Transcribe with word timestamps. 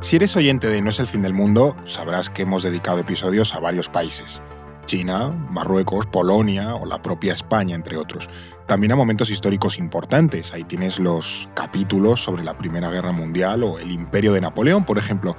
Si 0.00 0.14
eres 0.14 0.36
oyente 0.36 0.68
de 0.68 0.80
No 0.80 0.90
es 0.90 1.00
el 1.00 1.08
fin 1.08 1.22
del 1.22 1.34
mundo, 1.34 1.76
sabrás 1.84 2.30
que 2.30 2.42
hemos 2.42 2.62
dedicado 2.62 3.00
episodios 3.00 3.54
a 3.54 3.58
varios 3.58 3.88
países. 3.88 4.40
China, 4.86 5.28
Marruecos, 5.50 6.06
Polonia 6.06 6.76
o 6.76 6.86
la 6.86 7.02
propia 7.02 7.32
España, 7.34 7.74
entre 7.74 7.96
otros. 7.96 8.30
También 8.66 8.92
a 8.92 8.96
momentos 8.96 9.28
históricos 9.28 9.76
importantes. 9.76 10.52
Ahí 10.52 10.62
tienes 10.62 11.00
los 11.00 11.48
capítulos 11.52 12.22
sobre 12.22 12.44
la 12.44 12.56
Primera 12.56 12.90
Guerra 12.90 13.10
Mundial 13.10 13.64
o 13.64 13.80
el 13.80 13.90
Imperio 13.90 14.32
de 14.32 14.40
Napoleón, 14.40 14.84
por 14.84 14.98
ejemplo. 14.98 15.36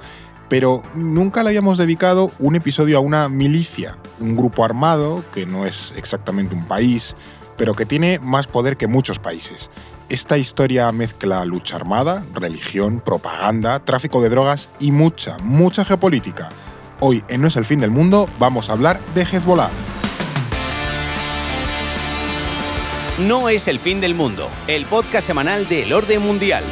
Pero 0.50 0.82
nunca 0.94 1.42
le 1.42 1.48
habíamos 1.48 1.78
dedicado 1.78 2.30
un 2.38 2.54
episodio 2.54 2.98
a 2.98 3.00
una 3.00 3.28
milicia, 3.30 3.96
un 4.20 4.36
grupo 4.36 4.62
armado 4.62 5.24
que 5.32 5.46
no 5.46 5.64
es 5.64 5.92
exactamente 5.96 6.54
un 6.54 6.66
país, 6.66 7.16
pero 7.56 7.72
que 7.74 7.86
tiene 7.86 8.18
más 8.18 8.46
poder 8.46 8.76
que 8.76 8.86
muchos 8.86 9.18
países. 9.18 9.70
Esta 10.10 10.36
historia 10.36 10.90
mezcla 10.90 11.44
lucha 11.44 11.76
armada, 11.76 12.24
religión, 12.34 12.98
propaganda, 13.00 13.78
tráfico 13.84 14.20
de 14.20 14.28
drogas 14.28 14.68
y 14.80 14.90
mucha, 14.90 15.38
mucha 15.38 15.84
geopolítica. 15.84 16.48
Hoy 16.98 17.22
en 17.28 17.42
No 17.42 17.46
es 17.46 17.56
el 17.56 17.64
fin 17.64 17.78
del 17.78 17.92
mundo 17.92 18.28
vamos 18.40 18.68
a 18.68 18.72
hablar 18.72 18.98
de 19.14 19.22
Hezbollah. 19.22 19.70
No 23.20 23.48
es 23.48 23.68
el 23.68 23.78
fin 23.78 24.00
del 24.00 24.16
mundo, 24.16 24.48
el 24.66 24.84
podcast 24.86 25.28
semanal 25.28 25.68
del 25.68 25.92
orden 25.92 26.20
mundial. 26.22 26.64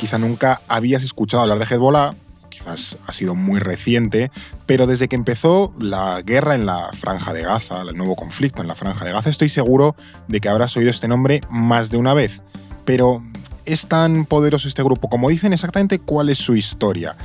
Quizá 0.00 0.18
nunca 0.18 0.62
habías 0.66 1.04
escuchado 1.04 1.44
hablar 1.44 1.60
de 1.60 1.72
Hezbollah, 1.72 2.12
ha 2.66 3.12
sido 3.12 3.34
muy 3.34 3.60
reciente, 3.60 4.30
pero 4.66 4.86
desde 4.86 5.08
que 5.08 5.16
empezó 5.16 5.72
la 5.78 6.22
guerra 6.22 6.54
en 6.54 6.66
la 6.66 6.90
Franja 6.98 7.32
de 7.32 7.42
Gaza, 7.42 7.82
el 7.82 7.96
nuevo 7.96 8.16
conflicto 8.16 8.62
en 8.62 8.68
la 8.68 8.74
Franja 8.74 9.04
de 9.04 9.12
Gaza, 9.12 9.30
estoy 9.30 9.48
seguro 9.48 9.96
de 10.28 10.40
que 10.40 10.48
habrás 10.48 10.76
oído 10.76 10.90
este 10.90 11.08
nombre 11.08 11.40
más 11.50 11.90
de 11.90 11.96
una 11.96 12.14
vez. 12.14 12.40
Pero 12.84 13.22
es 13.66 13.86
tan 13.86 14.26
poderoso 14.26 14.68
este 14.68 14.82
grupo 14.82 15.08
como 15.08 15.30
dicen 15.30 15.52
exactamente 15.52 15.98
cuál 15.98 16.28
es 16.28 16.38
su 16.38 16.54
historia. 16.56 17.16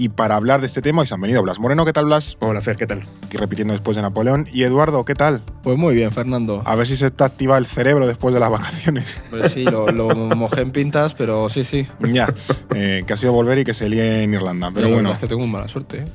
Y 0.00 0.10
para 0.10 0.36
hablar 0.36 0.60
de 0.60 0.68
este 0.68 0.80
tema, 0.80 1.00
hoy 1.00 1.08
se 1.08 1.14
han 1.14 1.20
venido 1.20 1.42
Blas 1.42 1.58
Moreno. 1.58 1.84
¿Qué 1.84 1.92
tal, 1.92 2.04
Blas? 2.04 2.36
Hola, 2.38 2.60
Fer, 2.60 2.76
¿qué 2.76 2.86
tal? 2.86 3.04
Aquí 3.26 3.36
repitiendo 3.36 3.72
después 3.72 3.96
de 3.96 4.02
Napoleón. 4.02 4.46
Y 4.52 4.62
Eduardo, 4.62 5.04
¿qué 5.04 5.16
tal? 5.16 5.42
Pues 5.64 5.76
muy 5.76 5.92
bien, 5.92 6.12
Fernando. 6.12 6.62
A 6.64 6.76
ver 6.76 6.86
si 6.86 6.94
se 6.94 7.10
te 7.10 7.24
activa 7.24 7.58
el 7.58 7.66
cerebro 7.66 8.06
después 8.06 8.32
de 8.32 8.38
las 8.38 8.48
vacaciones. 8.48 9.20
Pues 9.30 9.52
sí, 9.52 9.64
lo, 9.64 10.14
mojé 10.36 10.60
en 10.60 10.70
pintas, 10.70 11.14
pero 11.14 11.50
sí, 11.50 11.64
sí. 11.64 11.86
Ya, 12.12 12.32
eh, 12.74 13.02
que 13.06 13.12
ha 13.12 13.16
sido 13.16 13.32
volver 13.32 13.58
y 13.58 13.64
que 13.64 13.74
se 13.74 13.88
líe 13.88 14.22
en 14.22 14.32
Irlanda. 14.32 14.70
Pero 14.72 14.88
bueno. 14.88 15.12
Es 15.12 15.18
que 15.18 15.26
tengo 15.26 15.46
mala 15.48 15.66
suerte. 15.66 15.98
¿eh? 15.98 16.06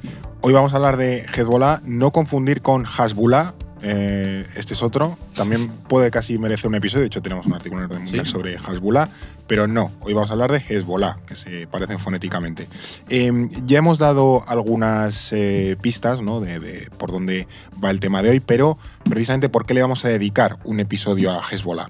Hoy 0.41 0.53
vamos 0.53 0.73
a 0.73 0.77
hablar 0.77 0.95
de 0.95 1.25
Hezbollah, 1.35 1.81
no 1.83 2.11
confundir 2.11 2.61
con 2.61 2.85
Hasbullah, 2.85 3.53
eh, 3.83 4.47
este 4.55 4.73
es 4.73 4.81
otro. 4.81 5.17
También 5.35 5.67
puede 5.67 6.09
casi 6.09 6.37
merecer 6.37 6.67
un 6.67 6.75
episodio. 6.75 7.01
De 7.01 7.07
hecho, 7.07 7.21
tenemos 7.21 7.45
un 7.45 7.53
artículo 7.53 7.83
en 7.83 7.91
el 7.91 7.99
mundial 7.99 8.25
sobre 8.25 8.55
Hezbollah. 8.55 9.09
Pero 9.45 9.67
no, 9.67 9.91
hoy 9.99 10.13
vamos 10.13 10.29
a 10.29 10.33
hablar 10.33 10.51
de 10.53 10.63
Hezbollah, 10.67 11.17
que 11.27 11.35
se 11.35 11.67
parecen 11.67 11.99
fonéticamente. 11.99 12.67
Em, 13.09 13.49
ya 13.65 13.79
hemos 13.79 13.97
dado 13.97 14.45
algunas 14.47 15.33
eh, 15.33 15.75
pistas 15.81 16.21
¿no? 16.21 16.39
de, 16.39 16.89
por 16.97 17.11
dónde 17.11 17.47
va 17.83 17.91
el 17.91 17.99
tema 17.99 18.21
de 18.21 18.29
hoy, 18.29 18.39
pero 18.39 18.77
precisamente 19.03 19.49
por 19.49 19.65
qué 19.65 19.73
le 19.73 19.81
vamos 19.81 20.05
a 20.05 20.07
dedicar 20.07 20.57
un 20.63 20.79
episodio 20.79 21.31
a 21.31 21.41
Hezbollah. 21.45 21.89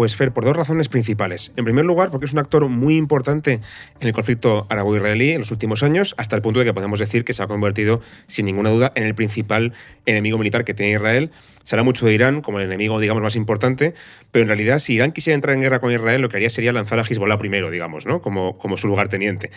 Pues 0.00 0.14
Fer, 0.14 0.32
por 0.32 0.44
dos 0.44 0.56
razones 0.56 0.88
principales. 0.88 1.52
En 1.56 1.64
primer 1.64 1.84
lugar, 1.84 2.10
porque 2.10 2.26
es 2.26 2.32
un 2.32 2.38
actor 2.38 2.66
muy 2.68 2.96
importante 2.96 3.60
en 4.00 4.08
el 4.08 4.14
conflicto 4.14 4.66
árabo-israelí 4.68 5.32
en 5.32 5.40
los 5.40 5.50
últimos 5.50 5.82
años, 5.82 6.14
hasta 6.16 6.36
el 6.36 6.42
punto 6.42 6.60
de 6.60 6.64
que 6.64 6.72
podemos 6.72 6.98
decir 6.98 7.24
que 7.24 7.34
se 7.34 7.42
ha 7.42 7.48
convertido, 7.48 8.00
sin 8.28 8.46
ninguna 8.46 8.70
duda, 8.70 8.92
en 8.94 9.04
el 9.04 9.14
principal 9.14 9.72
enemigo 10.10 10.38
militar 10.38 10.64
que 10.64 10.74
tiene 10.74 10.92
Israel. 10.92 11.30
Se 11.64 11.76
habla 11.76 11.84
mucho 11.84 12.06
de 12.06 12.14
Irán 12.14 12.40
como 12.40 12.58
el 12.58 12.66
enemigo, 12.66 12.98
digamos, 12.98 13.22
más 13.22 13.36
importante, 13.36 13.94
pero 14.32 14.42
en 14.42 14.48
realidad, 14.48 14.78
si 14.78 14.94
Irán 14.94 15.12
quisiera 15.12 15.34
entrar 15.34 15.54
en 15.54 15.60
guerra 15.62 15.78
con 15.78 15.92
Israel, 15.92 16.20
lo 16.20 16.28
que 16.28 16.36
haría 16.36 16.50
sería 16.50 16.72
lanzar 16.72 16.98
a 16.98 17.02
Hezbollah 17.02 17.38
primero, 17.38 17.70
digamos, 17.70 18.06
¿no? 18.06 18.20
Como, 18.22 18.58
como 18.58 18.76
su 18.76 18.88
lugarteniente. 18.88 19.50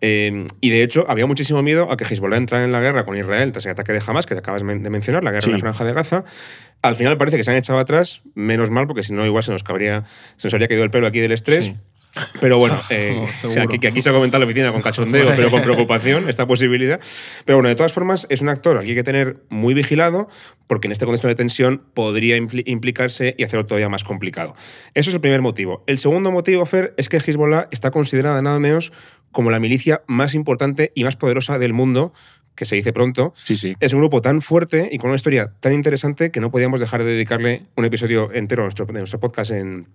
Eh, 0.00 0.46
y 0.60 0.70
de 0.70 0.82
hecho, 0.82 1.04
había 1.08 1.26
muchísimo 1.26 1.62
miedo 1.62 1.92
a 1.92 1.96
que 1.96 2.04
Hezbollah 2.04 2.38
entrara 2.38 2.64
en 2.64 2.72
la 2.72 2.80
guerra 2.80 3.04
con 3.04 3.16
Israel 3.16 3.52
tras 3.52 3.66
el 3.66 3.72
ataque 3.72 3.92
de 3.92 4.02
Hamas, 4.04 4.26
que 4.26 4.34
acabas 4.34 4.62
de 4.64 4.90
mencionar, 4.90 5.22
la 5.22 5.32
guerra 5.32 5.46
en 5.46 5.52
la 5.52 5.58
Franja 5.58 5.84
de 5.84 5.92
Gaza. 5.92 6.24
Al 6.82 6.96
final 6.96 7.18
parece 7.18 7.36
que 7.36 7.44
se 7.44 7.50
han 7.50 7.58
echado 7.58 7.78
atrás, 7.78 8.22
menos 8.34 8.70
mal, 8.70 8.86
porque 8.86 9.04
si 9.04 9.12
no, 9.12 9.26
igual 9.26 9.44
se 9.44 9.52
nos, 9.52 9.62
cabría, 9.62 10.04
se 10.38 10.46
nos 10.46 10.54
habría 10.54 10.68
caído 10.68 10.82
el 10.82 10.90
pelo 10.90 11.06
aquí 11.06 11.20
del 11.20 11.32
estrés. 11.32 11.74
Pero 12.40 12.58
bueno, 12.58 12.80
eh, 12.90 13.26
que 13.80 13.88
aquí, 13.88 14.02
se 14.02 14.10
ha 14.10 14.12
comentado 14.12 14.42
en 14.42 14.48
la 14.48 14.50
oficina 14.50 14.72
con 14.72 14.82
cachondeo, 14.82 15.32
pero 15.36 15.50
con 15.50 15.62
preocupación, 15.62 16.28
esta 16.28 16.46
posibilidad. 16.46 17.00
Pero 17.44 17.58
bueno, 17.58 17.68
de 17.68 17.74
todas 17.74 17.92
formas, 17.92 18.26
es 18.30 18.40
un 18.40 18.48
actor 18.48 18.78
al 18.78 18.84
que 18.84 18.90
hay 18.90 18.96
que 18.96 19.04
tener 19.04 19.38
muy 19.48 19.74
vigilado, 19.74 20.28
porque 20.66 20.88
en 20.88 20.92
este 20.92 21.04
contexto 21.04 21.28
de 21.28 21.34
tensión 21.34 21.82
podría 21.94 22.36
implicarse 22.36 23.34
y 23.38 23.44
hacerlo 23.44 23.66
todavía 23.66 23.88
más 23.88 24.04
complicado. 24.04 24.54
Eso 24.94 25.10
es 25.10 25.14
el 25.14 25.20
primer 25.20 25.42
motivo. 25.42 25.84
El 25.86 25.98
segundo 25.98 26.30
motivo, 26.30 26.66
Fer, 26.66 26.94
es 26.96 27.08
que 27.08 27.18
Hezbollah 27.18 27.68
está 27.70 27.90
considerada 27.90 28.42
nada 28.42 28.58
menos 28.58 28.92
como 29.32 29.50
la 29.50 29.60
milicia 29.60 30.02
más 30.06 30.34
importante 30.34 30.92
y 30.94 31.04
más 31.04 31.16
poderosa 31.16 31.58
del 31.58 31.72
mundo 31.72 32.12
que 32.56 32.66
se 32.66 32.74
dice 32.74 32.92
pronto, 32.92 33.32
sí, 33.36 33.56
sí. 33.56 33.74
es 33.80 33.94
un 33.94 34.00
grupo 34.00 34.20
tan 34.20 34.42
fuerte 34.42 34.90
y 34.92 34.98
con 34.98 35.08
una 35.08 35.16
historia 35.16 35.54
tan 35.60 35.72
interesante 35.72 36.30
que 36.30 36.40
no 36.40 36.50
podíamos 36.50 36.80
dejar 36.80 37.04
de 37.04 37.12
dedicarle 37.12 37.62
un 37.76 37.84
episodio 37.86 38.30
entero 38.32 38.62
a 38.62 38.66
nuestro, 38.66 38.84
de 38.84 38.92
nuestro 38.92 39.20
podcast 39.20 39.52
en, 39.52 39.86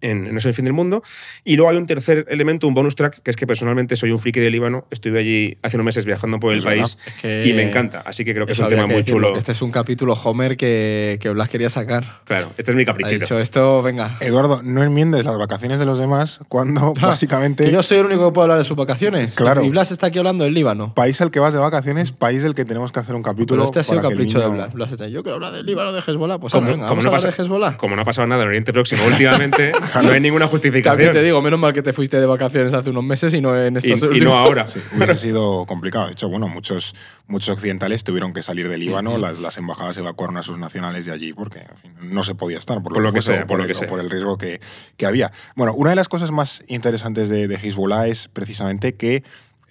en 0.00 0.32
No 0.32 0.38
es 0.38 0.46
el 0.46 0.54
fin 0.54 0.64
del 0.64 0.74
mundo. 0.74 1.02
Y 1.44 1.56
luego 1.56 1.70
hay 1.70 1.76
un 1.76 1.86
tercer 1.86 2.26
elemento, 2.28 2.66
un 2.68 2.74
bonus 2.74 2.94
track, 2.94 3.22
que 3.22 3.30
es 3.30 3.36
que 3.36 3.46
personalmente 3.46 3.96
soy 3.96 4.10
un 4.10 4.18
friki 4.18 4.40
de 4.40 4.50
Líbano. 4.50 4.86
Estuve 4.90 5.20
allí 5.20 5.58
hace 5.62 5.76
unos 5.76 5.86
meses 5.86 6.04
viajando 6.04 6.38
por 6.38 6.52
el 6.52 6.62
país 6.62 6.98
y 7.22 7.52
me 7.52 7.62
encanta. 7.62 8.02
Así 8.04 8.24
que 8.24 8.34
creo 8.34 8.46
que 8.46 8.52
es 8.52 8.58
un 8.58 8.68
tema 8.68 8.86
muy 8.86 9.04
chulo. 9.04 9.36
Este 9.36 9.52
es 9.52 9.62
un 9.62 9.70
capítulo 9.70 10.14
Homer 10.14 10.56
que, 10.56 11.18
que 11.20 11.30
Blas 11.30 11.48
quería 11.48 11.70
sacar. 11.70 12.20
Claro, 12.24 12.52
este 12.56 12.70
es 12.70 12.76
mi 12.76 12.84
caprichito. 12.84 13.16
Ha 13.16 13.18
dicho 13.24 13.38
esto, 13.38 13.82
venga. 13.82 14.16
Eduardo, 14.20 14.60
no 14.62 14.82
enmiendes 14.82 15.24
las 15.24 15.36
vacaciones 15.36 15.78
de 15.78 15.86
los 15.86 15.98
demás 15.98 16.40
cuando 16.48 16.94
básicamente. 17.00 17.64
Que 17.64 17.72
yo 17.72 17.82
soy 17.82 17.98
el 17.98 18.06
único 18.06 18.28
que 18.28 18.34
puede 18.34 18.44
hablar 18.44 18.58
de 18.58 18.64
sus 18.64 18.76
vacaciones. 18.76 19.34
Claro. 19.34 19.62
Y 19.64 19.70
Blas 19.70 19.90
está 19.90 20.08
aquí 20.08 20.18
hablando 20.18 20.44
del 20.44 20.54
Líbano. 20.54 20.94
País 20.94 21.20
al 21.20 21.30
que 21.30 21.40
vas 21.40 21.52
de 21.52 21.58
vacaciones, 21.58 22.12
país 22.12 22.42
del 22.42 22.54
que 22.54 22.64
tenemos 22.64 22.92
que 22.92 23.00
hacer 23.00 23.14
un 23.14 23.22
capítulo. 23.22 23.62
Pero 23.62 23.66
este 23.66 23.80
ha 23.80 23.84
sido 23.84 24.08
capricho 24.08 24.40
de 24.40 24.48
Blas. 24.48 24.72
Blas 24.72 24.90
yo 25.10 25.22
quiero 25.22 25.36
hablar 25.36 25.52
del 25.52 25.66
Líbano, 25.66 25.92
de 25.92 26.00
Hezbollah. 26.00 26.38
Pues 26.38 26.52
como, 26.52 26.66
vamos 26.66 27.04
no 27.04 27.10
a 27.10 27.16
hablar 27.16 27.34
de 27.34 27.42
Hezbollah. 27.42 27.76
Como 27.76 27.96
no 27.96 28.02
ha 28.02 28.04
pasado 28.04 28.26
nada 28.26 28.42
en 28.42 28.48
Oriente 28.48 28.72
Próximo 28.72 29.04
últimamente, 29.06 29.72
no 29.94 30.10
hay 30.10 30.20
ninguna 30.20 30.46
justicia 30.46 30.68
te 30.96 31.22
digo, 31.22 31.40
menos 31.42 31.58
mal 31.58 31.72
que 31.72 31.82
te 31.82 31.92
fuiste 31.92 32.18
de 32.18 32.26
vacaciones 32.26 32.72
hace 32.72 32.90
unos 32.90 33.04
meses 33.04 33.34
y 33.34 33.40
no 33.40 33.60
en 33.60 33.76
estos 33.76 34.14
Y, 34.14 34.18
y 34.18 34.20
no 34.20 34.36
ahora. 34.36 34.68
Sí, 34.68 34.80
hubiera 34.94 35.16
sido 35.16 35.64
complicado. 35.66 36.06
De 36.06 36.12
hecho, 36.12 36.28
bueno, 36.28 36.48
muchos, 36.48 36.94
muchos 37.26 37.50
occidentales 37.50 38.04
tuvieron 38.04 38.32
que 38.32 38.42
salir 38.42 38.68
del 38.68 38.80
Líbano, 38.80 39.18
las, 39.18 39.38
las, 39.38 39.56
embajadas 39.58 39.96
evacuaron 39.98 40.36
a 40.36 40.42
sus 40.42 40.58
nacionales 40.58 41.06
de 41.06 41.12
allí 41.12 41.32
porque 41.32 41.64
no 42.00 42.22
se 42.22 42.34
podía 42.34 42.58
estar, 42.58 42.82
por, 42.82 42.98
lo, 43.00 43.12
que, 43.12 43.22
sea, 43.22 43.46
por, 43.46 43.60
el, 43.60 43.74
por 43.88 44.00
el 44.00 44.10
riesgo 44.10 44.38
que, 44.38 44.60
que, 44.96 45.06
había. 45.06 45.32
Bueno, 45.56 45.72
una 45.74 45.90
de 45.90 45.96
las 45.96 46.08
cosas 46.08 46.30
más 46.30 46.62
interesantes 46.68 47.28
de, 47.28 47.48
de 47.48 47.56
Hezbollah 47.56 48.08
es 48.08 48.28
precisamente 48.28 48.94
que 48.94 49.22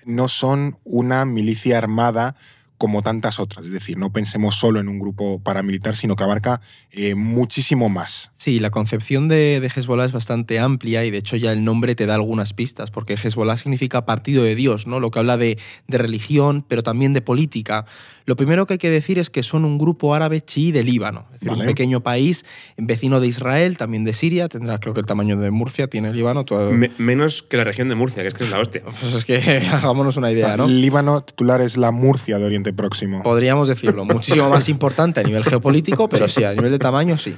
no 0.06 0.28
son 0.28 0.78
una 0.84 1.26
milicia 1.26 1.78
armada 1.78 2.36
como 2.78 3.02
tantas 3.02 3.40
otras. 3.40 3.66
Es 3.66 3.72
decir, 3.72 3.98
no 3.98 4.12
pensemos 4.12 4.56
solo 4.56 4.80
en 4.80 4.88
un 4.88 5.00
grupo 5.00 5.40
paramilitar, 5.40 5.96
sino 5.96 6.16
que 6.16 6.24
abarca 6.24 6.62
eh, 6.92 7.16
muchísimo 7.16 7.90
más. 7.90 8.32
Sí, 8.36 8.60
la 8.60 8.70
concepción 8.70 9.28
de, 9.28 9.60
de, 9.60 9.68
Hezbollah 9.68 10.06
es 10.06 10.12
bastante 10.12 10.60
amplia 10.60 11.04
y 11.06 11.12
de 11.12 11.18
hecho 11.18 11.36
ya 11.36 11.52
el 11.52 11.64
nombre 11.64 11.96
te 11.96 12.06
da 12.06 12.16
algunas 12.16 12.54
pistas, 12.54 12.92
porque 12.92 13.16
Hezbollah 13.16 13.58
significa 13.58 14.06
partido 14.06 14.44
de 14.44 14.56
Dios, 14.56 14.88
¿no? 14.88 15.00
lo 15.00 15.12
que 15.12 15.20
habla 15.20 15.38
de, 15.38 15.58
de 15.88 15.98
religión, 15.98 16.64
pero 16.68 16.84
también 16.84 17.14
de 17.14 17.22
política. 17.22 17.86
Lo 18.28 18.36
primero 18.36 18.66
que 18.66 18.74
hay 18.74 18.78
que 18.78 18.90
decir 18.90 19.20
es 19.20 19.30
que 19.30 19.42
son 19.42 19.64
un 19.64 19.78
grupo 19.78 20.14
árabe 20.14 20.42
chií 20.42 20.74
de 20.74 20.84
Líbano, 20.84 21.28
es 21.34 21.40
decir, 21.40 21.50
un 21.50 21.66
pequeño 21.66 22.02
país 22.04 22.44
vecino 22.76 23.22
de 23.22 23.28
Israel, 23.28 23.78
también 23.78 24.04
de 24.04 24.14
Siria, 24.14 24.50
tendrá 24.50 24.80
creo 24.80 24.94
que 24.94 25.00
el 25.00 25.06
tamaño 25.06 25.38
de 25.38 25.50
Murcia, 25.50 25.88
tiene 25.88 26.12
Líbano. 26.12 26.44
Todo... 26.44 26.74
menos 26.98 27.42
que 27.44 27.56
la 27.56 27.64
región 27.64 27.88
de 27.88 27.96
Murcia, 27.96 28.24
que 28.24 28.28
es 28.28 28.34
que 28.34 28.44
es 28.44 28.52
la 28.52 28.60
hostia. 28.60 28.82
Pues 29.00 29.14
es 29.14 29.24
que 29.24 29.38
hagámonos 29.72 30.18
una 30.18 30.30
idea, 30.30 30.58
¿no? 30.58 30.68
Líbano 30.68 31.24
titular 31.24 31.62
es 31.62 31.78
la 31.78 31.92
Murcia 31.92 32.38
de 32.38 32.44
Oriente 32.44 32.74
Próximo. 32.74 33.24
Podríamos 33.24 33.70
decirlo, 33.70 34.04
muchísimo 34.06 34.50
más 34.50 34.68
importante 34.68 35.22
a 35.22 35.24
nivel 35.24 35.46
geopolítico, 35.46 36.10
pero 36.10 36.28
sí, 36.28 36.44
a 36.44 36.54
nivel 36.54 36.72
de 36.72 36.80
tamaño 36.80 37.18
sí. 37.18 37.34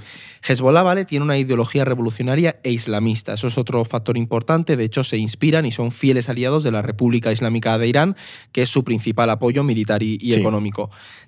Hezbollah, 0.47 0.83
¿vale? 0.83 1.05
Tiene 1.05 1.23
una 1.23 1.37
ideología 1.37 1.85
revolucionaria 1.85 2.59
e 2.63 2.71
islamista. 2.71 3.33
Eso 3.33 3.47
es 3.47 3.57
otro 3.57 3.83
factor 3.85 4.17
importante. 4.17 4.77
De 4.77 4.85
hecho, 4.85 5.03
se 5.03 5.17
inspiran 5.17 5.65
y 5.65 5.71
son 5.71 5.91
fieles 5.91 6.29
aliados 6.29 6.63
de 6.63 6.71
la 6.71 6.81
República 6.81 7.31
Islámica 7.31 7.77
de 7.77 7.87
Irán, 7.87 8.15
que 8.51 8.61
es 8.63 8.69
su 8.69 8.83
principal 8.83 9.29
apoyo 9.29 9.63
militar 9.63 10.01
y, 10.01 10.33
económico. 10.33 10.78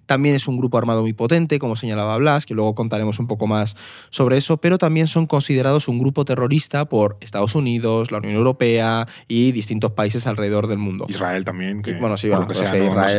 También 0.06 0.36
es 0.36 0.48
un 0.48 0.58
grupo 0.58 0.78
armado 0.78 1.02
muy 1.02 1.14
potente, 1.14 1.60
como 1.60 1.76
señalaba 1.76 2.18
Blas, 2.18 2.46
que 2.46 2.54
luego 2.54 2.76
contaremos 2.76 3.20
un 3.20 3.28
poco 3.28 3.48
más 3.48 3.76
sobre 4.10 4.38
eso, 4.38 4.58
pero 4.58 4.78
también 4.78 5.08
son 5.08 5.28
considerados 5.28 5.88
un 5.88 6.00
grupo 6.00 6.26
terrorista 6.26 6.86
por 6.86 7.18
Estados 7.22 7.56
Unidos, 7.56 8.12
la 8.12 8.18
Unión 8.18 8.36
Europea 8.36 9.08
y 9.28 9.52
distintos 9.52 9.92
países 9.92 10.28
alrededor 10.28 10.68
del 10.68 10.78
mundo. 10.80 11.06
Israel 11.10 11.46
también, 11.46 11.82
que 11.82 11.94
bueno, 11.94 12.18
sí, 12.18 12.28
lo 12.28 12.48
que 12.48 12.56
sea, 12.56 12.74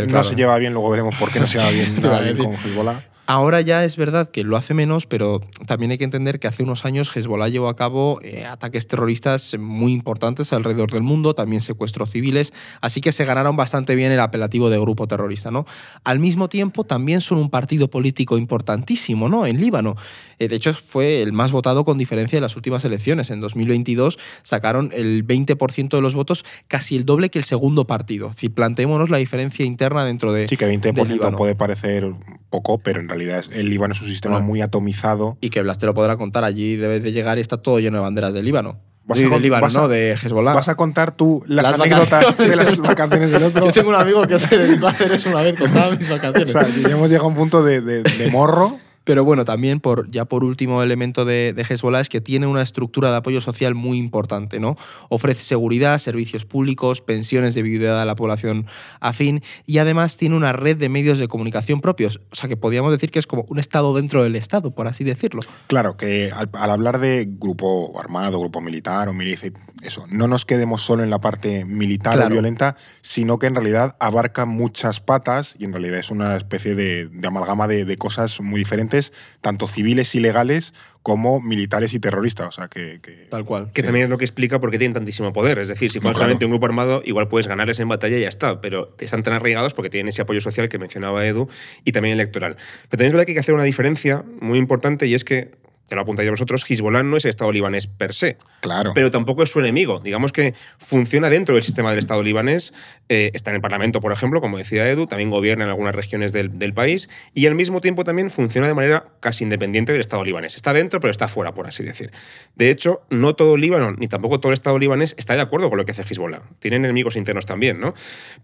no, 0.06 0.25
se 0.25 0.34
lleva 0.34 0.58
bien, 0.58 0.73
luego 0.73 0.90
veremos 0.90 1.14
por 1.17 1.31
qué 1.31 1.40
no 1.40 1.46
se 1.46 1.58
lleva 1.58 1.70
bien, 1.70 2.37
con 2.37 2.55
Hezbollah. 2.55 3.11
Ahora 3.26 3.60
ya 3.60 3.84
es 3.84 3.96
verdad 3.96 4.30
que 4.30 4.42
lo 4.42 4.56
hace 4.56 4.74
menos, 4.74 5.06
pero 5.06 5.40
también 5.66 5.92
hay 5.92 5.98
que 5.98 6.04
entender 6.04 6.40
que 6.40 6.48
hace 6.48 6.64
unos 6.64 6.84
años 6.84 7.14
Hezbollah 7.14 7.48
llevó 7.48 7.69
a 7.69 7.76
cabo 7.76 8.20
eh, 8.22 8.44
ataques 8.44 8.88
terroristas 8.88 9.56
muy 9.58 9.92
importantes 9.92 10.52
alrededor 10.52 10.90
del 10.90 11.02
mundo, 11.02 11.32
también 11.32 11.62
secuestros 11.62 12.10
civiles, 12.10 12.52
así 12.80 13.00
que 13.00 13.12
se 13.12 13.24
ganaron 13.24 13.54
bastante 13.56 13.94
bien 13.94 14.10
el 14.10 14.19
apelativo 14.19 14.70
de 14.70 14.78
grupo 14.80 15.06
terrorista. 15.06 15.52
¿no? 15.52 15.66
Al 16.02 16.19
mismo 16.19 16.48
tiempo, 16.48 16.82
también 16.82 17.20
son 17.20 17.38
un 17.38 17.48
partido 17.48 17.88
político 17.88 18.36
importantísimo 18.36 19.28
¿no? 19.28 19.46
en 19.46 19.60
Líbano. 19.60 19.96
Eh, 20.42 20.48
de 20.48 20.56
hecho, 20.56 20.72
fue 20.74 21.22
el 21.22 21.32
más 21.32 21.52
votado 21.52 21.84
con 21.84 21.98
diferencia 21.98 22.36
en 22.36 22.42
las 22.42 22.56
últimas 22.56 22.84
elecciones. 22.84 23.30
En 23.30 23.40
2022 23.40 24.18
sacaron 24.42 24.90
el 24.92 25.24
20% 25.26 25.88
de 25.90 26.00
los 26.02 26.14
votos, 26.14 26.44
casi 26.68 26.96
el 26.96 27.04
doble 27.04 27.30
que 27.30 27.38
el 27.38 27.44
segundo 27.44 27.86
partido. 27.86 28.32
Si 28.36 28.48
planteémonos 28.48 29.08
la 29.10 29.18
diferencia 29.18 29.64
interna 29.64 30.04
dentro 30.04 30.32
de. 30.32 30.48
Sí, 30.48 30.56
que 30.56 30.66
20% 30.66 31.06
Líbano. 31.08 31.36
puede 31.38 31.54
parecer 31.54 32.12
poco, 32.50 32.78
pero 32.78 33.00
en 33.00 33.08
realidad 33.08 33.44
el 33.52 33.70
Líbano 33.70 33.92
es 33.94 34.00
un 34.02 34.08
sistema 34.08 34.34
Bueno. 34.36 34.46
muy 34.48 34.60
atomizado. 34.62 35.36
Y 35.40 35.50
que 35.50 35.62
Blas 35.62 35.78
te 35.78 35.86
lo 35.86 35.94
podrá 35.94 36.16
contar, 36.16 36.44
allí 36.44 36.76
debe 36.76 36.98
de 37.00 37.12
llegar 37.12 37.38
y 37.38 37.40
está 37.40 37.58
todo 37.58 37.78
lleno 37.78 37.98
de 37.98 38.02
banderas 38.02 38.34
de 38.34 38.42
Líbano. 38.42 38.80
Vas 39.04 39.18
Sí, 39.18 39.24
a 39.24 39.28
de 39.28 39.32
con- 39.34 39.42
Líbano, 39.42 39.62
vas 39.62 39.76
a- 39.76 39.80
no, 39.80 39.88
de 39.88 40.12
Hezbollah. 40.12 40.52
¿Vas 40.54 40.68
a 40.68 40.74
contar 40.76 41.16
tú 41.16 41.42
las, 41.46 41.64
Las 41.64 41.74
anécdotas 41.74 42.36
de 42.38 42.56
las 42.56 42.78
vacaciones 42.78 43.30
del 43.30 43.42
otro? 43.44 43.64
Yo 43.66 43.72
tengo 43.72 43.88
un 43.90 43.96
amigo 43.96 44.26
que 44.26 44.38
se 44.38 44.56
dedicó 44.58 44.86
a 44.86 44.90
hacer 44.90 45.12
eso 45.12 45.28
una 45.30 45.42
vez, 45.42 45.56
contaba 45.58 45.94
mis 45.94 46.08
O 46.10 46.12
vacaciones. 46.14 46.52
sea, 46.52 46.64
que 46.66 46.82
ya 46.82 46.90
hemos 46.90 47.08
llegado 47.08 47.26
a 47.26 47.28
un 47.30 47.34
punto 47.34 47.62
de, 47.64 47.80
de- 47.80 48.02
de 48.02 48.30
morro. 48.30 48.78
Pero 49.04 49.25
bueno, 49.25 49.44
también 49.44 49.81
por, 49.81 50.10
ya 50.10 50.25
por 50.25 50.44
último 50.44 50.82
elemento 50.82 51.25
de, 51.25 51.52
de 51.52 51.62
Hezbollah 51.62 52.00
es 52.00 52.08
que 52.08 52.20
tiene 52.20 52.46
una 52.46 52.62
estructura 52.62 53.10
de 53.10 53.16
apoyo 53.16 53.40
social 53.40 53.75
muy 53.75 53.99
importante, 53.99 54.60
¿no? 54.60 54.76
Ofrece 55.08 55.43
seguridad, 55.43 55.99
servicios 55.99 56.44
públicos, 56.44 57.00
pensiones 57.00 57.54
de 57.54 57.62
viudedad 57.62 58.00
a 58.00 58.04
la 58.04 58.14
población 58.14 58.66
afín 59.00 59.43
y 59.66 59.78
además 59.78 60.16
tiene 60.16 60.37
una 60.37 60.52
red 60.52 60.76
de 60.76 60.88
medios 60.88 61.19
de 61.19 61.28
comunicación 61.28 61.81
propios. 61.81 62.20
O 62.31 62.37
sea 62.37 62.49
que 62.49 62.56
podríamos 62.56 62.93
decir 62.93 63.10
que 63.10 63.19
es 63.19 63.26
como 63.26 63.44
un 63.49 63.58
Estado 63.58 63.94
dentro 63.94 64.22
del 64.22 64.37
Estado, 64.37 64.75
por 64.75 64.87
así 64.87 65.05
decirlo. 65.05 65.43
Claro, 65.66 65.96
que 65.96 66.31
al, 66.31 66.50
al 66.52 66.70
hablar 66.70 66.98
de 67.00 67.26
grupo 67.28 67.98
armado, 67.98 68.38
grupo 68.38 68.60
militar 68.60 69.08
o 69.08 69.14
milicia, 69.14 69.50
eso, 69.82 70.05
no 70.10 70.28
nos 70.28 70.44
quedemos 70.44 70.82
solo 70.82 71.02
en 71.02 71.10
la 71.10 71.20
parte 71.20 71.64
militar 71.64 72.14
Claro. 72.14 72.26
o 72.28 72.32
violenta, 72.32 72.76
sino 73.00 73.38
que 73.38 73.46
en 73.46 73.55
realidad 73.55 73.96
abarca 74.00 74.44
muchas 74.44 75.00
patas 75.00 75.55
y 75.58 75.64
en 75.64 75.72
realidad 75.72 75.98
es 75.98 76.10
una 76.10 76.37
especie 76.37 76.75
de, 76.75 77.08
de 77.08 77.28
amalgama 77.28 77.66
de, 77.69 77.84
de 77.84 77.96
cosas 77.96 78.40
muy 78.40 78.58
diferentes, 78.58 78.91
tanto 79.40 79.66
civiles 79.68 80.14
y 80.14 80.20
legales 80.20 80.74
como 81.02 81.40
militares 81.40 81.94
y 81.94 81.98
terroristas. 82.00 82.46
O 82.48 82.52
sea, 82.52 82.68
que, 82.68 83.00
que- 83.02 83.26
Tal 83.30 83.44
cual. 83.44 83.70
Que 83.72 83.82
Sí. 83.82 83.86
también 83.86 84.04
es 84.04 84.10
lo 84.10 84.18
que 84.18 84.24
explica 84.24 84.60
por 84.60 84.70
qué 84.70 84.78
tienen 84.78 84.94
tantísimo 84.94 85.32
poder. 85.32 85.58
Es 85.58 85.68
decir, 85.68 85.90
si 85.90 85.98
No, 85.98 86.02
fuera 86.02 86.12
claro. 86.14 86.24
solamente 86.26 86.44
un 86.44 86.50
grupo 86.52 86.66
armado, 86.66 87.02
igual 87.04 87.28
puedes 87.28 87.48
ganarles 87.48 87.80
en 87.80 87.88
batalla 87.88 88.16
y 88.18 88.20
ya 88.20 88.28
está. 88.28 88.60
Pero 88.60 88.94
están 89.00 89.22
tan 89.22 89.34
arraigados 89.34 89.74
porque 89.74 89.90
tienen 89.90 90.08
ese 90.08 90.22
apoyo 90.22 90.40
social 90.40 90.68
que 90.68 90.78
mencionaba 90.78 91.26
Edu 91.26 91.48
y 91.84 91.92
también 91.92 92.14
electoral. 92.14 92.56
Pero 92.88 92.90
también 92.90 93.06
es 93.08 93.12
verdad 93.14 93.24
que 93.26 93.32
hay 93.32 93.36
que 93.36 93.40
hacer 93.40 93.54
una 93.54 93.64
diferencia 93.64 94.24
muy 94.40 94.58
importante 94.58 95.06
y 95.06 95.14
es 95.14 95.24
que, 95.24 95.50
ya 95.88 95.96
lo 95.96 96.02
apuntáis 96.02 96.31
vosotros, 96.31 96.64
Hezbollah 96.69 97.02
no 97.02 97.17
es 97.17 97.25
el 97.25 97.31
Estado 97.31 97.52
libanés 97.52 97.87
per 97.87 98.14
se. 98.14 98.37
claro. 98.61 98.93
pero 98.94 99.11
tampoco 99.11 99.43
es 99.43 99.50
su 99.50 99.61
enemigo. 99.61 100.00
Digamos 100.00 100.32
que 100.32 100.55
funciona 100.79 101.29
dentro 101.31 101.55
del 101.55 101.62
sistema 101.64 101.90
del 101.90 101.99
Estado 101.99 102.23
libanés, 102.23 102.73
eh, 103.08 103.31
está 103.34 103.50
en 103.50 103.56
el 103.56 103.61
Parlamento, 103.62 104.00
por 104.00 104.12
ejemplo, 104.12 104.40
como 104.40 104.58
decía 104.58 104.88
Edu, 104.88 105.06
también 105.06 105.31
gobierna 105.31 105.64
en 105.64 105.70
algunas 105.70 105.94
regiones 105.94 106.32
del, 106.32 106.58
del 106.58 106.73
país 106.73 107.08
y 107.34 107.46
al 107.46 107.55
mismo 107.55 107.81
tiempo 107.81 108.05
también 108.05 108.31
funciona 108.31 108.67
de 108.69 108.75
manera 108.75 109.05
casi 109.20 109.44
independiente 109.44 109.93
del 109.93 110.00
Estado 110.00 110.25
libanés. 110.25 110.55
Está 110.56 110.73
dentro, 110.73 111.00
pero 111.00 111.11
está 111.11 111.29
fuera, 111.29 111.52
por 111.52 111.67
así 111.67 111.82
decir. 111.82 112.11
De 112.56 112.70
hecho, 112.70 113.02
no 113.11 113.34
todo 113.34 113.56
Líbano, 113.56 113.93
ni 113.93 114.08
tampoco 114.08 114.40
todo 114.40 114.50
el 114.50 114.55
Estado 114.55 114.79
libanés 114.79 115.14
está 115.19 115.34
de 115.34 115.40
acuerdo 115.43 115.69
con 115.69 115.79
lo 115.79 115.84
que 115.84 115.93
hace 115.93 116.02
Hezbollah. 116.02 116.43
Tienen 116.61 116.84
enemigos 116.84 117.17
internos 117.17 117.44
también, 117.46 117.81
¿no? 117.81 117.94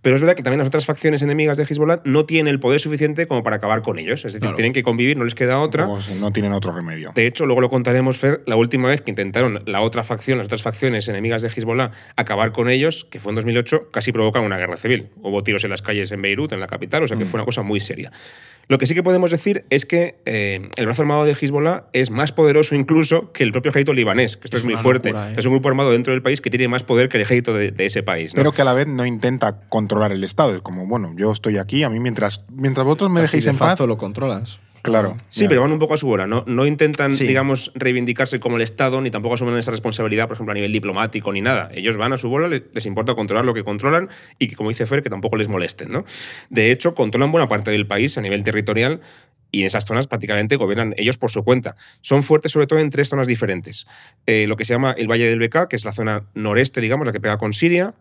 Pero 0.02 0.16
es 0.16 0.22
verdad 0.22 0.36
que 0.36 0.42
también 0.42 0.58
las 0.58 0.68
otras 0.68 0.84
facciones 0.86 1.22
enemigas 1.22 1.56
de 1.56 1.64
Hezbollah 1.64 2.00
no 2.04 2.24
tienen 2.26 2.48
el 2.52 2.60
poder 2.60 2.80
suficiente 2.80 3.26
como 3.26 3.42
para 3.42 3.56
acabar 3.56 3.82
con 3.82 3.98
ellos. 3.98 4.20
Es 4.20 4.32
decir, 4.32 4.40
Claro. 4.40 4.56
tienen 4.56 4.72
que 4.72 4.82
convivir, 4.82 5.16
no 5.16 5.24
les 5.24 5.34
queda 5.34 5.58
otra. 5.60 5.86
Como 5.86 6.00
si 6.00 6.14
no 6.20 6.30
tienen 6.32 6.52
otro 6.52 6.72
remedio. 6.72 7.12
De 7.14 7.26
hecho, 7.28 7.46
luego 7.46 7.60
lo 7.60 7.70
contaremos, 7.70 8.16
Fer, 8.18 8.42
la 8.46 8.56
última 8.56 8.88
vez 8.88 9.00
que 9.02 9.10
intentaron 9.10 9.62
la 9.66 9.80
otra 9.80 10.02
facción, 10.04 10.38
las 10.38 10.46
otras 10.46 10.62
facciones 10.62 11.06
enemigas 11.08 11.42
de 11.42 11.48
Hezbollah, 11.48 11.90
acabar 12.16 12.52
con 12.52 12.68
ellos, 12.68 13.06
que 13.10 13.20
fue 13.20 13.30
en 13.30 13.36
2008, 13.36 13.90
casi 13.92 14.10
provocan 14.12 14.42
una 14.44 14.56
guerra 14.58 14.76
civil. 14.76 15.08
Hubo 15.22 15.42
tiros 15.42 15.62
en 15.64 15.70
las 15.70 15.82
calles 15.82 16.10
en 16.10 16.20
Beirut, 16.22 16.52
en 16.52 16.60
la 16.60 16.66
capital, 16.66 17.02
o 17.04 17.08
sea 17.08 17.16
que 17.16 17.24
Mm. 17.24 17.28
fue 17.28 17.38
una 17.38 17.44
cosa 17.44 17.62
muy 17.62 17.80
seria. 17.80 18.10
Lo 18.70 18.76
que 18.76 18.84
sí 18.86 18.94
que 18.94 19.02
podemos 19.02 19.30
decir 19.30 19.64
es 19.70 19.86
que 19.86 20.16
eh, 20.26 20.68
el 20.76 20.84
brazo 20.84 21.00
armado 21.00 21.24
de 21.24 21.32
Hezbollah 21.32 21.84
es 21.94 22.10
más 22.10 22.32
poderoso 22.32 22.74
incluso 22.74 23.32
que 23.32 23.42
el 23.42 23.50
propio 23.50 23.70
ejército 23.70 23.94
libanés, 23.94 24.36
que 24.36 24.44
esto 24.44 24.58
es, 24.58 24.62
Es 24.62 24.66
muy 24.66 24.76
fuerte. 24.76 25.08
locura, 25.08 25.30
¿eh? 25.30 25.34
Es 25.38 25.46
un 25.46 25.52
grupo 25.52 25.68
armado 25.70 25.90
dentro 25.90 26.12
del 26.12 26.20
país 26.20 26.42
que 26.42 26.50
tiene 26.50 26.68
más 26.68 26.82
poder 26.82 27.08
que 27.08 27.16
el 27.16 27.22
ejército 27.22 27.54
de, 27.54 27.70
de 27.70 27.86
ese 27.86 28.02
país. 28.02 28.34
¿no? 28.34 28.40
Pero 28.40 28.52
que 28.52 28.60
a 28.60 28.66
la 28.66 28.74
vez 28.74 28.86
no 28.86 29.06
intenta 29.06 29.60
controlar 29.70 30.12
el 30.12 30.22
Estado. 30.22 30.54
Es 30.54 30.60
como, 30.60 30.86
bueno, 30.86 31.14
yo 31.16 31.32
estoy 31.32 31.56
aquí, 31.56 31.82
a 31.82 31.88
mí 31.88 31.98
mientras, 31.98 32.44
mientras 32.52 32.84
vosotros 32.84 33.10
me 33.10 33.20
Así 33.20 33.24
dejéis 33.28 33.44
de 33.44 33.50
en 33.52 33.56
paz. 33.56 33.68
facto 33.70 33.86
lo 33.86 33.96
controlas. 33.96 34.60
Claro. 34.88 35.16
Sí, 35.30 35.46
pero 35.48 35.60
van 35.62 35.72
un 35.72 35.78
poco 35.78 35.94
a 35.94 35.98
su 35.98 36.06
bola. 36.06 36.26
No, 36.26 36.44
no 36.46 36.66
intentan, 36.66 37.12
Sí. 37.12 37.26
digamos, 37.26 37.70
reivindicarse 37.74 38.40
como 38.40 38.56
el 38.56 38.62
Estado, 38.62 39.00
ni 39.00 39.10
tampoco 39.10 39.34
asumen 39.34 39.56
esa 39.56 39.70
responsabilidad, 39.70 40.26
por 40.26 40.34
ejemplo, 40.34 40.52
a 40.52 40.54
nivel 40.54 40.72
diplomático, 40.72 41.32
ni 41.32 41.40
nada. 41.40 41.70
Ellos 41.74 41.96
van 41.96 42.12
a 42.12 42.16
su 42.16 42.28
bola, 42.28 42.48
le- 42.48 42.64
les 42.72 42.86
importa 42.86 43.14
controlar 43.14 43.44
lo 43.44 43.54
que 43.54 43.64
controlan 43.64 44.08
y 44.38 44.48
que, 44.48 44.56
como 44.56 44.68
dice 44.70 44.86
Fer, 44.86 45.02
que 45.02 45.10
tampoco 45.10 45.36
les 45.36 45.48
molesten. 45.48 45.90
¿no? 45.92 46.04
De 46.50 46.70
hecho, 46.72 46.94
controlan 46.94 47.30
buena 47.32 47.48
parte 47.48 47.70
del 47.70 47.86
país 47.86 48.18
a 48.18 48.20
nivel 48.20 48.42
territorial 48.44 49.00
y 49.50 49.60
en 49.62 49.66
esas 49.68 49.86
zonas 49.86 50.06
prácticamente 50.06 50.56
gobiernan 50.56 50.94
ellos 50.98 51.16
por 51.16 51.30
su 51.30 51.42
cuenta. 51.42 51.74
Son 52.02 52.22
fuertes 52.22 52.52
sobre 52.52 52.66
todo 52.66 52.78
en 52.80 52.90
tres 52.90 53.08
zonas 53.08 53.26
diferentes. 53.26 53.86
Eh, 54.26 54.46
lo 54.46 54.56
que 54.56 54.64
se 54.66 54.74
llama 54.74 54.92
el 54.92 55.08
Valle 55.10 55.26
del 55.28 55.38
Bekaa, 55.38 55.68
que 55.68 55.76
es 55.76 55.84
la 55.86 55.92
zona 55.92 56.24
noreste, 56.34 56.80
digamos, 56.82 57.06
la 57.06 57.12
que 57.12 57.20
pega 57.20 57.38
con 57.38 57.52
Siria. 57.54 57.94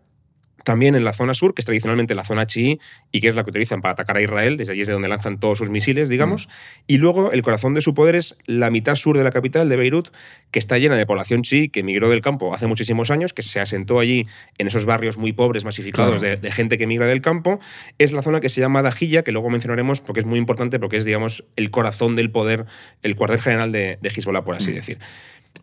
También 0.68 0.96
en 0.96 1.06
la 1.06 1.14
zona 1.14 1.34
sur, 1.34 1.54
que 1.54 1.62
es 1.62 1.66
tradicionalmente 1.66 2.14
la 2.14 2.26
zona 2.26 2.46
chií 2.46 2.78
y 3.14 3.22
que 3.22 3.30
es 3.30 3.36
la 3.36 3.46
que 3.46 3.52
utilizan 3.52 3.82
para 3.82 3.94
atacar 3.94 4.18
a 4.18 4.22
Israel, 4.22 4.58
desde 4.58 4.74
allí 4.74 4.82
es 4.82 4.88
de 4.88 4.92
donde 4.92 5.08
lanzan 5.08 5.40
todos 5.40 5.58
sus 5.60 5.70
misiles, 5.70 6.10
digamos. 6.10 6.50
Y 6.88 6.98
luego 6.98 7.32
el 7.32 7.42
corazón 7.42 7.74
de 7.74 7.82
su 7.82 7.94
poder 7.94 8.16
es 8.16 8.36
la 8.48 8.70
mitad 8.70 8.96
sur 8.96 9.18
de 9.18 9.24
la 9.24 9.32
capital, 9.32 9.70
de 9.70 9.78
Beirut, 9.78 10.10
que 10.52 10.60
está 10.60 10.78
llena 10.78 10.98
de 10.98 11.06
población 11.06 11.44
chií 11.44 11.70
que 11.70 11.80
emigró 11.80 12.10
del 12.10 12.20
campo 12.22 12.54
hace 12.54 12.68
muchísimos 12.68 13.12
años, 13.12 13.32
que 13.32 13.44
se 13.44 13.62
asentó 13.62 14.00
allí 14.00 14.28
en 14.58 14.68
esos 14.68 14.86
barrios 14.86 15.18
muy 15.18 15.32
pobres, 15.32 15.64
masificados 15.64 16.20
Claro. 16.20 16.36
de, 16.36 16.42
de 16.42 16.52
gente 16.52 16.78
que 16.78 16.84
emigra 16.84 17.08
del 17.08 17.22
campo. 17.22 17.62
Es 17.98 18.12
la 18.12 18.22
zona 18.22 18.42
que 18.42 18.50
se 18.50 18.60
llama 18.60 18.82
Dajilla, 18.82 19.24
que 19.24 19.32
luego 19.32 19.50
mencionaremos 19.50 20.02
porque 20.02 20.20
es 20.20 20.26
muy 20.26 20.38
importante, 20.38 20.80
porque 20.80 20.98
es, 20.98 21.06
digamos, 21.06 21.46
el 21.56 21.72
corazón 21.72 22.18
del 22.18 22.30
poder, 22.30 22.66
el 23.04 23.16
cuartel 23.16 23.40
general 23.40 23.72
de, 23.72 24.00
de 24.02 24.10
Hezbollah, 24.10 24.44
por 24.44 24.56
así 24.56 24.72
Mm. 24.72 24.76
decir. 24.76 24.98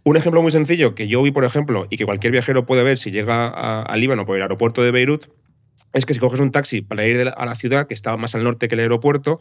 Un 0.02 0.16
ejemplo 0.16 0.42
muy 0.42 0.52
sencillo 0.52 0.94
que 0.94 1.08
yo 1.08 1.22
vi, 1.22 1.30
por 1.30 1.44
ejemplo, 1.44 1.86
y 1.88 1.96
que 1.96 2.04
cualquier 2.04 2.32
viajero 2.32 2.66
puede 2.66 2.82
ver 2.82 2.98
si 2.98 3.10
llega 3.10 3.46
a, 3.48 3.82
a 3.82 3.96
Líbano 3.96 4.26
por 4.26 4.36
el 4.36 4.42
aeropuerto 4.42 4.82
de 4.82 4.90
Beirut, 4.90 5.26
es 5.92 6.04
que 6.06 6.12
si 6.14 6.20
coges 6.20 6.40
un 6.40 6.50
taxi 6.50 6.82
para 6.82 7.06
ir 7.06 7.32
a 7.36 7.46
la 7.46 7.54
ciudad, 7.54 7.86
que 7.86 7.94
está 7.94 8.16
más 8.16 8.34
al 8.34 8.42
norte 8.42 8.66
que 8.68 8.74
el 8.74 8.80
aeropuerto, 8.80 9.38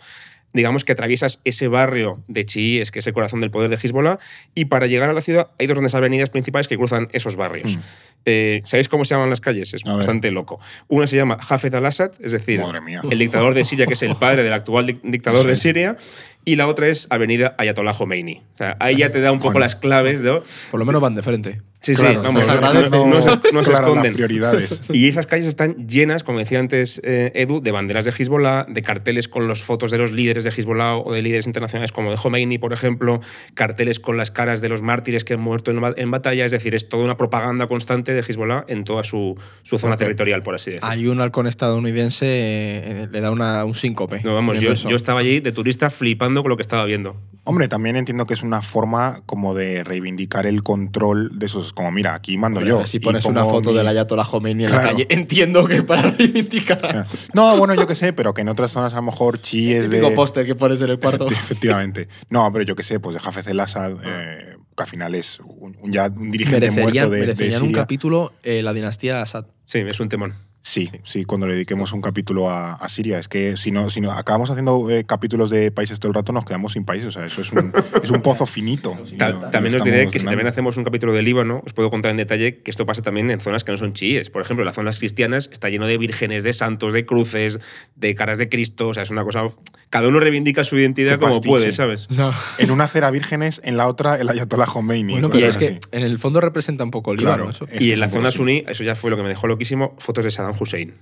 digamos 0.54 0.84
que 0.86 0.92
atraviesas 0.92 1.42
ese 1.46 1.68
barrio 1.68 2.24
de 2.28 2.46
chiíes, 2.46 2.92
que 2.92 3.00
es 3.00 3.08
el 3.08 3.14
corazón 3.14 3.42
del 3.42 3.50
poder 3.50 3.72
de 3.72 3.76
Hezbollah, 3.78 4.20
y 4.54 4.66
para 4.66 4.86
llegar 4.86 5.10
a 5.10 5.14
la 5.14 5.22
ciudad 5.22 5.48
hay 5.58 5.66
dos 5.66 5.74
grandes 5.74 5.96
avenidas 5.96 6.30
principales 6.30 6.68
que 6.68 6.78
cruzan 6.78 7.08
esos 7.12 7.36
barrios. 7.36 7.76
Mm. 7.76 7.80
Eh, 8.26 8.62
¿Sabéis 8.64 8.88
cómo 8.88 9.04
se 9.04 9.16
llaman 9.16 9.32
las 9.32 9.42
calles? 9.42 9.74
Es 9.74 9.84
A 9.84 9.90
ver. 9.90 9.98
bastante 9.98 10.30
loco. 10.32 10.60
Una 10.88 11.08
se 11.08 11.16
llama 11.18 11.38
Hafez 11.50 11.74
al-Assad, 11.74 12.12
es 12.20 12.32
decir, 12.32 12.62
el 13.10 13.18
dictador 13.20 13.56
de 13.56 13.66
Siria, 13.66 13.88
que 13.88 13.96
es 13.96 14.02
el 14.04 14.16
padre 14.16 14.44
del 14.44 14.54
actual 14.54 14.86
dic- 14.88 15.02
dictador 15.04 15.46
de. 15.48 15.56
Siria, 15.56 15.98
y 16.46 16.56
la 16.56 16.68
otra 16.68 16.88
es 16.88 17.08
Avenida 17.10 17.56
Ayatollah 17.58 17.94
Khomeini. 17.94 18.42
O 18.54 18.58
sea, 18.58 18.78
ahí 18.80 18.98
ya 18.98 19.12
te 19.12 19.20
da 19.22 19.32
un 19.32 19.40
poco 19.40 19.54
Bueno. 19.54 19.62
las 19.66 19.76
claves, 19.76 20.22
¿no? 20.22 20.42
Por 20.72 20.80
lo 20.80 20.86
menos 20.86 21.02
van 21.02 21.16
de 21.16 21.24
frente. 21.24 21.62
Sí, 21.82 21.96
Claro, 21.96 22.22
sí, 22.22 22.26
vamos, 22.28 22.48
no, 22.48 22.54
no- 22.56 23.42
no 23.52 23.64
se- 23.66 23.72
esconden. 23.74 24.14
prioridades. 24.14 24.82
Y 24.94 25.10
esas 25.10 25.28
calles 25.28 25.48
están 25.48 25.86
llenas, 25.86 26.24
como 26.24 26.40
decía 26.40 26.60
antes 26.60 27.02
eh, 27.04 27.34
Edu, 27.36 27.60
de 27.62 27.72
banderas 27.72 28.06
de 28.06 28.12
Hezbollah, 28.18 28.66
de 28.70 28.82
carteles 28.82 29.28
con 29.28 29.50
las 29.50 29.62
fotos 29.62 29.92
de 29.92 29.98
los 29.98 30.14
líderes 30.14 30.46
de 30.46 30.52
Hezbollah 30.52 30.96
o 30.96 31.12
de 31.12 31.22
líderes 31.22 31.46
internacionales 31.46 31.92
como 31.92 32.10
de 32.12 32.16
Khomeini, 32.16 32.58
por 32.58 32.72
ejemplo, 32.72 33.20
carteles 33.54 34.00
con 34.00 34.16
las 34.16 34.32
caras 34.32 34.62
de 34.62 34.70
los 34.70 34.82
mártires 34.82 35.26
que 35.26 35.34
han 35.34 35.42
muerto 35.42 35.72
en, 35.72 35.82
ba- 35.82 35.94
en 35.98 36.10
batalla. 36.10 36.46
Es 36.46 36.54
decir, 36.54 36.74
es 36.74 36.88
toda 36.88 37.04
una 37.04 37.18
propaganda 37.18 37.68
constante 37.68 38.14
de 38.14 38.22
Hezbollah 38.22 38.64
en 38.70 38.86
toda 38.86 39.04
su, 39.04 39.38
su 39.64 39.78
zona 39.78 39.98
territorial, 39.98 40.42
por 40.42 40.56
así 40.56 40.72
decirlo. 40.72 40.90
Hay 40.90 41.08
un 41.08 41.20
halcón 41.20 41.48
estadounidense, 41.48 42.26
eh, 42.28 43.08
le 43.12 43.20
da 43.20 43.30
una- 43.30 43.66
un 43.66 43.76
síncope. 43.76 44.22
No, 44.24 44.34
vamos, 44.34 44.58
yo, 44.62 44.74
yo 44.74 44.96
estaba 44.96 45.20
allí 45.20 45.42
de 45.42 45.52
turista 45.52 45.90
flipando 45.90 46.33
con 46.42 46.50
lo 46.50 46.56
que 46.58 46.62
estaba 46.64 46.86
viendo. 46.86 47.16
Hombre, 47.46 47.68
también 47.68 47.98
entiendo 47.98 48.26
que 48.26 48.34
es 48.34 48.42
una 48.42 48.62
forma 48.62 49.22
como 49.26 49.54
de 49.54 49.84
reivindicar 49.84 50.46
el 50.46 50.64
control 50.64 51.38
de 51.38 51.46
esos. 51.48 51.74
Como, 51.74 51.92
mira, 51.92 52.14
aquí 52.16 52.38
mando 52.38 52.60
Hombre, 52.60 52.70
yo. 52.70 52.88
Si 52.88 53.00
pones 53.02 53.26
una 53.26 53.44
foto 53.44 53.72
mi- 53.72 53.78
del 53.78 53.88
Ayatollah 53.90 54.24
Khomeini 54.24 54.64
en 54.64 54.70
Claro. 54.70 54.84
la 54.86 54.92
calle, 54.94 55.08
entiendo 55.10 55.66
que 55.66 55.84
para 55.84 56.12
reivindicar. 56.12 57.06
No, 57.34 57.58
bueno, 57.58 57.74
yo 57.76 57.86
qué 57.86 57.96
sé, 57.96 58.14
pero 58.14 58.34
que 58.34 58.42
en 58.42 58.50
otras 58.50 58.72
zonas 58.72 58.94
a 58.94 58.98
lo 58.98 59.02
mejor 59.04 59.42
chi 59.42 59.74
es 59.74 59.86
El 59.86 59.92
de. 59.92 60.12
póster 60.12 60.46
que 60.46 60.56
pones 60.56 60.80
en 60.82 60.90
el 60.92 61.00
cuarto. 61.00 61.28
Efectivamente. 61.28 62.08
No, 62.30 62.50
pero 62.54 62.64
yo 62.64 62.76
qué 62.76 62.84
sé, 62.84 63.00
pues 63.02 63.16
de 63.22 63.22
Hafez 63.28 63.48
el 63.48 63.60
Assad, 63.60 63.98
eh, 64.06 64.56
que 64.78 64.84
al 64.84 64.90
final 64.90 65.14
es 65.14 65.40
un, 65.42 65.76
un- 65.82 65.92
ya 65.92 66.06
un 66.08 66.32
dirigente 66.32 66.60
merecerían 66.72 66.84
muerto 66.94 67.10
de, 67.12 67.16
de 67.20 67.26
merecerían 67.28 67.62
un 67.62 67.68
Siria. 67.68 67.82
capítulo 67.84 68.32
eh, 68.44 68.62
la 68.64 68.72
dinastía 68.74 69.22
Assad. 69.22 69.48
Sí, 69.66 69.80
es 69.80 70.00
un 70.00 70.08
temón. 70.08 70.34
Sí, 70.66 70.90
sí, 71.04 71.26
cuando 71.26 71.46
le 71.46 71.56
dediquemos 71.56 71.92
un 71.92 72.02
capítulo 72.02 72.50
a, 72.50 72.76
a 72.76 72.88
Siria. 72.88 73.20
Es 73.20 73.28
que 73.28 73.58
si 73.58 73.70
no, 73.72 73.90
si 73.90 74.00
no 74.00 74.14
acabamos 74.14 74.50
haciendo 74.50 74.90
eh, 74.90 75.04
capítulos 75.04 75.50
de 75.50 75.72
países 75.72 76.00
todo 76.00 76.08
el 76.10 76.14
rato, 76.16 76.32
nos 76.32 76.46
quedamos 76.46 76.72
sin 76.72 76.86
países. 76.86 77.10
O 77.10 77.12
sea, 77.12 77.26
eso 77.26 77.42
es 77.42 77.52
un, 77.52 77.74
es 78.02 78.10
un 78.10 78.22
pozo 78.22 78.46
finito. 78.46 78.98
Ta- 79.18 79.52
también 79.52 79.76
os 79.76 79.84
diré 79.84 80.08
que 80.08 80.20
si 80.20 80.26
también 80.26 80.48
hacemos 80.48 80.78
un 80.78 80.86
capítulo 80.86 81.12
de 81.12 81.22
Líbano, 81.22 81.62
os 81.66 81.74
puedo 81.74 81.90
contar 81.90 82.12
en 82.12 82.18
detalle 82.18 82.62
que 82.62 82.72
esto 82.72 82.86
pasa 82.86 83.02
también 83.02 83.30
en 83.30 83.42
zonas 83.42 83.66
que 83.66 83.74
no 83.74 83.78
son 83.78 83.92
chiíes. 83.92 84.30
Por 84.30 84.42
ejemplo, 84.42 84.64
las 84.64 84.76
zonas 84.76 85.00
cristianas 85.00 85.50
está 85.52 85.70
lleno 85.70 85.86
de 85.86 85.98
vírgenes, 85.98 86.46
de 86.46 86.54
santos, 86.54 86.94
de 86.94 87.06
cruces, 87.06 87.60
de 87.98 88.16
caras 88.16 88.38
de 88.38 88.48
Cristo. 88.48 88.88
O 88.88 88.94
sea, 88.94 89.04
es 89.04 89.10
una 89.10 89.26
cosa. 89.26 89.50
Cada 89.90 90.08
uno 90.08 90.20
reivindica 90.22 90.64
su 90.64 90.78
identidad 90.78 91.12
Qué 91.16 91.20
como 91.20 91.34
pastiche. 91.34 91.50
puede, 91.52 91.74
¿sabes? 91.74 92.08
En 92.58 92.72
una 92.72 92.86
acera 92.86 93.12
vírgenes, 93.12 93.60
en 93.66 93.76
la 93.76 93.88
otra 93.88 94.16
el 94.16 94.30
Ayatollah 94.30 94.66
Khomeini. 94.66 95.12
Bueno, 95.14 95.30
pero 95.30 95.46
es 95.48 95.58
que 95.58 95.66
así. 95.68 95.80
en 95.92 96.04
el 96.04 96.20
fondo 96.20 96.40
representa 96.40 96.86
un 96.86 96.90
poco 96.92 97.12
el 97.12 97.18
Líbano. 97.20 97.50
Claro, 97.50 97.52
eso. 97.52 97.84
y 97.84 97.92
en 97.92 98.00
la 98.00 98.08
zona 98.08 98.32
suní, 98.32 98.64
eso 98.66 98.86
ya 98.86 98.96
fue 98.96 99.12
lo 99.12 99.18
que 99.18 99.24
me 99.24 99.30
dejó 99.30 99.46
loquísimo, 99.48 99.96
fotos 100.00 100.24
de 100.24 100.32
Saddam 100.32 100.53
Hussein. 100.60 100.94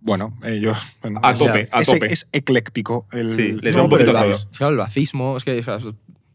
Bueno, 0.00 0.38
eh, 0.44 0.60
yo. 0.60 0.72
bueno, 1.02 1.20
A 1.22 1.32
es- 1.32 1.38
tope, 1.38 1.68
a 1.72 1.80
es, 1.80 1.86
tope. 1.88 2.12
es 2.12 2.28
ecléctico. 2.32 3.06
El, 3.12 3.34
Sí, 3.34 3.52
les 3.60 3.72
No, 3.74 3.78
va 3.80 3.84
un 3.84 3.90
poquito 3.90 4.10
el, 4.12 4.16
todo. 4.32 4.50
claro, 4.56 4.72
el 4.72 4.78
bacismo, 4.78 5.36
es 5.36 5.44
que. 5.44 5.58
o 5.58 5.62
sea, 5.64 5.78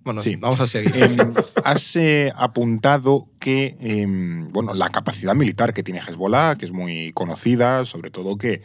bueno, 0.04 0.22
Sí. 0.24 0.36
vamos 0.36 0.60
a 0.60 0.68
seguir. 0.68 0.92
Em, 0.96 1.34
has 1.64 1.96
eh, 1.96 2.34
apuntado 2.36 3.28
que 3.40 3.76
em, 3.80 4.50
bueno, 4.52 4.74
la 4.74 4.90
capacidad 4.90 5.36
militar 5.36 5.74
que 5.74 5.84
tiene 5.84 6.00
Hezbollah, 6.02 6.56
que 6.58 6.66
es 6.66 6.72
muy 6.72 7.12
conocida, 7.14 7.86
sobre 7.86 8.10
todo 8.12 8.38
que 8.38 8.62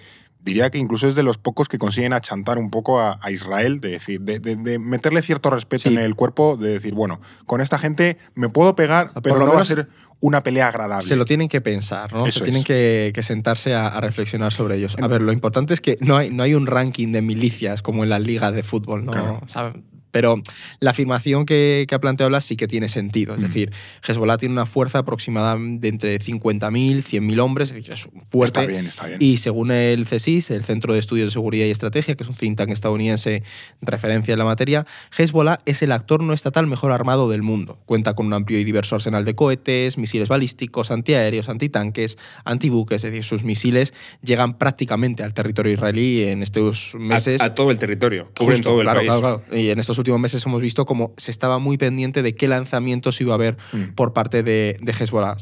diría 0.46 0.70
que 0.70 0.78
incluso 0.78 1.06
es 1.08 1.14
de 1.14 1.22
los 1.22 1.36
pocos 1.36 1.68
que 1.68 1.76
consiguen 1.76 2.14
achantar 2.14 2.56
un 2.56 2.70
poco 2.70 3.00
a, 3.00 3.18
a 3.20 3.30
Israel, 3.30 3.80
de 3.80 3.90
decir, 3.90 4.22
de, 4.22 4.38
de- 4.38 4.56
de 4.56 4.78
meterle 4.78 5.20
cierto 5.20 5.50
respeto 5.50 5.82
Sí. 5.82 5.94
en 5.94 5.98
el 5.98 6.14
cuerpo, 6.14 6.56
de 6.56 6.70
decir, 6.70 6.94
bueno, 6.94 7.20
con 7.44 7.60
esta 7.60 7.78
gente 7.78 8.16
me 8.34 8.48
puedo 8.48 8.74
pegar, 8.74 9.12
por 9.12 9.22
pero 9.22 9.38
no 9.40 9.52
va 9.52 9.60
a 9.60 9.64
ser 9.64 9.88
una 10.20 10.42
pelea 10.42 10.68
agradable. 10.68 11.06
Se 11.06 11.14
lo 11.16 11.26
tienen 11.26 11.48
que 11.48 11.60
pensar, 11.60 12.10
¿no? 12.14 12.26
Eso 12.26 12.38
Se 12.38 12.44
tienen 12.46 12.64
que, 12.64 13.10
que 13.14 13.22
sentarse 13.22 13.74
a, 13.74 13.88
a 13.88 14.00
reflexionar 14.00 14.50
sobre 14.52 14.76
ellos. 14.76 14.96
A 15.02 15.06
ver, 15.08 15.20
lo 15.20 15.30
importante 15.32 15.74
es 15.74 15.82
que 15.82 15.98
no 16.00 16.16
hay, 16.16 16.30
no 16.30 16.42
hay 16.42 16.54
un 16.54 16.66
ranking 16.66 17.12
de 17.12 17.20
milicias 17.20 17.82
como 17.82 18.02
en 18.04 18.08
las 18.08 18.22
ligas 18.22 18.54
de 18.54 18.62
fútbol, 18.62 19.04
¿no? 19.04 19.12
Claro. 19.12 19.40
O 19.44 19.48
sea, 19.48 19.74
pero 20.16 20.40
la 20.80 20.92
afirmación 20.92 21.44
que, 21.44 21.84
que 21.86 21.94
ha 21.94 21.98
planteado 22.00 22.30
Blas 22.30 22.46
sí 22.46 22.56
que 22.56 22.66
tiene 22.66 22.88
sentido. 22.88 23.34
Es 23.34 23.40
Mm. 23.40 23.42
decir, 23.42 23.72
Hezbollah 24.08 24.38
tiene 24.38 24.54
una 24.54 24.64
fuerza 24.64 25.00
aproximada 25.00 25.58
de 25.60 25.88
entre 25.88 26.18
50.000, 26.18 27.02
100.000 27.02 27.38
hombres, 27.38 27.68
es 27.68 27.76
decir, 27.76 27.92
es 27.92 28.08
fuerte. 28.30 28.60
Está 28.60 28.66
bien, 28.72 28.86
está 28.86 29.06
bien. 29.08 29.18
Y 29.20 29.36
según 29.36 29.70
el 29.72 30.06
CSIS, 30.06 30.50
el 30.52 30.64
Centro 30.64 30.94
de 30.94 31.00
Estudios 31.00 31.26
de 31.26 31.32
Seguridad 31.32 31.66
y 31.66 31.70
Estrategia, 31.70 32.14
que 32.14 32.22
es 32.22 32.30
un 32.30 32.34
think 32.34 32.56
tank 32.56 32.70
estadounidense 32.70 33.42
referencia 33.82 34.32
en 34.32 34.38
la 34.38 34.46
materia, 34.46 34.86
Hezbollah 35.18 35.60
es 35.66 35.82
el 35.82 35.92
actor 35.92 36.22
no 36.22 36.32
estatal 36.32 36.66
mejor 36.66 36.92
armado 36.92 37.28
del 37.28 37.42
mundo. 37.42 37.78
Cuenta 37.84 38.14
con 38.14 38.24
un 38.24 38.32
amplio 38.32 38.58
y 38.58 38.64
diverso 38.64 38.94
arsenal 38.94 39.26
de 39.26 39.34
cohetes, 39.34 39.98
misiles 39.98 40.28
balísticos, 40.30 40.90
antiaéreos, 40.90 41.50
antitanques, 41.50 42.16
antibuques, 42.46 43.04
es 43.04 43.10
decir, 43.10 43.22
sus 43.22 43.44
misiles 43.44 43.92
llegan 44.22 44.56
prácticamente 44.56 45.22
al 45.24 45.34
territorio 45.34 45.74
israelí 45.74 46.22
en 46.22 46.42
estos 46.42 46.94
meses. 46.94 47.42
A, 47.42 47.44
a 47.46 47.54
todo 47.54 47.70
el 47.70 47.76
territorio, 47.76 48.28
cubren 48.34 48.62
todo 48.62 48.80
el 48.80 48.86
claro, 48.86 49.00
país. 49.00 49.08
claro, 49.10 49.42
claro. 49.44 49.60
Y 49.62 49.68
en 49.68 49.78
estos 49.78 49.98
últimos 50.06 50.20
meses 50.20 50.44
hemos 50.46 50.60
visto 50.60 50.86
como 50.86 51.12
se 51.16 51.30
estaba 51.30 51.58
muy 51.58 51.76
pendiente 51.78 52.22
de 52.22 52.34
qué 52.34 52.48
lanzamientos 52.48 53.20
iba 53.20 53.32
a 53.32 53.34
haber 53.34 53.56
Mm. 53.72 53.94
por 53.94 54.12
parte 54.12 54.42
de, 54.42 54.76
de 54.80 54.92
Hezbollah. 54.92 55.36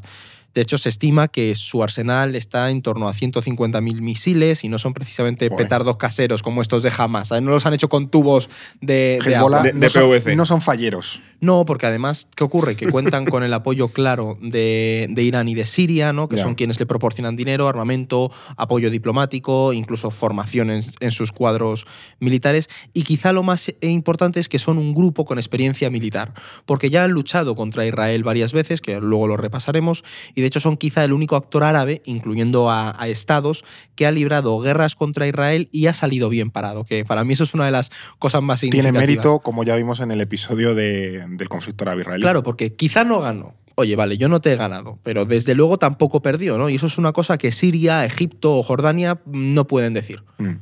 De 0.55 0.61
hecho, 0.63 0.79
se 0.79 0.89
estima 0.89 1.29
que 1.29 1.55
su 1.55 1.83
arsenal 1.83 2.37
está 2.37 2.71
en 2.71 2.81
torno 2.83 3.09
a 3.09 3.13
150.000 3.13 4.01
misiles 4.01 4.65
y 4.65 4.69
no 4.69 4.79
son 4.79 4.95
precisamente 4.95 5.49
Joder. 5.49 5.65
petardos 5.65 5.97
caseros 5.97 6.43
como 6.43 6.63
estos 6.63 6.83
de 6.83 6.93
Hamas. 6.97 7.29
¿sabes? 7.29 7.43
No 7.43 7.51
los 7.51 7.67
han 7.67 7.75
hecho 7.75 7.89
con 7.89 8.09
tubos 8.09 8.49
de, 8.81 9.19
de 9.25 9.33
Hezbollah 9.33 9.39
agua. 9.59 9.63
de- 9.63 9.73
no, 9.73 9.89
son, 9.89 10.11
PVC. 10.11 10.37
no 10.37 10.47
son 10.47 10.61
falleros. 10.61 11.21
No, 11.41 11.67
porque 11.67 11.85
además, 11.87 12.27
¿qué 12.37 12.45
ocurre? 12.45 12.75
Que 12.77 12.89
cuentan 12.91 13.27
con 13.27 13.43
el 13.43 13.53
apoyo 13.53 13.89
claro 13.89 14.39
de, 14.41 15.09
de 15.11 15.23
Irán 15.23 15.47
y 15.49 15.55
de 15.55 15.67
Siria, 15.67 16.13
¿no? 16.15 16.27
que 16.29 16.39
son 16.39 16.55
quienes 16.55 16.79
le 16.81 16.87
proporcionan 16.87 17.37
dinero, 17.37 17.69
armamento, 17.69 18.31
apoyo 18.57 18.89
diplomático, 18.91 19.75
incluso 19.75 20.11
formación 20.11 20.71
en, 20.71 20.85
en 21.01 21.11
sus 21.13 21.33
cuadros 21.33 21.87
militares. 22.19 22.71
Y 22.95 23.03
quizá 23.03 23.33
lo 23.33 23.43
más 23.43 23.69
eh, 23.69 23.77
importante 23.83 24.41
es 24.41 24.49
que 24.49 24.59
son 24.59 24.79
un 24.79 24.95
grupo 24.95 25.27
con 25.27 25.39
experiencia 25.39 25.91
militar, 25.91 26.33
porque 26.65 26.89
ya 26.89 27.05
han 27.05 27.11
luchado 27.11 27.55
contra 27.57 27.85
Israel 27.85 28.25
varias 28.25 28.53
veces, 28.55 28.81
que 28.81 28.99
luego 29.01 29.27
lo 29.27 29.37
repasaremos, 29.37 30.03
y 30.35 30.41
de 30.45 30.49
hecho 30.49 30.61
son 30.61 30.77
quizá 30.77 31.03
el 31.03 31.15
único 31.15 31.37
actor 31.37 31.65
árabe, 31.65 32.03
incluyendo 32.05 32.71
a, 32.71 32.95
a 33.03 33.09
estados, 33.09 33.65
que 33.95 34.07
ha 34.07 34.13
librado 34.13 34.61
guerras 34.61 34.95
contra 34.95 35.27
Israel 35.27 35.71
y 35.73 35.87
ha 35.87 35.95
salido 35.95 36.29
bien 36.29 36.51
parado, 36.51 36.85
que 36.85 37.05
para 37.07 37.25
mí 37.25 37.33
eso 37.33 37.45
es 37.45 37.55
una 37.55 37.65
de 37.65 37.71
las 37.71 37.91
cosas 38.19 38.43
más 38.43 38.61
Tiene 38.61 38.93
mérito, 38.93 39.39
como 39.41 39.65
ya 39.65 39.75
vimos 39.77 40.01
en 40.01 40.11
el 40.11 40.21
episodio 40.21 40.75
de- 40.75 41.25
del 41.29 41.49
conflicto 41.49 41.85
árabe-israelí. 41.85 42.23
Claro, 42.23 42.43
porque 42.43 42.75
quizá 42.75 43.05
no 43.05 43.21
ganó. 43.21 43.55
Oye, 43.77 43.97
vale, 43.97 44.19
yo 44.19 44.29
no 44.29 44.41
te 44.41 44.53
he 44.53 44.57
ganado, 44.57 44.99
pero 45.03 45.25
desde 45.25 45.55
luego 45.55 45.79
tampoco 45.79 46.21
perdió, 46.23 46.59
¿no? 46.59 46.69
Y 46.69 46.77
eso 46.77 46.87
es 46.87 46.99
una 46.99 47.13
cosa 47.13 47.39
que 47.39 47.51
Siria, 47.51 48.05
Egipto 48.05 48.57
o 48.59 48.63
Jordania 48.63 49.21
no 49.27 49.67
pueden 49.67 49.95
decir. 49.95 50.23
Mm. 50.39 50.53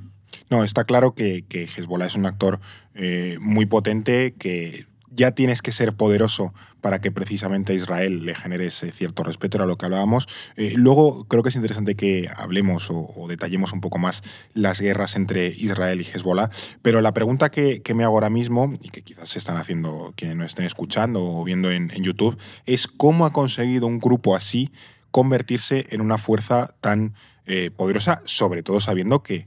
No, 0.49 0.65
está 0.65 0.85
claro 0.85 1.15
que, 1.15 1.45
que 1.49 1.65
Hezbollah 1.65 2.07
es 2.07 2.15
un 2.15 2.25
actor 2.27 2.61
eh, 2.95 3.37
muy 3.41 3.67
potente, 3.67 4.35
que 4.39 4.87
ya 5.15 5.33
tienes 5.33 5.63
que 5.63 5.73
ser 5.73 5.95
poderoso 5.95 6.53
para 6.81 7.01
que 7.01 7.13
precisamente 7.13 7.73
a 7.73 7.77
Israel 7.77 8.25
le 8.25 8.35
genere 8.35 8.67
ese 8.67 8.91
cierto 8.91 9.23
respeto, 9.23 9.57
era 9.57 9.67
lo 9.67 9.79
que 9.79 9.87
hablábamos. 9.87 10.27
Eh, 10.57 10.73
luego 10.77 11.25
creo 11.25 11.43
que 11.43 11.51
es 11.51 11.57
interesante 11.57 11.95
que 11.95 12.29
hablemos 12.35 12.89
o, 12.91 13.27
detallemos 13.29 13.73
un 13.73 13.81
poco 13.81 13.99
más 13.99 14.23
las 14.55 14.81
guerras 14.81 15.15
entre 15.15 15.47
Israel 15.47 16.01
y 16.01 16.05
Hezbollah, 16.05 16.51
pero 16.83 17.01
la 17.01 17.13
pregunta 17.13 17.51
que, 17.51 17.83
me 17.95 18.05
hago 18.05 18.15
ahora 18.15 18.31
mismo, 18.31 18.75
y 18.83 18.89
que 18.89 19.03
quizás 19.03 19.29
se 19.29 19.39
están 19.39 19.59
haciendo 19.59 20.15
quienes 20.17 20.37
nos 20.37 20.47
estén 20.47 20.65
escuchando 20.65 21.23
o 21.23 21.45
viendo 21.45 21.71
en, 21.71 21.91
YouTube, 22.03 22.39
es 22.67 22.89
cómo 22.89 23.27
ha 23.27 23.33
conseguido 23.33 23.87
un 23.87 24.01
grupo 24.01 24.35
así 24.35 24.73
convertirse 25.11 25.87
en 25.91 26.01
una 26.01 26.19
fuerza 26.19 26.75
tan 26.81 27.15
eh, 27.47 27.71
poderosa, 27.71 28.23
sobre 28.25 28.63
todo 28.63 28.81
sabiendo 28.81 29.23
que 29.23 29.47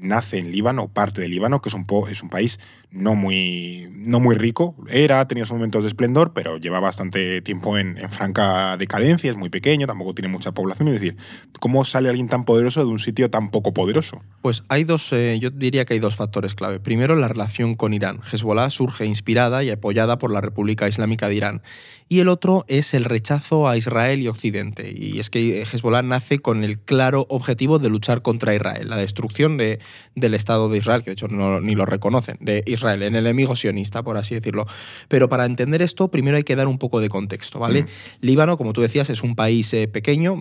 nace 0.00 0.38
en 0.38 0.52
Líbano, 0.52 0.88
parte 0.88 1.20
de 1.20 1.28
Líbano, 1.28 1.60
que 1.60 1.68
es 1.68 1.74
un, 1.74 1.86
es 2.10 2.22
un 2.22 2.28
país 2.28 2.58
no 2.90 3.14
muy, 3.14 3.88
no 3.92 4.20
muy 4.20 4.36
rico. 4.36 4.74
Era, 4.88 5.26
tenido 5.28 5.44
sus 5.44 5.54
momentos 5.54 5.82
de 5.82 5.88
esplendor, 5.88 6.32
pero 6.32 6.56
lleva 6.56 6.80
bastante 6.80 7.42
tiempo 7.42 7.76
en, 7.76 7.98
en 7.98 8.10
franca 8.10 8.76
decadencia, 8.76 9.30
es 9.30 9.36
muy 9.36 9.50
pequeño, 9.50 9.86
tampoco 9.86 10.14
tiene 10.14 10.28
mucha 10.28 10.52
población. 10.52 10.88
Es 10.88 10.94
decir, 10.94 11.16
¿cómo 11.60 11.84
sale 11.84 12.08
alguien 12.08 12.28
tan 12.28 12.44
poderoso 12.44 12.80
de 12.80 12.90
un 12.90 12.98
sitio 12.98 13.30
tan 13.30 13.50
poco 13.50 13.72
poderoso? 13.74 14.22
Pues 14.42 14.64
hay 14.68 14.84
dos, 14.84 15.12
eh, 15.12 15.38
yo 15.40 15.50
diría 15.50 15.84
que 15.84 15.94
hay 15.94 16.00
dos 16.00 16.16
factores 16.16 16.54
clave. 16.54 16.80
Primero, 16.80 17.16
la 17.16 17.28
relación 17.28 17.74
con 17.74 17.92
Irán. 17.92 18.20
Hezbollah 18.30 18.70
surge 18.70 19.04
inspirada 19.04 19.62
y 19.64 19.70
apoyada 19.70 20.18
por 20.18 20.32
la 20.32 20.40
República 20.40 20.88
Islámica 20.88 21.28
de 21.28 21.34
Irán. 21.34 21.62
Y 22.10 22.20
el 22.20 22.28
otro 22.28 22.64
es 22.68 22.94
el 22.94 23.04
rechazo 23.04 23.68
a 23.68 23.76
Israel 23.76 24.20
y 24.20 24.28
Occidente. 24.28 24.90
Y 24.96 25.18
es 25.18 25.28
que 25.28 25.62
Hezbollah 25.62 26.02
nace 26.02 26.38
con 26.38 26.64
el 26.64 26.78
claro 26.78 27.26
objetivo 27.28 27.78
de 27.78 27.90
luchar 27.90 28.22
contra 28.22 28.54
Israel, 28.54 28.88
la 28.88 28.96
destrucción 28.96 29.58
de, 29.58 29.78
del 30.14 30.34
Estado 30.34 30.68
de 30.68 30.78
Israel, 30.78 31.02
que 31.02 31.10
de 31.10 31.12
hecho 31.14 31.28
no, 31.28 31.60
ni 31.60 31.74
lo 31.74 31.86
reconocen, 31.86 32.36
de 32.40 32.62
Israel, 32.66 33.02
el 33.02 33.16
enemigo 33.16 33.56
sionista, 33.56 34.02
por 34.02 34.16
así 34.16 34.34
decirlo. 34.34 34.66
Pero 35.08 35.28
para 35.28 35.44
entender 35.44 35.82
esto, 35.82 36.08
primero 36.08 36.36
hay 36.36 36.44
que 36.44 36.56
dar 36.56 36.66
un 36.66 36.78
poco 36.78 37.00
de 37.00 37.08
contexto, 37.08 37.58
¿vale? 37.58 37.82
Mm. 37.82 37.86
Líbano, 38.20 38.56
como 38.56 38.72
tú 38.72 38.80
decías, 38.80 39.10
es 39.10 39.22
un 39.22 39.36
país 39.36 39.72
eh, 39.74 39.88
pequeño, 39.88 40.36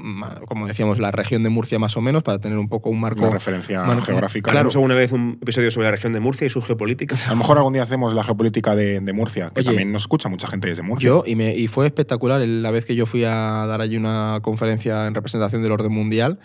como 0.47 0.67
decíamos, 0.67 0.99
la 0.99 1.11
región 1.11 1.43
de 1.43 1.49
Murcia 1.49 1.79
más 1.79 1.97
o 1.97 2.01
menos, 2.01 2.23
para 2.23 2.39
tener 2.39 2.57
un 2.57 2.69
poco 2.69 2.89
un 2.89 2.99
marco 2.99 3.23
Una 3.23 3.33
referencia 3.33 3.83
geográfica. 4.01 4.43
claro. 4.43 4.59
Haremos 4.59 4.75
alguna 4.75 4.95
vez 4.95 5.11
un 5.11 5.37
episodio 5.41 5.71
sobre 5.71 5.85
la 5.85 5.91
región 5.91 6.13
de 6.13 6.19
Murcia 6.19 6.47
y 6.47 6.49
su 6.49 6.61
geopolítica. 6.61 7.15
A 7.27 7.31
lo 7.31 7.37
mejor 7.37 7.57
algún 7.57 7.73
día 7.73 7.83
hacemos 7.83 8.13
la 8.13 8.23
geopolítica 8.23 8.75
de, 8.75 8.99
de 8.99 9.13
Murcia, 9.13 9.51
que 9.53 9.61
Oye, 9.61 9.69
también 9.69 9.91
nos 9.91 10.03
escucha 10.03 10.29
mucha 10.29 10.47
gente 10.47 10.67
desde 10.67 10.83
Murcia. 10.83 11.07
Yo, 11.07 11.23
y, 11.25 11.35
me, 11.35 11.55
y 11.55 11.67
fue 11.67 11.85
espectacular 11.85 12.41
la 12.41 12.71
vez 12.71 12.85
que 12.85 12.95
yo 12.95 13.05
fui 13.05 13.23
a 13.23 13.65
dar 13.67 13.81
allí 13.81 13.97
una 13.97 14.39
conferencia 14.41 15.07
en 15.07 15.15
representación 15.15 15.61
del 15.63 15.71
orden 15.71 15.91
mundial, 15.91 16.39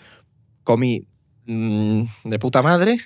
comí 0.63 1.07
mm, 1.45 2.03
de 2.25 2.39
puta 2.39 2.61
madre 2.61 2.99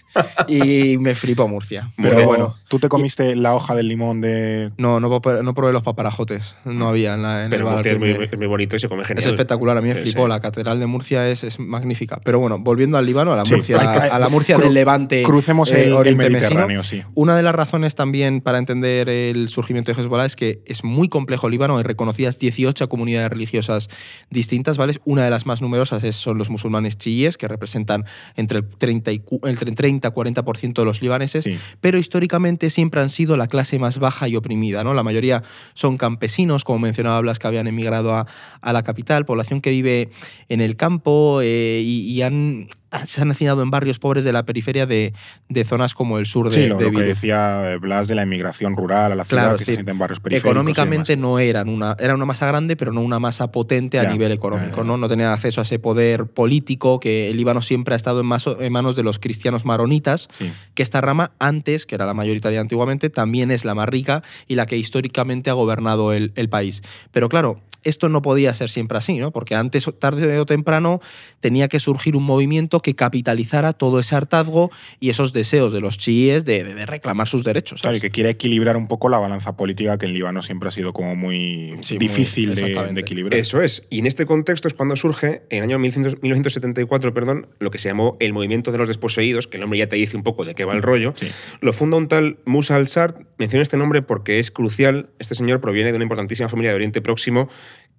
y 0.48 0.98
me 1.00 1.16
flipó 1.16 1.48
Murcia. 1.48 1.92
Pero 1.98 2.26
bueno, 2.26 2.56
tú 2.68 2.80
te 2.80 2.90
comiste 2.90 3.36
la 3.36 3.54
hoja 3.56 3.76
del 3.76 3.88
limón 3.88 4.22
de... 4.22 4.72
no, 4.78 5.00
no, 5.00 5.10
probé- 5.22 5.44
no 5.44 5.54
probé 5.54 5.74
los 5.74 5.84
paparajotes, 5.84 6.56
no 6.66 6.88
había 6.90 7.14
en, 7.16 7.24
la, 7.24 7.44
en 7.46 7.50
Pero 7.50 7.68
el 7.68 7.74
Murcia 7.74 7.92
es 7.94 8.00
muy, 8.00 8.12
es 8.12 8.38
muy 8.38 8.48
bonito 8.48 8.76
y 8.76 8.80
se 8.80 8.90
come 8.90 9.04
genial. 9.06 9.24
Es 9.24 9.28
espectacular, 9.28 9.78
a 9.78 9.82
mí 9.82 9.90
me 9.90 9.96
Sí, 9.96 10.02
flipó. 10.02 10.24
sí. 10.24 10.30
La 10.30 10.40
catedral 10.40 10.80
de 10.80 10.86
Murcia 10.88 11.28
es, 11.30 11.44
es 11.44 11.60
magnífica. 11.60 12.20
Pero 12.24 12.40
bueno, 12.40 12.60
volviendo 12.60 12.98
al 12.98 13.06
Líbano, 13.06 13.34
a 13.34 13.38
la 13.38 13.46
Sí, 13.46 13.56
Murcia, 13.56 13.80
hay 13.80 14.00
que- 14.02 14.08
a 14.08 14.20
la 14.20 14.30
Murcia 14.30 14.58
cru- 14.58 14.64
del 14.64 14.74
Levante. 14.74 15.24
Crucemos 15.24 15.72
eh, 15.72 15.86
el, 15.88 15.94
el 16.08 16.16
Mesino. 16.16 16.40
Mediterráneo, 16.40 16.84
sí. 16.84 17.04
Una 17.16 17.36
de 17.36 17.44
las 17.44 17.56
razones 17.56 17.96
también 17.96 18.42
para 18.42 18.58
entender 18.58 19.10
el 19.10 19.50
surgimiento 19.50 19.92
de 19.94 20.02
Hezbollah 20.02 20.26
es 20.26 20.36
que 20.36 20.62
es 20.66 20.84
muy 20.84 21.10
complejo 21.10 21.50
Líbano. 21.50 21.78
Hay 21.78 21.84
reconocidas 21.84 22.38
18 22.40 22.88
comunidades 22.90 23.30
religiosas 23.30 23.90
distintas, 24.30 24.78
¿vale? 24.78 24.94
Una 25.06 25.24
de 25.24 25.30
las 25.30 25.46
más 25.46 25.62
numerosas 25.62 26.04
es- 26.04 26.16
son 26.16 26.38
los 26.38 26.50
musulmanes 26.50 26.98
chiíes, 26.98 27.38
que 27.38 27.48
representan 27.48 28.06
entre 28.36 28.60
el 28.60 28.66
30 28.68 29.12
y 29.12 29.22
el 29.44 29.58
30 29.76 30.08
y 30.08 30.12
40% 30.12 30.74
de 30.82 30.86
los 30.86 31.02
libaneses, 31.02 31.44
Sí. 31.44 31.58
pero 31.82 31.98
históricamente 31.98 32.70
siempre 32.70 33.02
han 33.02 33.10
sido 33.10 33.38
la 33.38 33.48
clase 33.48 33.80
más 33.80 34.00
baja 34.00 34.28
y 34.28 34.36
oprimida, 34.36 34.84
¿no? 34.84 34.94
La 34.94 35.04
mayoría 35.04 35.44
son 35.74 35.98
campesinos, 35.98 36.64
como 36.64 36.80
mencionaba 36.80 37.20
Blas, 37.22 37.40
que 37.40 37.48
habían 37.48 37.68
emigrado 37.68 38.14
a, 38.16 38.28
a 38.62 38.74
la 38.74 38.84
capital, 38.84 39.26
población 39.26 39.62
que 39.62 39.70
vive 39.72 40.10
en 40.50 40.62
el 40.62 40.76
campo 40.76 41.40
eh, 41.42 41.82
y, 41.84 42.02
y 42.12 42.22
han 42.22 42.70
se 43.06 43.22
han 43.22 43.32
hacinado 43.32 43.62
en 43.62 43.70
barrios 43.72 44.00
pobres 44.00 44.24
de 44.24 44.32
la 44.32 44.44
periferia 44.44 44.86
de, 44.86 45.14
de 45.50 45.64
zonas 45.66 45.94
como 45.94 46.20
el 46.20 46.26
sur 46.26 46.50
de, 46.50 46.56
Sí, 46.64 46.68
lo, 46.68 46.78
de 46.78 46.86
lo 46.92 46.92
que 47.00 47.04
decía 47.06 47.72
eh, 47.74 47.78
Blas 47.78 48.08
de 48.08 48.16
la 48.16 48.24
inmigración 48.24 48.76
rural 48.78 49.12
a 49.12 49.16
la 49.16 49.26
ciudad, 49.26 49.44
Claro, 49.44 49.58
que 49.58 49.66
sí. 49.66 49.72
se 49.72 49.76
sienten 49.76 49.96
en 49.96 50.00
barrios 50.00 50.20
periféricos. 50.20 50.50
Económicamente 50.52 51.18
no 51.18 51.40
eran 51.40 51.70
una, 51.70 51.96
era 52.00 52.16
una 52.16 52.26
masa 52.26 52.48
grande, 52.48 52.76
pero 52.76 52.94
no 52.94 53.02
una 53.02 53.20
masa 53.20 53.52
potente 53.52 54.00
a 54.00 54.04
Ya, 54.04 54.12
nivel 54.12 54.32
económico. 54.32 54.78
ya. 54.78 54.84
¿no? 54.84 54.98
no 54.98 55.10
tenían 55.10 55.32
acceso 55.32 55.60
a 55.62 55.64
ese 55.64 55.80
poder 55.80 56.26
político 56.28 57.00
que 57.00 57.30
el 57.30 57.38
Líbano 57.38 57.62
siempre 57.62 57.94
ha 57.94 57.98
estado 57.98 58.22
en, 58.22 58.26
maso- 58.26 58.62
en 58.62 58.72
manos 58.72 58.96
de 58.96 59.04
los 59.04 59.20
cristianos 59.20 59.66
maronitas, 59.66 60.30
Sí. 60.38 60.52
que 60.74 60.84
esta 60.84 61.02
rama 61.02 61.32
antes, 61.40 61.86
que 61.86 61.96
era 61.96 62.06
la 62.06 62.14
mayoritaria 62.14 62.62
antiguamente, 62.62 63.10
también 63.10 63.52
es 63.52 63.66
la 63.66 63.76
más 63.76 63.90
rica 63.90 64.24
y 64.48 64.56
la 64.56 64.66
que 64.66 64.78
históricamente 64.78 65.50
ha 65.50 65.54
gobernado 65.54 66.14
el, 66.14 66.32
el 66.36 66.48
país. 66.50 66.82
Pero 67.12 67.28
claro, 67.30 67.60
esto 67.84 68.10
no 68.10 68.22
podía 68.22 68.54
ser 68.54 68.70
siempre 68.70 68.98
así, 68.98 69.18
¿no? 69.18 69.32
porque 69.32 69.56
antes, 69.56 69.86
tarde 70.00 70.40
o 70.40 70.46
temprano, 70.46 71.00
tenía 71.40 71.68
que 71.70 71.80
surgir 71.80 72.16
un 72.18 72.24
movimiento 72.24 72.82
que 72.88 72.96
capitalizara 72.96 73.74
todo 73.74 74.00
ese 74.00 74.16
hartazgo 74.16 74.72
y 75.02 75.10
esos 75.10 75.34
deseos 75.34 75.74
de 75.74 75.82
los 75.82 75.98
chiíes 75.98 76.46
de, 76.46 76.64
de- 76.64 76.74
de 76.74 76.86
reclamar 76.86 77.28
sus 77.28 77.44
derechos. 77.44 77.82
Claro, 77.82 77.98
y 77.98 78.00
que 78.00 78.12
quiere 78.12 78.30
equilibrar 78.30 78.78
un 78.78 78.88
poco 78.88 79.10
la 79.10 79.18
balanza 79.18 79.58
política 79.58 79.98
que 79.98 80.06
en 80.06 80.14
Líbano 80.14 80.42
siempre 80.42 80.70
ha 80.70 80.72
sido 80.72 80.94
como 80.94 81.14
muy 81.14 81.76
Sí, 81.82 81.96
muy- 81.96 82.08
difícil 82.08 82.56
de, 82.56 82.94
equilibrar. 82.98 83.38
Eso 83.38 83.62
es. 83.62 83.84
Y 83.90 84.00
en 84.00 84.06
este 84.06 84.26
contexto 84.26 84.70
es 84.70 84.74
cuando 84.74 84.96
surge, 84.96 85.42
en 85.50 85.58
el 85.58 85.64
año 85.64 85.80
1900 85.80 86.22
1974, 86.24 87.14
perdón, 87.14 87.48
lo 87.60 87.72
que 87.72 87.78
se 87.78 87.90
llamó 87.90 88.16
el 88.22 88.32
movimiento 88.32 88.72
de 88.72 88.78
los 88.78 88.88
desposeídos, 88.88 89.48
que 89.48 89.58
el 89.58 89.62
nombre 89.62 89.80
ya 89.80 89.88
te 89.90 89.98
dice 89.98 90.16
un 90.16 90.24
poco 90.24 90.46
de 90.46 90.56
qué 90.56 90.64
va 90.64 90.72
el 90.74 90.82
rollo. 90.82 91.14
Sí. 91.18 91.28
Lo 91.60 91.74
funda 91.74 91.98
un 91.98 92.08
tal 92.08 92.38
Musa 92.46 92.78
al-Sart. 92.78 93.18
Menciono 93.38 93.64
este 93.64 93.76
nombre 93.76 94.02
porque 94.02 94.40
es 94.40 94.50
crucial. 94.50 95.10
Este 95.20 95.36
señor 95.36 95.60
proviene 95.60 95.90
de 95.92 95.98
una 95.98 96.04
importantísima 96.04 96.48
familia 96.48 96.70
de 96.72 96.76
Oriente 96.76 97.02
Próximo 97.02 97.50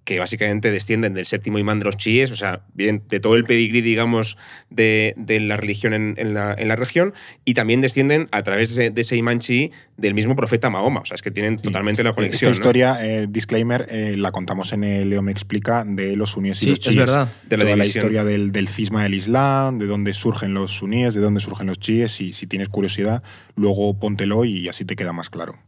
que 0.09 0.17
básicamente 0.17 0.71
descienden 0.71 1.13
del 1.13 1.27
séptimo 1.27 1.59
imán 1.59 1.77
de 1.77 1.85
los 1.85 1.95
chiíes, 1.95 2.31
o 2.31 2.35
sea, 2.35 2.61
vienen 2.73 3.03
de 3.09 3.19
todo 3.19 3.35
el 3.35 3.43
pedigrí, 3.43 3.81
digamos, 3.81 4.37
de, 4.71 5.13
de 5.17 5.39
la 5.39 5.55
religión 5.55 5.93
en, 5.93 6.15
en 6.17 6.33
la, 6.33 6.55
en 6.57 6.67
la 6.67 6.75
región, 6.75 7.13
y 7.45 7.53
también 7.53 7.79
descienden 7.81 8.27
a 8.31 8.41
través 8.41 8.73
de, 8.73 8.89
de 8.89 9.01
ese 9.01 9.15
imán 9.15 9.37
chií 9.37 9.71
del 9.97 10.15
mismo 10.15 10.35
profeta 10.35 10.71
Mahoma, 10.71 11.01
o 11.01 11.05
sea, 11.05 11.13
es 11.13 11.21
que 11.21 11.29
tienen 11.29 11.59
Sí. 11.59 11.63
totalmente 11.65 12.01
la 12.03 12.09
Esta 12.09 12.15
conexión. 12.15 12.49
¿no? 12.49 12.53
historia, 12.55 12.97
eh, 13.05 13.27
disclaimer, 13.29 13.85
eh, 13.91 14.15
la 14.17 14.31
contamos 14.31 14.73
en 14.73 14.83
el 14.83 15.11
Leo 15.11 15.21
Me 15.21 15.31
Explica 15.31 15.83
de 15.85 16.15
los 16.15 16.31
suníes 16.31 16.57
y 16.57 16.61
Sí, 16.61 16.69
los 16.71 16.79
es 16.79 16.85
chiíes. 16.85 16.97
verdad. 17.05 17.31
De 17.47 17.57
la 17.57 17.63
Toda 17.65 17.75
la 17.77 17.85
historia 17.85 18.23
del, 18.23 18.51
del 18.51 18.67
cisma 18.67 19.03
del 19.03 19.13
Islam, 19.13 19.77
de 19.77 19.85
dónde 19.85 20.13
surgen 20.13 20.55
los 20.55 20.71
suníes, 20.71 21.13
de 21.13 21.21
dónde 21.21 21.39
surgen 21.39 21.67
los 21.67 21.79
chiíes. 21.79 22.19
Y 22.19 22.33
si 22.33 22.47
tienes 22.47 22.67
curiosidad, 22.69 23.21
luego 23.55 23.99
póntelo 23.99 24.43
y 24.43 24.67
así 24.69 24.85
te 24.85 24.95
queda 24.95 25.13
más 25.13 25.29
claro. 25.29 25.59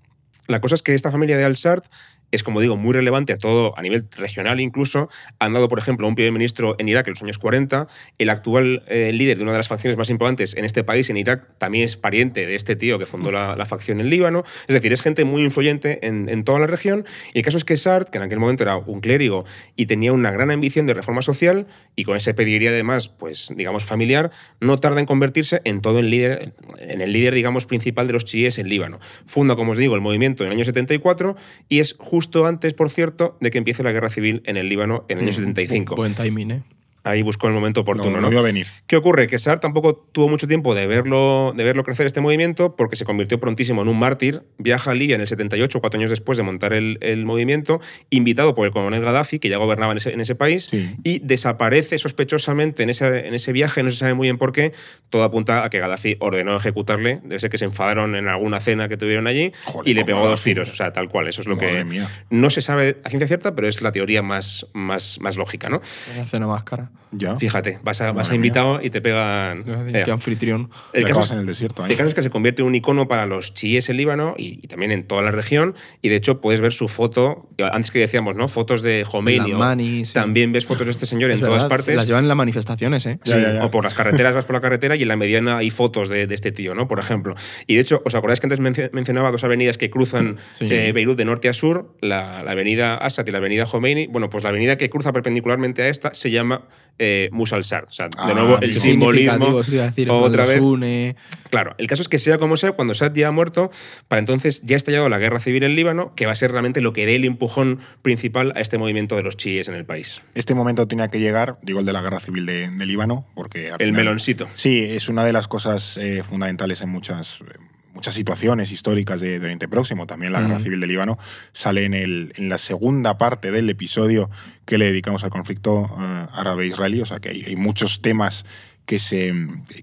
La 0.47 0.59
cosa 0.61 0.73
es 0.75 0.81
que 0.81 0.95
esta 0.95 1.11
familia 1.11 1.37
de 1.37 1.43
Al-Sart 1.43 1.85
es, 2.31 2.43
como 2.43 2.61
digo, 2.61 2.77
muy 2.77 2.93
relevante 2.93 3.33
a 3.33 3.37
todo, 3.37 3.77
a 3.77 3.81
nivel 3.81 4.07
regional 4.11 4.59
incluso. 4.59 5.09
Han 5.39 5.53
dado, 5.53 5.69
por 5.69 5.79
ejemplo, 5.79 6.07
un 6.07 6.15
primer 6.15 6.31
ministro 6.31 6.75
en 6.79 6.89
Irak 6.89 7.07
en 7.07 7.13
los 7.13 7.21
años 7.21 7.37
40. 7.37 7.87
El 8.17 8.29
actual 8.29 8.83
eh, 8.87 9.11
líder 9.13 9.37
de 9.37 9.43
una 9.43 9.51
de 9.51 9.57
las 9.57 9.67
facciones 9.67 9.97
más 9.97 10.09
importantes 10.09 10.55
en 10.55 10.65
este 10.65 10.83
país, 10.83 11.09
en 11.09 11.17
Irak, 11.17 11.57
también 11.57 11.85
es 11.85 11.97
pariente 11.97 12.45
de 12.45 12.55
este 12.55 12.75
tío 12.75 12.99
que 12.99 13.05
fundó 13.05 13.31
la, 13.31 13.65
facción 13.65 14.01
en 14.01 14.09
Líbano. 14.09 14.43
Es 14.67 14.73
decir, 14.73 14.91
es 14.91 15.01
gente 15.01 15.23
muy 15.23 15.43
influyente 15.43 16.05
en, 16.05 16.27
en 16.27 16.43
toda 16.43 16.59
la 16.59 16.67
región. 16.67 17.05
Y 17.33 17.39
el 17.39 17.45
caso 17.45 17.57
es 17.57 17.63
que 17.63 17.77
Sart, 17.77 18.09
que 18.09 18.17
en 18.17 18.23
aquel 18.23 18.39
momento 18.39 18.63
era 18.63 18.77
un 18.77 19.01
clérigo 19.01 19.45
y 19.75 19.85
tenía 19.85 20.13
una 20.13 20.31
gran 20.31 20.51
ambición 20.51 20.87
de 20.87 20.93
reforma 20.93 21.21
social, 21.21 21.67
y 21.95 22.03
con 22.03 22.17
ese 22.17 22.33
pedigrí 22.33 22.67
además, 22.67 23.07
pues, 23.07 23.53
digamos, 23.55 23.83
familiar, 23.83 24.31
no 24.59 24.79
tarda 24.79 24.99
en 24.99 25.05
convertirse 25.05 25.61
en 25.63 25.81
todo 25.81 25.99
el 25.99 26.09
líder, 26.09 26.53
en 26.77 27.01
el 27.01 27.13
líder, 27.13 27.33
digamos, 27.33 27.65
principal 27.65 28.07
de 28.07 28.13
los 28.13 28.25
chiíes 28.25 28.57
en 28.57 28.69
Líbano. 28.69 28.99
Funda, 29.25 29.55
como 29.55 29.73
os 29.73 29.77
digo, 29.77 29.95
el 29.95 30.01
movimiento 30.01 30.43
en 30.43 30.47
el 30.47 30.57
año 30.57 30.65
74 30.65 31.35
y 31.69 31.79
es 31.79 31.95
justo 31.99 32.20
antes, 32.45 32.73
por 32.73 32.89
cierto, 32.89 33.37
de 33.41 33.51
que 33.51 33.57
empiece 33.57 33.83
la 33.83 33.91
guerra 33.91 34.09
civil 34.09 34.41
en 34.45 34.57
el 34.57 34.69
Líbano 34.69 35.05
en 35.07 35.19
el 35.19 35.23
año 35.25 35.31
Mm, 35.31 35.35
75. 35.35 35.95
Buen 35.95 36.13
timing, 36.15 36.51
¿eh? 36.51 36.63
Ahí 37.03 37.23
buscó 37.23 37.47
el 37.47 37.53
momento 37.53 37.79
No, 37.79 37.81
oportuno, 37.83 38.21
no 38.21 38.43
venir. 38.43 38.67
¿Qué 38.85 38.95
ocurre? 38.95 39.27
Que 39.27 39.39
Sar 39.39 39.59
tampoco 39.59 39.95
tuvo 40.11 40.29
mucho 40.29 40.47
tiempo 40.47 40.75
de 40.75 40.85
verlo, 40.85 41.51
de 41.55 41.63
verlo 41.63 41.83
crecer 41.83 42.05
este 42.05 42.21
movimiento 42.21 42.75
porque 42.75 42.95
se 42.95 43.05
convirtió 43.05 43.39
prontísimo 43.39 43.81
en 43.81 43.87
un 43.87 43.97
mártir. 43.97 44.43
Viaja 44.59 44.91
a 44.91 44.93
Libia 44.93 45.15
en 45.15 45.21
el 45.21 45.27
78, 45.27 45.79
cuatro 45.81 45.97
años 45.99 46.09
después 46.11 46.37
de 46.37 46.43
montar 46.43 46.73
el, 46.73 46.99
el 47.01 47.25
movimiento, 47.25 47.81
invitado 48.11 48.53
por 48.53 48.67
el 48.67 48.71
coronel 48.71 49.01
Gaddafi, 49.01 49.39
que 49.39 49.49
ya 49.49 49.57
gobernaba 49.57 49.93
en 49.93 49.97
ese, 49.97 50.13
en 50.13 50.21
ese 50.21 50.35
país, 50.35 50.67
Sí. 50.69 50.95
y 51.03 51.19
desaparece 51.19 51.97
sospechosamente 51.97 52.83
en 52.83 52.89
ese, 52.91 53.27
en 53.27 53.33
ese 53.33 53.51
viaje, 53.51 53.81
no 53.81 53.89
se 53.89 53.95
sabe 53.97 54.13
muy 54.13 54.27
bien 54.27 54.37
por 54.37 54.51
qué. 54.53 54.73
Todo 55.09 55.23
apunta 55.23 55.63
a 55.65 55.69
que 55.71 55.79
Gaddafi 55.79 56.17
ordenó 56.19 56.55
ejecutarle, 56.55 57.19
debe 57.23 57.39
ser 57.39 57.49
que 57.49 57.57
se 57.57 57.65
enfadaron 57.65 58.15
en 58.15 58.27
alguna 58.27 58.59
cena 58.61 58.87
que 58.87 58.97
tuvieron 58.97 59.25
allí 59.27 59.51
Joder, 59.65 59.89
y 59.89 59.93
le 59.95 60.05
pegó 60.05 60.27
dos 60.27 60.41
tiros, 60.43 60.69
o 60.69 60.75
sea, 60.75 60.93
tal 60.93 61.09
cual. 61.09 61.27
Eso 61.27 61.41
es 61.41 61.47
lo 61.47 61.55
Madre 61.55 61.77
que 61.79 61.83
mía. 61.85 62.07
no 62.29 62.49
se 62.51 62.61
sabe 62.61 62.97
a 63.03 63.09
ciencia 63.09 63.27
cierta, 63.27 63.55
pero 63.55 63.67
es 63.67 63.81
la 63.81 63.91
teoría 63.91 64.21
más, 64.21 64.67
más, 64.73 65.17
más 65.19 65.35
lógica, 65.35 65.67
¿no? 65.69 65.81
La 66.15 66.25
cena 66.27 66.45
más 66.47 66.63
cara. 66.63 66.90
Ya. 67.13 67.35
Fíjate, 67.37 67.77
vas 67.83 67.99
a, 67.99 68.13
vas 68.13 68.29
a 68.29 68.35
invitado 68.35 68.79
y 68.81 68.89
te 68.89 69.01
pegan. 69.01 69.65
Eh, 69.93 70.03
Qué 70.05 70.11
anfitrión. 70.11 70.69
el 70.93 71.05
caso, 71.05 71.19
es, 71.23 71.31
en 71.31 71.39
el 71.39 71.45
desierto. 71.45 71.85
el 71.85 71.91
¿eh? 71.91 71.95
caso 71.97 72.07
es 72.07 72.13
que 72.13 72.21
se 72.21 72.29
convierte 72.29 72.61
en 72.61 72.69
un 72.69 72.75
icono 72.75 73.09
para 73.09 73.25
los 73.25 73.53
chiíes 73.53 73.89
en 73.89 73.97
Líbano 73.97 74.33
y, 74.37 74.59
y 74.63 74.67
también 74.67 74.91
en 74.91 75.05
toda 75.05 75.21
la 75.21 75.31
región. 75.31 75.75
Y 76.01 76.07
de 76.07 76.15
hecho 76.15 76.39
puedes 76.39 76.61
ver 76.61 76.71
su 76.71 76.87
foto, 76.87 77.49
antes 77.73 77.91
que 77.91 77.99
decíamos, 77.99 78.37
¿no? 78.37 78.47
Fotos 78.47 78.81
de 78.81 79.05
Khomeini. 79.09 79.51
o- 79.51 79.57
Lamani, 79.57 80.05
sí. 80.05 80.13
También 80.13 80.53
ves 80.53 80.65
fotos 80.65 80.85
de 80.85 80.91
este 80.91 81.05
señor 81.05 81.31
Es 81.31 81.39
en 81.39 81.43
todas 81.43 81.65
partes. 81.65 81.95
Las 81.97 82.07
llevan 82.07 82.23
en 82.23 82.27
las 82.29 82.37
manifestaciones, 82.37 83.05
¿eh? 83.05 83.19
Sí, 83.23 83.31
ya, 83.31 83.55
ya. 83.55 83.65
O 83.65 83.71
por 83.71 83.83
las 83.83 83.93
carreteras 83.93 84.33
vas 84.33 84.45
por 84.45 84.53
la 84.55 84.61
carretera 84.61 84.95
y 84.95 85.01
en 85.01 85.09
la 85.09 85.17
mediana 85.17 85.57
hay 85.57 85.69
fotos 85.69 86.07
de, 86.07 86.27
de 86.27 86.35
este 86.35 86.53
tío, 86.53 86.75
¿no? 86.75 86.87
Por 86.87 86.99
ejemplo. 86.99 87.35
Y 87.67 87.75
de 87.75 87.81
hecho, 87.81 88.01
¿os 88.05 88.15
acordáis 88.15 88.39
que 88.39 88.45
antes 88.47 88.61
mencio- 88.61 88.89
mencionaba 88.93 89.31
dos 89.31 89.43
avenidas 89.43 89.77
que 89.77 89.89
cruzan 89.89 90.37
Sí. 90.53 90.65
eh, 90.69 90.93
Beirut 90.93 91.17
de 91.17 91.25
norte 91.25 91.49
a 91.49 91.53
sur? 91.53 91.93
La, 91.99 92.41
la 92.41 92.51
avenida 92.51 92.95
Assad 92.95 93.27
y 93.27 93.31
la 93.31 93.39
avenida 93.39 93.65
Khomeini. 93.65 94.07
Bueno, 94.07 94.29
pues 94.29 94.45
la 94.45 94.49
avenida 94.51 94.77
que 94.77 94.89
cruza 94.89 95.11
perpendicularmente 95.11 95.81
a 95.83 95.89
esta 95.89 96.13
se 96.13 96.31
llama 96.31 96.69
eh, 96.99 97.29
Musa 97.31 97.55
al-Sard. 97.55 97.85
O 97.87 97.91
sea, 97.91 98.07
de 98.07 98.11
Ah, 98.17 98.33
nuevo, 98.33 98.59
el 98.61 98.73
simbolismo. 98.73 99.61
decir, 99.63 100.09
otra 100.09 100.45
vez. 100.45 100.59
une. 100.59 101.15
Claro, 101.49 101.75
el 101.77 101.87
caso 101.87 102.01
es 102.01 102.07
que 102.07 102.19
sea 102.19 102.37
como 102.37 102.55
sea, 102.57 102.71
cuando 102.73 102.93
Assad 102.93 103.13
ya 103.13 103.27
ha 103.27 103.31
muerto, 103.31 103.71
para 104.07 104.19
entonces 104.19 104.61
ya 104.63 104.75
ha 104.75 104.77
estallado 104.77 105.09
la 105.09 105.17
guerra 105.17 105.39
civil 105.39 105.63
en 105.63 105.75
Líbano, 105.75 106.13
que 106.15 106.25
va 106.25 106.31
a 106.31 106.35
ser 106.35 106.51
realmente 106.51 106.79
lo 106.79 106.93
que 106.93 107.05
dé 107.05 107.15
el 107.15 107.25
empujón 107.25 107.79
principal 108.01 108.53
a 108.55 108.61
este 108.61 108.77
movimiento 108.77 109.15
de 109.15 109.23
los 109.23 109.35
chiíes 109.35 109.67
en 109.67 109.75
el 109.75 109.83
país. 109.85 110.21
Este 110.35 110.53
momento 110.53 110.87
tenía 110.87 111.09
que 111.09 111.19
llegar, 111.19 111.57
digo 111.61 111.79
el 111.79 111.85
de 111.85 111.93
la 111.93 112.01
guerra 112.01 112.19
civil 112.19 112.45
de, 112.45 112.69
de 112.69 112.85
Líbano, 112.85 113.25
porque... 113.35 113.67
al 113.71 113.81
El 113.81 113.89
final- 113.89 113.93
meloncito. 114.05 114.47
Sí, 114.53 114.85
es 114.87 115.09
una 115.09 115.25
de 115.25 115.33
las 115.33 115.47
cosas 115.47 115.97
eh, 115.97 116.23
fundamentales 116.23 116.81
en 116.81 116.89
muchas, 116.89 117.41
eh, 117.41 117.57
muchas 117.93 118.13
situaciones 118.13 118.71
históricas 118.71 119.21
de, 119.21 119.39
de 119.39 119.45
Oriente 119.45 119.67
Próximo. 119.67 120.07
También 120.07 120.33
la 120.33 120.41
Guerra. 120.41 120.59
Civil 120.59 120.79
de 120.79 120.87
Líbano 120.87 121.17
sale 121.53 121.85
en, 121.85 121.93
el, 121.93 122.33
en 122.35 122.49
la 122.49 122.57
segunda 122.57 123.17
parte 123.17 123.51
del 123.51 123.69
episodio 123.69 124.29
que 124.65 124.77
le 124.77 124.85
dedicamos 124.85 125.23
al 125.23 125.29
conflicto 125.29 125.85
eh, 125.99 126.27
árabe-israelí. 126.33 127.01
O 127.01 127.05
sea 127.05 127.19
que 127.19 127.29
hay, 127.29 127.43
hay 127.43 127.55
muchos 127.55 128.01
temas 128.01 128.45
que 128.85 128.99
se, 128.99 129.33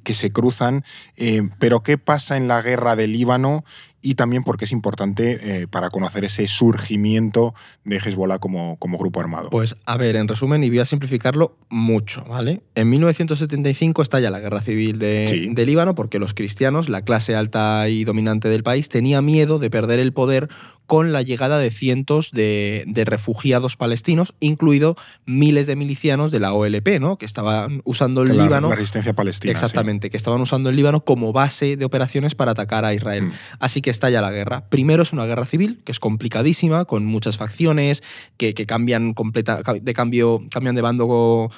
que 0.04 0.14
se 0.14 0.32
cruzan. 0.32 0.84
Eh, 1.16 1.48
pero 1.58 1.82
¿qué 1.82 1.98
pasa 1.98 2.36
en 2.36 2.48
la 2.48 2.62
guerra 2.62 2.96
de 2.96 3.06
Líbano? 3.06 3.64
Y 4.00 4.14
también 4.14 4.44
porque 4.44 4.64
es 4.64 4.72
importante 4.72 5.62
eh, 5.62 5.66
para 5.66 5.90
conocer 5.90 6.24
ese 6.24 6.46
surgimiento 6.46 7.54
de 7.84 7.96
Hezbollah 7.96 8.38
como, 8.38 8.76
como 8.78 8.96
grupo 8.96 9.18
armado. 9.20 9.50
Pues 9.50 9.76
a 9.86 9.96
ver, 9.96 10.14
en 10.16 10.28
resumen, 10.28 10.62
y 10.62 10.68
voy 10.68 10.78
a 10.78 10.86
simplificarlo 10.86 11.56
mucho, 11.68 12.24
¿vale? 12.28 12.62
En 12.76 12.90
1975 12.90 14.02
estalla 14.02 14.30
la 14.30 14.40
guerra 14.40 14.62
civil 14.62 14.98
de, 14.98 15.26
Sí. 15.28 15.48
de 15.52 15.66
Líbano 15.66 15.94
porque 15.96 16.18
los 16.20 16.32
cristianos, 16.34 16.88
la 16.88 17.02
clase 17.02 17.34
alta 17.34 17.88
y 17.88 18.04
dominante 18.04 18.48
del 18.48 18.62
país, 18.62 18.88
tenía 18.88 19.20
miedo 19.20 19.58
de 19.58 19.68
perder 19.70 19.98
el 19.98 20.12
poder 20.12 20.48
con 20.88 21.12
la 21.12 21.20
llegada 21.20 21.58
de 21.58 21.70
cientos 21.70 22.30
de, 22.32 22.84
de 22.86 23.04
refugiados 23.04 23.76
palestinos, 23.76 24.32
incluido 24.40 24.96
miles 25.26 25.66
de 25.66 25.76
milicianos 25.76 26.30
de 26.30 26.40
la 26.40 26.54
OLP, 26.54 26.98
¿no? 26.98 27.18
Que 27.18 27.26
estaban 27.26 27.82
usando 27.84 28.22
el 28.22 28.34
la, 28.34 28.44
Líbano. 28.44 28.70
la 28.70 28.74
resistencia 28.74 29.12
palestina. 29.12 29.52
sí. 29.52 29.54
Exactamente, 29.54 30.08
que 30.08 30.16
estaban 30.16 30.40
usando 30.40 30.70
el 30.70 30.76
Líbano 30.76 31.04
como 31.04 31.34
base 31.34 31.76
de 31.76 31.84
operaciones 31.84 32.34
para 32.34 32.52
atacar 32.52 32.86
a 32.86 32.94
Israel. 32.94 33.24
Mm. 33.24 33.32
Así 33.60 33.82
que 33.82 33.90
estalla 33.90 34.22
la 34.22 34.30
guerra. 34.30 34.64
Primero 34.70 35.02
es 35.02 35.12
una 35.12 35.26
guerra 35.26 35.44
civil, 35.44 35.82
que 35.84 35.92
es 35.92 36.00
complicadísima, 36.00 36.86
con 36.86 37.04
muchas 37.04 37.36
facciones, 37.36 38.02
que, 38.38 38.54
que 38.54 38.64
cambian 38.64 39.12
completa, 39.12 39.60
de 39.62 39.92
cambio, 39.92 40.42
cambian 40.50 40.74
de 40.74 40.80
bando 40.80 41.50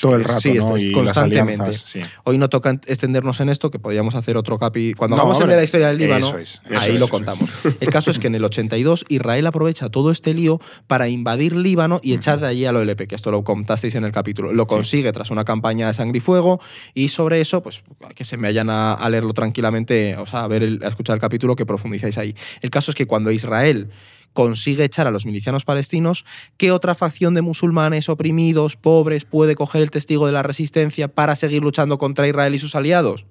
Todo 0.00 0.16
el 0.16 0.24
rato, 0.24 0.40
Sí, 0.40 0.54
¿no? 0.54 0.76
es- 0.76 0.84
las 0.84 0.92
constantemente. 0.94 1.62
alianzas. 1.62 1.84
Sí. 1.90 2.00
Hoy 2.24 2.38
no 2.38 2.48
toca 2.48 2.70
extendernos 2.86 3.38
en 3.40 3.48
esto, 3.50 3.70
que 3.70 3.78
podríamos 3.78 4.14
hacer 4.14 4.36
otro 4.36 4.58
capi. 4.58 4.94
Cuando 4.94 5.16
No, 5.16 5.24
el 5.24 5.30
hombre, 5.32 5.48
de 5.48 5.56
la 5.56 5.64
historia 5.64 5.88
del 5.88 5.98
Líbano, 5.98 6.26
eso 6.28 6.38
es, 6.38 6.62
eso 6.68 6.80
ahí 6.80 6.94
es, 6.94 7.00
lo 7.00 7.08
contamos. 7.08 7.50
El 7.80 7.90
caso 7.90 8.10
es 8.10 8.18
que 8.18 8.28
en 8.28 8.34
el 8.34 8.44
82 8.44 9.04
Israel 9.08 9.46
aprovecha 9.46 9.88
todo 9.90 10.10
este 10.10 10.32
lío 10.34 10.60
para 10.86 11.08
invadir 11.08 11.54
Líbano 11.54 12.00
y 12.02 12.14
echar 12.14 12.40
de 12.40 12.46
allí 12.46 12.64
al 12.66 12.76
OLP, 12.76 13.06
que 13.06 13.14
esto 13.14 13.30
lo 13.30 13.44
contasteis 13.44 13.94
en 13.94 14.04
el 14.04 14.12
capítulo. 14.12 14.52
Lo 14.52 14.66
consigue 14.66 15.12
tras 15.12 15.30
una 15.30 15.44
campaña 15.44 15.86
de 15.88 15.94
sangre 15.94 16.18
y 16.18 16.20
fuego 16.20 16.60
y 16.94 17.08
sobre 17.10 17.40
eso, 17.40 17.62
pues 17.62 17.82
que 18.14 18.24
se 18.24 18.36
me 18.36 18.48
vayan 18.48 18.70
a, 18.70 18.94
a 18.94 19.10
leerlo 19.10 19.34
tranquilamente, 19.34 20.16
o 20.16 20.26
sea, 20.26 20.44
a, 20.44 20.48
ver 20.48 20.62
el- 20.62 20.80
a 20.82 20.88
escuchar 20.88 21.14
el 21.14 21.20
capítulo 21.20 21.56
que 21.56 21.66
profundizáis 21.66 22.16
ahí. 22.18 22.34
El 22.62 22.70
caso 22.70 22.90
es 22.90 22.94
que 22.94 23.06
cuando 23.06 23.30
Israel 23.30 23.90
consigue 24.32 24.84
echar 24.84 25.06
a 25.06 25.10
los 25.10 25.26
milicianos 25.26 25.64
palestinos, 25.64 26.24
¿qué 26.56 26.70
otra 26.72 26.94
facción 26.94 27.34
de 27.34 27.42
musulmanes 27.42 28.08
oprimidos, 28.08 28.76
pobres, 28.76 29.24
puede 29.24 29.54
coger 29.56 29.82
el 29.82 29.90
testigo 29.90 30.26
de 30.26 30.32
la 30.32 30.42
resistencia 30.42 31.08
para 31.08 31.36
seguir 31.36 31.62
luchando 31.62 31.98
contra 31.98 32.28
Israel 32.28 32.54
y 32.54 32.58
sus 32.58 32.74
aliados? 32.74 33.26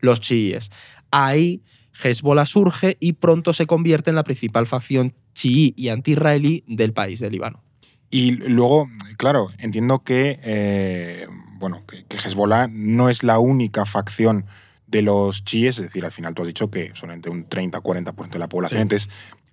Los 0.00 0.20
chiíes. 0.20 0.70
Ahí 1.10 1.62
Hezbollah 2.02 2.46
surge 2.46 2.96
y 3.00 3.14
pronto 3.14 3.52
se 3.52 3.66
convierte 3.66 4.10
en 4.10 4.16
la 4.16 4.24
principal 4.24 4.66
facción 4.66 5.14
chií 5.34 5.74
y 5.76 5.88
anti-israelí 5.88 6.64
del 6.66 6.92
país, 6.92 7.20
del 7.20 7.32
Líbano. 7.32 7.62
Y 8.10 8.32
luego, 8.32 8.88
claro, 9.18 9.48
entiendo 9.58 10.00
que, 10.02 10.40
eh, 10.42 11.26
bueno, 11.58 11.82
que, 11.86 12.04
que 12.06 12.16
Hezbollah 12.16 12.66
no 12.68 13.08
es 13.08 13.22
la 13.22 13.38
única 13.38 13.86
facción 13.86 14.46
de 14.88 15.02
los 15.02 15.44
chiíes, 15.44 15.78
es 15.78 15.84
decir, 15.84 16.04
al 16.04 16.10
final 16.10 16.34
tú 16.34 16.42
has 16.42 16.48
dicho 16.48 16.68
que 16.70 16.90
son 16.94 17.12
entre 17.12 17.30
un 17.30 17.48
30-40% 17.48 18.30
de 18.30 18.38
la 18.40 18.48
población, 18.48 18.78
Sí. 18.78 18.82
entonces 18.82 19.08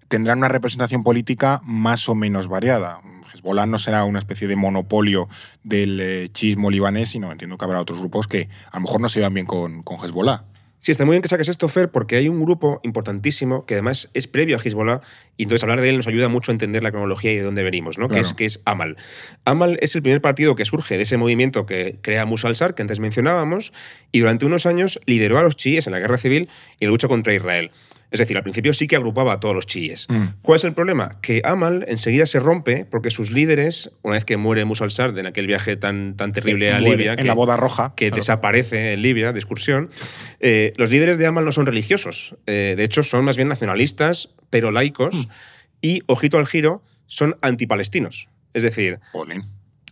tendrán 0.08 0.40
una 0.40 0.48
representación 0.48 1.04
política 1.04 1.62
más 1.64 2.10
o 2.10 2.16
menos 2.16 2.48
variada. 2.48 3.02
Hezbollah 3.34 3.66
no 3.66 3.80
será 3.80 4.04
una 4.06 4.20
especie 4.20 4.48
de 4.48 4.56
monopolio 4.56 5.28
del 5.64 6.00
eh, 6.00 6.30
chiismo 6.32 6.72
libanés, 6.72 7.10
sino 7.10 7.32
entiendo 7.32 7.58
que 7.58 7.66
habrá 7.66 7.82
otros 7.82 8.00
grupos 8.00 8.28
que 8.28 8.50
a 8.72 8.78
lo 8.78 8.82
mejor 8.82 9.02
no 9.02 9.10
se 9.10 9.20
llevan 9.20 9.34
bien 9.34 9.46
con, 9.46 9.84
con 9.84 10.04
Hezbollah. 10.04 10.46
Sí, 10.80 10.92
está 10.92 11.06
muy 11.06 11.14
bien 11.14 11.24
que 11.24 11.28
saques 11.28 11.50
esto, 11.50 11.68
Fer, 11.68 11.90
porque 11.90 12.18
hay 12.18 12.30
un 12.30 12.42
grupo 12.42 12.80
importantísimo 12.84 13.66
que 13.66 13.74
además 13.74 14.10
es 14.14 14.28
previo 14.28 14.58
a 14.58 14.60
Hezbollah 14.64 15.02
y 15.36 15.44
entonces 15.44 15.64
hablar 15.64 15.82
de 15.82 15.90
él 15.90 15.98
nos 15.98 16.08
ayuda 16.08 16.30
mucho 16.30 16.52
a 16.52 16.54
entender 16.54 16.84
la 16.84 16.92
cronología 16.92 17.34
y 17.34 17.38
de 17.38 17.42
dónde 17.42 17.64
venimos, 17.64 17.98
¿no? 17.98 18.08
Que, 18.08 18.20
es, 18.20 18.34
que 18.34 18.46
es 18.46 18.62
Amal. 18.64 18.96
Amal 19.44 19.80
es 19.82 19.96
el 19.96 20.04
primer 20.04 20.22
partido 20.22 20.56
que 20.56 20.66
surge 20.66 20.96
de 20.96 21.04
ese 21.04 21.18
movimiento 21.18 21.66
que 21.66 21.98
crea 22.02 22.26
Musa 22.26 22.48
al-Sar, 22.48 22.76
que 22.76 22.84
antes 22.84 23.00
mencionábamos, 23.00 23.74
y 24.12 24.20
durante 24.20 24.46
unos 24.46 24.66
años 24.68 25.00
lideró 25.08 25.40
a 25.40 25.42
los 25.42 25.58
chiíes 25.58 25.88
en 25.88 25.94
la 25.94 26.00
guerra 26.00 26.20
civil 26.20 26.48
y 26.80 26.86
la 26.86 26.92
lucha 26.92 27.08
contra 27.08 27.34
Israel. 27.34 27.72
Es 28.10 28.20
decir, 28.20 28.38
al 28.38 28.44
principio 28.44 28.74
sí 28.74 28.88
que 28.88 28.96
agrupaba 28.96 29.34
a 29.34 29.40
todos 29.42 29.54
los 29.54 29.66
chiíes. 29.68 30.08
Mm. 30.10 30.26
¿Cuál 30.42 30.56
es 30.56 30.64
el 30.64 30.74
problema? 30.74 31.20
Que 31.22 31.42
Amal 31.44 31.84
enseguida 31.90 32.26
se 32.26 32.40
rompe 32.40 32.86
porque 32.86 33.12
sus 33.12 33.32
líderes, 33.32 33.92
una 34.02 34.14
vez 34.16 34.24
que 34.24 34.38
muere 34.38 34.64
Musa 34.64 34.86
al-Sar 34.86 35.18
en 35.20 35.26
aquel 35.26 35.46
viaje 35.46 35.76
tan, 35.76 36.16
tan 36.16 36.32
terrible 36.32 36.72
a 36.72 36.80
Muere 36.80 36.96
Libia, 36.98 37.12
En 37.12 37.18
que- 37.18 37.24
la 37.26 37.34
boda 37.34 37.58
roja. 37.58 37.94
que 37.98 38.08
claro. 38.08 38.16
desaparece 38.22 38.94
en 38.94 39.02
Libia 39.02 39.34
de 39.34 39.40
excursión. 39.40 39.90
Eh, 40.40 40.74
los 40.78 40.90
líderes 40.90 41.18
de 41.18 41.26
Amal 41.26 41.44
no 41.44 41.52
son 41.52 41.66
religiosos. 41.66 42.36
Eh, 42.46 42.76
de 42.78 42.84
hecho, 42.86 43.04
son 43.04 43.26
más 43.26 43.36
bien 43.36 43.50
nacionalistas, 43.50 44.30
pero 44.50 44.72
laicos. 44.72 45.28
Y, 45.82 46.02
ojito 46.08 46.38
al 46.38 46.48
giro, 46.48 46.82
son 47.08 47.36
antipalestinos. 47.42 48.30
Es 48.54 48.64
decir. 48.64 49.00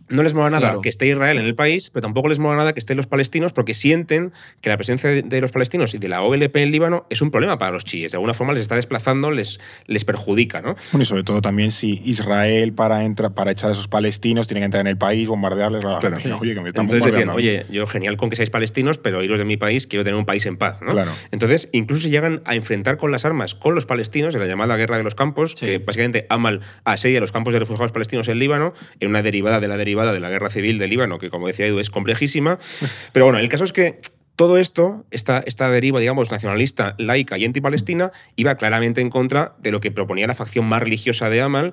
No 0.08 0.22
les 0.22 0.34
mola 0.34 0.50
nada 0.50 0.60
Claro. 0.68 0.80
que 0.82 0.88
esté 0.88 1.06
Israel 1.06 1.38
en 1.38 1.44
el 1.46 1.54
país, 1.54 1.90
pero 1.92 2.02
tampoco 2.02 2.28
les 2.28 2.38
mola 2.38 2.56
nada 2.56 2.72
que 2.72 2.78
estén 2.80 2.96
los 2.96 3.06
palestinos 3.06 3.52
porque 3.52 3.74
sienten 3.74 4.32
que 4.60 4.68
la 4.70 4.76
presencia 4.76 5.10
de, 5.10 5.40
los 5.40 5.50
palestinos 5.50 5.94
y 5.94 5.98
de 5.98 6.08
la 6.08 6.22
OLP 6.22 6.56
en 6.56 6.70
Líbano 6.70 7.06
es 7.10 7.22
un 7.22 7.30
problema 7.30 7.58
para 7.58 7.72
los 7.72 7.84
chiíes. 7.84 8.12
De 8.12 8.16
alguna 8.16 8.34
forma 8.34 8.52
les 8.52 8.62
está 8.62 8.76
desplazando, 8.76 9.30
les, 9.30 9.58
les 9.86 10.04
perjudica. 10.04 10.60
¿no? 10.62 10.76
Bueno, 10.92 11.02
y 11.02 11.06
sobre 11.06 11.22
todo 11.24 11.40
también 11.42 11.72
si 11.72 12.00
Israel 12.04 12.72
para, 12.72 13.04
entra, 13.04 13.30
para 13.30 13.50
echar 13.50 13.70
a 13.70 13.72
esos 13.72 13.88
palestinos 13.88 14.46
tiene 14.46 14.60
que 14.60 14.64
entrar 14.66 14.80
en 14.82 14.86
el 14.86 14.96
país, 14.98 15.28
bombardearles, 15.28 15.84
la 15.84 15.98
Claro. 15.98 16.16
gente, 16.16 16.32
oye, 16.40 16.54
que 16.54 16.60
me 16.60 16.68
están 16.70 16.84
Entonces 16.86 17.12
decían, 17.12 17.30
oye, 17.30 17.66
yo 17.70 17.86
genial 17.86 18.16
con 18.16 18.30
que 18.30 18.36
seáis 18.36 18.50
palestinos, 18.50 18.98
pero 18.98 19.22
iros 19.22 19.38
de 19.38 19.44
mi 19.44 19.56
país, 19.56 19.86
quiero 19.86 20.04
tener 20.04 20.18
un 20.18 20.26
país 20.26 20.46
en 20.46 20.56
paz. 20.56 20.78
¿no? 20.82 20.92
Claro. 20.92 21.10
Entonces, 21.30 21.68
incluso 21.72 22.02
se 22.02 22.10
llegan 22.10 22.42
a 22.44 22.54
enfrentar 22.54 22.96
con 22.98 23.10
las 23.12 23.24
armas 23.24 23.54
con 23.54 23.74
los 23.74 23.86
palestinos 23.86 24.34
en 24.34 24.40
la 24.40 24.46
llamada 24.46 24.76
Guerra 24.76 24.96
de 24.98 25.02
los 25.04 25.14
Campos, 25.14 25.54
Sí. 25.58 25.66
que 25.66 25.78
básicamente 25.78 26.26
Amal 26.28 26.60
asedia 26.84 27.20
los 27.20 27.32
campos 27.32 27.52
de 27.52 27.58
refugiados 27.58 27.92
palestinos 27.92 28.28
en 28.28 28.38
Líbano, 28.38 28.74
en 29.00 29.08
una 29.08 29.22
derivada 29.22 29.60
de 29.60 29.68
la 29.68 29.76
de 30.04 30.20
la 30.20 30.30
Guerra 30.30 30.50
Civil 30.50 30.78
de 30.78 30.88
Líbano, 30.88 31.18
que 31.18 31.30
como 31.30 31.46
decía 31.46 31.66
Edu 31.66 31.78
es 31.78 31.90
complejísima. 31.90 32.58
Pero 33.12 33.26
bueno, 33.26 33.38
el 33.38 33.48
caso 33.48 33.64
es 33.64 33.72
que 33.72 34.00
todo 34.36 34.58
esto, 34.58 35.06
esta, 35.10 35.42
esta 35.46 35.70
deriva, 35.70 35.98
digamos, 35.98 36.30
nacionalista, 36.30 36.94
laica 36.98 37.38
y 37.38 37.44
antipalestina, 37.44 38.12
iba 38.36 38.54
claramente 38.56 39.00
en 39.00 39.08
contra 39.08 39.54
de 39.58 39.72
lo 39.72 39.80
que 39.80 39.90
proponía 39.90 40.26
la 40.26 40.34
facción 40.34 40.66
más 40.66 40.82
religiosa 40.82 41.30
de 41.30 41.40
Amal, 41.40 41.72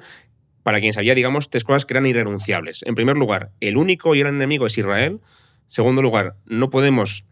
para 0.63 0.79
quien 0.79 0.93
sabía, 0.93 1.13
digamos, 1.13 1.49
tres 1.49 1.65
cosas 1.65 1.85
que 1.85 1.93
eran 1.93 2.05
irrenunciables. 2.05 2.81
En 2.85 2.95
primer 2.95 3.17
lugar, 3.17 3.51
el 3.59 3.75
único 3.75 4.15
y 4.15 4.19
gran 4.19 4.35
enemigo 4.35 4.65
es 4.65 4.77
Israel. 4.77 5.19
Segundo 5.67 6.01
lugar, 6.01 6.35
no 6.45 6.69
podemos 6.69 7.25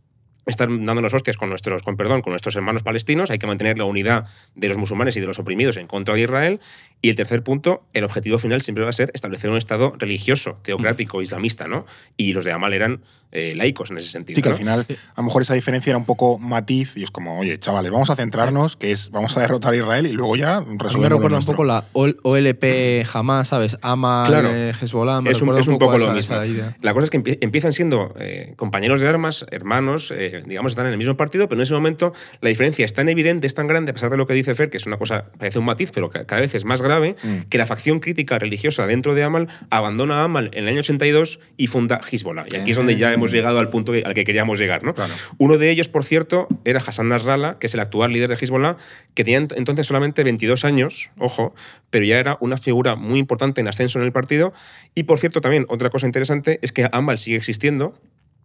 estar 0.46 0.68
dándonos 0.70 1.14
hostias 1.14 1.38
con 1.38 1.50
nuestros, 1.50 1.84
con 1.84 1.98
perdón, 1.98 2.22
con 2.22 2.32
nuestros 2.32 2.56
hermanos 2.56 2.82
palestinos, 2.84 3.30
hay 3.30 3.38
que 3.40 3.48
mantener 3.48 3.78
la 3.78 3.86
unidad 3.86 4.26
de 4.56 4.68
los 4.70 4.78
musulmanes 4.78 5.16
y 5.18 5.20
de 5.20 5.28
los 5.28 5.38
oprimidos 5.40 5.78
en 5.78 5.88
contra 5.88 6.16
de 6.16 6.22
Israel. 6.22 6.60
Y 7.04 7.10
el 7.10 7.16
tercer 7.16 7.42
punto, 7.44 7.84
el 7.94 8.04
objetivo 8.04 8.38
final 8.38 8.62
siempre 8.62 8.84
va 8.84 8.92
a 8.92 8.94
ser 8.94 9.10
establecer 9.16 9.50
un 9.50 9.58
Estado 9.58 9.94
religioso, 9.98 10.60
teocrático, 10.64 11.22
islamista, 11.22 11.68
¿no? 11.68 11.86
Y 12.16 12.34
los 12.34 12.46
de 12.46 12.52
Amal 12.52 12.74
eran 12.74 13.02
eh, 13.32 13.54
laicos 13.56 13.90
en 13.90 13.98
ese 13.98 14.10
sentido. 14.12 14.36
Sí, 14.36 14.42
que 14.44 14.50
¿no? 14.50 14.54
al 14.54 14.60
final, 14.60 14.86
a 15.16 15.22
lo 15.22 15.24
mejor 15.24 15.42
esa 15.42 15.54
diferencia 15.56 15.90
era 15.92 15.98
un 15.98 16.06
poco 16.06 16.38
matiz 16.38 16.98
y 16.98 17.04
es 17.04 17.10
como, 17.12 17.40
oye, 17.40 17.58
chavales, 17.60 17.90
vamos 17.92 18.10
a 18.12 18.16
centrarnos, 18.16 18.76
que 18.78 18.92
es, 18.92 19.10
vamos 19.10 19.36
a 19.38 19.42
derrotar 19.42 19.74
a 19.74 19.78
Israel 19.78 20.06
y 20.06 20.12
luego 20.12 20.36
ya 20.36 20.62
mí 20.62 20.78
me 21.00 21.10
recuerda 21.10 21.38
un 21.40 21.46
poco 21.46 21.64
la 21.64 21.86
OL- 21.94 22.18
OLP 22.24 23.06
Hamas, 23.14 23.48
¿sabes? 23.48 23.78
Ama, 23.82 24.24
Claro. 24.28 24.50
eh, 24.54 24.74
Hezbollah, 24.80 25.22
me 25.22 25.32
Es 25.32 25.42
un- 25.42 25.58
es 25.58 25.68
un 25.68 25.80
poco 25.80 25.98
lo 25.98 26.16
esa- 26.16 26.42
mismo. 26.42 26.74
La 26.82 26.94
cosa 26.94 27.06
es 27.06 27.10
que 27.10 27.20
empie- 27.20 27.38
empiezan 27.42 27.74
siendo 27.74 28.14
eh, 28.20 28.54
compañeros 28.58 29.00
de 29.02 29.08
armas, 29.08 29.46
hermanos, 29.50 30.12
eh, 30.12 30.31
digamos, 30.40 30.72
están 30.72 30.86
en 30.86 30.92
el 30.94 30.98
mismo 30.98 31.18
partido, 31.18 31.48
pero 31.48 31.60
en 31.60 31.64
ese 31.64 31.74
momento 31.74 32.14
la 32.42 32.50
diferencia 32.50 32.86
es 32.86 32.94
tan 32.94 33.10
evidente, 33.10 33.48
es 33.48 33.54
tan 33.54 33.68
grande, 33.68 33.92
a 33.92 33.94
pesar 33.94 34.10
de 34.10 34.18
lo 34.18 34.28
que 34.28 34.34
dice 34.34 34.56
Fer, 34.56 34.70
que 34.70 34.78
es 34.78 34.86
una 34.86 34.98
cosa, 34.98 35.26
parece 35.38 35.60
un 35.60 35.66
matiz, 35.66 35.92
pero 35.94 36.10
ca- 36.10 36.26
cada 36.26 36.42
vez 36.42 36.54
es 36.56 36.66
más 36.66 36.82
grave, 36.82 37.16
Mm. 37.24 37.50
que 37.50 37.58
la 37.58 37.66
facción 37.68 38.00
crítica 38.00 38.40
religiosa 38.40 38.88
dentro 38.88 39.14
de 39.16 39.24
Amal 39.24 39.48
abandona 39.70 40.22
a 40.22 40.24
Amal 40.24 40.50
en 40.54 40.64
el 40.64 40.70
año 40.70 40.80
82 40.80 41.40
y 41.58 41.68
funda 41.68 42.00
Hezbollah. 42.12 42.46
Y 42.52 42.56
aquí 42.58 42.72
es 42.72 42.78
donde 42.78 42.96
ya 42.98 43.10
Ah. 43.10 43.14
hemos 43.14 43.32
llegado 43.32 43.60
al 43.60 43.70
punto 43.70 43.92
que- 43.92 44.04
al 44.06 44.14
que 44.14 44.24
queríamos 44.26 44.60
llegar. 44.60 44.84
¿no? 44.84 44.94
Claro. 44.96 45.14
Uno 45.38 45.58
de 45.58 45.70
ellos, 45.70 45.88
por 45.88 46.04
cierto, 46.04 46.48
era 46.66 46.80
Hassan 46.80 47.10
Nasrallah, 47.10 47.58
que 47.60 47.68
es 47.68 47.74
el 47.74 47.80
actual 47.80 48.12
líder 48.14 48.30
de 48.30 48.36
Hezbollah, 48.36 48.78
que 49.14 49.24
tenía 49.24 49.40
ent- 49.42 49.54
entonces 49.58 49.88
solamente 49.88 50.24
22 50.24 50.64
años, 50.66 51.10
ojo, 51.18 51.54
pero 51.90 52.06
ya 52.06 52.18
era 52.20 52.38
una 52.40 52.58
figura 52.58 52.96
muy 52.96 53.20
importante 53.20 53.60
en 53.62 53.68
ascenso 53.68 54.00
en 54.00 54.06
el 54.06 54.12
partido. 54.12 54.54
Y 54.96 55.04
por 55.04 55.20
cierto, 55.20 55.42
también 55.42 55.66
otra 55.68 55.90
cosa 55.90 56.06
interesante 56.06 56.60
es 56.62 56.72
que 56.72 56.88
Amal 56.92 57.18
sigue 57.20 57.38
existiendo. 57.38 57.94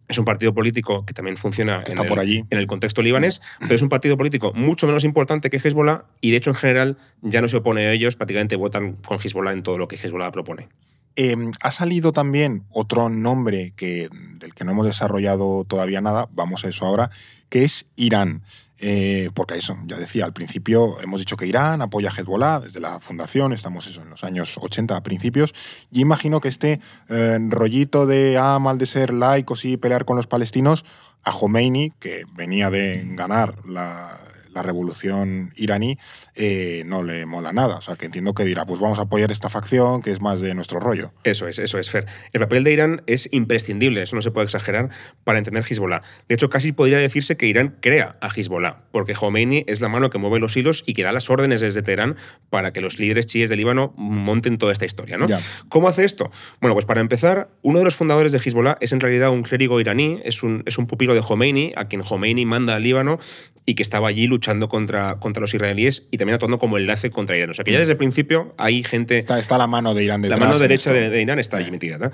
Es 0.09 0.19
un 0.19 0.25
partido 0.25 0.55
político 0.55 1.05
que 1.05 1.15
también 1.15 1.37
funciona 1.37 1.83
Que 1.83 1.91
está 1.91 2.03
en, 2.03 2.09
por 2.09 2.19
el, 2.19 2.23
allí. 2.23 2.45
en 2.51 2.59
el 2.59 2.67
contexto 2.67 3.03
libanés, 3.03 3.41
pero 3.61 3.75
es 3.75 3.83
un 3.83 3.89
partido 3.89 4.17
político 4.17 4.53
mucho 4.55 4.87
menos 4.87 5.05
importante 5.05 5.51
que 5.51 5.57
Hezbollah 5.57 6.05
y 6.21 6.31
de 6.31 6.37
hecho 6.37 6.51
en 6.51 6.57
general 6.57 6.97
ya 7.23 7.41
no 7.41 7.49
se 7.49 7.57
opone 7.57 7.87
a 7.87 7.93
ellos, 7.93 8.17
prácticamente 8.17 8.57
votan 8.57 8.95
con 8.95 9.19
Hezbollah 9.19 9.53
en 9.53 9.63
todo 9.63 9.79
lo 9.79 9.89
que 9.89 9.97
Hezbollah 9.97 10.31
propone. 10.31 10.69
Eh, 11.17 11.35
ha 11.61 11.71
salido 11.71 12.13
también 12.13 12.65
otro 12.71 13.09
nombre 13.09 13.73
que, 13.75 14.11
del 14.39 14.55
que 14.55 14.65
no 14.65 14.73
hemos 14.73 14.87
desarrollado 14.87 15.65
todavía 15.65 16.03
nada, 16.03 16.29
vamos 16.33 16.65
a 16.65 16.69
eso 16.69 16.85
ahora, 16.85 17.11
que 17.49 17.65
es 17.65 17.87
Irán. 17.97 18.43
Eh, 18.79 19.31
porque 19.33 19.57
eso, 19.57 19.77
ya 19.87 19.97
decía, 19.97 20.25
al 20.25 20.33
principio 20.33 21.01
hemos 21.01 21.21
dicho 21.21 21.37
que 21.37 21.47
Irán 21.47 21.81
apoya 21.81 22.11
a 22.11 22.13
Hezbollah 22.13 22.61
desde 22.61 22.81
la 22.81 23.01
fundación, 23.01 23.53
estamos 23.53 23.87
eso 23.87 24.03
en 24.03 24.11
los 24.11 24.23
años 24.23 24.59
80 24.61 24.97
a 24.97 25.03
principios, 25.03 25.55
y 25.91 26.01
imagino 26.01 26.41
que 26.41 26.49
este 26.49 26.81
eh, 27.09 27.39
rollito 27.49 28.07
de 28.07 28.37
ah, 28.39 28.59
mal 28.59 28.77
de 28.77 28.87
ser 28.87 29.15
laicos 29.15 29.65
y 29.65 29.77
pelear 29.77 30.05
con 30.05 30.17
los 30.17 30.27
palestinos, 30.27 30.85
a 31.23 31.33
Khomeini, 31.33 31.91
que 31.99 32.25
venía 32.35 32.71
de 32.71 33.03
ganar 33.05 33.67
la, 33.67 34.26
la 34.57 34.63
revolución 34.63 35.53
iraní, 35.55 35.99
eh, 36.35 36.83
no 36.87 37.03
le 37.03 37.27
mola 37.27 37.53
nada. 37.53 37.77
O 37.77 37.81
sea, 37.81 37.97
que 37.97 38.07
entiendo 38.07 38.35
que 38.35 38.45
dirá, 38.45 38.67
pues 38.67 38.81
vamos 38.81 38.99
a 38.99 39.03
apoyar 39.03 39.31
esta 39.31 39.51
facción 39.51 40.03
que 40.03 40.11
es 40.11 40.21
más 40.21 40.41
de 40.41 40.55
nuestro 40.55 40.81
rollo. 40.81 41.13
Eso 41.25 41.47
es, 41.47 41.59
eso 41.59 41.79
es, 41.79 41.91
Fer. 41.91 42.07
El 42.33 42.41
papel 42.41 42.65
de 42.65 42.73
Irán 42.73 43.03
es 43.07 43.29
imprescindible, 43.33 44.03
eso 44.03 44.17
no 44.17 44.23
se 44.23 44.31
puede 44.31 44.47
exagerar, 44.47 44.91
para 45.25 45.39
entender 45.39 45.65
Hezbollah. 45.69 46.03
De 46.29 46.35
hecho, 46.35 46.51
casi 46.51 46.73
podría 46.73 46.99
decirse 46.99 47.37
que 47.37 47.47
Irán 47.47 47.77
crea 47.81 48.17
a 48.21 48.29
Hezbollah, 48.29 48.85
porque 48.91 49.15
Khomeini 49.15 49.65
es 49.67 49.81
la 49.81 49.89
mano 49.89 50.11
que 50.11 50.19
mueve 50.19 50.41
los 50.41 50.57
hilos 50.57 50.83
y 50.87 50.95
que 50.95 51.03
da 51.03 51.13
las 51.13 51.31
órdenes 51.31 51.61
desde 51.61 51.83
Teherán 51.83 52.17
para 52.51 52.73
que 52.73 52.81
los 52.81 52.99
líderes 52.99 53.27
chiíes 53.27 53.51
del 53.51 53.59
Líbano 53.59 53.93
monten 53.97 54.59
toda 54.59 54.73
esta 54.73 54.87
historia. 54.87 55.19
¿no? 55.19 55.29
Ya. 55.29 55.41
¿Cómo 55.69 55.89
hace 55.89 56.05
esto? 56.05 56.31
Bueno, 56.61 56.75
pues 56.75 56.87
para 56.87 57.01
empezar, 57.01 57.49
uno 57.63 57.79
de 57.79 57.85
los 57.85 57.95
fundadores 57.95 58.33
de 58.33 58.39
Hezbollah 58.39 58.79
es 58.81 58.93
en 58.93 59.01
realidad 59.01 59.31
un 59.31 59.43
clérigo 59.43 59.81
iraní, 59.81 60.21
es 60.25 60.43
un, 60.43 60.63
es 60.67 60.79
un 60.79 60.87
pupilo 60.87 61.15
de 61.15 61.21
Khomeini, 61.21 61.73
a 61.77 61.87
quien 61.87 62.03
Khomeini 62.03 62.47
manda 62.47 62.75
al 62.75 62.83
Líbano 62.83 63.19
y 63.67 63.75
que 63.75 63.83
estaba 63.83 64.09
allí 64.09 64.27
luchando 64.27 64.46
contra, 64.69 65.17
contra 65.19 65.41
los 65.41 65.53
israelíes 65.55 66.07
y 66.11 66.19
también 66.19 66.35
actuando 66.35 66.59
como 66.59 66.79
enlace 66.79 67.11
contra 67.11 67.37
Irán. 67.37 67.51
O 67.51 67.55
sea 67.55 67.65
que 67.65 67.73
ya 67.73 67.79
desde 67.79 67.93
el 67.93 67.99
principio 67.99 68.55
hay 68.57 68.83
gente 68.85 69.19
Está, 69.19 69.39
está 69.39 69.59
la 69.59 69.67
mano 69.67 69.95
de 69.95 70.05
Irán 70.05 70.23
la 70.23 70.29
detrás. 70.29 70.41
mano 70.41 70.55
en 70.55 70.61
derecha 70.61 70.93
de, 70.93 71.11
de 71.11 71.23
Irán 71.23 71.39
está 71.39 71.59
ahí 71.59 71.71
metida. 71.71 71.99
¿no? 71.99 72.11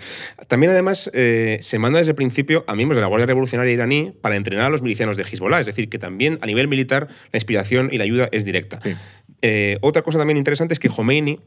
También, 0.49 0.73
además, 0.73 1.11
eh, 1.15 1.59
se 1.61 1.79
manda 1.79 1.99
desde 1.99 2.11
el 2.13 2.17
principio 2.17 2.65
a 2.67 2.75
miembros 2.75 2.97
de 2.97 3.03
la 3.03 3.07
Guardia 3.09 3.27
Revolucionaria 3.27 3.73
iraní 3.73 4.13
para 4.21 4.37
entrenar 4.37 4.67
a 4.67 4.71
los 4.71 4.83
milicianos 4.83 5.17
de 5.17 5.23
Hezbollah. 5.25 5.61
Es 5.61 5.67
decir, 5.67 5.89
que 5.89 5.99
también 5.99 6.39
a 6.41 6.47
nivel 6.47 6.69
militar 6.69 7.09
la 7.33 7.37
inspiración 7.37 7.89
y 7.93 7.99
la 7.99 8.05
ayuda 8.05 8.29
es 8.33 8.45
directa. 8.45 8.81
Sí. 8.83 8.95
Eh, 9.43 9.79
otra 9.81 10.03
cosa 10.03 10.19
también 10.19 10.37
interesante 10.37 10.75
es 10.75 10.79
que 10.81 10.89
Khomeini 10.89 11.41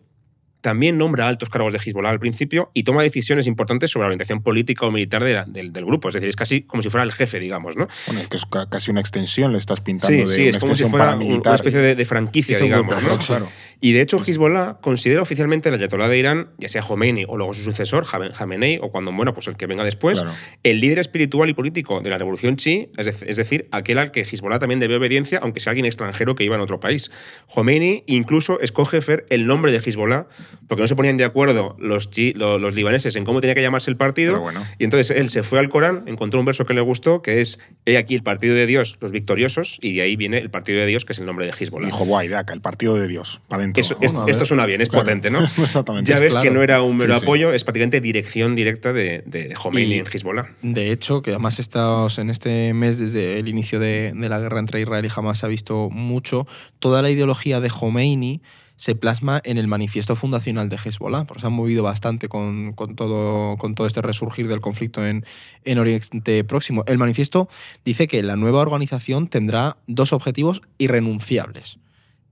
también 0.66 0.98
nombra 0.98 1.28
altos 1.28 1.50
cargos 1.50 1.72
de 1.74 1.78
Hezbollah 1.80 2.10
al 2.10 2.20
principio 2.20 2.72
y 2.74 2.82
toma 2.86 3.04
decisiones 3.04 3.46
importantes 3.46 3.92
sobre 3.92 4.06
la 4.06 4.08
orientación 4.08 4.42
política 4.42 4.88
o 4.88 4.92
militar 4.92 5.24
de 5.24 5.36
la- 5.36 5.46
del, 5.46 5.72
del 5.72 5.86
grupo. 5.86 6.10
Es 6.10 6.16
decir, 6.16 6.28
es 6.28 6.36
casi 6.36 6.64
como 6.64 6.82
si 6.82 6.90
fuera 6.90 7.04
el 7.04 7.12
jefe, 7.12 7.40
digamos. 7.40 7.78
¿no? 7.78 7.88
Bueno, 8.08 8.22
es 8.22 8.28
que 8.28 8.38
es 8.38 8.46
ca- 8.48 8.68
casi 8.68 8.90
una 8.90 9.00
extensión, 9.02 9.52
le 9.52 9.60
estás 9.60 9.82
pintando 9.82 10.28
Sí, 10.28 10.28
de 10.32 10.36
sí, 10.36 10.42
una 10.48 10.58
es 10.58 10.58
como 10.58 10.74
si 10.76 10.84
fuera 10.86 11.06
paramilitar. 11.06 11.52
una 11.52 11.56
especie 11.56 11.80
de, 11.82 11.94
de 11.94 12.06
franquicia, 12.06 12.58
digamos. 12.58 12.96
¿no? 13.04 13.20
Claro. 13.20 13.48
Y 13.82 13.92
de 13.92 14.02
hecho, 14.02 14.18
Hezbollah 14.26 14.80
considera 14.82 15.22
oficialmente 15.22 15.70
el 15.70 15.76
ayatolá 15.76 16.08
de 16.10 16.18
Irán, 16.18 16.48
ya 16.58 16.68
sea 16.70 16.82
Khomeini 16.82 17.26
o 17.28 17.38
luego 17.38 17.54
su 17.54 17.62
sucesor, 17.62 18.06
Jame- 18.06 18.32
Jamenei, 18.34 18.80
o 18.82 18.90
cuando, 18.90 19.12
bueno, 19.12 19.34
pues 19.36 19.48
el 19.48 19.58
que 19.58 19.68
venga 19.68 19.84
después, 19.84 20.22
Claro. 20.22 20.36
el 20.64 20.80
líder 20.80 20.98
espiritual 21.00 21.50
y 21.50 21.54
político 21.54 22.00
de 22.02 22.10
la 22.10 22.18
revolución 22.18 22.56
chi, 22.56 22.90
es 22.98 23.36
decir, 23.38 23.68
aquel 23.72 24.00
al 24.00 24.12
que 24.12 24.22
Hezbollah 24.22 24.58
también 24.58 24.80
debe 24.80 24.96
obediencia, 24.96 25.40
aunque 25.44 25.60
sea 25.60 25.72
alguien 25.72 25.86
extranjero 25.86 26.34
que 26.36 26.44
iba 26.46 26.56
en 26.56 26.62
otro 26.62 26.80
país. 26.80 27.12
Khomeini 27.54 28.04
incluso 28.08 28.60
escoge 28.62 29.02
Fer 29.02 29.26
el 29.30 29.46
nombre 29.46 29.72
de 29.72 29.78
Hezbollah 29.86 30.26
porque 30.68 30.82
no 30.82 30.88
se 30.88 30.96
ponían 30.96 31.18
de 31.18 31.24
acuerdo 31.24 31.76
los, 31.80 32.10
los 32.36 32.76
libaneses 32.76 33.16
en 33.16 33.26
cómo 33.26 33.42
tenía 33.42 33.56
que 33.56 33.62
llamarse 33.62 33.90
el 33.92 33.98
partido. 33.98 34.40
Bueno. 34.40 34.64
Y 34.80 34.84
entonces 34.84 35.16
él 35.16 35.30
se 35.30 35.44
fue 35.44 35.60
al 35.60 35.70
Corán, 35.70 36.04
encontró 36.08 36.40
un 36.40 36.46
verso 36.46 36.66
que 36.66 36.74
le 36.74 36.82
gustó, 36.82 37.22
que 37.22 37.42
es 37.42 37.60
He 37.86 37.98
aquí 37.98 38.16
el 38.16 38.24
partido 38.24 38.56
de 38.56 38.66
Dios, 38.66 38.98
los 39.00 39.12
victoriosos, 39.12 39.78
y 39.82 39.94
de 39.96 40.02
ahí 40.02 40.16
viene 40.16 40.38
el 40.40 40.50
partido 40.50 40.80
de 40.80 40.88
Dios, 40.88 41.06
que 41.06 41.14
es 41.14 41.20
el 41.20 41.26
nombre 41.26 41.46
de 41.46 41.52
Hezbollah. 41.58 41.86
Dijo, 41.88 42.04
guay, 42.06 42.28
Daca, 42.28 42.54
el 42.54 42.62
partido 42.62 42.96
de 42.96 43.08
Dios. 43.08 43.42
Para 43.48 43.62
adentro. 43.62 43.82
Eso- 43.82 43.98
es- 44.02 44.12
esto 44.28 44.46
suena 44.46 44.66
bien, 44.66 44.82
es 44.82 44.90
Claro. 44.90 45.06
potente, 45.06 45.30
¿no? 45.30 45.40
Exactamente. 45.44 46.12
Ya 46.12 46.20
ves 46.20 46.32
claro. 46.32 46.44
que 46.44 46.52
no 46.52 46.64
era 46.64 46.82
un 46.82 46.98
mero 46.98 47.14
Sí, 47.14 47.20
sí. 47.20 47.26
apoyo, 47.26 47.54
es 47.54 47.64
prácticamente 47.64 48.02
dirección 48.02 48.56
directa 48.56 48.92
de, 48.94 49.24
de 49.26 49.54
Khomeini 49.54 49.96
Y- 49.96 50.00
en 50.00 50.06
Hezbollah. 50.12 50.48
De 50.62 50.92
hecho, 50.92 51.22
que 51.22 51.32
además 51.32 51.60
estamos 51.60 52.18
en 52.18 52.30
este 52.30 52.74
mes, 52.74 52.98
desde 52.98 53.40
el 53.40 53.48
inicio 53.48 53.80
de, 53.80 54.14
de 54.16 54.30
la 54.30 54.40
guerra 54.40 54.60
entre 54.60 54.82
Israel 54.82 55.06
y 55.06 55.10
Hamas, 55.16 55.40
se 55.40 55.46
ha 55.46 55.50
visto 55.50 55.90
mucho, 55.92 56.48
toda 56.80 57.02
la 57.02 57.10
ideología 57.10 57.60
de 57.60 57.70
Khomeini 57.70 58.42
se 58.78 58.96
plasma 58.96 59.42
en 59.44 59.58
el 59.58 59.68
manifiesto 59.68 60.16
fundacional 60.16 60.70
de 60.70 60.78
Hezbollah, 60.78 61.26
porque 61.26 61.42
se 61.42 61.48
han 61.48 61.54
movido 61.54 61.84
bastante 61.84 62.28
con, 62.28 62.74
con 62.74 62.96
todo, 62.96 63.58
con 63.58 63.76
todo 63.76 63.88
este 63.88 64.02
resurgir 64.02 64.48
del 64.48 64.62
conflicto 64.62 65.06
en, 65.06 65.26
en 65.64 65.80
Oriente 65.80 66.44
Próximo. 66.44 66.84
El 66.88 66.98
manifiesto 66.98 67.48
dice 67.84 68.08
que 68.08 68.22
la 68.24 68.36
nueva 68.36 68.60
organización 68.60 69.28
tendrá 69.28 69.78
dos 69.88 70.14
objetivos 70.14 70.62
irrenunciables. 70.78 71.80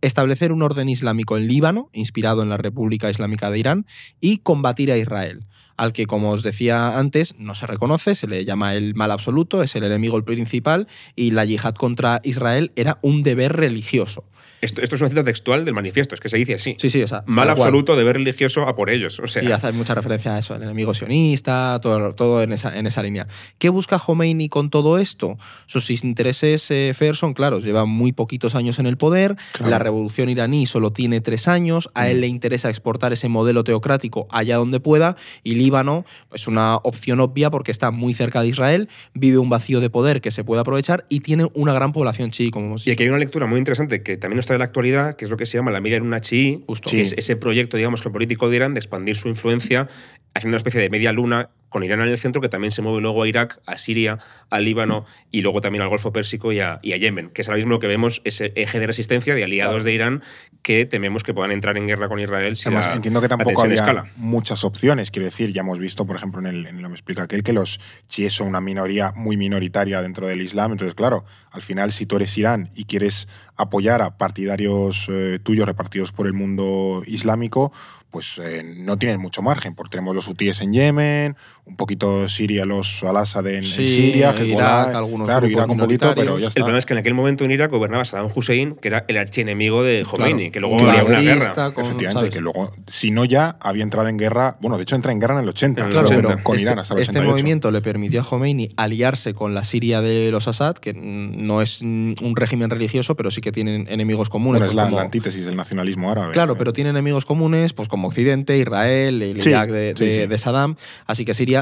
Establecer 0.01 0.51
un 0.51 0.63
orden 0.63 0.89
islámico 0.89 1.38
en 1.38 1.47
Líbano, 1.47 1.89
inspirado 1.93 2.43
en 2.43 2.49
la 2.49 2.58
República 2.58 3.10
Islámica 3.10 3.49
de 3.49 3.60
Irán, 3.60 3.86
y 4.19 4.39
combatir 4.39 4.91
a 4.91 4.97
Israel 4.97 5.45
al 5.77 5.93
que, 5.93 6.06
como 6.06 6.32
os 6.32 6.43
decía 6.43 6.97
antes, 6.97 7.36
no 7.38 7.56
se 7.56 7.67
reconoce, 7.67 8.15
se 8.15 8.27
le 8.27 8.45
llama 8.45 8.75
el 8.75 8.95
mal 8.95 9.12
absoluto, 9.12 9.63
es 9.63 9.75
el 9.75 9.84
enemigo 9.84 10.23
principal, 10.23 10.88
y 11.15 11.32
la 11.32 11.45
yihad 11.45 11.75
contra 11.75 12.21
Israel 12.23 12.71
era 12.75 12.99
un 13.01 13.23
deber 13.23 13.53
religioso. 13.53 14.23
Esto, 14.63 14.82
esto 14.82 14.95
es 14.95 15.02
una 15.02 15.10
cita 15.10 15.23
textual 15.23 15.65
del 15.65 15.73
manifiesto, 15.73 16.15
es 16.15 16.21
que 16.21 16.30
se 16.30 16.38
dice 16.38 16.54
así. 16.56 16.76
Sí, 16.80 16.89
sí, 16.89 17.04
o 17.04 17.08
sea, 17.08 17.23
Mal 17.26 17.49
absoluto, 17.49 17.95
deber 17.95 18.15
religioso 18.15 18.62
a 18.67 18.76
por 18.76 18.89
ellos. 18.89 19.19
O 19.19 19.28
sea, 19.28 19.43
Y 19.43 19.52
hace 19.52 19.71
mucha 19.73 19.93
referencia 19.93 20.36
a 20.36 20.39
eso, 20.39 20.54
al 20.54 20.63
enemigo 20.63 20.93
sionista, 20.93 21.80
todo, 21.82 22.13
todo 22.15 22.41
en, 22.41 22.54
esa, 22.54 22.78
en 22.78 22.88
esa 22.88 23.04
línea. 23.04 23.28
¿Qué 23.58 23.69
busca 23.69 23.99
Khomeini 23.99 24.49
con 24.49 24.69
todo 24.69 24.97
esto? 24.97 25.38
Sus 25.67 25.89
intereses, 25.91 26.69
eh, 26.71 26.93
Fer, 26.95 27.15
son 27.15 27.34
claros. 27.34 27.63
Lleva 27.63 27.86
muy 27.86 28.12
poquitos 28.13 28.56
años 28.56 28.80
en 28.80 28.86
el 28.88 28.97
poder, 28.97 29.36
Claro. 29.52 29.71
la 29.71 29.80
revolución 29.80 30.30
iraní 30.30 30.65
solo 30.65 30.91
tiene 30.93 31.21
tres 31.21 31.47
años, 31.47 31.89
a 31.93 32.10
él 32.10 32.17
Mm. 32.17 32.21
le 32.21 32.28
interesa 32.28 32.69
exportar 32.69 33.12
ese 33.13 33.28
modelo 33.30 33.63
teocrático 33.63 34.28
allá 34.32 34.56
donde 34.58 34.80
pueda, 34.80 35.15
y 35.43 35.56
Líbano 35.56 36.06
es 36.34 36.47
una 36.47 36.78
opción 36.78 37.19
obvia 37.19 37.49
porque 37.49 37.71
está 37.71 37.91
muy 37.91 38.13
cerca 38.13 38.41
de 38.41 38.47
Israel, 38.47 38.89
vive 39.13 39.38
un 39.38 39.49
vacío 39.49 39.80
de 39.82 39.89
poder 39.89 40.21
que 40.21 40.32
se 40.32 40.43
puede 40.43 40.62
aprovechar 40.62 41.06
y 41.10 41.19
tiene 41.19 41.47
una 41.54 41.73
gran 41.73 41.91
población 41.93 42.32
chií, 42.32 42.49
como 42.52 42.67
hemos 42.67 42.88
Y 42.88 42.91
aquí 42.91 43.04
hay 43.04 43.10
una 43.10 43.17
lectura 43.19 43.45
muy 43.45 43.60
interesante 43.60 44.02
que 44.04 44.17
también 44.17 44.38
nos 44.38 44.45
trae 44.54 44.60
la 44.60 44.66
actualidad, 44.66 45.16
que 45.16 45.26
es 45.26 45.32
lo 45.32 45.38
que 45.38 45.46
se 45.46 45.58
llama 45.58 45.72
la 45.72 45.82
mira 45.82 45.98
en 45.98 46.04
una 46.04 46.22
Justo. 46.68 46.89
que 46.89 46.96
Sí. 46.98 47.02
es 47.02 47.13
ese 47.18 47.36
proyecto, 47.36 47.78
digamos, 47.78 48.02
geopolítico 48.02 48.50
de 48.50 48.56
Irán 48.58 48.74
de 48.74 48.80
expandir 48.80 49.16
su 49.16 49.28
influencia 49.28 49.88
haciendo 50.36 50.56
una 50.56 50.58
especie 50.58 50.80
de 50.82 50.89
media 50.89 51.12
luna 51.12 51.50
con 51.73 51.83
Irán 51.83 51.99
en 52.01 52.07
el 52.07 52.17
centro, 52.17 52.41
que 52.41 52.47
también 52.47 52.71
se 52.71 52.81
mueve 52.81 53.01
luego 53.01 53.23
a 53.23 53.27
Irak, 53.27 53.59
a 53.65 53.77
Siria, 53.77 54.19
a 54.49 54.59
Líbano 54.59 55.05
y 55.31 55.41
luego 55.41 55.59
también 55.59 55.81
al 55.81 55.89
Golfo 55.89 56.13
Pérsico 56.13 56.53
y 56.53 56.62
a, 56.62 56.79
y 56.81 56.93
a 56.93 56.97
Yemen, 56.97 57.31
que 57.31 57.41
es 57.41 57.49
ahora 57.49 57.57
mismo 57.57 57.71
lo 57.71 57.79
que 57.81 57.88
vemos, 57.88 58.21
ese 58.23 58.53
eje 58.55 58.79
de 58.79 58.88
resistencia 58.88 59.36
de 59.36 59.43
aliados 59.43 59.73
Claro. 59.73 59.83
de 59.83 59.93
Irán 59.93 60.23
que 60.62 60.86
tememos 60.86 61.23
que 61.23 61.33
puedan 61.33 61.51
entrar 61.51 61.75
en 61.77 61.88
guerra 61.88 62.07
con 62.07 62.21
Israel 62.21 62.55
si 62.55 62.69
Además, 62.69 62.88
la- 62.88 62.93
entiendo 62.93 63.19
que 63.19 63.27
tampoco 63.27 63.63
había 63.63 63.75
escala. 63.81 64.05
muchas 64.15 64.63
opciones. 64.63 65.12
Quiero 65.12 65.25
decir, 65.25 65.51
ya 65.51 65.59
hemos 65.59 65.77
visto, 65.77 66.05
por 66.05 66.15
ejemplo, 66.15 66.39
en 66.39 66.45
el, 66.45 66.65
en 66.67 66.81
lo 66.81 66.88
me 66.88 66.95
explica 66.95 67.23
aquel, 67.23 67.43
que 67.43 67.51
los 67.51 67.81
chiíes 68.07 68.31
son 68.31 68.47
una 68.47 68.62
minoría 68.62 69.12
muy 69.15 69.36
minoritaria 69.36 70.01
dentro 70.01 70.25
del 70.27 70.41
Islam. 70.41 70.71
Entonces, 70.71 70.95
claro, 70.95 71.25
al 71.51 71.63
final, 71.63 71.91
si 71.91 72.05
tú 72.05 72.15
eres 72.15 72.38
Irán 72.38 72.69
y 72.75 72.86
quieres 72.86 73.27
apoyar 73.57 74.01
a 74.01 74.17
partidarios 74.17 75.07
eh, 75.09 75.39
tuyos 75.43 75.65
repartidos 75.65 76.12
por 76.13 76.27
el 76.27 76.33
mundo 76.33 77.03
islámico, 77.07 77.73
pues 78.09 78.39
eh, 78.41 78.63
no 78.63 78.97
tienes 78.97 79.17
mucho 79.17 79.41
margen, 79.41 79.73
porque 79.75 79.91
tenemos 79.97 80.15
los 80.15 80.27
hutíes 80.27 80.62
en 80.62 80.71
Yemen, 80.71 81.36
un 81.65 81.78
poquito 81.78 82.28
Siria, 82.28 82.65
los 82.65 83.04
al-Assad 83.04 83.47
en, 83.47 83.63
Siria, 83.63 84.17
Irak, 84.32 84.39
Hezbollah, 84.41 84.97
algunos 84.97 85.28
claro, 85.28 85.47
Irak 85.47 85.69
un 85.69 85.78
poquito, 85.78 86.13
pero 86.13 86.38
ya 86.38 86.49
está. 86.49 86.60
El 86.60 86.63
problema 86.65 86.80
es 86.80 86.86
que 86.86 86.93
en 86.93 86.99
aquel 86.99 87.13
momento 87.13 87.45
en 87.45 87.52
Irak 87.52 87.71
gobernaba 87.71 88.04
Saddam 88.04 88.30
Hussein, 88.36 88.76
que 88.76 88.89
era 88.89 89.06
el 89.08 89.17
archienemigo 89.17 89.82
de 89.82 90.04
Khomeini, 90.04 90.52
Claro. 90.52 90.52
que 90.52 90.60
luego 90.60 90.76
había 90.89 91.04
una 91.06 91.19
guerra. 91.21 91.73
con- 91.73 91.86
Efectivamente, 91.86 92.19
¿sabes? 92.19 92.34
que 92.34 92.41
luego, 92.41 92.73
si 92.88 93.12
no 93.12 93.23
ya, 93.23 93.56
había 93.62 93.84
entrado 93.84 94.10
en 94.10 94.17
guerra, 94.17 94.58
bueno, 94.60 94.76
de 94.78 94.84
hecho 94.84 94.95
entra 94.97 95.13
en 95.13 95.19
guerra 95.21 95.36
en 95.36 95.43
el 95.43 95.49
80, 95.49 95.82
En 95.82 95.88
el 95.88 95.93
luego 95.93 96.08
80. 96.10 96.34
con, 96.34 96.43
con 96.43 96.56
este, 96.56 96.63
Irán 96.65 96.80
hasta 96.80 96.93
el 96.95 96.99
este 97.02 97.12
88. 97.12 97.32
movimiento 97.32 97.71
le 97.71 97.82
permitió 97.82 98.21
a 98.21 98.23
Khomeini 98.26 98.69
aliarse 98.76 99.34
con 99.34 99.54
la 99.54 99.63
Siria 99.63 100.02
de 100.02 100.32
los 100.32 100.49
Assad, 100.49 100.76
que 100.76 100.93
no 100.93 101.62
es 101.62 101.80
mm, 101.82 102.13
un 102.21 102.36
régimen 102.36 102.69
religioso, 102.71 103.15
pero 103.15 103.32
sí 103.32 103.39
que 103.39 103.54
tienen 103.54 103.88
enemigos 103.89 104.28
comunes. 104.30 104.60
Bueno, 104.60 104.65
es 104.65 104.69
pues 104.73 104.76
la, 104.76 104.84
como- 104.84 104.97
la 104.97 105.04
antítesis 105.04 105.45
del 105.45 105.56
nacionalismo 105.56 106.12
árabe. 106.12 106.34
Claro, 106.34 106.58
pero 106.58 106.73
tiene 106.73 106.89
enemigos 106.89 107.23
comunes, 107.26 107.71
pues 107.71 107.88
como 107.88 108.10
Occidente, 108.10 108.58
Israel, 108.58 109.21
el 109.21 109.41
Sí, 109.41 109.49
Irak 109.49 109.69
de, 109.69 109.93
sí, 109.97 110.06
de- 110.06 110.21
sí. 110.23 110.28
de 110.28 110.38
Saddam. 110.38 110.76
Así 111.06 111.23
que 111.23 111.34
Siria, 111.34 111.53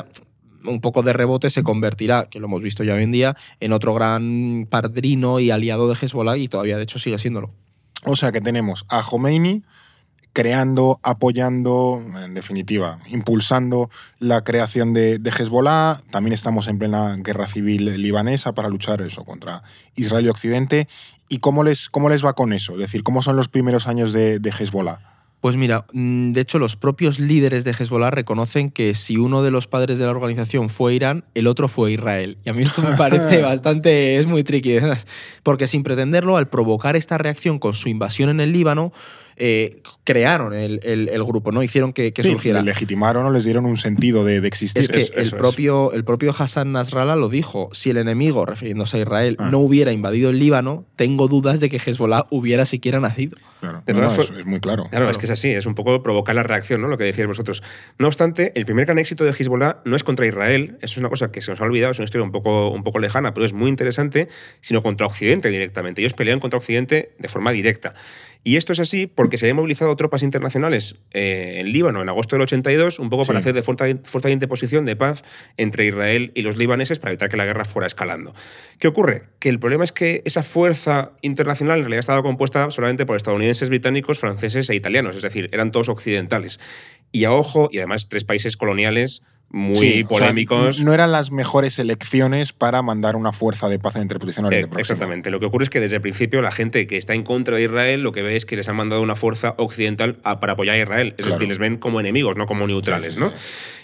un 0.66 0.82
poco 0.82 1.02
de 1.02 1.14
rebote, 1.14 1.50
se 1.50 1.64
convertirá, 1.64 2.28
que 2.30 2.40
lo 2.40 2.48
hemos 2.48 2.62
visto 2.62 2.84
ya 2.84 2.94
hoy 2.94 3.04
en 3.04 3.12
día, 3.12 3.36
en 3.60 3.74
otro 3.74 3.94
gran 3.94 4.68
padrino 4.70 5.40
y 5.40 5.52
aliado 5.52 5.88
de 5.88 5.98
Hezbollah, 6.00 6.38
y 6.38 6.48
todavía 6.48 6.78
de 6.78 6.84
hecho 6.84 7.00
sigue 7.00 7.20
siéndolo. 7.20 7.52
O 8.06 8.16
sea 8.16 8.32
que 8.32 8.42
tenemos 8.42 8.86
a 8.90 9.04
Khomeini 9.04 9.64
creando, 10.34 11.00
apoyando, 11.04 12.02
en 12.24 12.34
definitiva, 12.34 13.00
impulsando 13.08 13.90
la 14.20 14.44
creación 14.44 14.94
de, 14.94 15.20
Hezbollah. 15.24 16.02
También 16.10 16.34
estamos 16.34 16.68
en 16.68 16.80
plena 16.80 17.18
guerra 17.18 17.48
civil 17.48 18.02
libanesa 18.02 18.54
para 18.54 18.70
luchar 18.70 19.02
eso 19.02 19.26
contra 19.26 19.64
Israel 19.96 20.26
y 20.26 20.30
Occidente. 20.30 20.88
¿Y 21.28 21.40
cómo 21.40 21.64
les, 21.64 21.90
cómo 21.90 22.10
les 22.10 22.26
va 22.26 22.34
con 22.34 22.54
eso? 22.54 22.74
Es 22.74 22.80
decir, 22.80 23.04
¿cómo 23.04 23.22
son 23.22 23.36
los 23.36 23.50
primeros 23.50 23.88
años 23.88 24.14
de 24.14 24.54
Hezbollah? 24.58 25.21
Pues 25.42 25.58
mira, 25.58 25.86
mm, 25.92 26.34
de 26.34 26.42
hecho 26.42 26.60
los 26.60 26.76
propios 26.76 27.20
líderes 27.20 27.64
de 27.64 27.72
Hezbollah 27.72 28.12
reconocen 28.12 28.70
que 28.70 28.94
si 28.94 29.18
uno 29.18 29.42
de 29.42 29.50
los 29.50 29.66
padres 29.66 29.98
de 29.98 30.06
la 30.06 30.12
organización 30.12 30.70
fue 30.70 30.94
Irán, 30.94 31.26
el 31.34 31.48
otro 31.48 31.68
fue 31.68 31.94
Israel. 31.94 32.38
Y 32.46 32.52
a 32.52 32.54
mí 32.54 32.62
esto 32.62 32.84
me 32.84 32.96
parece 32.96 33.42
bastante, 33.42 34.18
es 34.18 34.28
muy 34.28 34.44
tricky, 34.44 34.78
porque 35.42 35.68
sin 35.68 35.82
pretenderlo, 35.82 36.38
al 36.38 36.48
provocar 36.48 36.96
esta 36.96 37.18
reacción 37.18 37.58
con 37.58 37.74
su 37.74 37.90
invasión 37.90 38.30
en 38.30 38.40
el 38.40 38.54
Líbano, 38.54 38.94
eh, 39.38 39.82
crearon 40.04 40.54
el, 40.54 40.80
el- 40.84 41.10
el 41.10 41.24
grupo, 41.24 41.52
¿no? 41.52 41.64
Hicieron 41.64 41.94
que, 41.94 42.14
que 42.14 42.24
Sí, 42.24 42.32
surgiera. 42.32 42.60
le 42.62 42.66
legitimaron 42.66 43.26
o 43.26 43.32
les 43.32 43.46
dieron 43.46 43.66
un 43.66 43.78
sentido 43.78 44.26
de, 44.26 44.42
de 44.42 44.48
existir. 44.48 44.82
Es 44.82 44.90
que 44.90 45.00
Eso- 45.02 45.14
el, 45.14 45.20
eso 45.28 45.36
es. 45.36 45.40
propio, 45.42 45.94
el 45.94 46.04
propio 46.04 46.34
Hassan 46.38 46.72
Nasrallah 46.72 47.16
lo 47.16 47.30
dijo. 47.30 47.70
Si 47.74 47.90
el 47.90 47.98
enemigo, 47.98 48.46
refiriéndose 48.46 48.98
a 48.98 49.02
Israel, 49.02 49.36
Ah. 49.40 49.50
no 49.52 49.60
hubiera 49.60 49.92
invadido 49.92 50.30
el 50.30 50.40
Líbano, 50.40 50.86
tengo 50.96 51.28
dudas 51.28 51.60
de 51.60 51.70
que 51.70 51.78
Hezbollah 51.78 52.26
hubiera 52.30 52.66
siquiera 52.66 53.00
nacido. 53.00 53.38
Claro, 53.62 53.84
no, 53.86 53.94
no, 53.94 54.12
es, 54.16 54.32
es 54.32 54.46
muy 54.46 54.60
claro. 54.60 54.88
Claro, 54.90 55.08
es 55.10 55.20
que 55.20 55.26
es 55.26 55.32
así, 55.32 55.50
es 55.50 55.68
un 55.68 55.76
poco 55.76 56.02
provocar 56.02 56.34
la 56.34 56.42
reacción, 56.42 56.82
¿no? 56.82 56.88
Lo 56.88 56.98
que 56.98 57.04
decíais 57.04 57.28
vosotros. 57.28 57.62
No 58.00 58.08
obstante, 58.08 58.52
el 58.56 58.66
primer 58.66 58.86
gran 58.86 58.98
éxito 58.98 59.24
de 59.24 59.32
Hezbollah 59.38 59.82
no 59.86 59.96
es 59.96 60.04
contra 60.04 60.26
Israel, 60.26 60.78
eso 60.82 60.94
es 60.94 60.98
una 60.98 61.10
cosa 61.10 61.32
que 61.32 61.42
se 61.42 61.52
nos 61.52 61.62
ha 61.62 61.66
olvidado, 61.66 61.92
es 61.92 62.00
una 62.00 62.06
historia 62.06 62.26
un 62.26 62.32
poco, 62.32 62.70
un 62.72 62.84
poco 62.84 62.98
lejana, 62.98 63.36
pero 63.36 63.46
es 63.46 63.54
muy 63.54 63.70
interesante, 63.70 64.30
sino 64.62 64.82
contra 64.82 65.06
Occidente 65.06 65.50
directamente. 65.50 66.02
Ellos 66.02 66.14
pelean 66.14 66.40
contra 66.40 66.58
Occidente 66.58 67.12
de 67.20 67.28
forma 67.30 67.52
directa. 67.52 67.94
Y 68.44 68.56
esto 68.56 68.74
es 68.74 68.80
así 68.80 69.06
porque 69.06 69.38
se 69.38 69.46
habían 69.46 69.58
movilizado 69.58 69.96
tropas 69.96 70.24
internacionales 70.24 70.96
eh, 71.12 71.58
en 71.58 71.72
Líbano 71.72 72.02
en 72.02 72.10
agosto 72.10 72.36
del 72.36 72.44
82, 72.44 72.98
un 72.98 73.10
poco 73.10 73.26
para 73.26 73.40
hacer 73.40 73.54
de 73.54 73.62
fuerza, 73.62 73.86
fuerza 74.04 74.30
de 74.30 74.34
interposición 74.34 74.86
de 74.86 74.96
paz 74.96 75.24
entre 75.58 75.86
Israel 75.86 76.32
y 76.34 76.42
los 76.42 76.58
libaneses 76.58 76.98
para 76.98 77.12
evitar 77.12 77.30
que 77.30 77.38
la 77.38 77.46
guerra 77.46 77.66
fuera 77.66 77.86
escalando. 77.86 78.34
¿Qué 78.80 78.88
ocurre? 78.88 79.26
Que 79.40 79.50
el 79.50 79.60
problema 79.60 79.84
es 79.84 79.92
que 79.92 80.24
esa 80.26 80.42
fuerza 80.42 81.12
internacional 81.22 81.78
en 81.78 81.84
realidad 81.84 82.00
estaba 82.00 82.24
compuesta 82.24 82.72
solamente 82.72 83.06
por 83.06 83.16
estadounidenses, 83.16 83.70
británicos, 83.70 84.18
franceses 84.18 84.70
e 84.72 84.76
italianos, 84.76 85.16
es 85.16 85.22
decir, 85.22 85.50
eran 85.52 85.72
todos 85.72 85.90
occidentales. 85.90 86.60
Y 87.12 87.26
a 87.26 87.34
ojo, 87.34 87.70
y 87.72 87.78
además 87.78 88.10
tres 88.10 88.24
países 88.24 88.58
coloniales 88.58 89.22
muy 89.54 89.76
Sí, 89.76 90.04
o 90.10 90.16
sea, 90.18 90.28
polémicos. 90.28 90.82
no 90.82 90.94
eran 90.94 91.12
las 91.12 91.32
mejores 91.32 91.78
elecciones 91.80 92.54
para 92.54 92.82
mandar 92.82 93.16
una 93.16 93.32
fuerza 93.34 93.68
de 93.70 93.80
paz 93.80 93.96
en 93.98 94.04
interposición 94.04 94.46
Eh, 94.46 94.48
Oriente 94.48 94.68
Próximo. 94.70 94.82
exactamente. 94.82 95.30
Lo 95.30 95.40
que 95.40 95.46
ocurre 95.48 95.66
es 95.66 95.70
que 95.70 95.80
desde 95.80 95.98
el 95.98 96.02
principio 96.02 96.42
la 96.42 96.52
gente 96.52 96.88
que 96.88 96.98
está 96.98 97.14
en 97.14 97.24
contra 97.24 97.58
de 97.58 97.64
Israel 97.64 98.02
lo 98.02 98.12
que 98.14 98.22
ve 98.22 98.36
es 98.36 98.46
que 98.46 98.56
les 98.56 98.68
han 98.70 98.76
mandado 98.78 99.02
una 99.02 99.16
fuerza 99.16 99.56
occidental 99.58 100.20
a- 100.24 100.40
para 100.40 100.54
apoyar 100.54 100.76
a 100.76 100.80
Israel. 100.80 101.08
Es 101.18 101.26
Claro. 101.26 101.34
decir, 101.36 101.50
les 101.50 101.58
ven 101.58 101.78
como 101.78 102.00
enemigos, 102.00 102.38
no 102.38 102.46
como 102.46 102.66
neutrales, 102.68 103.08
Sí, 103.08 103.12
sí, 103.14 103.20
¿no? 103.20 103.32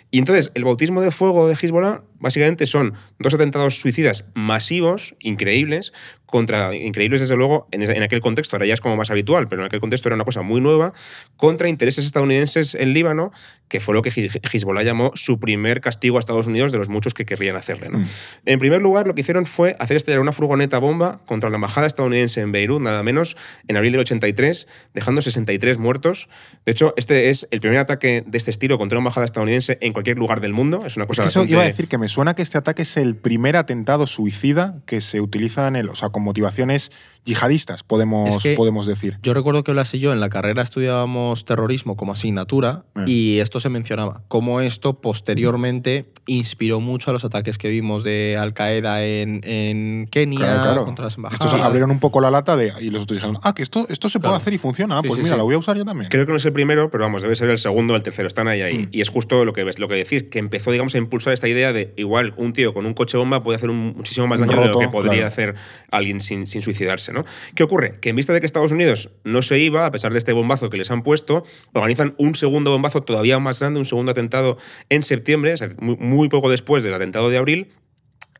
Y 0.10 0.20
entonces, 0.20 0.52
el 0.54 0.64
bautismo 0.64 1.02
de 1.02 1.12
fuego 1.12 1.50
de 1.50 1.56
Hezbollah 1.62 2.02
básicamente 2.20 2.68
son 2.68 2.94
dos 3.20 3.34
atentados 3.34 3.80
suicidas 3.80 4.26
masivos, 4.34 5.16
increíbles, 5.20 5.94
contra, 6.26 6.76
increíbles 6.76 7.22
desde 7.22 7.38
luego 7.38 7.70
en, 7.72 7.84
en 7.84 8.04
aquel 8.04 8.20
contexto, 8.20 8.58
ahora 8.58 8.66
ya 8.66 8.74
es 8.74 8.82
como 8.82 8.98
más 8.98 9.10
habitual, 9.10 9.48
pero 9.48 9.62
en 9.62 9.68
aquel 9.68 9.80
contexto 9.80 10.10
era 10.10 10.16
una 10.16 10.26
cosa 10.26 10.42
muy 10.42 10.60
nueva, 10.60 10.92
contra 11.38 11.70
intereses 11.70 12.06
estadounidenses 12.06 12.76
en 12.76 12.92
Líbano, 12.92 13.32
que 13.70 13.80
fue 13.80 13.94
lo 13.94 14.02
que 14.02 14.10
Hezbollah 14.52 14.84
llamó 14.84 15.12
su 15.16 15.40
primer 15.40 15.80
castigo 15.80 16.18
a 16.18 16.20
Estados 16.20 16.48
Unidos 16.48 16.74
de 16.74 16.80
los 16.80 16.90
muchos 16.90 17.14
que 17.14 17.26
querrían 17.26 17.56
hacerle. 17.56 17.88
¿no? 17.90 18.00
Mm. 18.00 18.06
En 18.46 18.60
primer 18.60 18.82
lugar, 18.82 19.08
lo 19.08 19.16
que 19.16 19.22
hicieron 19.22 19.46
fue 19.46 19.78
hacer 19.80 19.96
estallar 19.96 20.20
una 20.20 20.34
furgoneta 20.34 20.80
bomba 20.80 21.22
contra 21.26 21.50
la 21.50 21.56
embajada 21.56 21.88
estadounidense 21.88 22.42
en 22.42 22.52
Beirut, 22.52 22.82
nada 22.82 23.04
menos, 23.04 23.38
en 23.70 23.78
abril 23.78 23.94
del 23.94 24.02
83, 24.02 24.68
dejando 24.94 25.22
63 25.22 25.78
muertos. 25.78 26.28
De 26.66 26.74
hecho, 26.74 26.94
este 26.98 27.30
es 27.30 27.48
el 27.52 27.62
primer 27.62 27.78
ataque 27.80 28.24
de 28.28 28.38
este 28.38 28.52
estilo 28.52 28.78
contra 28.78 28.98
una 28.98 29.04
embajada 29.04 29.24
estadounidense 29.26 29.78
en 29.80 29.94
cualquier 29.94 30.18
lugar 30.18 30.42
del 30.42 30.52
mundo. 30.52 30.84
Es 30.86 30.98
una 30.98 31.06
Es 31.06 31.08
cosa 31.08 31.24
que 31.24 31.30
eso 31.30 31.40
bastante- 31.40 31.54
iba 31.54 31.62
a 31.62 31.66
decir 31.68 31.88
que 31.88 31.98
me 31.98 32.07
suena 32.08 32.36
que 32.36 32.42
este 32.42 32.58
ataque 32.58 32.84
es 32.84 32.98
el 32.98 33.16
primer 33.16 33.56
atentado 33.56 34.08
suicida 34.08 34.82
que 34.86 35.02
se 35.02 35.22
utiliza 35.22 35.68
en 35.68 35.76
el, 35.76 35.90
o 35.90 35.96
sea, 35.96 36.10
con 36.10 36.24
motivaciones, 36.24 36.92
yihadistas, 37.28 37.84
podemos, 37.84 38.36
Es 38.38 38.44
que- 38.44 38.56
podemos 38.56 38.88
decir. 38.88 39.18
Yo 39.22 39.34
recuerdo 39.34 39.64
que 39.64 39.72
Blas 39.72 39.94
y 39.94 40.00
yo 40.00 40.14
en 40.14 40.20
la 40.20 40.30
carrera 40.30 40.64
estudiábamos 40.64 41.46
terrorismo 41.46 41.96
como 41.98 42.14
asignatura 42.14 42.84
Eh. 42.96 43.04
y 43.06 43.40
esto 43.40 43.60
se 43.60 43.70
mencionaba, 43.70 44.24
cómo 44.28 44.62
esto 44.62 45.00
posteriormente 45.02 46.06
inspiró 46.26 46.80
mucho 46.80 47.10
a 47.12 47.14
los 47.14 47.24
ataques 47.24 47.58
que 47.58 47.70
vimos 47.70 48.04
de 48.04 48.38
Al 48.40 48.54
Qaeda 48.54 49.04
en, 49.06 49.42
en 49.44 50.08
Kenia 50.10 50.40
Claro, 50.40 50.62
claro. 50.64 50.86
contra 50.86 51.06
las 51.06 51.16
embajadas. 51.16 51.46
Estos 51.46 51.62
abrieron 51.62 51.92
un 51.92 52.00
poco 52.00 52.20
la 52.22 52.32
lata 52.32 52.56
de, 52.56 52.74
y 52.82 52.90
los 52.90 53.04
otros 53.04 53.18
dijeron, 53.18 53.38
ah, 53.44 53.54
que 53.54 53.64
esto, 53.64 53.86
esto 53.90 54.10
se 54.10 54.20
puede 54.20 54.32
Claro. 54.32 54.42
hacer 54.42 54.54
y 54.54 54.58
funciona. 54.58 55.02
Sí, 55.02 55.08
pues 55.08 55.18
sí, 55.20 55.24
mira, 55.24 55.36
sí. 55.36 55.38
la 55.38 55.44
voy 55.44 55.56
a 55.56 55.58
usar 55.58 55.78
yo 55.78 55.86
también. 55.86 56.10
Creo 56.10 56.26
que 56.26 56.32
no 56.32 56.38
es 56.38 56.46
el 56.46 56.54
primero, 56.54 56.90
pero 56.90 57.04
vamos, 57.04 57.22
debe 57.22 57.36
ser 57.36 57.50
el 57.50 57.60
segundo 57.60 57.94
o 57.94 57.96
el 57.98 58.04
tercero. 58.04 58.28
Están 58.28 58.48
ahí, 58.48 58.62
ahí. 58.62 58.78
Mm. 58.80 58.88
Y 58.92 59.02
es 59.02 59.10
justo 59.10 59.46
lo 59.46 59.54
que 59.54 59.64
ves, 59.64 59.80
lo 59.80 59.88
que 59.88 59.96
decís, 59.96 60.24
que 60.24 60.40
empezó, 60.40 60.72
digamos, 60.72 60.96
a 60.96 60.98
impulsar 60.98 61.34
esta 61.34 61.48
idea 61.48 61.72
de 61.74 61.94
igual 61.98 62.34
un 62.38 62.54
tío 62.54 62.74
con 62.74 62.86
un 62.86 62.94
coche 62.94 63.18
bomba 63.18 63.44
puede 63.44 63.58
hacer 63.58 63.70
un- 63.70 63.94
muchísimo 63.96 64.28
más 64.28 64.40
daño 64.40 64.60
de 64.62 64.68
lo 64.68 64.80
que 64.80 64.88
podría 64.90 65.12
claro. 65.14 65.28
hacer 65.28 65.56
alguien 65.92 66.22
sin, 66.22 66.48
sin 66.48 66.62
suicidarse, 66.62 67.12
¿no? 67.14 67.17
¿Qué 67.56 67.64
ocurre? 67.64 68.00
Que 68.00 68.10
en 68.10 68.16
vista 68.16 68.34
de 68.34 68.40
que 68.40 68.46
Estados 68.46 68.72
Unidos 68.72 69.10
no 69.24 69.42
se 69.42 69.60
iba, 69.60 69.86
a 69.86 69.92
pesar 69.92 70.12
de 70.12 70.20
este 70.20 70.34
bombazo 70.34 70.70
que 70.70 70.78
les 70.78 70.92
han 70.92 71.04
puesto, 71.04 71.44
organizan 71.74 72.16
un 72.18 72.36
segundo 72.36 72.72
bombazo 72.72 73.04
todavía 73.04 73.40
más 73.40 73.60
grande, 73.60 73.80
un 73.80 73.86
segundo 73.86 74.12
atentado 74.12 74.58
en 74.90 75.04
septiembre, 75.04 75.54
o 75.54 75.58
sea, 75.58 75.70
muy, 75.80 75.98
muy 75.98 76.30
poco 76.30 76.50
después 76.50 76.84
del 76.84 76.94
atentado 76.94 77.30
de 77.30 77.38
abril. 77.38 77.68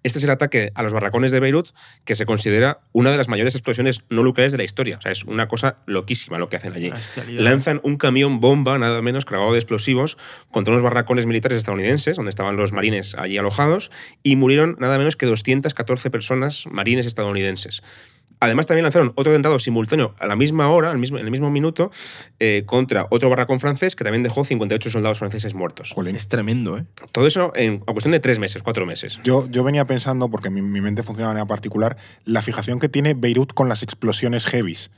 Este 0.04 0.20
es 0.20 0.24
el 0.24 0.30
ataque 0.30 0.72
a 0.74 0.84
los 0.84 0.94
barracones 0.94 1.32
de 1.32 1.42
Beirut, 1.42 1.72
que 2.06 2.16
se 2.16 2.26
considera 2.26 2.80
una 2.94 3.12
de 3.12 3.18
las 3.18 3.28
mayores 3.28 3.56
explosiones 3.56 4.04
no 4.10 4.24
nucleares 4.24 4.54
de 4.54 4.58
la 4.58 4.64
historia. 4.64 4.98
O 4.98 5.02
sea, 5.02 5.12
es 5.12 5.26
una 5.26 5.50
cosa 5.50 5.80
loquísima 5.86 6.38
lo 6.38 6.48
que 6.48 6.56
hacen 6.56 6.72
allí. 6.72 6.92
Lanzan 7.28 7.82
un 7.84 7.98
camión 7.98 8.40
bomba, 8.40 8.78
nada 8.78 9.02
menos, 9.02 9.26
cargado 9.26 9.52
de 9.52 9.60
explosivos, 9.60 10.18
contra 10.50 10.72
unos 10.72 10.84
barracones 10.84 11.26
militares 11.26 11.58
estadounidenses, 11.58 12.16
donde 12.16 12.30
estaban 12.30 12.56
los 12.56 12.72
marines 12.72 13.16
allí 13.16 13.38
alojados, 13.38 13.92
y 14.24 14.38
murieron 14.38 14.78
nada 14.80 14.98
menos 14.98 15.18
que 15.18 15.26
214 15.26 16.10
personas 16.10 16.66
marines 16.72 17.06
estadounidenses. 17.06 17.84
Además, 18.40 18.66
también 18.66 18.84
lanzaron 18.84 19.14
otro 19.16 19.32
atentado 19.32 19.60
simultáneo 19.60 20.14
a 20.20 20.28
la 20.28 20.36
misma 20.36 20.70
hora, 20.70 20.92
al 20.92 20.98
mismo, 20.98 21.18
en 21.18 21.26
el 21.26 21.32
mismo 21.32 21.50
minuto, 21.50 21.92
eh, 22.40 22.64
contra 22.66 23.08
otro 23.10 23.30
barracón 23.30 23.60
francés 23.60 23.96
que 23.96 24.04
también 24.04 24.24
dejó 24.24 24.46
58 24.46 24.90
soldados 24.90 25.20
franceses 25.20 25.54
muertos. 25.54 25.92
Jolín. 25.94 26.16
Es 26.16 26.28
tremendo, 26.28 26.78
¿eh? 26.78 26.86
Todo 27.12 27.28
eso 27.28 27.52
en 27.56 27.84
a 27.88 27.92
cuestión 27.92 28.12
de 28.12 28.20
tres 28.20 28.40
meses, 28.40 28.64
cuatro 28.64 28.86
meses. 28.86 29.20
Yo, 29.24 29.48
yo 29.50 29.64
venía 29.64 29.86
pensando, 29.86 30.30
porque 30.30 30.50
mi, 30.50 30.62
mi 30.62 30.82
mente 30.82 31.04
funciona 31.04 31.30
de 31.30 31.34
manera 31.36 31.48
particular, 31.48 31.98
la 32.26 32.42
fijación 32.42 32.80
que 32.80 32.90
tiene 32.90 33.14
Beirut 33.14 33.54
con 33.54 33.70
las 33.70 33.84
explosiones 33.84 34.46
heavies. 34.46 34.92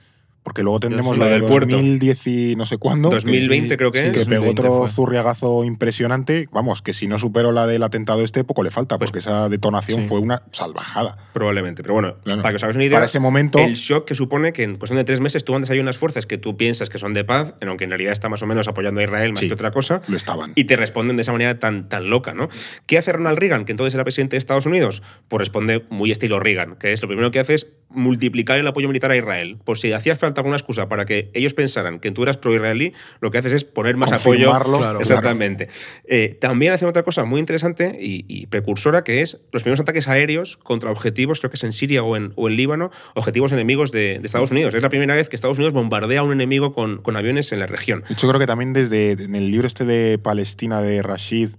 Porque 0.43 0.63
luego 0.63 0.80
tendremos 0.80 1.17
la 1.17 1.25
de 1.25 1.32
del 1.34 1.43
puerto. 1.43 1.75
2010 1.75 2.28
y 2.28 2.56
no 2.56 2.65
sé 2.65 2.78
cuándo. 2.78 3.10
que- 3.10 3.15
2020 3.15 3.78
creo 3.78 3.91
que 3.91 3.99
sí, 4.02 4.06
es. 4.08 4.12
que 4.13 4.19
pegó 4.25 4.45
2020 4.45 4.62
otro 4.62 4.80
fue. 4.80 4.88
zurriagazo 4.89 5.63
impresionante. 5.63 6.47
Vamos, 6.52 6.82
que 6.82 6.93
si 6.93 7.08
no 7.08 7.19
superó 7.19 7.52
la 7.52 7.67
del 7.67 7.84
atentado 7.84 8.23
este, 8.23 8.43
poco 8.43 8.63
le 8.63 8.71
falta, 8.71 8.97
Pues- 8.97 9.10
porque 9.12 9.19
esa 9.19 9.49
detonación 9.49 10.02
sí. 10.04 10.08
fue 10.08 10.19
una 10.19 10.43
salvajada. 10.52 11.17
Probablemente. 11.34 11.82
Pero 11.84 11.93
bueno, 11.95 12.15
Claro. 12.23 12.41
para 12.41 12.52
que 12.52 12.56
os 12.58 12.63
hagáis 12.63 12.75
una 12.78 12.86
idea, 12.86 12.97
Para 12.97 13.06
ese 13.06 13.19
momento, 13.19 13.60
el 13.60 13.73
shock 13.75 14.06
que 14.06 14.15
supone 14.15 14.54
que 14.54 14.63
en 14.63 14.75
cuestión 14.78 14.97
de 14.97 15.04
tres 15.04 15.19
meses 15.19 15.43
tú 15.43 15.56
andas 15.56 15.69
ahí 15.69 15.80
unas 15.80 15.97
fuerzas 15.97 16.25
que 16.25 16.38
tú 16.38 16.58
piensas 16.58 16.89
que 16.89 16.97
son 16.99 17.13
de 17.13 17.23
paz, 17.23 17.54
aunque 17.65 17.84
en 17.84 17.89
realidad 17.91 18.13
está 18.13 18.30
más 18.30 18.41
o 18.41 18.47
menos 18.47 18.67
apoyando 18.67 19.02
a 19.02 19.04
Israel 19.04 19.32
más 19.32 19.39
Sí. 19.41 19.47
que 19.47 19.54
otra 19.54 19.71
cosa, 19.71 20.02
lo 20.08 20.17
estaban. 20.17 20.54
y 20.56 20.63
te 20.63 20.75
responden 20.75 21.15
de 21.17 21.21
esa 21.21 21.32
manera 21.32 21.60
tan, 21.60 21.89
tan 21.89 22.10
loca, 22.10 22.34
¿no? 22.34 22.49
¿Qué 22.88 22.97
hace 22.97 23.12
Ronald 23.12 23.38
Reagan, 23.38 23.65
que 23.65 23.71
entonces 23.73 23.93
era 23.93 24.04
presidente 24.04 24.36
de 24.36 24.39
Estados 24.39 24.65
Unidos? 24.65 25.04
Pues 25.28 25.39
responde 25.39 25.86
muy 25.89 26.12
estilo 26.12 26.39
Reagan, 26.39 26.75
que 26.78 26.91
es 26.93 27.02
lo 27.02 27.08
primero 27.08 27.30
que 27.32 27.39
hace 27.39 27.56
es 27.56 27.67
multiplicar 27.91 28.60
el 28.60 28.67
apoyo 28.67 28.88
militar 28.88 29.10
a 29.12 29.17
Israel. 29.17 29.58
Por 29.63 29.78
si 29.80 29.91
hacía 29.93 30.15
falta 30.15 30.29
alguna 30.38 30.58
excusa 30.58 30.88
para 30.88 31.06
que 31.06 31.32
ellos 31.34 31.54
pensaran 31.54 32.00
que 32.00 32.12
tú 32.12 32.24
eras 32.24 32.38
pro-israelí, 32.38 32.94
lo 33.22 33.32
que 33.32 33.38
haces 33.38 33.54
es 33.54 33.63
poner 33.63 33.98
más 33.98 34.12
apoyo. 34.12 34.52
Claro. 34.60 35.00
Exactamente. 35.00 35.70
Eh, 36.06 36.38
también 36.39 36.74
hacen 36.74 36.88
otra 36.88 37.04
cosa 37.04 37.26
muy 37.26 37.39
interesante 37.39 37.98
y, 38.00 38.26
y 38.28 38.46
precursora, 38.48 39.04
que 39.04 39.22
es 39.22 39.39
los 39.52 39.63
primeros 39.63 39.80
ataques 39.80 40.08
aéreos 40.08 40.58
contra 40.58 40.92
objetivos, 40.92 41.39
creo 41.39 41.50
que 41.50 41.56
es 41.56 41.63
en 41.63 41.74
Siria 41.74 42.04
o 42.04 42.15
en, 42.15 42.34
o 42.36 42.48
en 42.48 42.56
Líbano, 42.56 42.92
objetivos 43.15 43.52
enemigos 43.52 43.92
de, 43.92 44.20
de 44.20 44.26
Estados 44.26 44.52
Unidos. 44.52 44.74
Es 44.74 44.82
la 44.82 44.89
primera 44.89 45.15
vez 45.15 45.30
que 45.30 45.36
Estados 45.36 45.58
Unidos 45.58 45.74
bombardea 45.74 46.20
a 46.22 46.24
un 46.24 46.32
enemigo 46.32 46.74
con, 46.74 47.02
con 47.02 47.15
aviones 47.15 47.52
en 47.52 47.60
la 47.60 47.68
región. 47.68 48.04
De 48.08 48.13
hecho, 48.13 48.28
creo 48.28 48.39
que 48.39 48.48
también 48.48 48.74
desde 48.74 49.12
en 49.12 49.36
el 49.36 49.52
libro 49.52 49.68
este 49.68 49.86
de 49.86 50.18
Palestina 50.18 50.82
de 50.82 51.02
Rashid, 51.02 51.50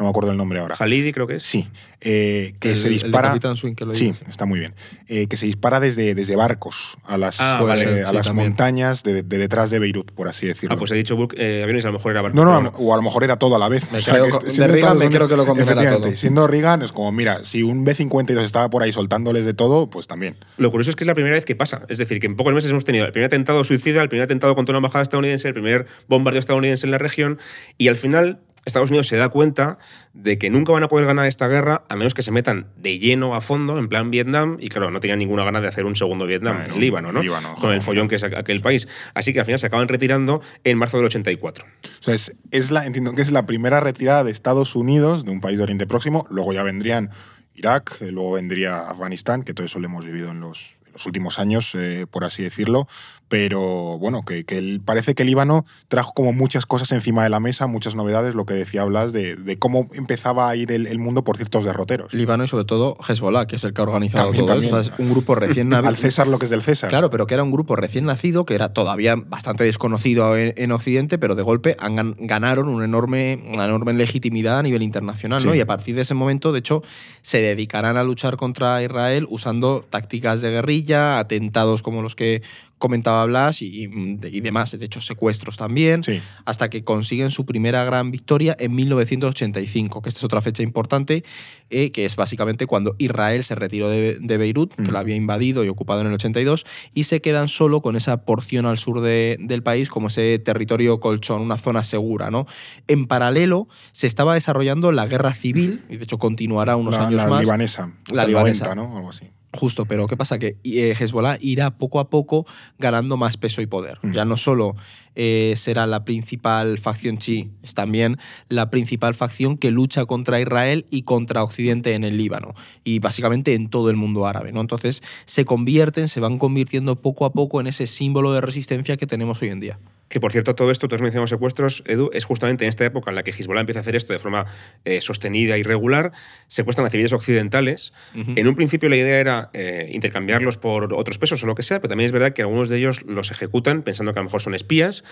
no 0.00 0.04
me 0.06 0.10
acuerdo 0.10 0.30
el 0.32 0.36
nombre 0.36 0.58
ahora. 0.58 0.74
Halidi 0.78 1.12
creo 1.12 1.26
que 1.26 1.36
es. 1.36 1.42
Sí, 1.42 1.68
eh, 2.00 2.54
que 2.58 2.70
El- 2.70 2.76
se 2.76 2.88
dispara. 2.88 3.28
Capitán 3.28 3.56
Swing 3.56 3.74
que 3.74 3.84
lo 3.84 3.94
Sí, 3.94 4.12
está 4.28 4.46
muy 4.46 4.58
bien. 4.58 4.74
Eh, 5.08 5.26
que 5.28 5.36
se 5.36 5.46
dispara 5.46 5.78
desde, 5.80 6.14
desde 6.14 6.34
barcos 6.36 6.96
a 7.04 7.18
las, 7.18 7.38
Ah, 7.40 7.60
eh, 7.76 8.02
a 8.06 8.12
las 8.12 8.26
también. 8.26 8.48
montañas 8.48 9.02
de, 9.02 9.22
de 9.22 9.38
detrás 9.38 9.70
de 9.70 9.78
Beirut, 9.78 10.10
por 10.12 10.26
así 10.28 10.46
decirlo. 10.46 10.74
Ah, 10.74 10.78
pues 10.78 10.90
he 10.90 10.94
dicho 10.94 11.16
eh, 11.36 11.60
aviones, 11.62 11.84
a 11.84 11.88
lo 11.88 11.94
mejor 11.94 12.12
era 12.12 12.22
barco. 12.22 12.36
no, 12.36 12.44
no, 12.62 12.72
pero 12.72 12.84
o 12.84 12.94
a 12.94 12.96
lo 12.96 13.02
mejor 13.02 13.24
era 13.24 13.36
todo 13.36 13.56
a 13.56 13.58
la 13.58 13.68
vez. 13.68 13.90
Me 13.92 13.98
O 13.98 14.00
sea, 14.00 14.14
creo 14.14 14.38
que 14.38 14.46
de 14.46 14.50
siendo 14.50 14.72
Reagan 14.74 14.98
me 14.98 15.08
creo 15.10 15.28
que 15.28 15.36
lo 15.36 15.44
combinará 15.46 15.96
todo. 15.98 16.10
Siendo 16.16 16.46
Reagan, 16.46 16.82
es 16.82 16.92
como, 16.92 17.12
mira, 17.12 17.44
si 17.44 17.62
un 17.62 17.84
B-52 17.84 18.40
estaba 18.42 18.70
por 18.70 18.82
ahí 18.82 18.92
soltándoles 18.92 19.44
de 19.44 19.52
todo, 19.54 19.90
pues 19.90 20.06
también. 20.06 20.36
Lo 20.56 20.70
curioso 20.70 20.90
es 20.90 20.96
que 20.96 21.04
es 21.04 21.08
la 21.08 21.14
primera 21.14 21.34
vez 21.34 21.44
que 21.44 21.54
pasa. 21.54 21.82
Es 21.88 21.98
decir, 21.98 22.20
que 22.20 22.26
en 22.26 22.36
pocos 22.36 22.54
meses 22.54 22.70
hemos 22.70 22.84
tenido 22.86 23.04
el 23.04 23.12
primer 23.12 23.26
atentado 23.26 23.62
suicida, 23.64 24.02
el 24.02 24.08
primer 24.08 24.24
atentado 24.24 24.54
contra 24.54 24.72
una 24.72 24.78
embajada 24.78 25.02
estadounidense, 25.02 25.48
el 25.48 25.54
primer 25.54 25.86
bombardeo 26.08 26.40
estadounidense 26.40 26.86
en 26.86 26.92
la 26.92 26.98
región, 26.98 27.38
y 27.76 27.88
al 27.88 27.96
final 27.96 28.40
Estados 28.64 28.90
Unidos 28.90 29.06
se 29.06 29.16
da 29.16 29.28
cuenta 29.28 29.78
de 30.12 30.38
que 30.38 30.50
nunca 30.50 30.72
van 30.72 30.82
a 30.82 30.88
poder 30.88 31.06
ganar 31.06 31.26
esta 31.26 31.48
guerra 31.48 31.84
a 31.88 31.96
menos 31.96 32.14
que 32.14 32.22
se 32.22 32.30
metan 32.30 32.66
de 32.76 32.98
lleno 32.98 33.34
a 33.34 33.40
fondo, 33.40 33.78
en 33.78 33.88
plan 33.88 34.10
Vietnam, 34.10 34.56
y 34.60 34.68
claro, 34.68 34.90
no 34.90 35.00
tenían 35.00 35.18
ninguna 35.18 35.44
gana 35.44 35.60
de 35.60 35.68
hacer 35.68 35.84
un 35.86 35.96
segundo 35.96 36.26
Vietnam 36.26 36.56
Ah, 36.58 36.64
en 36.64 36.70
no, 36.72 36.76
Líbano, 36.76 37.12
¿no? 37.12 37.22
Líbano, 37.22 37.54
Con 37.56 37.72
el 37.72 37.82
follón 37.82 38.08
que 38.08 38.16
es 38.16 38.22
aquel 38.22 38.60
país. 38.60 38.88
Así 39.14 39.32
que 39.32 39.40
al 39.40 39.46
final 39.46 39.58
se 39.58 39.66
acaban 39.66 39.88
retirando 39.88 40.42
en 40.64 40.78
marzo 40.78 40.98
del 40.98 41.06
84. 41.06 41.64
O 41.64 42.02
sea, 42.02 42.14
es, 42.14 42.34
es 42.50 42.70
la, 42.70 42.86
entiendo 42.86 43.14
que 43.14 43.22
es 43.22 43.32
la 43.32 43.46
primera 43.46 43.80
retirada 43.80 44.24
de 44.24 44.30
Estados 44.30 44.76
Unidos 44.76 45.24
de 45.24 45.30
un 45.30 45.40
país 45.40 45.56
de 45.56 45.62
Oriente 45.62 45.86
Próximo. 45.86 46.26
Luego 46.30 46.52
ya 46.52 46.62
vendrían 46.62 47.10
Irak, 47.54 47.98
eh, 48.00 48.10
luego 48.10 48.32
vendría 48.32 48.88
Afganistán, 48.88 49.42
que 49.42 49.54
todo 49.54 49.66
eso 49.66 49.78
lo 49.78 49.86
hemos 49.86 50.04
vivido 50.04 50.30
en 50.30 50.40
los, 50.40 50.76
en 50.86 50.92
los 50.92 51.06
últimos 51.06 51.38
años, 51.38 51.74
eh, 51.74 52.06
por 52.10 52.24
así 52.24 52.42
decirlo. 52.42 52.88
Pero 53.30 53.96
bueno, 53.98 54.22
que, 54.24 54.44
que 54.44 54.58
el- 54.58 54.80
parece 54.84 55.14
que 55.14 55.22
el 55.22 55.28
Líbano 55.28 55.64
trajo 55.86 56.12
como 56.14 56.32
muchas 56.32 56.66
cosas 56.66 56.90
encima 56.90 57.22
de 57.22 57.30
la 57.30 57.38
mesa, 57.38 57.68
muchas 57.68 57.94
novedades, 57.94 58.34
lo 58.34 58.44
que 58.44 58.54
decía 58.54 58.84
Blas, 58.84 59.12
de, 59.12 59.36
de 59.36 59.56
cómo 59.56 59.88
empezaba 59.94 60.48
a 60.50 60.56
ir 60.56 60.72
el, 60.72 60.88
el 60.88 60.98
mundo 60.98 61.22
por 61.22 61.36
ciertos 61.36 61.64
derroteros. 61.64 62.12
Líbano 62.12 62.42
y 62.42 62.48
sobre 62.48 62.64
todo 62.64 62.98
Hezbollah, 63.08 63.46
que 63.46 63.54
es 63.54 63.62
el 63.62 63.72
que 63.72 63.80
ha 63.80 63.84
organizado 63.84 64.24
También, 64.24 64.46
todo 64.46 64.54
también. 64.56 64.74
eso. 64.74 64.80
O 64.80 64.82
sea, 64.82 64.94
es 64.94 65.00
un 65.00 65.10
grupo 65.10 65.36
recién 65.36 65.68
nacido. 65.70 65.88
Al 65.88 65.96
César 65.96 66.26
lo 66.26 66.40
que 66.40 66.46
es 66.46 66.50
del 66.50 66.62
César. 66.62 66.90
Claro, 66.90 67.08
pero 67.10 67.28
que 67.28 67.34
era 67.34 67.44
un 67.44 67.52
grupo 67.52 67.76
recién 67.76 68.04
nacido, 68.04 68.44
que 68.44 68.56
era 68.56 68.72
todavía 68.72 69.14
bastante 69.14 69.62
desconocido 69.62 70.36
en, 70.36 70.52
en 70.56 70.72
Occidente, 70.72 71.16
pero 71.16 71.36
de 71.36 71.42
golpe 71.42 71.76
han 71.78 72.16
ganaron 72.18 72.68
una 72.68 72.84
enorme, 72.84 73.40
una 73.52 73.64
enorme 73.66 73.92
legitimidad 73.92 74.58
a 74.58 74.62
nivel 74.64 74.82
internacional, 74.82 75.46
¿no? 75.46 75.54
Y 75.54 75.60
a 75.60 75.66
partir 75.66 75.94
de 75.94 76.02
ese 76.02 76.14
momento, 76.14 76.50
de 76.50 76.58
hecho, 76.58 76.82
se 77.22 77.38
dedicarán 77.40 77.96
a 77.96 78.02
luchar 78.02 78.36
contra 78.36 78.82
Israel 78.82 79.28
usando 79.30 79.84
tácticas 79.88 80.40
de 80.40 80.50
guerrilla, 80.50 81.18
atentados 81.20 81.82
como 81.82 82.02
los 82.02 82.16
que 82.16 82.42
comentaba 82.80 83.24
Blas 83.26 83.62
y, 83.62 83.84
y 83.84 84.40
demás, 84.40 84.76
de 84.76 84.84
hecho, 84.84 85.00
secuestros 85.00 85.56
también 85.56 86.02
Sí. 86.02 86.20
hasta 86.46 86.68
que 86.70 86.82
consiguen 86.82 87.30
su 87.30 87.46
primera 87.46 87.84
gran 87.84 88.10
victoria 88.10 88.56
en 88.58 88.74
1985, 88.74 90.02
que 90.02 90.08
esta 90.08 90.18
es 90.18 90.24
otra 90.24 90.40
fecha 90.40 90.62
importante, 90.64 91.22
eh, 91.68 91.92
que 91.92 92.04
es 92.04 92.16
básicamente 92.16 92.66
cuando 92.66 92.96
Israel 92.98 93.44
se 93.44 93.54
retiró 93.54 93.88
de, 93.88 94.18
de 94.20 94.36
Beirut, 94.38 94.74
que 94.74 94.82
Mm. 94.90 94.92
la 94.92 94.98
había 95.00 95.14
invadido 95.14 95.62
y 95.64 95.68
ocupado 95.68 96.00
en 96.00 96.06
el 96.08 96.14
82, 96.14 96.64
y 96.94 97.04
se 97.04 97.20
quedan 97.20 97.48
solo 97.48 97.80
con 97.82 97.94
esa 97.96 98.24
porción 98.24 98.66
al 98.66 98.78
sur 98.78 99.00
de- 99.00 99.36
del 99.38 99.62
país 99.62 99.88
como 99.90 100.08
ese 100.08 100.38
territorio 100.38 100.98
colchón, 101.00 101.42
una 101.42 101.58
zona 101.58 101.84
segura. 101.84 102.30
¿no? 102.30 102.46
En 102.88 103.06
paralelo, 103.06 103.68
se 103.92 104.06
estaba 104.06 104.34
desarrollando 104.34 104.90
la 104.90 105.06
guerra 105.06 105.34
civil, 105.34 105.84
y 105.90 105.96
de 105.98 106.04
hecho 106.04 106.18
continuará 106.18 106.76
unos 106.76 106.94
la, 106.94 107.00
años 107.06 107.14
la 107.22 107.26
más. 107.28 107.40
libanesa. 107.40 107.92
La 108.10 108.24
libanesa. 108.24 108.64
90, 108.64 108.74
¿no? 108.74 108.96
Algo 108.96 109.10
así. 109.10 109.26
Justo, 109.52 109.84
pero 109.84 110.06
¿qué 110.06 110.16
pasa? 110.16 110.38
Que 110.38 110.56
eh, 110.62 110.94
Hezbollah 110.98 111.38
irá 111.40 111.72
poco 111.72 111.98
a 111.98 112.08
poco 112.08 112.46
ganando 112.78 113.16
más 113.16 113.36
peso 113.36 113.60
y 113.60 113.66
poder. 113.66 113.98
Mm. 114.02 114.12
Ya 114.12 114.24
no 114.24 114.36
solo 114.36 114.76
eh, 115.16 115.54
será 115.56 115.88
la 115.88 116.04
principal 116.04 116.78
facción 116.78 117.18
chi, 117.18 117.50
es 117.64 117.74
también 117.74 118.16
la 118.48 118.70
principal 118.70 119.14
facción 119.14 119.58
que 119.58 119.72
lucha 119.72 120.06
contra 120.06 120.40
Israel 120.40 120.86
y 120.88 121.02
contra 121.02 121.42
Occidente 121.42 121.94
en 121.94 122.04
el 122.04 122.16
Líbano 122.16 122.54
y 122.84 123.00
básicamente 123.00 123.54
en 123.54 123.70
todo 123.70 123.90
el 123.90 123.96
mundo 123.96 124.26
árabe. 124.26 124.52
¿no? 124.52 124.60
Entonces 124.60 125.02
se 125.26 125.44
convierten, 125.44 126.06
se 126.06 126.20
van 126.20 126.38
convirtiendo 126.38 126.94
poco 126.96 127.24
a 127.24 127.32
poco 127.32 127.60
en 127.60 127.66
ese 127.66 127.88
símbolo 127.88 128.32
de 128.32 128.40
resistencia 128.40 128.96
que 128.96 129.08
tenemos 129.08 129.42
hoy 129.42 129.48
en 129.48 129.60
día. 129.60 129.78
Que 130.10 130.18
por 130.18 130.32
cierto, 130.32 130.56
todo 130.56 130.72
esto, 130.72 130.88
tú 130.88 130.96
has 130.96 131.00
mencionado 131.00 131.28
secuestros, 131.28 131.84
Edu, 131.86 132.10
es 132.12 132.24
justamente 132.24 132.64
en 132.64 132.68
esta 132.68 132.84
época 132.84 133.12
en 133.12 133.14
la 133.14 133.22
que 133.22 133.30
Hezbollah 133.30 133.60
empieza 133.60 133.78
a 133.78 133.82
hacer 133.82 133.94
esto 133.94 134.12
de 134.12 134.18
forma 134.18 134.44
eh, 134.84 135.00
sostenida 135.00 135.56
y 135.56 135.62
regular. 135.62 136.10
Secuestran 136.48 136.84
a 136.84 136.90
civiles 136.90 137.12
occidentales. 137.12 137.92
En 138.14 138.48
un 138.48 138.56
principio 138.56 138.88
la 138.88 138.96
idea 138.96 139.20
era 139.20 139.50
eh, 139.52 139.88
intercambiarlos 139.92 140.56
por 140.56 140.94
otros 140.94 141.18
pesos 141.18 141.42
o 141.44 141.46
lo 141.46 141.54
que 141.54 141.62
sea, 141.62 141.78
pero 141.78 141.90
también 141.90 142.06
es 142.06 142.12
verdad 142.12 142.32
que 142.32 142.42
algunos 142.42 142.68
de 142.68 142.78
ellos 142.78 143.02
los 143.06 143.30
ejecutan 143.30 143.82
pensando 143.82 144.12
que 144.12 144.18
a 144.18 144.22
lo 144.22 144.24
mejor 144.24 144.42
son 144.42 144.54
espías. 144.54 145.04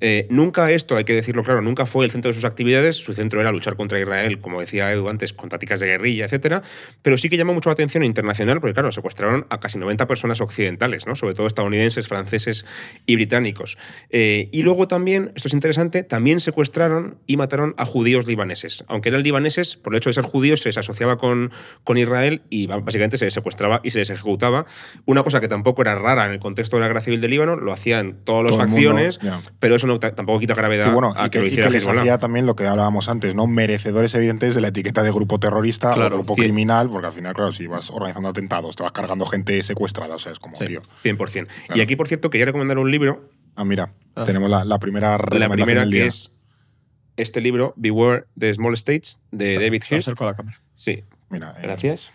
Eh, 0.00 0.26
nunca 0.30 0.72
esto, 0.72 0.96
hay 0.96 1.04
que 1.04 1.14
decirlo 1.14 1.44
claro, 1.44 1.62
nunca 1.62 1.86
fue 1.86 2.04
el 2.04 2.10
centro 2.10 2.30
de 2.30 2.34
sus 2.34 2.44
actividades. 2.44 2.96
Su 2.96 3.12
centro 3.12 3.40
era 3.40 3.52
luchar 3.52 3.76
contra 3.76 4.00
Israel, 4.00 4.40
como 4.40 4.58
decía 4.58 4.90
Edu 4.90 5.08
antes, 5.08 5.32
con 5.32 5.48
tácticas 5.48 5.78
de 5.78 5.86
guerrilla, 5.86 6.24
etcétera. 6.24 6.62
Pero 7.02 7.16
sí 7.18 7.28
que 7.28 7.36
llamó 7.36 7.54
mucho 7.54 7.68
la 7.68 7.74
atención 7.74 8.02
internacional 8.02 8.60
porque, 8.60 8.74
claro, 8.74 8.90
secuestraron 8.90 9.46
a 9.48 9.60
casi 9.60 9.78
90 9.78 10.08
personas 10.08 10.40
occidentales, 10.40 11.06
¿no? 11.06 11.14
sobre 11.14 11.34
todo 11.34 11.46
estadounidenses, 11.46 12.08
franceses 12.08 12.66
y 13.06 13.14
británicos. 13.14 13.78
Eh, 14.10 14.39
Eh, 14.40 14.48
y 14.52 14.62
luego 14.62 14.88
también, 14.88 15.32
esto 15.34 15.48
es 15.48 15.54
interesante, 15.54 16.02
también 16.02 16.40
secuestraron 16.40 17.16
y 17.26 17.36
mataron 17.36 17.74
a 17.76 17.84
judíos 17.84 18.26
libaneses. 18.26 18.84
Aunque 18.88 19.08
eran 19.10 19.22
libaneses, 19.22 19.76
por 19.76 19.92
el 19.92 19.98
hecho 19.98 20.10
de 20.10 20.14
ser 20.14 20.24
judíos, 20.24 20.60
se 20.60 20.68
les 20.68 20.78
asociaba 20.78 21.18
con, 21.18 21.50
con 21.84 21.98
Israel 21.98 22.42
y 22.50 22.66
básicamente 22.66 23.18
se 23.18 23.26
les 23.26 23.34
secuestraba 23.34 23.80
y 23.82 23.90
se 23.90 23.98
les 24.00 24.10
ejecutaba. 24.10 24.66
Una 25.06 25.22
cosa 25.22 25.40
que 25.40 25.48
tampoco 25.48 25.82
era 25.82 25.94
rara 25.96 26.26
en 26.26 26.32
el 26.32 26.40
contexto 26.40 26.76
de 26.76 26.82
la 26.82 26.88
guerra 26.88 27.00
civil 27.00 27.20
del 27.20 27.30
Líbano, 27.30 27.56
lo 27.56 27.72
hacían 27.72 28.16
todas 28.24 28.44
las 28.44 28.52
Todo 28.52 28.62
el 28.62 28.68
mundo, 28.68 28.90
facciones, 28.90 29.20
pero 29.58 29.76
eso 29.76 29.86
no, 29.86 30.00
tampoco 30.00 30.38
quita 30.40 30.54
gravedad 30.54 30.86
Sí, 30.86 30.92
bueno, 30.92 31.12
a 31.16 31.24
que, 31.30 31.38
que, 31.38 31.38
lo 31.40 31.46
y 31.46 31.50
que 31.56 31.70
les 31.70 31.86
hacía 31.86 32.18
también 32.18 32.46
lo 32.46 32.56
que 32.56 32.66
hablábamos 32.66 33.08
antes, 33.08 33.34
¿no? 33.34 33.46
Merecedores 33.46 34.14
evidentes 34.14 34.54
de 34.54 34.60
la 34.60 34.68
etiqueta 34.68 35.02
de 35.02 35.10
grupo 35.10 35.38
terrorista 35.38 35.92
Claro, 35.92 36.14
o 36.16 36.18
grupo 36.18 36.36
criminal, 36.36 36.88
porque 36.88 37.06
al 37.08 37.12
final, 37.12 37.34
claro, 37.34 37.52
si 37.52 37.66
vas 37.66 37.90
organizando 37.90 38.28
atentados, 38.28 38.76
te 38.76 38.82
vas 38.82 38.92
cargando 38.92 39.26
gente 39.26 39.62
secuestrada, 39.62 40.14
o 40.14 40.18
sea, 40.18 40.32
es 40.32 40.38
como, 40.38 40.56
Sí. 40.56 40.66
tío. 40.66 40.82
100%. 41.02 41.48
Y 41.74 41.80
aquí, 41.80 41.96
por 41.96 42.08
cierto, 42.08 42.30
quería 42.30 42.46
recomendar 42.46 42.78
un 42.78 42.90
libro 42.90 43.28
Ah, 43.56 43.64
mira, 43.64 43.92
Ah. 44.14 44.24
tenemos 44.24 44.50
la, 44.50 44.64
la 44.64 44.78
primera 44.78 45.16
La 45.18 45.48
primera 45.48 45.80
del 45.82 45.90
que 45.90 46.06
es 46.06 46.32
este 47.16 47.40
libro, 47.40 47.74
Beware 47.76 48.24
the 48.38 48.52
Small 48.52 48.74
States, 48.74 49.18
de 49.30 49.54
David 49.54 49.82
Lo 49.90 49.96
Hirst. 49.96 50.08
acerco 50.08 50.24
a 50.24 50.28
la 50.28 50.34
cámara. 50.34 50.60
Sí, 50.74 51.04
Mira, 51.28 51.54
eh, 51.58 51.60
gracias. 51.62 52.10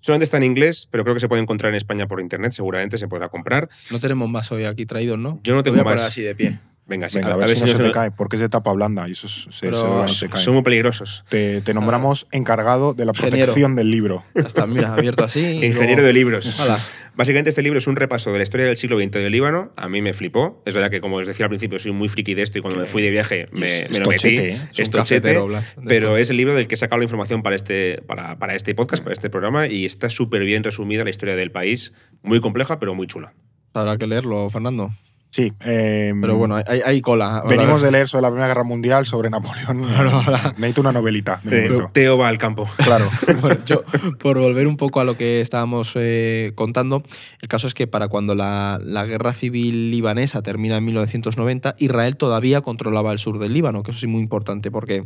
Solamente 0.00 0.24
está 0.24 0.36
en 0.38 0.44
inglés, 0.44 0.88
pero 0.90 1.04
creo 1.04 1.14
que 1.14 1.20
se 1.20 1.28
puede 1.28 1.42
encontrar 1.42 1.70
en 1.70 1.76
España 1.76 2.06
por 2.06 2.20
internet, 2.20 2.52
seguramente 2.52 2.96
se 2.98 3.06
podrá 3.08 3.28
comprar. 3.28 3.68
No 3.90 3.98
tenemos 4.00 4.28
más 4.28 4.50
hoy 4.52 4.64
aquí 4.64 4.86
traídos, 4.86 5.18
¿no? 5.18 5.40
Yo 5.42 5.54
no 5.54 5.62
Te 5.62 5.70
tengo 5.70 5.82
voy 5.84 5.92
a 5.92 5.96
más. 5.96 6.04
así 6.04 6.22
de 6.22 6.34
pie. 6.34 6.58
Venga, 6.90 7.08
sí, 7.08 7.18
venga, 7.18 7.34
a, 7.34 7.36
ver, 7.36 7.50
si 7.50 7.60
no 7.60 7.66
se 7.68 7.78
te 7.78 7.92
cae, 7.92 8.10
porque 8.10 8.34
es 8.34 8.40
de 8.42 8.48
tapa 8.48 8.72
blanda 8.72 9.08
y 9.08 9.12
eso 9.12 9.28
es- 9.28 9.46
se, 9.50 9.70
cae. 10.28 10.42
Son 10.42 10.54
muy 10.54 10.64
peligrosos. 10.64 11.24
Te, 11.28 11.60
te 11.60 11.72
nombramos 11.72 12.26
encargado 12.32 12.94
de 12.94 13.04
la 13.04 13.12
Ingeniero. 13.14 13.46
protección 13.46 13.76
del 13.76 13.92
libro. 13.92 14.24
Está, 14.34 14.66
mira, 14.66 14.92
abierto 14.94 15.22
así. 15.22 15.38
Ingeniero 15.62 16.02
luego- 16.02 16.02
de 16.02 16.12
libros. 16.12 16.60
Hala. 16.60 16.78
Básicamente 17.14 17.50
este 17.50 17.62
libro 17.62 17.78
es 17.78 17.86
un 17.86 17.94
repaso 17.94 18.32
de 18.32 18.38
la 18.38 18.42
historia 18.42 18.66
del 18.66 18.76
siglo 18.76 18.98
XX 18.98 19.12
del 19.12 19.30
Líbano. 19.30 19.72
A 19.76 19.88
mí 19.88 20.02
me 20.02 20.12
flipó. 20.14 20.62
Es 20.66 20.74
verdad 20.74 20.90
que, 20.90 21.00
como 21.00 21.16
os 21.16 21.26
decía 21.28 21.46
al 21.46 21.50
principio, 21.50 21.78
soy 21.78 21.92
muy 21.92 22.08
friki 22.08 22.34
de 22.34 22.42
esto 22.42 22.58
y 22.58 22.60
cuando 22.60 22.80
me 22.80 22.86
fui 22.86 23.02
de 23.02 23.10
viaje 23.10 23.48
me, 23.52 23.66
es- 23.66 23.82
me 23.82 23.86
es 23.90 23.98
lo 24.00 24.06
metí. 24.06 24.16
tochete, 24.22 24.48
¿eh? 24.52 24.60
Es 24.76 24.90
tochete, 24.90 25.38
Blas, 25.38 25.64
pero 25.86 26.16
es 26.16 26.28
el 26.30 26.38
libro 26.38 26.54
del 26.54 26.66
que 26.66 26.74
he 26.74 26.78
sacado 26.78 26.98
la 26.98 27.04
información 27.04 27.44
para 27.44 27.54
este, 27.54 28.02
para, 28.08 28.36
para 28.40 28.56
este 28.56 28.74
podcast, 28.74 29.02
para 29.04 29.12
este 29.12 29.30
programa 29.30 29.68
y 29.68 29.84
está 29.84 30.10
súper 30.10 30.42
bien 30.44 30.64
resumida 30.64 31.04
la 31.04 31.10
historia 31.10 31.36
del 31.36 31.52
país. 31.52 31.92
Muy 32.22 32.40
compleja, 32.40 32.80
pero 32.80 32.94
muy 32.96 33.06
chula. 33.06 33.32
Habrá 33.74 33.96
que 33.96 34.08
leerlo, 34.08 34.50
Fernando. 34.50 34.90
Sí. 35.30 35.52
eh, 35.60 36.12
Pero 36.20 36.36
bueno, 36.36 36.56
hay, 36.66 37.00
cola. 37.00 37.36
Ahora- 37.38 37.48
venimos 37.48 37.82
de 37.82 37.92
leer 37.92 38.08
sobre 38.08 38.22
la 38.22 38.28
Primera 38.30 38.48
Guerra 38.48 38.64
Mundial, 38.64 39.06
sobre 39.06 39.30
Napoleón. 39.30 39.84
Ahora. 39.94 40.54
Necesito 40.56 40.80
una 40.80 40.92
novelita. 40.92 41.40
Eh. 41.48 41.70
Teo 41.92 42.18
va 42.18 42.28
al 42.28 42.38
campo. 42.38 42.68
Claro. 42.78 43.08
Bueno, 43.40 43.60
yo, 43.64 43.84
por 44.18 44.38
volver 44.38 44.66
un 44.66 44.76
poco 44.76 45.00
a 45.00 45.04
lo 45.04 45.16
que 45.16 45.40
estábamos 45.40 45.92
eh, 45.94 46.52
contando, 46.56 47.04
el 47.40 47.48
caso 47.48 47.68
es 47.68 47.74
que 47.74 47.86
para 47.86 48.08
cuando 48.08 48.34
la, 48.34 48.78
la 48.82 49.06
guerra 49.06 49.32
civil 49.32 49.90
libanesa 49.90 50.42
termina 50.42 50.76
en 50.76 50.84
1990, 50.84 51.76
Israel 51.78 52.16
todavía 52.16 52.60
controlaba 52.60 53.12
el 53.12 53.18
sur 53.20 53.38
del 53.38 53.54
Líbano, 53.54 53.82
que 53.82 53.92
eso 53.92 54.00
sí 54.00 54.06
es 54.06 54.10
muy 54.12 54.20
importante, 54.20 54.70
porque 54.70 55.04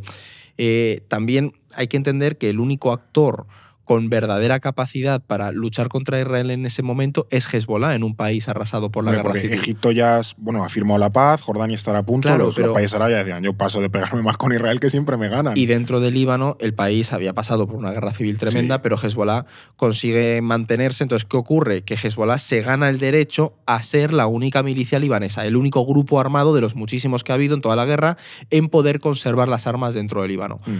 eh, 0.56 1.02
también 1.08 1.52
hay 1.74 1.86
que 1.88 1.96
entender 1.96 2.38
que 2.38 2.48
el 2.50 2.60
único 2.60 2.92
actor 2.92 3.46
con 3.84 4.08
verdadera 4.08 4.60
capacidad 4.60 5.22
para 5.22 5.52
luchar 5.52 5.88
contra 5.88 6.20
Israel 6.20 6.50
en 6.50 6.66
ese 6.66 6.82
momento 6.82 7.26
es 7.30 7.52
Hezbollah, 7.52 7.94
en 7.94 8.02
un 8.02 8.16
país 8.16 8.48
arrasado 8.48 8.90
por 8.90 9.04
la 9.04 9.10
Hombre, 9.10 9.18
guerra 9.22 9.30
porque 9.32 9.42
civil. 9.48 9.58
Egipto 9.60 9.90
ya 9.92 10.20
bueno, 10.38 10.64
ha 10.64 10.68
firmado 10.68 10.98
la 10.98 11.10
paz, 11.10 11.42
Jordania 11.42 11.74
estará 11.74 11.98
a 12.00 12.02
punto, 12.02 12.28
Claro, 12.28 12.44
los, 12.46 12.48
los 12.48 12.56
pero- 12.56 12.72
países 12.72 12.94
árabes 12.94 13.16
decían, 13.18 13.42
yo 13.42 13.52
paso 13.52 13.80
de 13.80 13.90
pegarme 13.90 14.22
más 14.22 14.36
con 14.36 14.52
Israel 14.52 14.80
que 14.80 14.90
siempre 14.90 15.16
me 15.16 15.28
ganan. 15.28 15.56
Y 15.56 15.66
dentro 15.66 16.00
del 16.00 16.14
Líbano, 16.14 16.56
el 16.60 16.74
país 16.74 17.12
había 17.12 17.32
pasado 17.34 17.66
por 17.66 17.76
una 17.76 17.92
guerra 17.92 18.12
civil 18.14 18.38
tremenda, 18.38 18.76
Sí. 18.76 18.80
pero 18.82 18.96
Hezbollah 18.96 19.44
consigue 19.76 20.40
mantenerse. 20.40 21.04
Entonces, 21.04 21.26
¿qué 21.28 21.36
ocurre? 21.36 21.82
Que 21.82 21.94
Hezbollah 21.94 22.38
se 22.38 22.60
gana 22.62 22.88
el 22.88 22.98
derecho 22.98 23.54
a 23.66 23.82
ser 23.82 24.12
la 24.12 24.26
única 24.26 24.62
milicia 24.62 24.98
libanesa, 24.98 25.44
el 25.44 25.56
único 25.56 25.84
grupo 25.84 26.20
armado 26.20 26.54
de 26.54 26.60
los 26.60 26.74
muchísimos 26.74 27.24
que 27.24 27.32
ha 27.32 27.34
habido 27.34 27.54
en 27.54 27.60
toda 27.60 27.76
la 27.76 27.84
guerra 27.84 28.16
en 28.50 28.68
poder 28.68 29.00
conservar 29.00 29.48
las 29.48 29.66
armas 29.66 29.94
dentro 29.94 30.22
del 30.22 30.30
Líbano. 30.30 30.60
Mm. 30.66 30.78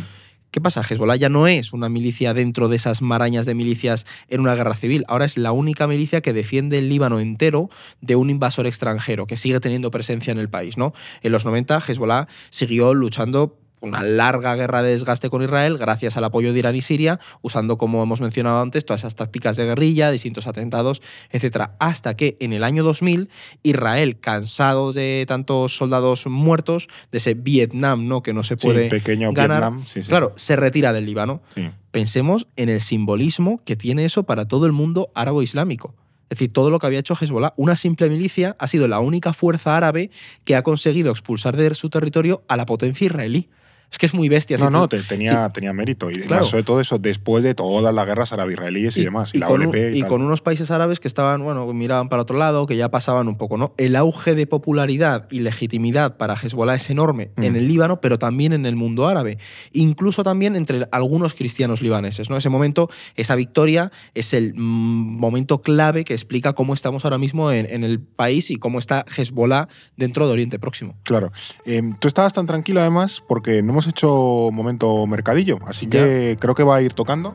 ¿Qué 0.55 0.61
pasa? 0.61 0.83
Hezbollah 0.89 1.17
ya 1.17 1.29
no 1.31 1.49
es 1.49 1.73
una 1.73 1.89
milicia 1.89 2.33
dentro 2.33 2.69
de 2.69 2.77
esas 2.77 3.03
marañas 3.03 3.45
de 3.45 3.57
milicias 3.57 4.07
en 4.29 4.41
una 4.41 4.55
guerra 4.55 4.75
civil. 4.75 5.05
Ahora 5.09 5.25
es 5.25 5.37
la 5.37 5.51
única 5.51 5.89
milicia 5.89 6.21
que 6.21 6.33
defiende 6.33 6.79
el 6.79 6.89
Líbano 6.89 7.19
entero 7.19 7.71
de 8.01 8.15
un 8.15 8.31
invasor 8.31 8.69
extranjero 8.69 9.27
que 9.27 9.37
sigue 9.37 9.59
teniendo 9.59 9.91
presencia 9.91 10.31
en 10.31 10.39
el 10.39 10.49
país. 10.49 10.77
¿no? 10.79 10.93
En 11.23 11.33
los 11.33 11.45
90, 11.45 11.83
Hezbollah 11.89 12.29
siguió 12.51 12.95
luchando 12.95 13.59
una 13.85 14.03
larga 14.03 14.55
guerra 14.57 14.83
de 14.83 14.91
desgaste 14.91 15.31
con 15.31 15.43
Israel 15.43 15.79
gracias 15.79 16.17
al 16.17 16.25
apoyo 16.25 16.53
de 16.53 16.59
Irán 16.59 16.77
y 16.77 16.83
Siria, 16.83 17.21
usando, 17.43 17.79
como 17.79 18.03
hemos 18.03 18.21
mencionado 18.21 18.61
antes, 18.61 18.85
todas 18.85 19.03
esas 19.03 19.15
tácticas 19.15 19.57
de 19.57 19.65
guerrilla, 19.65 20.11
distintos 20.11 20.47
atentados, 20.47 21.03
etc. 21.31 21.71
Hasta 21.79 22.17
que 22.17 22.37
en 22.41 22.53
el 22.53 22.65
año 22.65 22.83
2000, 22.85 23.29
Israel, 23.63 24.19
cansado 24.21 24.93
de 24.93 25.25
tantos 25.29 25.77
soldados 25.77 26.27
muertos, 26.27 26.89
de 27.13 27.19
ese 27.19 27.35
Vietnam 27.35 28.09
¿no? 28.09 28.23
que 28.23 28.33
no 28.33 28.43
se 28.43 28.55
Sí, 28.57 28.67
puede 28.67 28.89
pequeño 28.89 29.33
ganar, 29.33 29.61
Vietnam. 29.61 29.87
Sí, 29.87 30.03
sí. 30.03 30.09
Claro, 30.09 30.33
se 30.37 30.57
retira 30.57 30.93
del 30.93 31.07
Líbano. 31.07 31.43
Sí. 31.55 31.71
Pensemos 31.91 32.47
en 32.57 32.69
el 32.69 32.81
simbolismo 32.81 33.61
que 33.65 33.77
tiene 33.77 34.05
eso 34.05 34.25
para 34.25 34.47
todo 34.49 34.67
el 34.67 34.73
mundo 34.73 35.11
árabe-islámico. 35.15 35.95
Es 36.35 36.39
decir, 36.39 36.53
todo 36.53 36.71
lo 36.71 36.79
que 36.79 36.87
había 36.87 36.99
hecho 36.99 37.15
Hezbollah, 37.15 37.53
una 37.57 37.77
simple 37.77 38.09
milicia, 38.09 38.57
ha 38.59 38.67
sido 38.67 38.89
la 38.89 38.99
única 38.99 39.33
fuerza 39.33 39.77
árabe 39.77 40.11
que 40.45 40.57
ha 40.57 40.63
conseguido 40.63 41.11
expulsar 41.11 41.57
de 41.57 41.73
su 41.75 41.91
territorio 41.91 42.43
a 42.49 42.57
la 42.57 42.67
potencia 42.67 43.05
israelí. 43.05 43.49
Es 43.91 43.99
que 43.99 44.07
es 44.07 44.15
muy 44.15 44.29
bestia. 44.29 44.57
No, 44.59 44.71
no, 44.71 44.89
te- 44.89 45.03
tenía, 45.03 45.49
tenía 45.51 45.73
mérito. 45.73 46.11
Y 46.11 46.15
Claro. 46.15 46.43
más 46.43 46.47
sobre 46.51 46.65
todo 46.65 46.81
eso 46.81 46.99
después 46.99 47.45
de 47.45 47.55
todas 47.55 47.95
las 47.95 48.07
guerras 48.07 48.33
árabe-israelíes 48.33 48.97
y, 48.97 49.05
demás. 49.05 49.31
Y, 49.33 49.39
la 49.39 49.47
con, 49.47 49.61
un- 49.61 49.67
OLP 49.69 49.95
y, 49.95 49.99
y 49.99 50.01
tal. 50.01 50.09
con 50.11 50.23
unos 50.23 50.41
países 50.41 50.71
árabes 50.73 50.99
que 50.99 51.07
estaban, 51.07 51.43
bueno, 51.45 51.73
miraban 51.73 52.09
para 52.09 52.23
otro 52.23 52.37
lado, 52.37 52.67
que 52.67 52.77
ya 52.77 52.91
pasaban 52.91 53.29
un 53.29 53.37
poco, 53.37 53.57
¿no? 53.57 53.73
El 53.77 53.95
auge 53.95 54.35
de 54.35 54.47
popularidad 54.49 55.29
y 55.31 55.41
legitimidad 55.41 56.17
para 56.17 56.35
Hezbollah 56.35 56.75
es 56.75 56.91
enorme 56.91 57.31
Mm. 57.37 57.43
en 57.45 57.57
el 57.57 57.69
Líbano, 57.69 58.01
pero 58.01 58.19
también 58.19 58.53
en 58.53 58.67
el 58.67 58.75
mundo 58.75 59.07
árabe. 59.07 59.39
Incluso 59.73 60.23
también 60.25 60.57
entre 60.57 60.89
algunos 60.91 61.35
cristianos 61.35 61.81
libaneses, 61.81 62.29
¿no? 62.31 62.37
Ese 62.37 62.49
momento, 62.49 62.91
esa 63.17 63.35
victoria, 63.37 63.93
es 64.15 64.35
el 64.35 64.55
mm, 64.55 64.59
momento 65.21 65.63
clave 65.63 66.05
que 66.05 66.15
explica 66.15 66.53
cómo 66.55 66.75
estamos 66.75 67.05
ahora 67.05 67.19
mismo 67.19 67.53
en, 67.53 67.67
en 67.71 67.85
el 67.85 68.01
país 68.01 68.51
y 68.51 68.57
cómo 68.57 68.79
está 68.79 69.05
Hezbollah 69.17 69.69
dentro 69.97 70.27
de 70.27 70.33
Oriente 70.33 70.59
Próximo. 70.59 70.97
Claro. 71.05 71.31
Eh, 71.65 71.83
tú 72.01 72.09
estabas 72.09 72.33
tan 72.33 72.47
tranquilo 72.47 72.81
además 72.81 73.23
porque 73.29 73.63
no 73.63 73.73
hemos 73.75 73.87
hecho 73.89 74.51
momento 74.53 75.05
mercadillo. 75.07 75.59
Así 75.67 75.87
que 75.89 76.37
creo 76.41 76.55
que 76.55 76.63
va 76.63 76.77
a 76.77 76.83
ir 76.83 76.93
tocando. 76.95 77.35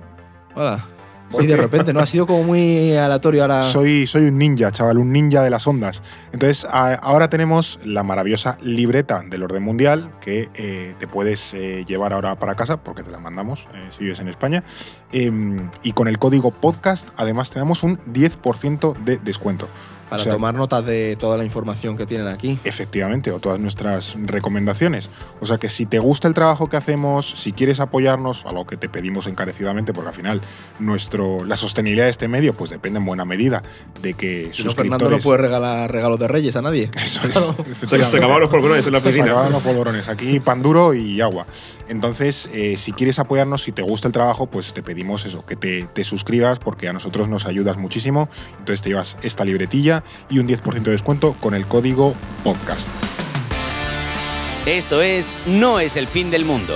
Hola. 0.55 0.85
¿Por 1.29 1.41
Sí, 1.41 1.47
de 1.47 1.57
repente, 1.57 1.93
¿no? 1.93 1.99
Ha 1.99 2.07
sido 2.07 2.25
como 2.25 2.41
muy 2.43 2.97
aleatorio 2.97 3.43
ahora. 3.43 3.61
Soy, 3.71 4.07
soy 4.07 4.23
un 4.29 4.39
ninja, 4.39 4.71
chaval, 4.71 4.97
un 4.97 5.11
ninja 5.11 5.43
de 5.43 5.51
las 5.51 5.67
ondas. 5.67 6.01
Entonces, 6.31 6.65
a- 6.65 6.95
ahora 6.95 7.29
tenemos 7.29 7.79
la 7.83 8.01
maravillosa 8.01 8.57
libreta 8.63 9.21
del 9.29 9.43
orden 9.43 9.61
mundial 9.61 10.09
que 10.21 10.49
eh, 10.55 10.95
te 10.97 11.05
puedes 11.05 11.53
eh, 11.53 11.83
llevar 11.85 12.13
ahora 12.13 12.33
para 12.39 12.55
casa 12.55 12.77
porque 12.77 13.03
te 13.03 13.11
la 13.11 13.19
mandamos 13.19 13.67
eh, 13.75 13.89
si 13.91 14.05
vives 14.05 14.19
en 14.21 14.27
España. 14.29 14.63
Em, 15.11 15.69
y 15.83 15.91
con 15.91 16.07
el 16.07 16.17
código 16.17 16.49
podcast, 16.49 17.07
además, 17.15 17.51
tenemos 17.51 17.83
un 17.83 17.99
10% 18.11 18.95
de 19.03 19.17
descuento. 19.19 19.67
Para 20.09 20.21
o 20.21 20.23
sea- 20.23 20.33
tomar 20.33 20.55
notas 20.55 20.85
de 20.85 21.15
toda 21.19 21.37
la 21.37 21.45
información 21.45 21.95
que 21.97 22.05
tienen 22.05 22.27
aquí. 22.27 22.59
Efectivamente, 22.63 23.31
o 23.31 23.39
todas 23.39 23.59
nuestras 23.59 24.15
recomendaciones. 24.25 25.09
O 25.39 25.45
sea 25.45 25.57
que 25.57 25.69
si 25.69 25.85
te 25.85 25.99
gusta 25.99 26.27
el 26.27 26.33
trabajo 26.33 26.67
que 26.67 26.77
hacemos, 26.77 27.29
si 27.29 27.51
quieres 27.51 27.79
apoyarnos, 27.79 28.45
algo 28.45 28.65
que 28.65 28.75
te 28.77 28.89
pedimos 28.89 29.27
encarecidamente, 29.27 29.93
porque 29.93 30.09
al 30.09 30.15
final 30.15 30.41
nuestro, 30.79 31.43
la 31.45 31.55
sostenibilidad 31.57 32.05
de 32.05 32.11
este 32.11 32.27
medio 32.27 32.53
pues 32.53 32.69
depende 32.71 32.99
en 32.99 33.05
buena 33.05 33.25
medida 33.25 33.63
de 34.01 34.13
que 34.13 34.49
Si 34.51 34.63
no, 34.63 34.69
suscriptores... 34.71 34.75
Fernando 34.75 35.09
no 35.09 35.19
puede 35.19 35.37
regalar 35.39 35.91
regalos 35.91 36.19
de 36.19 36.27
reyes 36.27 36.55
a 36.55 36.61
nadie. 36.61 36.89
Eso 37.03 37.21
es. 37.27 37.31
Claro. 37.31 37.55
Se, 37.85 38.03
se 38.03 38.17
acabaron 38.17 38.41
los 38.41 38.49
polvorones 38.49 38.85
en 38.87 38.93
la 38.93 39.01
Se 39.01 39.09
acaban 39.21 39.29
oficina. 39.29 39.49
los 39.49 39.63
polvorones. 39.63 40.07
Aquí 40.07 40.39
pan 40.39 40.61
duro 40.61 40.93
y 40.93 41.21
agua. 41.21 41.45
Entonces, 41.87 42.49
eh, 42.53 42.75
si 42.77 42.91
quieres 42.93 43.17
apoyarnos, 43.19 43.63
si 43.63 43.71
te 43.71 43.81
gusta 43.81 44.07
el 44.07 44.13
trabajo, 44.13 44.45
pues 44.47 44.73
te 44.73 44.83
pedimos 44.83 45.25
eso, 45.25 45.45
que 45.45 45.55
te, 45.55 45.87
te 45.93 46.03
suscribas 46.03 46.59
porque 46.59 46.87
a 46.87 46.93
nosotros 46.93 47.27
nos 47.29 47.45
ayudas 47.45 47.77
muchísimo. 47.77 48.29
Entonces 48.59 48.81
te 48.81 48.89
llevas 48.89 49.17
esta 49.23 49.43
libretilla 49.43 49.98
y 50.29 50.39
un 50.39 50.47
10% 50.47 50.81
de 50.83 50.91
descuento 50.91 51.33
con 51.39 51.53
el 51.53 51.65
código 51.65 52.15
podcast. 52.43 52.87
Esto 54.65 55.01
es 55.01 55.37
No 55.47 55.79
es 55.79 55.95
el 55.95 56.07
fin 56.07 56.29
del 56.31 56.45
mundo. 56.45 56.75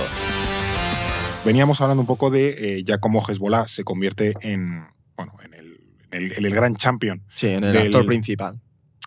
Veníamos 1.44 1.80
hablando 1.80 2.00
un 2.00 2.06
poco 2.06 2.30
de 2.30 2.78
eh, 2.78 2.84
ya 2.84 2.98
cómo 2.98 3.22
Hezbollah 3.26 3.68
se 3.68 3.84
convierte 3.84 4.32
en, 4.40 4.86
bueno, 5.16 5.34
en, 5.44 5.54
el, 5.54 5.80
en 6.10 6.22
el- 6.24 6.32
en 6.32 6.44
el 6.46 6.54
gran 6.54 6.74
champion 6.76 7.22
Sí, 7.34 7.48
en 7.48 7.64
el 7.64 7.72
Del- 7.72 7.86
actor 7.88 8.06
principal. 8.06 8.60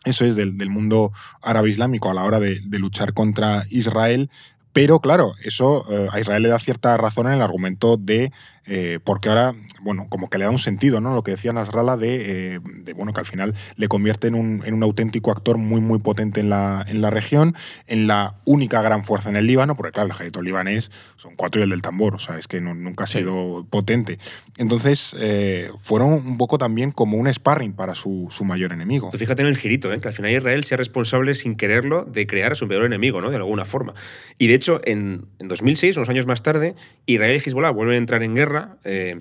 eso 0.05 0.23
es 0.25 0.35
del, 0.35 0.57
del 0.57 0.69
mundo 0.69 1.11
árabe 1.41 1.69
islámico 1.69 2.09
a 2.09 2.13
la 2.13 2.23
hora 2.23 2.39
de, 2.39 2.59
de 2.63 2.79
luchar 2.79 3.13
contra 3.13 3.65
Israel. 3.69 4.29
Pero 4.71 4.99
claro, 4.99 5.33
eso 5.43 5.85
eh, 5.89 6.07
a 6.11 6.19
Israel 6.19 6.43
le 6.43 6.49
da 6.49 6.59
cierta 6.59 6.95
razón 6.97 7.25
en 7.25 7.33
el 7.33 7.41
argumento 7.41 7.97
de 7.97 8.31
eh, 8.67 8.99
porque 9.03 9.29
ahora, 9.29 9.55
bueno, 9.81 10.07
como 10.09 10.29
que 10.29 10.37
le 10.37 10.45
da 10.45 10.51
un 10.51 10.59
sentido, 10.59 10.99
¿no? 10.99 11.15
Lo 11.15 11.23
que 11.23 11.31
decía 11.31 11.53
Nasrallah 11.53 11.97
de, 11.97 12.55
eh, 12.55 12.59
de, 12.83 12.93
bueno, 12.93 13.13
que 13.13 13.21
al 13.21 13.25
final 13.25 13.55
le 13.75 13.87
convierte 13.87 14.27
en 14.27 14.35
un, 14.35 14.61
en 14.65 14.73
un, 14.73 14.83
auténtico 14.83 15.31
actor 15.31 15.57
muy, 15.57 15.81
muy 15.81 15.99
potente 15.99 16.39
en 16.39 16.49
la, 16.49 16.85
en 16.87 17.01
la 17.01 17.09
región, 17.09 17.55
en 17.87 18.07
la 18.07 18.35
única 18.45 18.81
gran 18.81 19.03
fuerza 19.03 19.29
en 19.29 19.37
el 19.37 19.47
Líbano, 19.47 19.75
porque 19.75 19.91
claro, 19.91 20.07
el 20.07 20.11
ejército 20.11 20.41
libanés 20.41 20.91
son 21.15 21.35
cuatro 21.35 21.61
y 21.61 21.63
el 21.63 21.69
del 21.69 21.81
tambor, 21.81 22.15
o 22.15 22.19
sea, 22.19 22.37
es 22.37 22.47
que 22.47 22.61
no, 22.61 22.73
nunca 22.73 23.05
ha 23.05 23.07
sido 23.07 23.61
sí. 23.61 23.67
potente. 23.69 24.19
Entonces, 24.57 25.15
eh, 25.19 25.71
fueron 25.79 26.13
un 26.13 26.37
poco 26.37 26.57
también 26.57 26.91
como 26.91 27.17
un 27.17 27.31
sparring 27.33 27.73
para 27.73 27.95
su, 27.95 28.27
su 28.31 28.43
mayor 28.43 28.73
enemigo. 28.73 29.11
Fíjate 29.13 29.41
en 29.41 29.47
el 29.47 29.57
girito, 29.57 29.93
¿eh? 29.93 29.99
que 29.99 30.07
al 30.07 30.13
final 30.13 30.31
Israel 30.31 30.63
sea 30.63 30.77
responsable 30.77 31.35
sin 31.35 31.55
quererlo 31.55 32.05
de 32.05 32.27
crear 32.27 32.51
a 32.51 32.55
su 32.55 32.67
peor 32.67 32.85
enemigo, 32.85 33.21
¿no? 33.21 33.29
De 33.29 33.37
alguna 33.37 33.65
forma. 33.65 33.93
Y 34.37 34.47
de 34.47 34.55
hecho, 34.55 34.81
en, 34.83 35.25
en 35.39 35.47
2006, 35.47 35.97
unos 35.97 36.09
años 36.09 36.25
más 36.25 36.43
tarde, 36.43 36.75
Israel 37.05 37.41
y 37.43 37.49
Hezbollah 37.49 37.71
vuelven 37.71 37.95
a 37.95 37.97
entrar 37.97 38.23
en 38.23 38.35
guerra. 38.35 38.56
Eh, 38.83 39.19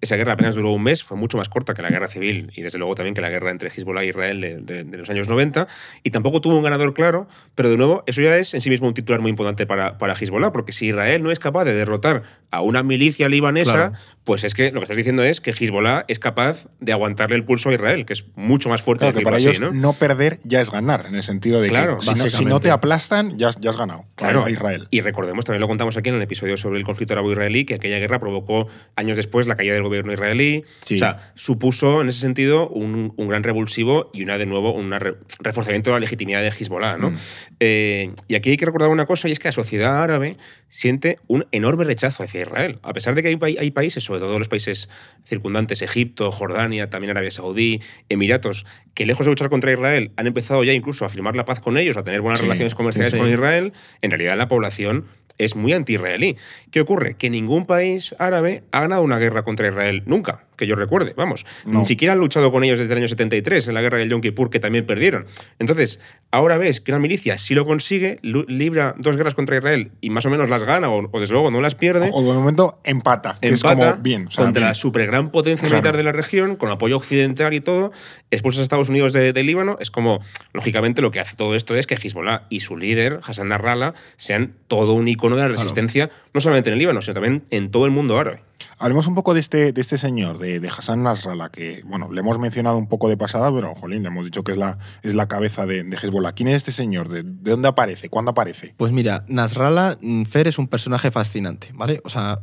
esa 0.00 0.16
guerra 0.16 0.32
apenas 0.32 0.54
duró 0.54 0.72
un 0.72 0.82
mes, 0.82 1.02
fue 1.02 1.16
mucho 1.16 1.36
más 1.36 1.48
corta 1.48 1.74
que 1.74 1.82
la 1.82 1.90
guerra 1.90 2.08
civil 2.08 2.50
y 2.54 2.62
desde 2.62 2.78
luego 2.78 2.94
también 2.94 3.14
que 3.14 3.20
la 3.20 3.28
guerra 3.28 3.50
entre 3.50 3.68
Hezbollah 3.68 4.02
e 4.02 4.06
Israel 4.06 4.64
de, 4.64 4.84
los 4.84 5.10
años 5.10 5.28
90 5.28 5.68
y 6.02 6.10
tampoco 6.10 6.40
tuvo 6.40 6.56
un 6.56 6.62
ganador 6.62 6.94
claro, 6.94 7.28
pero 7.54 7.68
de 7.68 7.76
nuevo 7.76 8.02
eso 8.06 8.22
ya 8.22 8.36
es 8.38 8.54
en 8.54 8.62
sí 8.62 8.70
mismo 8.70 8.88
un 8.88 8.94
titular 8.94 9.20
muy 9.20 9.30
importante 9.30 9.66
para, 9.66 9.98
para 9.98 10.14
Hezbollah, 10.14 10.52
porque 10.52 10.72
si 10.72 10.86
Israel 10.86 11.22
no 11.22 11.30
es 11.30 11.38
capaz 11.38 11.64
de 11.64 11.74
derrotar 11.74 12.22
a 12.50 12.62
una 12.62 12.82
milicia 12.82 13.28
libanesa, 13.28 13.72
claro. 13.72 13.92
pues 14.24 14.44
es 14.44 14.54
que 14.54 14.72
lo 14.72 14.80
que 14.80 14.84
estás 14.84 14.96
diciendo 14.96 15.22
es 15.22 15.40
que 15.40 15.52
Hezbollah 15.52 16.04
es 16.08 16.18
capaz 16.18 16.66
de 16.80 16.92
aguantarle 16.92 17.36
el 17.36 17.44
pulso 17.44 17.70
a 17.70 17.74
Israel, 17.74 18.04
que 18.06 18.12
es 18.12 18.24
mucho 18.34 18.68
más 18.68 18.82
fuerte 18.82 19.04
claro, 19.04 19.18
que 19.18 19.24
para 19.24 19.36
así, 19.36 19.48
ellos 19.48 19.60
¿no? 19.60 19.72
¿no? 19.72 19.92
perder 19.92 20.40
ya 20.44 20.60
es 20.60 20.70
ganar, 20.70 21.06
en 21.06 21.14
el 21.14 21.22
sentido 21.22 21.60
de 21.60 21.68
claro, 21.68 21.98
que 21.98 22.06
si 22.06 22.14
no, 22.14 22.30
si 22.30 22.44
no, 22.44 22.60
te 22.60 22.70
aplastan 22.70 23.38
ya, 23.38 23.50
ya 23.60 23.70
has 23.70 23.76
ganado 23.76 24.04
claro. 24.16 24.44
a 24.44 24.50
Israel. 24.50 24.88
Y 24.90 25.00
recordemos, 25.00 25.44
también 25.44 25.60
lo 25.60 25.68
contamos 25.68 25.96
aquí 25.96 26.08
en 26.08 26.16
el 26.16 26.22
episodio 26.22 26.56
sobre 26.56 26.78
el 26.78 26.84
conflicto 26.84 27.14
arabo-israelí, 27.14 27.64
que 27.64 27.74
aquella 27.74 27.98
guerra 27.98 28.18
provocó 28.18 28.66
años 28.96 29.16
después 29.16 29.46
la 29.46 29.56
caída 29.56 29.74
del 29.74 29.82
gobierno 29.82 30.12
israelí, 30.12 30.64
Sí. 30.84 30.96
O 30.96 30.98
sea, 30.98 31.32
supuso 31.34 32.00
en 32.00 32.08
ese 32.08 32.20
sentido 32.20 32.68
un, 32.68 33.12
un, 33.16 33.28
gran 33.28 33.42
revulsivo 33.42 34.10
y 34.12 34.22
una 34.22 34.38
de 34.38 34.46
nuevo 34.46 34.72
un 34.72 34.90
re, 34.90 35.14
reforzamiento 35.38 35.90
de 35.90 35.94
la 35.94 36.00
legitimidad 36.00 36.42
de 36.42 36.48
Hezbollah. 36.48 36.96
¿no? 36.96 37.10
Mm. 37.10 37.16
Eh, 37.60 38.12
y 38.28 38.34
aquí 38.34 38.50
hay 38.50 38.56
que 38.56 38.66
recordar 38.66 38.88
una 38.90 39.06
cosa, 39.06 39.28
y 39.28 39.32
es 39.32 39.38
que 39.38 39.48
la 39.48 39.52
sociedad 39.52 40.02
árabe 40.02 40.36
siente 40.68 41.18
un 41.26 41.46
enorme 41.52 41.84
rechazo 41.84 42.22
hacia 42.22 42.39
Israel. 42.42 42.78
A 42.82 42.92
pesar 42.92 43.14
de 43.14 43.22
que 43.22 43.28
hay, 43.28 43.56
hay 43.58 43.70
países, 43.70 44.04
sobre 44.04 44.20
todo 44.20 44.38
los 44.38 44.48
países 44.48 44.88
circundantes, 45.24 45.82
Egipto, 45.82 46.32
Jordania, 46.32 46.90
también 46.90 47.10
Arabia 47.10 47.30
Saudí, 47.30 47.80
Emiratos, 48.08 48.66
que 48.94 49.06
lejos 49.06 49.26
de 49.26 49.32
luchar 49.32 49.50
contra 49.50 49.72
Israel 49.72 50.12
han 50.16 50.26
empezado 50.26 50.64
ya 50.64 50.72
incluso 50.72 51.04
a 51.04 51.08
firmar 51.08 51.36
la 51.36 51.44
paz 51.44 51.60
con 51.60 51.76
ellos, 51.76 51.96
a 51.96 52.04
tener 52.04 52.20
buenas 52.20 52.40
sí, 52.40 52.44
relaciones 52.44 52.74
comerciales 52.74 53.10
sí, 53.10 53.16
sí. 53.16 53.22
con 53.22 53.32
Israel, 53.32 53.72
en 54.02 54.10
realidad 54.10 54.36
la 54.36 54.48
población 54.48 55.06
es 55.38 55.56
muy 55.56 55.72
anti-israelí. 55.72 56.36
¿Qué 56.70 56.80
ocurre? 56.80 57.14
Que 57.14 57.30
ningún 57.30 57.66
país 57.66 58.14
árabe 58.18 58.62
ha 58.72 58.80
ganado 58.80 59.02
una 59.02 59.18
guerra 59.18 59.42
contra 59.42 59.68
Israel 59.68 60.02
nunca, 60.06 60.44
que 60.56 60.66
yo 60.66 60.76
recuerde, 60.76 61.14
vamos. 61.16 61.46
No. 61.64 61.80
Ni 61.80 61.86
siquiera 61.86 62.12
han 62.12 62.18
luchado 62.18 62.52
con 62.52 62.62
ellos 62.64 62.78
desde 62.78 62.92
el 62.92 62.98
año 62.98 63.08
73, 63.08 63.68
en 63.68 63.74
la 63.74 63.80
guerra 63.80 63.98
del 63.98 64.10
Yom 64.10 64.20
Kippur, 64.20 64.50
que 64.50 64.60
también 64.60 64.86
perdieron. 64.86 65.26
Entonces, 65.58 65.98
ahora 66.30 66.58
ves 66.58 66.80
que 66.80 66.92
una 66.92 66.98
milicia, 66.98 67.38
si 67.38 67.54
lo 67.54 67.66
consigue, 67.66 68.18
libra 68.22 68.94
dos 68.98 69.16
guerras 69.16 69.34
contra 69.34 69.56
Israel 69.56 69.92
y 70.00 70.10
más 70.10 70.26
o 70.26 70.30
menos 70.30 70.48
las 70.48 70.62
gana, 70.62 70.90
o, 70.90 71.08
o 71.10 71.20
desde 71.20 71.32
luego 71.32 71.50
no 71.50 71.60
las 71.60 71.74
pierde. 71.74 72.10
O, 72.12 72.22
de 72.22 72.32
momento 72.32 72.80
empata, 72.84 73.36
que 73.40 73.48
empata 73.48 73.72
es 73.72 73.90
como 73.90 74.02
bien. 74.02 74.26
O 74.28 74.30
sea, 74.30 74.44
contra 74.44 74.60
bien. 74.60 74.68
la 74.68 74.74
super 74.74 75.06
gran 75.06 75.30
potencia 75.30 75.66
claro. 75.66 75.76
militar 75.76 75.96
de 75.96 76.02
la 76.02 76.12
región, 76.12 76.56
con 76.56 76.70
apoyo 76.70 76.96
occidental 76.96 77.54
y 77.54 77.60
todo, 77.60 77.92
expulsas 78.30 78.60
a 78.60 78.62
Estados 78.62 78.88
Unidos 78.88 79.12
de, 79.12 79.32
de, 79.32 79.42
Líbano. 79.42 79.76
Es 79.80 79.90
como, 79.90 80.20
lógicamente, 80.52 81.02
lo 81.02 81.10
que 81.10 81.20
hace 81.20 81.36
todo 81.36 81.54
esto 81.54 81.74
es 81.74 81.86
que 81.86 81.94
Hezbollah 81.94 82.46
y 82.50 82.60
su 82.60 82.76
líder, 82.76 83.20
Hassan 83.24 83.48
Nasrallah, 83.48 83.94
sean 84.16 84.54
todo 84.68 84.92
un 84.92 85.08
icono 85.20 85.36
de 85.36 85.42
la 85.42 85.48
resistencia, 85.48 86.08
claro. 86.08 86.22
no 86.34 86.40
solamente 86.40 86.70
en 86.70 86.74
el 86.74 86.78
Líbano, 86.78 87.02
sino 87.02 87.14
también 87.14 87.44
en 87.50 87.70
todo 87.70 87.84
el 87.84 87.90
mundo 87.90 88.18
árabe. 88.18 88.42
Hablemos 88.78 89.06
un 89.06 89.14
poco 89.14 89.34
de 89.34 89.40
este, 89.40 89.72
de 89.72 89.80
este 89.80 89.98
señor, 89.98 90.38
de, 90.38 90.60
de, 90.60 90.68
Hassan 90.68 91.02
Nasrallah, 91.02 91.50
que, 91.50 91.82
bueno, 91.84 92.10
le 92.12 92.20
hemos 92.20 92.38
mencionado 92.38 92.76
un 92.76 92.88
poco 92.88 93.08
de 93.08 93.16
pasada, 93.16 93.52
pero, 93.52 93.74
jolín, 93.74 94.02
le 94.02 94.08
hemos 94.08 94.24
dicho 94.24 94.42
que 94.42 94.52
es 94.52 94.58
la, 94.58 94.78
es 95.02 95.14
la 95.14 95.28
cabeza 95.28 95.66
de, 95.66 95.84
de 95.84 95.96
Hezbollah. 95.96 96.32
¿Quién 96.32 96.48
es 96.48 96.56
este 96.56 96.72
señor? 96.72 97.08
¿De, 97.08 97.22
¿De, 97.22 97.50
dónde 97.50 97.68
aparece? 97.68 98.08
¿Cuándo 98.08 98.30
aparece? 98.30 98.74
Pues 98.76 98.92
mira, 98.92 99.24
Nasrallah 99.28 99.98
mm, 100.00 100.24
Fer 100.24 100.48
es 100.48 100.58
un 100.58 100.68
personaje 100.68 101.10
fascinante, 101.10 101.70
¿vale? 101.74 102.00
O 102.04 102.08
sea, 102.08 102.40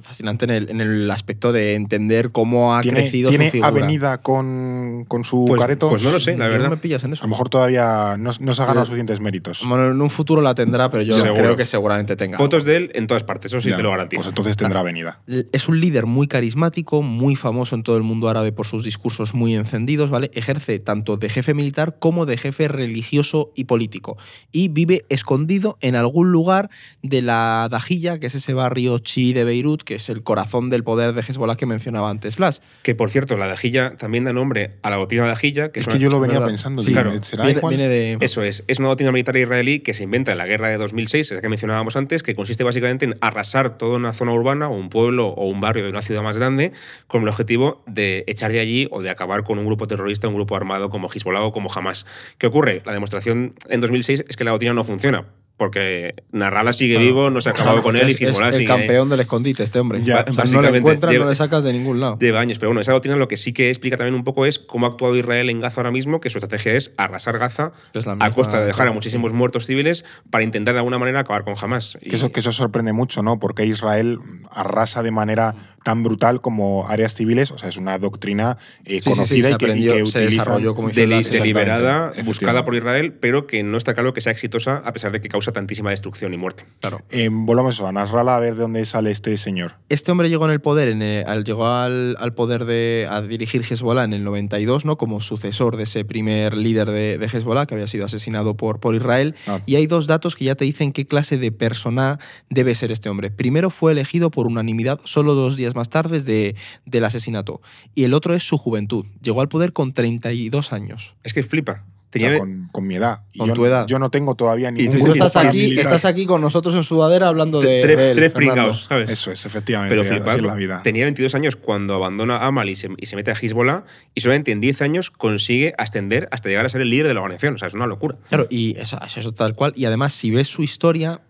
fascinante 0.00 0.46
en 0.46 0.50
el, 0.50 0.70
en 0.70 0.80
el, 0.80 1.10
aspecto 1.10 1.52
de 1.52 1.74
entender 1.74 2.32
cómo 2.32 2.74
ha 2.74 2.80
¿Tiene, 2.80 3.00
crecido 3.02 3.28
¿tiene 3.28 3.46
su 3.46 3.52
figura. 3.52 3.68
avenida 3.68 4.22
con, 4.22 5.04
con 5.06 5.22
su 5.22 5.44
pues, 5.46 5.60
careto? 5.60 5.90
Pues 5.90 6.02
no 6.02 6.10
lo 6.10 6.18
sé, 6.18 6.36
la 6.36 6.48
verdad. 6.48 6.70
Me 6.70 6.78
pillas 6.78 7.04
en 7.04 7.12
eso. 7.12 7.22
A 7.22 7.26
lo 7.26 7.30
mejor 7.30 7.50
todavía 7.50 8.16
no, 8.18 8.30
no 8.40 8.54
se 8.54 8.62
ha 8.62 8.66
ganado 8.66 8.86
suficientes 8.86 9.20
méritos. 9.20 9.62
Bueno, 9.66 9.90
en 9.90 10.00
un 10.00 10.08
futuro 10.08 10.40
la 10.40 10.54
tendrá, 10.54 10.90
pero 10.90 11.02
yo 11.02 11.14
Seguro. 11.18 11.34
creo 11.34 11.56
que 11.56 11.66
seguramente 11.66 12.16
tenga. 12.16 12.38
Fotos 12.38 12.64
de 12.64 12.76
él 12.76 12.90
en 12.94 13.06
todas 13.06 13.22
partes, 13.24 13.52
eso 13.52 13.60
sí 13.60 13.68
ya, 13.68 13.76
te 13.76 13.82
lo 13.82 13.90
garantizo. 13.90 14.20
Pues 14.20 14.28
entonces 14.28 14.56
tendrá 14.56 14.80
avenida. 14.80 15.20
Es 15.52 15.68
un 15.68 15.78
líder 15.78 16.06
muy 16.06 16.26
carismático, 16.26 17.02
muy 17.02 17.36
famoso 17.36 17.74
en 17.74 17.82
todo 17.82 17.98
el 17.98 18.02
mundo 18.02 18.30
árabe 18.30 18.52
por 18.52 18.66
sus 18.66 18.82
discursos 18.82 19.34
muy 19.34 19.54
encendidos, 19.54 20.08
¿vale? 20.08 20.30
Ejerce 20.32 20.78
tanto 20.78 21.18
de 21.18 21.28
jefe 21.28 21.52
militar 21.52 21.96
como 21.98 22.24
de 22.24 22.38
jefe 22.38 22.68
religioso 22.68 23.52
y 23.54 23.64
político. 23.64 24.16
Y 24.52 24.68
vive 24.68 25.04
escondido 25.10 25.76
en 25.82 25.96
algún 25.96 26.32
lugar 26.32 26.70
de 27.02 27.20
la 27.20 27.68
Dajilla, 27.70 28.18
que 28.18 28.28
es 28.28 28.34
ese 28.34 28.54
barrio 28.54 28.98
chií 29.00 29.34
de 29.34 29.44
Beirut, 29.44 29.65
que 29.84 29.96
es 29.96 30.08
el 30.08 30.22
corazón 30.22 30.70
del 30.70 30.84
poder 30.84 31.12
de 31.12 31.20
Hezbollah 31.20 31.56
que 31.56 31.66
mencionaba 31.66 32.08
antes 32.08 32.36
Blas. 32.36 32.62
Que 32.82 32.94
por 32.94 33.10
cierto, 33.10 33.36
la 33.36 33.48
dajilla 33.48 33.96
también 33.96 34.24
da 34.24 34.32
nombre 34.32 34.76
a 34.82 34.90
la 34.90 34.96
doctrina 34.96 35.26
dajilla. 35.26 35.72
Que 35.72 35.80
es, 35.80 35.88
es 35.88 35.94
que 35.94 35.98
yo 35.98 36.08
lo 36.08 36.20
venía 36.20 36.44
pensando. 36.44 36.82
Sí, 36.82 36.92
claro. 36.92 37.10
Viene, 37.10 37.60
viene, 37.68 37.88
de... 37.88 38.18
Eso 38.20 38.42
es. 38.42 38.64
Es 38.68 38.78
una 38.78 38.88
doctrina 38.88 39.12
militar 39.12 39.36
israelí 39.36 39.80
que 39.80 39.94
se 39.94 40.04
inventa 40.04 40.32
en 40.32 40.38
la 40.38 40.46
guerra 40.46 40.68
de 40.68 40.76
2006, 40.78 41.32
esa 41.32 41.40
que 41.40 41.48
mencionábamos 41.48 41.96
antes, 41.96 42.22
que 42.22 42.34
consiste 42.34 42.64
básicamente 42.64 43.04
en 43.04 43.16
arrasar 43.20 43.76
toda 43.78 43.96
una 43.96 44.12
zona 44.12 44.32
urbana 44.32 44.68
o 44.68 44.76
un 44.76 44.88
pueblo 44.88 45.28
o 45.28 45.48
un 45.48 45.60
barrio 45.60 45.84
de 45.84 45.90
una 45.90 46.02
ciudad 46.02 46.22
más 46.22 46.36
grande 46.36 46.72
con 47.06 47.22
el 47.22 47.28
objetivo 47.28 47.82
de 47.86 48.24
echar 48.26 48.52
de 48.52 48.60
allí 48.60 48.88
o 48.90 49.02
de 49.02 49.10
acabar 49.10 49.44
con 49.44 49.58
un 49.58 49.66
grupo 49.66 49.86
terrorista, 49.86 50.28
un 50.28 50.34
grupo 50.34 50.56
armado 50.56 50.90
como 50.90 51.10
Hezbollah 51.12 51.42
o 51.42 51.52
como 51.52 51.72
Hamas. 51.72 52.06
¿Qué 52.38 52.46
ocurre? 52.46 52.82
La 52.84 52.92
demostración 52.92 53.54
en 53.68 53.80
2006 53.80 54.24
es 54.28 54.36
que 54.36 54.44
la 54.44 54.52
doctrina 54.52 54.74
no 54.74 54.84
funciona 54.84 55.26
porque 55.56 56.14
Narrala 56.32 56.72
sigue 56.72 56.94
claro. 56.94 57.06
vivo, 57.06 57.30
no 57.30 57.40
se 57.40 57.48
ha 57.48 57.52
acabado 57.52 57.76
claro, 57.76 57.84
con 57.84 57.96
él 57.96 58.10
es, 58.10 58.20
y 58.20 58.24
Hezbollah 58.24 58.50
es 58.50 58.56
el 58.56 58.60
sigue 58.62 58.68
campeón 58.68 59.08
del 59.08 59.20
escondite 59.20 59.62
este 59.62 59.78
hombre. 59.78 60.02
Ya, 60.02 60.24
o 60.28 60.32
sea, 60.32 60.44
no 60.44 60.62
le 60.62 60.78
encuentras, 60.78 61.10
lleva, 61.10 61.24
no 61.24 61.30
le 61.30 61.36
sacas 61.36 61.64
de 61.64 61.72
ningún 61.72 61.98
lado. 61.98 62.18
Lleva 62.18 62.40
años, 62.40 62.58
pero 62.58 62.70
bueno, 62.70 62.82
esa 62.82 62.92
doctrina 62.92 63.16
lo 63.16 63.26
que 63.26 63.36
sí 63.36 63.52
que 63.52 63.70
explica 63.70 63.96
también 63.96 64.14
un 64.14 64.24
poco 64.24 64.44
es 64.44 64.58
cómo 64.58 64.86
ha 64.86 64.90
actuado 64.90 65.16
Israel 65.16 65.48
en 65.48 65.60
Gaza 65.60 65.80
ahora 65.80 65.90
mismo, 65.90 66.20
que 66.20 66.28
su 66.28 66.38
estrategia 66.38 66.74
es 66.74 66.92
arrasar 66.98 67.38
Gaza 67.38 67.72
es 67.94 68.06
a 68.06 68.30
costa 68.32 68.60
de 68.60 68.66
dejar 68.66 68.88
a 68.88 68.92
muchísimos 68.92 69.30
sí. 69.30 69.36
muertos 69.36 69.66
civiles 69.66 70.04
para 70.30 70.44
intentar 70.44 70.74
de 70.74 70.80
alguna 70.80 70.98
manera 70.98 71.20
acabar 71.20 71.44
con 71.44 71.54
Hamas. 71.60 71.96
Y... 72.02 72.10
Que, 72.10 72.16
eso, 72.16 72.30
que 72.30 72.40
eso 72.40 72.52
sorprende 72.52 72.92
mucho, 72.92 73.22
¿no? 73.22 73.38
Porque 73.38 73.64
Israel 73.64 74.18
arrasa 74.50 75.02
de 75.02 75.10
manera 75.10 75.54
tan 75.84 76.02
brutal 76.02 76.40
como 76.40 76.88
áreas 76.88 77.14
civiles, 77.14 77.50
o 77.50 77.58
sea, 77.58 77.68
es 77.68 77.76
una 77.76 77.98
doctrina 77.98 78.58
eh, 78.84 79.00
sí, 79.00 79.08
conocida 79.08 79.48
sí, 79.48 79.54
y 79.54 79.56
que, 79.56 79.64
aprendió, 79.64 79.98
y 79.98 80.02
que 80.02 80.10
se 80.10 80.20
desarrolló 80.20 80.74
como 80.74 80.90
deliberada, 80.90 82.12
buscada 82.24 82.64
por 82.64 82.74
Israel, 82.74 83.14
pero 83.20 83.46
que 83.46 83.62
no 83.62 83.78
está 83.78 83.94
claro 83.94 84.12
que 84.12 84.20
sea 84.20 84.32
exitosa 84.32 84.82
a 84.84 84.92
pesar 84.92 85.12
de 85.12 85.20
que 85.20 85.28
causa 85.28 85.45
tantísima 85.52 85.90
destrucción 85.90 86.34
y 86.34 86.36
muerte. 86.36 86.64
Claro. 86.80 87.02
Eh, 87.10 87.28
volvamos 87.30 87.80
a 87.80 87.92
Nasrallah 87.92 88.36
a 88.36 88.40
ver 88.40 88.54
de 88.54 88.62
dónde 88.62 88.84
sale 88.84 89.10
este 89.10 89.36
señor. 89.36 89.74
Este 89.88 90.12
hombre 90.12 90.28
llegó 90.28 90.44
en 90.46 90.50
el 90.52 90.60
poder, 90.60 90.88
en 90.88 91.02
el, 91.02 91.44
llegó 91.44 91.66
al, 91.66 92.16
al, 92.18 92.34
poder 92.34 92.64
de 92.64 93.06
a 93.10 93.22
dirigir 93.22 93.62
Hezbollah 93.62 94.04
en 94.04 94.12
el 94.12 94.24
92, 94.24 94.84
¿no? 94.84 94.96
Como 94.96 95.20
sucesor 95.20 95.76
de 95.76 95.84
ese 95.84 96.04
primer 96.04 96.56
líder 96.56 96.90
de, 96.90 97.18
de 97.18 97.26
Hezbollah 97.26 97.66
que 97.66 97.74
había 97.74 97.86
sido 97.86 98.06
asesinado 98.06 98.56
por, 98.56 98.80
por 98.80 98.94
Israel. 98.94 99.34
Ah. 99.46 99.60
Y 99.66 99.76
hay 99.76 99.86
dos 99.86 100.06
datos 100.06 100.36
que 100.36 100.44
ya 100.44 100.54
te 100.54 100.64
dicen 100.64 100.92
qué 100.92 101.06
clase 101.06 101.38
de 101.38 101.52
persona 101.52 102.18
debe 102.50 102.74
ser 102.74 102.92
este 102.92 103.08
hombre. 103.08 103.30
Primero 103.30 103.70
fue 103.70 103.92
elegido 103.92 104.30
por 104.30 104.46
unanimidad 104.46 105.00
solo 105.04 105.34
dos 105.34 105.56
días 105.56 105.74
más 105.74 105.88
tarde 105.88 106.20
de, 106.20 106.56
del 106.84 107.04
asesinato. 107.04 107.60
Y 107.94 108.04
el 108.04 108.14
otro 108.14 108.34
es 108.34 108.42
su 108.42 108.58
juventud. 108.58 109.06
Llegó 109.22 109.40
al 109.40 109.48
poder 109.48 109.72
con 109.72 109.92
32 109.92 110.72
años. 110.72 111.14
Es 111.22 111.34
que 111.34 111.42
flipa. 111.42 111.84
Tenía... 112.18 112.28
O 112.28 112.30
sea, 112.32 112.38
con, 112.40 112.68
con, 112.72 112.86
mi 112.86 112.96
edad. 112.96 113.20
Y 113.32 113.38
con 113.38 113.48
yo, 113.48 113.54
tu 113.54 113.66
edad. 113.66 113.86
Yo 113.86 113.98
no 113.98 114.10
tengo 114.10 114.34
todavía 114.34 114.70
ningún 114.70 114.98
y 114.98 115.02
tú 115.02 115.12
estás 115.12 115.36
aquí, 115.36 115.78
estás 115.78 116.04
aquí 116.04 116.26
con 116.26 116.40
nosotros 116.40 116.74
en 116.74 116.84
sudadera 116.84 117.28
hablando 117.28 117.60
de. 117.60 117.80
Tres, 117.80 117.96
de 117.96 118.10
él, 118.10 118.16
tres 118.16 118.32
pringados, 118.32 118.84
¿sabes? 118.88 119.10
Eso 119.10 119.30
es, 119.30 119.44
efectivamente. 119.44 119.94
Pero 119.94 120.08
flipar, 120.08 120.42
la 120.42 120.54
vida. 120.54 120.80
Tenía 120.82 121.04
22 121.04 121.34
años 121.34 121.56
cuando 121.56 121.94
abandona 121.94 122.36
a 122.38 122.46
Amal 122.46 122.68
y 122.68 122.76
se, 122.76 122.88
y 122.96 123.06
se 123.06 123.16
mete 123.16 123.30
a 123.30 123.34
Hezbollah 123.34 123.84
y 124.14 124.20
solamente 124.20 124.52
en 124.52 124.60
10 124.60 124.82
años 124.82 125.10
consigue 125.10 125.74
ascender 125.78 126.28
hasta 126.30 126.48
llegar 126.48 126.66
a 126.66 126.68
ser 126.68 126.80
el 126.80 126.90
líder 126.90 127.08
de 127.08 127.14
la 127.14 127.20
organización. 127.20 127.54
O 127.54 127.58
sea, 127.58 127.68
es 127.68 127.74
una 127.74 127.86
locura. 127.86 128.16
Claro, 128.28 128.46
y 128.50 128.78
eso, 128.78 128.98
eso 129.04 129.32
tal 129.32 129.54
cual. 129.54 129.72
Y 129.76 129.84
además, 129.84 130.14
si 130.14 130.30
ves 130.30 130.48
su 130.48 130.62
historia, 130.62 131.20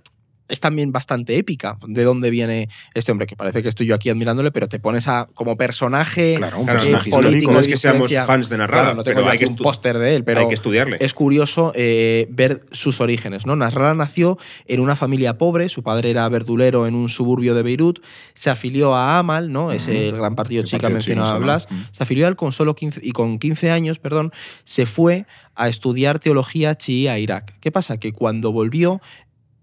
es 0.48 0.60
también 0.60 0.92
bastante 0.92 1.36
épica 1.36 1.78
de 1.86 2.04
dónde 2.04 2.30
viene 2.30 2.68
este 2.94 3.12
hombre, 3.12 3.26
que 3.26 3.36
parece 3.36 3.62
que 3.62 3.68
estoy 3.68 3.86
yo 3.86 3.94
aquí 3.94 4.10
admirándole, 4.10 4.52
pero 4.52 4.68
te 4.68 4.78
pones 4.78 5.08
a 5.08 5.28
como 5.34 5.56
personaje, 5.56 6.34
claro, 6.36 6.60
un 6.60 6.68
eh, 6.68 6.72
personaje 6.72 7.10
político. 7.10 7.52
No 7.52 7.60
es 7.60 7.68
que 7.68 7.76
seamos 7.76 8.12
fans 8.26 8.48
de 8.48 8.58
Nasrallah, 8.58 8.82
claro, 8.82 8.96
no 8.96 9.04
tengo 9.04 9.20
pero 9.20 9.30
hay 9.30 9.38
que 9.38 9.46
un 9.46 9.56
póster 9.56 9.98
de 9.98 10.16
él, 10.16 10.24
pero 10.24 10.40
hay 10.40 10.48
que 10.48 10.54
estudiarle. 10.54 10.98
es 11.00 11.14
curioso 11.14 11.72
eh, 11.74 12.26
ver 12.30 12.64
sus 12.72 13.00
orígenes. 13.00 13.46
¿no? 13.46 13.56
Nació 13.56 14.38
en 14.66 14.80
una 14.80 14.96
familia 14.96 15.38
pobre, 15.38 15.68
su 15.68 15.82
padre 15.82 16.10
era 16.10 16.28
verdulero 16.28 16.86
en 16.86 16.94
un 16.94 17.08
suburbio 17.08 17.54
de 17.54 17.62
Beirut, 17.62 18.00
se 18.34 18.50
afilió 18.50 18.94
a 18.94 19.18
Amal, 19.18 19.52
¿no? 19.52 19.72
es 19.72 19.88
el 19.88 20.16
gran 20.16 20.34
partido 20.34 20.62
chica 20.62 20.88
mencionado 20.88 21.40
Blas, 21.40 21.68
se 21.92 22.02
afilió 22.02 22.26
a 22.26 22.28
él 22.28 22.36
con 22.36 22.52
solo 22.52 22.74
15, 22.74 23.00
y 23.02 23.12
con 23.12 23.38
15 23.38 23.70
años, 23.70 23.98
perdón, 23.98 24.32
se 24.64 24.86
fue 24.86 25.26
a 25.56 25.68
estudiar 25.68 26.18
teología 26.18 26.76
chií 26.76 27.08
a 27.08 27.18
Irak. 27.18 27.54
¿Qué 27.60 27.72
pasa? 27.72 27.98
Que 27.98 28.12
cuando 28.12 28.52
volvió 28.52 29.00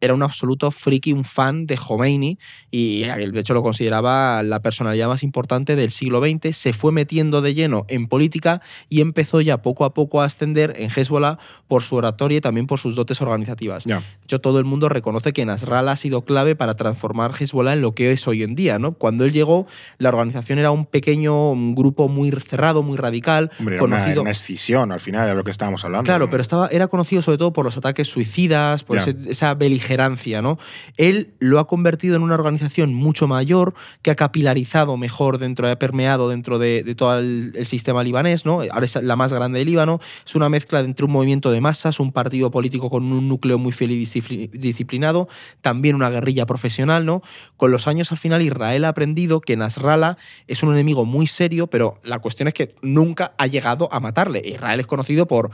era 0.04 0.14
un 0.14 0.22
absoluto 0.24 0.70
friki, 0.72 1.14
un 1.14 1.24
fan 1.24 1.66
de 1.66 1.78
Khomeini 1.78 2.38
y 2.72 3.04
de 3.04 3.40
hecho 3.40 3.54
lo 3.54 3.64
consideraba 3.64 4.44
la 4.44 4.60
personalidad 4.62 5.08
más 5.08 5.24
importante 5.24 5.76
del 5.76 5.92
siglo 5.92 6.22
XX. 6.22 6.56
Se 6.56 6.74
fue 6.74 6.92
metiendo 6.92 7.42
de 7.42 7.54
lleno 7.54 7.86
en 7.88 8.08
política 8.08 8.62
y 8.90 9.02
empezó 9.02 9.42
ya 9.42 9.62
poco 9.62 9.86
a 9.86 9.94
poco 9.94 10.22
a 10.22 10.26
ascender 10.26 10.74
en 10.78 10.90
Hezbollah 10.96 11.38
por 11.68 11.84
su 11.84 11.96
oratoria 11.96 12.38
y 12.40 12.42
también 12.42 12.68
por 12.68 12.80
sus 12.80 12.96
dotes 12.96 13.22
organizativas. 13.22 13.86
De 13.86 14.00
hecho, 14.24 14.40
todo 14.40 14.60
el 14.60 14.66
mundo 14.66 14.90
reconoce 14.90 15.34
que 15.34 15.46
Nasrallah 15.46 15.94
ha 15.94 15.96
sido 15.96 16.24
clave 16.24 16.56
para 16.56 16.76
transformar 16.76 17.32
Hezbollah 17.40 17.74
en 17.74 17.82
lo 17.82 17.94
que 17.94 18.12
es 18.12 18.28
hoy 18.28 18.44
en 18.44 18.56
día. 18.56 18.80
¿no? 18.80 18.94
Cuando 18.94 19.24
él 19.26 19.32
llegó, 19.32 19.68
la 19.98 20.10
organización 20.10 20.60
era 20.60 20.72
un 20.72 20.86
pequeño 20.86 21.52
un 21.52 21.76
grupo 21.76 22.10
muy 22.10 22.32
cerrado, 22.32 22.84
muy 22.84 22.98
radical, 22.98 23.52
Hombre, 23.60 23.76
una, 23.76 23.80
conocido... 23.82 24.12
era 24.12 24.22
una 24.22 24.32
escisión, 24.32 24.92
al 24.92 25.00
final, 25.00 25.26
era 25.28 25.36
lo 25.36 25.44
que 25.44 25.52
estábamos 25.52 25.84
hablando. 25.86 26.06
Claro, 26.06 26.26
¿no? 26.26 26.32
pero 26.32 26.42
estaba, 26.42 26.68
era 26.68 26.88
conocido 26.88 27.22
sobre 27.22 27.38
todo 27.38 27.54
por 27.54 27.66
los 27.66 27.78
ataques 27.78 28.08
suicidas, 28.08 28.84
por 28.84 28.98
ese- 28.98 29.16
esa 29.30 29.54
beligerancia, 29.54 29.93
¿no? 30.42 30.58
Él 30.98 31.34
lo 31.40 31.60
ha 31.60 31.68
convertido 31.68 32.16
en 32.16 32.22
una 32.22 32.36
organización 32.36 32.94
mucho 32.94 33.28
mayor, 33.28 33.74
que 34.02 34.12
ha 34.12 34.16
capilarizado 34.16 34.98
mejor 34.98 35.38
dentro, 35.38 35.70
ha 35.70 35.76
permeado 35.76 36.30
dentro 36.30 36.60
de, 36.60 36.96
todo 36.96 37.20
el, 37.20 37.54
sistema 37.66 38.04
libanés, 38.04 38.46
¿no? 38.46 38.62
Ahora 38.62 38.86
es 38.86 38.96
la 38.96 39.16
más 39.16 39.32
grande 39.32 39.60
de 39.60 39.66
Líbano. 39.66 40.00
Es 40.26 40.36
una 40.36 40.50
mezcla 40.50 40.80
entre 40.80 41.06
un 41.06 41.12
movimiento 41.12 41.52
de 41.52 41.62
masas, 41.62 42.00
un 42.00 42.12
partido 42.12 42.52
político 42.52 42.90
con 42.90 43.04
un 43.12 43.28
núcleo 43.28 43.58
muy 43.58 43.72
fiel 43.72 43.92
y 43.92 44.06
discipli- 44.06 44.50
disciplinado, 44.52 45.28
también 45.62 45.96
una 45.96 46.10
guerrilla 46.10 46.46
profesional, 46.46 47.06
¿no? 47.06 47.22
Con 47.58 47.72
los 47.72 47.88
años, 47.88 48.12
al 48.12 48.18
final, 48.18 48.42
Israel 48.42 48.86
ha 48.86 48.90
aprendido 48.90 49.42
que 49.42 49.56
Nasrallah 49.56 50.18
es 50.48 50.64
un 50.64 50.74
enemigo 50.74 51.06
muy 51.06 51.28
serio, 51.28 51.68
pero 51.68 52.00
la 52.04 52.20
cuestión 52.20 52.48
es 52.48 52.54
que 52.54 52.76
nunca 52.82 53.34
ha 53.38 53.48
llegado 53.48 53.90
a 53.92 54.00
matarle. 54.00 54.42
Israel 54.46 54.80
es 54.80 54.88
conocido 54.88 55.28
por 55.28 55.52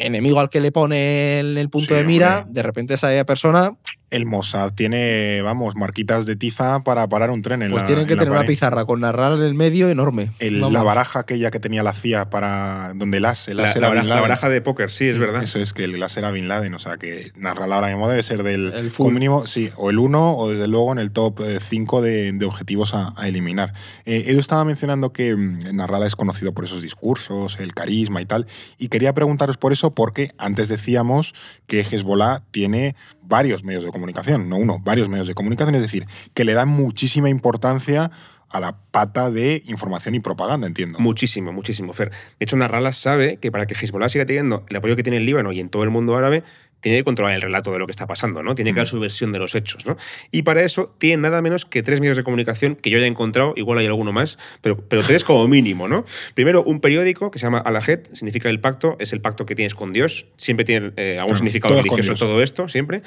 enemigo 0.00 0.40
al 0.40 0.48
que 0.50 0.60
le 0.60 0.72
pone 0.72 1.40
el 1.40 1.68
punto 1.70 1.88
Sí, 1.88 1.94
de 1.94 2.04
mira, 2.04 2.38
hombre. 2.40 2.52
de 2.54 2.62
repente 2.62 2.94
esa 2.94 3.24
persona, 3.24 3.76
El 4.10 4.26
Mossad 4.26 4.72
tiene, 4.74 5.40
vamos, 5.42 5.76
marquitas 5.76 6.26
de 6.26 6.34
tiza 6.34 6.82
para 6.82 7.08
parar 7.08 7.30
un 7.30 7.42
tren 7.42 7.62
en 7.62 7.70
pues 7.70 7.82
la 7.82 7.86
tienen 7.86 8.06
que 8.06 8.14
en 8.14 8.18
la 8.18 8.24
tener 8.24 8.36
una 8.38 8.46
pizarra 8.46 8.84
con 8.84 9.00
narrar 9.00 9.32
en 9.34 9.42
el 9.42 9.54
medio 9.54 9.88
enorme. 9.88 10.32
El- 10.40 10.60
la 10.60 10.82
baraja 10.82 11.20
aquella 11.20 11.50
que 11.52 11.60
tenía 11.60 11.82
la 11.84 11.92
CIA 11.92 12.28
para 12.28 12.92
donde 12.94 13.18
el 13.18 13.24
as, 13.24 13.46
el 13.48 13.58
La, 13.58 13.64
as 13.66 13.76
la 13.76 13.78
era 13.78 13.88
baraja, 13.88 14.02
Bin 14.02 14.08
la 14.08 14.14
Laden. 14.16 14.28
baraja 14.28 14.48
de 14.48 14.60
póker, 14.60 14.90
sí, 14.90 15.06
es 15.06 15.18
verdad. 15.18 15.42
Eso 15.44 15.60
es 15.60 15.72
que 15.72 15.84
el 15.84 16.02
as 16.02 16.16
era 16.16 16.30
Bin 16.32 16.48
Laden, 16.48 16.74
o 16.74 16.78
sea 16.80 16.96
que 16.96 17.30
Narrala 17.36 17.76
ahora 17.76 17.86
mismo 17.88 18.08
debe 18.08 18.22
ser 18.24 18.42
del 18.42 18.72
El 18.72 18.90
full. 18.90 19.12
mínimo, 19.12 19.46
sí, 19.46 19.70
o 19.76 19.90
el 19.90 19.98
1 20.00 20.36
o 20.36 20.50
desde 20.50 20.66
luego 20.66 20.90
en 20.92 20.98
el 20.98 21.12
top 21.12 21.40
5 21.68 22.02
de, 22.02 22.32
de 22.32 22.44
objetivos 22.46 22.94
a, 22.94 23.14
a 23.16 23.28
eliminar. 23.28 23.74
Eh, 24.06 24.24
Edu 24.26 24.40
estaba 24.40 24.64
mencionando 24.64 25.12
que 25.12 25.36
mm, 25.36 25.74
Narrala 25.76 26.06
es 26.06 26.16
conocido 26.16 26.52
por 26.52 26.64
esos 26.64 26.82
discursos, 26.82 27.58
el 27.60 27.74
carisma 27.74 28.20
y 28.20 28.26
tal, 28.26 28.46
y 28.76 28.88
quería 28.88 29.14
preguntaros 29.14 29.56
por 29.56 29.72
eso 29.72 29.94
porque 29.94 30.32
antes 30.36 30.68
decíamos 30.68 31.32
que 31.68 31.80
Hezbollah 31.80 32.42
tiene 32.50 32.96
varios 33.30 33.64
medios 33.64 33.84
de 33.84 33.90
comunicación, 33.90 34.50
no 34.50 34.56
uno, 34.56 34.78
varios 34.80 35.08
medios 35.08 35.28
de 35.28 35.34
comunicación, 35.34 35.74
es 35.76 35.82
decir, 35.82 36.06
que 36.34 36.44
le 36.44 36.52
dan 36.52 36.68
muchísima 36.68 37.30
importancia 37.30 38.10
a 38.50 38.58
la 38.58 38.76
pata 38.90 39.30
de 39.30 39.62
información 39.66 40.16
y 40.16 40.20
propaganda, 40.20 40.66
entiendo. 40.66 40.98
Muchísimo, 40.98 41.52
muchísimo, 41.52 41.92
Fer. 41.92 42.10
De 42.10 42.44
hecho, 42.44 42.56
Nasrallah 42.56 42.92
sabe 42.92 43.36
que 43.36 43.52
para 43.52 43.66
que 43.66 43.74
Hezbollah 43.74 44.08
siga 44.08 44.26
teniendo 44.26 44.66
el 44.68 44.76
apoyo 44.76 44.96
que 44.96 45.04
tiene 45.04 45.18
en 45.18 45.24
Líbano 45.24 45.52
y 45.52 45.60
en 45.60 45.70
todo 45.70 45.84
el 45.84 45.90
mundo 45.90 46.16
árabe, 46.16 46.42
tiene 46.80 46.98
que 46.98 47.04
controlar 47.04 47.34
el 47.34 47.42
relato 47.42 47.72
de 47.72 47.78
lo 47.78 47.86
que 47.86 47.92
está 47.92 48.06
pasando, 48.06 48.42
¿no? 48.42 48.54
Tiene 48.54 48.72
que 48.72 48.78
dar 48.80 48.86
su 48.86 48.98
versión 49.00 49.32
de 49.32 49.38
los 49.38 49.54
hechos, 49.54 49.86
¿no? 49.86 49.96
Y 50.30 50.42
para 50.42 50.62
eso 50.62 50.94
tiene 50.98 51.22
nada 51.22 51.42
menos 51.42 51.64
que 51.64 51.82
tres 51.82 52.00
medios 52.00 52.16
de 52.16 52.24
comunicación 52.24 52.76
que 52.76 52.90
yo 52.90 52.98
haya 52.98 53.06
encontrado, 53.06 53.52
igual 53.56 53.78
hay 53.78 53.86
alguno 53.86 54.12
más, 54.12 54.38
pero, 54.62 54.76
pero 54.88 55.02
tres 55.02 55.24
como 55.24 55.46
mínimo, 55.48 55.88
¿no? 55.88 56.04
Primero, 56.34 56.62
un 56.62 56.80
periódico 56.80 57.30
que 57.30 57.38
se 57.38 57.46
llama 57.46 57.58
Alajet, 57.58 58.14
significa 58.14 58.48
el 58.48 58.60
pacto, 58.60 58.96
es 59.00 59.12
el 59.12 59.20
pacto 59.20 59.46
que 59.46 59.54
tienes 59.54 59.74
con 59.74 59.92
Dios, 59.92 60.26
siempre 60.36 60.64
tiene 60.64 60.92
eh, 60.96 61.16
algún 61.18 61.26
Claro, 61.30 61.36
significado 61.36 61.82
religioso 61.82 62.14
todo 62.26 62.42
esto, 62.42 62.68
siempre. 62.68 63.02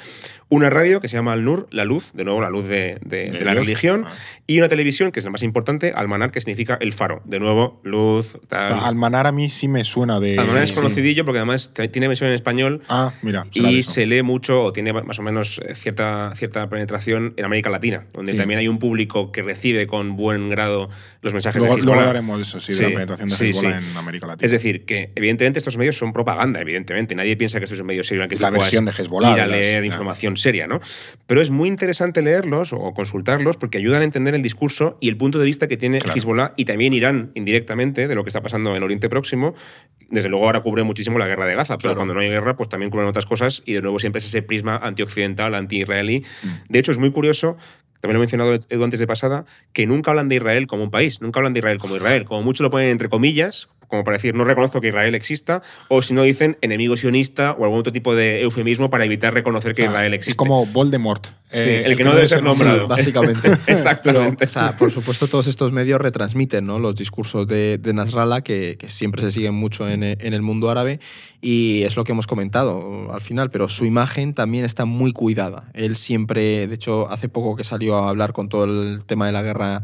Una 0.48 0.70
radio 0.70 1.00
que 1.00 1.08
se 1.08 1.16
llama 1.16 1.32
Al-Nur, 1.32 1.66
la 1.70 1.84
luz, 1.84 2.12
de 2.12 2.24
nuevo 2.24 2.40
la 2.40 2.50
luz 2.50 2.66
de, 2.68 2.98
de- 3.04 3.30
De 3.30 3.38
de 3.38 3.44
la 3.44 3.54
religión, 3.54 4.04
Ah. 4.06 4.12
y 4.46 4.58
una 4.58 4.68
televisión, 4.68 5.10
que 5.12 5.18
es 5.20 5.24
la 5.24 5.30
más 5.30 5.42
importante, 5.42 5.92
Almanar, 5.94 6.30
que 6.30 6.40
significa 6.40 6.76
el 6.80 6.92
faro, 6.92 7.22
de 7.24 7.40
nuevo, 7.40 7.80
luz, 7.82 8.36
tal. 8.48 8.74
Almanar 8.80 9.26
a 9.26 9.32
mí 9.32 9.48
sí 9.48 9.68
me 9.68 9.82
suena 9.84 10.20
de... 10.20 10.38
Almanar 10.38 10.62
es 10.64 10.70
sí. 10.70 10.74
conocidillo 10.76 11.24
porque 11.24 11.38
además 11.38 11.72
tiene 11.92 12.08
versión 12.08 12.28
en 12.28 12.34
español 12.34 12.82
Ah, 12.88 13.12
mira. 13.22 13.46
y 13.52 13.63
eso. 13.80 13.92
se 13.92 14.06
lee 14.06 14.22
mucho 14.22 14.64
o 14.64 14.72
tiene 14.72 14.92
más 14.92 15.18
o 15.18 15.22
menos 15.22 15.60
eh, 15.66 15.74
cierta, 15.74 16.32
cierta 16.36 16.68
penetración 16.68 17.34
en 17.36 17.44
América 17.44 17.70
Latina, 17.70 18.06
donde 18.12 18.32
Sí. 18.32 18.38
también 18.38 18.60
hay 18.60 18.68
un 18.68 18.78
público 18.78 19.32
que 19.32 19.42
recibe 19.42 19.86
con 19.86 20.16
buen 20.16 20.50
grado 20.50 20.88
los 21.22 21.32
mensajes 21.32 21.60
Luego, 21.60 21.76
de 21.76 21.82
luego 21.82 21.92
Hezbollah. 21.94 22.08
hablaremos 22.10 22.36
de 22.38 22.42
eso, 22.42 22.60
sí, 22.60 22.74
de 22.74 22.82
la 22.82 22.88
penetración 22.94 23.28
de 23.28 23.34
sí, 23.36 23.44
Hezbollah 23.50 23.78
en 23.78 23.96
América 23.96 24.26
Latina. 24.26 24.44
Es 24.46 24.52
decir, 24.52 24.84
que 24.84 25.10
evidentemente 25.14 25.58
estos 25.58 25.76
medios 25.76 25.96
son 25.96 26.12
propaganda, 26.12 26.60
evidentemente. 26.60 27.14
Nadie 27.14 27.36
piensa 27.36 27.58
que 27.58 27.64
estos 27.64 27.78
son 27.78 27.86
medios 27.86 28.06
serios 28.06 28.28
que 28.28 28.36
la 28.36 28.50
versión 28.50 28.84
de 28.84 28.90
Hezbollah, 28.92 29.32
ir 29.34 29.40
a 29.40 29.46
las- 29.46 29.58
leer 29.60 29.80
ya. 29.82 29.86
información 29.86 30.36
seria, 30.36 30.66
¿no? 30.66 30.80
Pero 31.26 31.40
es 31.40 31.50
muy 31.50 31.68
interesante 31.68 32.22
leerlos 32.22 32.72
o 32.72 32.92
consultarlos 32.94 33.56
porque 33.56 33.78
ayudan 33.78 34.02
a 34.02 34.04
entender 34.04 34.34
el 34.34 34.42
discurso 34.42 34.98
y 35.00 35.08
el 35.08 35.16
punto 35.16 35.38
de 35.38 35.46
vista 35.46 35.68
que 35.68 35.76
tiene 35.76 35.98
Claro. 36.00 36.18
Hezbollah 36.18 36.52
y 36.56 36.64
también 36.64 36.92
Irán 36.92 37.30
indirectamente 37.34 38.08
de 38.08 38.14
lo 38.14 38.24
que 38.24 38.28
está 38.28 38.40
pasando 38.42 38.74
en 38.76 38.82
Oriente 38.82 39.08
Próximo. 39.08 39.54
Desde 40.10 40.28
luego 40.28 40.44
ahora 40.46 40.60
cubre 40.60 40.82
muchísimo 40.82 41.18
la 41.18 41.26
guerra 41.26 41.46
de 41.46 41.54
Gaza, 41.54 41.76
pero 41.78 41.80
Claro. 41.90 41.96
cuando 41.96 42.14
no 42.14 42.20
hay 42.20 42.28
guerra, 42.28 42.56
pues 42.56 42.68
también 42.68 42.90
cubren 42.90 43.08
otras 43.08 43.26
cosas 43.26 43.53
y 43.64 43.74
de 43.74 43.82
nuevo 43.82 43.98
siempre 43.98 44.20
es 44.20 44.26
ese 44.26 44.42
prisma 44.42 44.76
antioccidental, 44.76 45.54
anti-israelí. 45.54 46.24
Mm. 46.42 46.48
De 46.68 46.78
hecho, 46.78 46.92
es 46.92 46.98
muy 46.98 47.10
curioso 47.12 47.56
también 48.04 48.16
lo 48.16 48.20
he 48.20 48.26
mencionado 48.26 48.54
Edu 48.68 48.84
antes 48.84 49.00
de 49.00 49.06
pasada, 49.06 49.46
que 49.72 49.86
nunca 49.86 50.10
hablan 50.10 50.28
de 50.28 50.34
Israel 50.34 50.66
como 50.66 50.82
un 50.82 50.90
país, 50.90 51.22
nunca 51.22 51.40
hablan 51.40 51.54
de 51.54 51.60
Israel 51.60 51.78
como 51.78 51.96
Israel. 51.96 52.26
Como 52.26 52.42
mucho 52.42 52.62
lo 52.62 52.68
ponen 52.68 52.88
entre 52.88 53.08
comillas, 53.08 53.70
como 53.88 54.04
para 54.04 54.16
decir 54.16 54.34
no 54.34 54.44
reconozco 54.44 54.80
que 54.80 54.88
Israel 54.88 55.14
exista, 55.14 55.62
o 55.88 56.02
si 56.02 56.14
no 56.14 56.22
dicen 56.22 56.56
enemigo 56.60 56.96
sionista 56.96 57.52
o 57.52 57.64
algún 57.64 57.80
otro 57.80 57.92
tipo 57.92 58.14
de 58.14 58.42
eufemismo 58.42 58.90
para 58.90 59.04
evitar 59.04 59.34
reconocer 59.34 59.74
que 59.74 59.82
Ah, 59.82 59.86
Israel 59.86 60.14
existe. 60.14 60.30
Es 60.32 60.36
como 60.36 60.66
Voldemort. 60.66 61.26
eh, 61.50 61.82
el 61.86 61.96
que 61.96 62.04
no 62.04 62.14
debe 62.14 62.26
ser 62.26 62.42
nombrado. 62.42 62.80
Sí, 62.80 62.86
básicamente. 62.88 63.52
Exactamente. 63.66 64.36
Pero, 64.38 64.50
o 64.50 64.52
sea, 64.52 64.76
por 64.76 64.90
supuesto, 64.90 65.28
todos 65.28 65.46
estos 65.46 65.70
medios 65.72 66.00
retransmiten 66.00 66.66
¿no? 66.66 66.78
los 66.78 66.96
discursos 66.96 67.46
de, 67.46 67.78
de 67.78 67.92
Nasrallah, 67.92 68.40
que, 68.42 68.76
que 68.78 68.88
siempre 68.88 69.22
se 69.22 69.30
siguen 69.30 69.54
mucho 69.54 69.88
en, 69.88 70.02
en 70.02 70.32
el 70.34 70.42
mundo 70.42 70.70
árabe, 70.70 70.98
y 71.40 71.82
es 71.82 71.94
lo 71.96 72.04
que 72.04 72.12
hemos 72.12 72.26
comentado 72.26 73.12
al 73.12 73.20
final, 73.20 73.50
pero 73.50 73.68
su 73.68 73.84
imagen 73.84 74.34
también 74.34 74.64
está 74.64 74.84
muy 74.84 75.12
cuidada. 75.12 75.64
Él 75.74 75.96
siempre, 75.96 76.66
de 76.66 76.74
hecho, 76.74 77.10
hace 77.10 77.28
poco 77.28 77.54
que 77.54 77.64
salió 77.64 77.96
a 77.96 78.08
hablar 78.08 78.32
con 78.32 78.48
todo 78.48 78.64
el 78.64 79.02
tema 79.06 79.26
de 79.26 79.32
la 79.32 79.42
guerra 79.42 79.82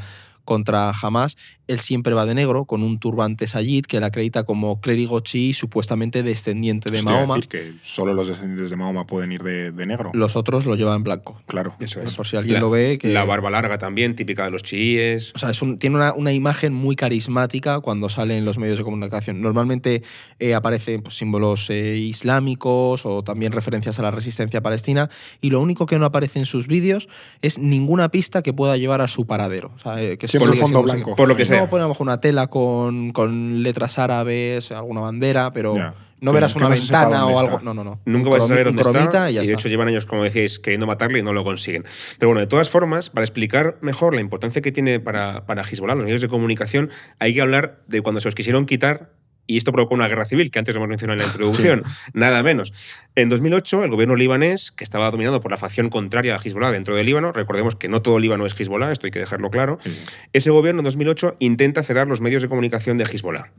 contra 0.50 0.90
Hamas, 0.90 1.36
él 1.68 1.78
siempre 1.78 2.12
va 2.12 2.26
de 2.26 2.34
negro, 2.34 2.64
con 2.64 2.82
un 2.82 2.98
turbante 2.98 3.46
sayid 3.46 3.84
que 3.86 4.00
le 4.00 4.06
acredita 4.06 4.42
como 4.42 4.80
clérigo 4.80 5.20
chií, 5.20 5.52
supuestamente 5.52 6.24
descendiente 6.24 6.90
de 6.90 6.98
a 6.98 7.02
Mahoma. 7.04 7.36
decir 7.36 7.48
que 7.48 7.72
solo 7.82 8.12
los 8.14 8.26
descendientes 8.26 8.70
de 8.70 8.74
Mahoma 8.76 9.06
pueden 9.06 9.30
ir 9.30 9.44
de, 9.44 9.70
de 9.70 9.86
negro. 9.86 10.10
Los 10.12 10.34
otros 10.34 10.66
lo 10.66 10.74
llevan 10.74 10.96
en 10.96 11.04
blanco. 11.04 11.40
Claro. 11.46 11.76
Eso 11.78 12.00
es. 12.02 12.16
Por 12.16 12.26
si 12.26 12.36
alguien 12.36 12.54
La- 12.54 12.60
lo 12.62 12.70
ve, 12.70 12.98
que... 12.98 13.12
La 13.12 13.24
barba 13.24 13.48
larga 13.50 13.78
también, 13.78 14.16
típica 14.16 14.44
de 14.44 14.50
los 14.50 14.64
chiíes. 14.64 15.30
O 15.36 15.38
sea, 15.38 15.50
es 15.50 15.62
un- 15.62 15.78
tiene 15.78 15.94
una, 15.94 16.12
una 16.14 16.32
imagen 16.32 16.72
muy 16.72 16.96
carismática 16.96 17.78
cuando 17.78 18.08
sale 18.08 18.36
en 18.36 18.44
los 18.44 18.58
medios 18.58 18.78
de 18.78 18.82
comunicación. 18.82 19.40
Normalmente 19.40 20.02
eh, 20.40 20.54
aparecen 20.54 21.02
pues, 21.02 21.16
símbolos 21.16 21.70
eh, 21.70 21.96
islámicos 21.96 23.06
o 23.06 23.22
también 23.22 23.52
referencias 23.52 23.98
a 24.00 24.02
la 24.02 24.10
resistencia 24.10 24.60
palestina 24.60 25.08
y 25.40 25.50
lo 25.50 25.60
único 25.60 25.86
que 25.86 26.00
no 26.00 26.06
aparece 26.06 26.40
en 26.40 26.46
sus 26.46 26.66
vídeos 26.66 27.08
es 27.42 27.58
ninguna 27.60 28.08
pista 28.08 28.42
que 28.42 28.52
pueda 28.52 28.76
llevar 28.76 29.00
a 29.02 29.06
su 29.06 29.24
paradero. 29.24 29.70
O 29.76 29.78
sea, 29.78 30.02
eh, 30.02 30.18
que 30.18 30.26
Siempre 30.48 30.60
un 30.60 30.72
fondo 30.72 30.82
blanco. 30.82 31.16
Por 31.16 31.28
lo 31.28 31.36
que 31.36 31.44
sea. 31.44 31.60
No, 31.60 31.68
pone 31.70 31.82
a 31.82 31.86
lo 31.86 31.90
mejor 31.90 32.06
una 32.06 32.20
tela 32.20 32.46
con, 32.48 33.12
con 33.12 33.62
letras 33.62 33.98
árabes, 33.98 34.70
alguna 34.72 35.00
bandera, 35.00 35.52
pero 35.52 35.74
Ya. 35.76 35.94
no 36.20 36.32
verás 36.32 36.54
una 36.56 36.68
ventana 36.68 37.26
o 37.26 37.38
algo. 37.38 37.52
está. 37.56 37.64
No, 37.64 37.74
no, 37.74 37.84
no. 37.84 38.00
Nunca 38.04 38.26
Un 38.28 38.30
vais 38.32 38.44
a 38.44 38.48
saber 38.48 38.66
dónde 38.66 38.82
está 38.82 39.30
y 39.30 39.34
de 39.34 39.40
está. 39.42 39.52
hecho 39.54 39.68
llevan 39.68 39.88
años, 39.88 40.06
como 40.06 40.22
decíais, 40.24 40.58
queriendo 40.58 40.86
matarle 40.86 41.18
y 41.18 41.22
no 41.22 41.32
lo 41.32 41.44
consiguen. 41.44 41.84
Pero 42.18 42.28
bueno, 42.28 42.40
de 42.40 42.46
todas 42.46 42.68
formas, 42.68 43.10
para 43.10 43.24
explicar 43.24 43.76
mejor 43.80 44.14
la 44.14 44.20
importancia 44.20 44.60
que 44.62 44.72
tiene 44.72 45.00
para, 45.00 45.46
para 45.46 45.62
Hezbollah 45.62 45.94
los 45.94 46.04
medios 46.04 46.20
de 46.20 46.28
comunicación, 46.28 46.90
hay 47.18 47.34
que 47.34 47.40
hablar 47.40 47.80
de 47.86 48.00
cuando 48.02 48.20
se 48.20 48.28
los 48.28 48.34
quisieron 48.34 48.66
quitar 48.66 49.10
y 49.50 49.56
esto 49.56 49.72
provocó 49.72 49.94
una 49.94 50.06
guerra 50.06 50.24
civil, 50.24 50.52
que 50.52 50.60
antes 50.60 50.76
hemos 50.76 50.86
mencionado 50.86 51.18
en 51.18 51.26
la 51.26 51.26
introducción, 51.32 51.82
nada 52.12 52.40
menos. 52.44 52.72
En 53.16 53.28
2008, 53.28 53.82
el 53.82 53.90
gobierno 53.90 54.14
libanés, 54.14 54.70
que 54.70 54.84
estaba 54.84 55.10
dominado 55.10 55.40
por 55.40 55.50
la 55.50 55.56
facción 55.56 55.90
contraria 55.90 56.36
a 56.36 56.38
Hezbollah 56.38 56.70
dentro 56.70 56.94
del 56.94 57.06
Líbano, 57.06 57.32
recordemos 57.32 57.74
que 57.74 57.88
no 57.88 58.00
todo 58.00 58.20
Líbano 58.20 58.46
es 58.46 58.54
Hezbollah, 58.58 58.92
esto 58.92 59.06
hay 59.06 59.10
que 59.10 59.18
dejarlo 59.18 59.50
claro, 59.50 59.78
sí. 59.82 59.90
ese 60.32 60.50
gobierno 60.50 60.82
en 60.82 60.84
2008 60.84 61.36
intenta 61.40 61.82
cerrar 61.82 62.06
los 62.06 62.20
medios 62.20 62.42
de 62.42 62.48
comunicación 62.48 62.96
de 62.96 63.04
Hezbollah. 63.04 63.50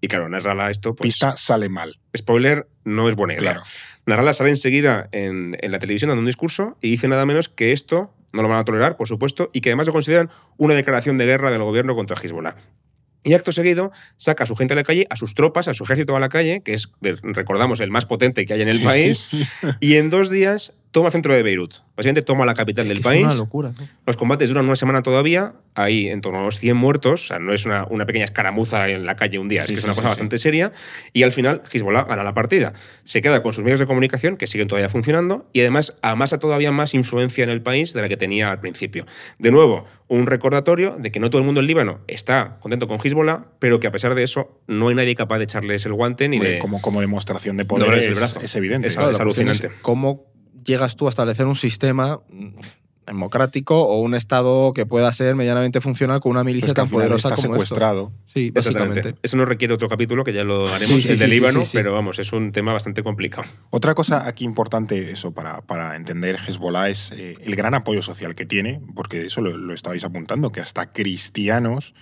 Y 0.00 0.08
claro, 0.08 0.30
Nasrallah 0.30 0.70
esto, 0.70 0.94
pues, 0.94 1.08
Pista 1.08 1.36
sale 1.36 1.68
mal. 1.68 1.98
spoiler, 2.16 2.66
no 2.84 3.10
es 3.10 3.14
buena 3.14 3.34
idea. 3.34 3.42
Claro. 3.42 3.62
Nasrallah 4.06 4.32
sale 4.32 4.48
enseguida 4.48 5.10
en, 5.12 5.58
en 5.60 5.72
la 5.72 5.78
televisión 5.78 6.08
dando 6.08 6.20
un 6.20 6.26
discurso 6.26 6.78
y 6.80 6.88
dice 6.88 7.06
nada 7.06 7.26
menos 7.26 7.50
que 7.50 7.72
esto 7.72 8.14
no 8.32 8.40
lo 8.40 8.48
van 8.48 8.58
a 8.58 8.64
tolerar, 8.64 8.96
por 8.96 9.08
supuesto, 9.08 9.50
y 9.52 9.60
que 9.60 9.70
además 9.70 9.88
lo 9.88 9.92
consideran 9.92 10.30
una 10.56 10.74
declaración 10.74 11.18
de 11.18 11.26
guerra 11.26 11.50
del 11.50 11.62
gobierno 11.62 11.94
contra 11.94 12.16
Hezbollah. 12.18 12.56
Y 13.28 13.34
acto 13.34 13.52
seguido 13.52 13.92
saca 14.16 14.44
a 14.44 14.46
su 14.46 14.56
gente 14.56 14.72
a 14.72 14.76
la 14.76 14.84
calle, 14.84 15.06
a 15.10 15.16
sus 15.16 15.34
tropas, 15.34 15.68
a 15.68 15.74
su 15.74 15.84
ejército 15.84 16.16
a 16.16 16.20
la 16.20 16.30
calle, 16.30 16.62
que 16.64 16.72
es, 16.72 16.88
de- 17.02 17.16
recordamos, 17.22 17.78
el 17.80 17.90
más 17.90 18.06
potente 18.06 18.46
que 18.46 18.54
hay 18.54 18.62
en 18.62 18.68
el 18.68 18.78
Sí, 18.78 18.84
país, 18.84 19.28
y 19.80 19.96
en 19.96 20.08
dos 20.08 20.30
días 20.30 20.72
toma 20.90 21.08
el 21.08 21.12
centro 21.12 21.34
de 21.34 21.42
Beirut. 21.42 21.74
Básicamente 21.96 22.22
toma 22.22 22.44
la 22.46 22.54
capital 22.54 22.84
Es 22.84 22.88
del 22.88 22.98
que 22.98 23.04
país. 23.04 23.20
Es 23.20 23.26
una 23.26 23.34
locura. 23.34 23.72
¿no? 23.78 23.88
Los 24.06 24.16
combates 24.16 24.48
duran 24.48 24.64
una 24.64 24.76
semana 24.76 25.02
todavía, 25.02 25.54
hay 25.74 26.08
en 26.08 26.20
torno 26.20 26.40
a 26.40 26.44
los 26.44 26.58
100 26.58 26.76
muertos, 26.76 27.24
o 27.24 27.26
sea, 27.28 27.38
no 27.38 27.52
es 27.52 27.66
una, 27.66 27.86
una 27.90 28.06
pequeña 28.06 28.24
escaramuza 28.24 28.88
en 28.88 29.04
la 29.04 29.16
calle 29.16 29.38
un 29.38 29.48
día, 29.48 29.62
Sí, 29.62 29.74
es 29.74 29.76
que 29.76 29.80
es 29.80 29.84
una 29.84 29.94
sí, 29.94 29.98
cosa 29.98 30.08
sí. 30.08 30.12
bastante 30.12 30.38
seria, 30.38 30.72
y 31.12 31.24
al 31.24 31.32
final 31.32 31.62
Hezbollah 31.70 32.04
gana 32.04 32.22
la 32.22 32.34
partida. 32.34 32.72
Se 33.04 33.20
queda 33.20 33.42
con 33.42 33.52
sus 33.52 33.64
medios 33.64 33.80
de 33.80 33.86
comunicación, 33.86 34.36
que 34.36 34.46
siguen 34.46 34.68
todavía 34.68 34.88
funcionando, 34.88 35.46
y 35.52 35.60
además 35.60 35.98
amasa 36.02 36.38
todavía 36.38 36.72
más 36.72 36.94
influencia 36.94 37.44
en 37.44 37.50
el 37.50 37.62
país 37.62 37.92
de 37.92 38.02
la 38.02 38.08
que 38.08 38.16
tenía 38.16 38.50
al 38.50 38.60
principio. 38.60 39.06
De 39.38 39.50
nuevo, 39.50 39.84
un 40.06 40.26
recordatorio 40.26 40.96
de 40.98 41.12
que 41.12 41.20
no 41.20 41.30
todo 41.30 41.40
el 41.40 41.44
mundo 41.46 41.60
en 41.60 41.66
Líbano 41.66 42.00
está 42.06 42.58
contento 42.60 42.88
con 42.88 42.98
Hezbollah, 42.98 43.44
pero 43.58 43.80
que 43.80 43.86
a 43.86 43.92
pesar 43.92 44.14
de 44.14 44.22
eso 44.22 44.60
no 44.66 44.88
hay 44.88 44.94
nadie 44.94 45.14
capaz 45.14 45.38
de 45.38 45.44
echarles 45.44 45.84
el 45.84 45.92
guante 45.92 46.28
ni 46.28 46.36
Hombre, 46.36 46.52
de... 46.52 46.58
como, 46.58 46.80
como 46.80 47.00
demostración 47.00 47.56
de 47.56 47.64
poder 47.64 47.92
es, 47.94 48.06
el 48.06 48.14
brazo. 48.14 48.40
es 48.40 48.54
evidente. 48.56 48.88
Es 48.88 48.94
Claro, 48.94 49.10
es 49.10 49.18
la 49.18 49.24
cuestión 49.24 49.48
es 49.48 49.60
alucinante. 49.60 49.82
¿Cómo 49.82 50.37
llegas 50.68 50.94
tú 50.96 51.06
a 51.06 51.10
establecer 51.10 51.46
un 51.46 51.56
sistema 51.56 52.20
mm, 52.30 52.48
democrático 53.06 53.80
o 53.80 54.00
un 54.02 54.14
Estado 54.14 54.74
que 54.74 54.84
pueda 54.84 55.10
ser 55.14 55.34
medianamente 55.34 55.80
funcional 55.80 56.20
con 56.20 56.30
una 56.32 56.44
milicia 56.44 56.66
Pues 56.66 56.74
tan 56.74 56.90
poderosa 56.90 57.28
está 57.28 57.36
como 57.42 57.54
esto? 57.54 57.64
secuestrado. 57.64 58.12
Sí, 58.26 58.52
Exactamente. 58.54 58.88
básicamente. 58.96 59.20
Eso 59.22 59.36
no 59.38 59.46
requiere 59.46 59.72
otro 59.72 59.88
capítulo, 59.88 60.24
que 60.24 60.34
ya 60.34 60.44
lo 60.44 60.66
haremos, 60.68 60.88
Sí, 60.88 61.02
sí, 61.02 61.12
el 61.12 61.18
de 61.18 61.24
sí, 61.24 61.30
sí, 61.30 61.38
Líbano, 61.40 61.60
sí, 61.60 61.70
sí. 61.70 61.76
pero 61.78 61.94
vamos, 61.94 62.18
es 62.18 62.30
un 62.34 62.52
tema 62.52 62.74
bastante 62.74 63.02
complicado. 63.02 63.48
Otra 63.70 63.94
cosa 63.94 64.28
aquí 64.28 64.44
importante, 64.44 65.10
eso, 65.10 65.32
para, 65.32 65.62
para 65.62 65.96
entender 65.96 66.36
Hezbollah 66.46 66.90
es 66.90 67.10
eh, 67.12 67.36
el 67.42 67.56
gran 67.56 67.72
apoyo 67.72 68.02
social 68.02 68.34
que 68.34 68.44
tiene, 68.44 68.82
porque 68.94 69.24
eso 69.26 69.40
lo, 69.40 69.56
lo 69.56 69.72
estabais 69.72 70.04
apuntando, 70.04 70.52
que 70.52 70.60
hasta 70.60 70.92
cristianos 70.92 71.94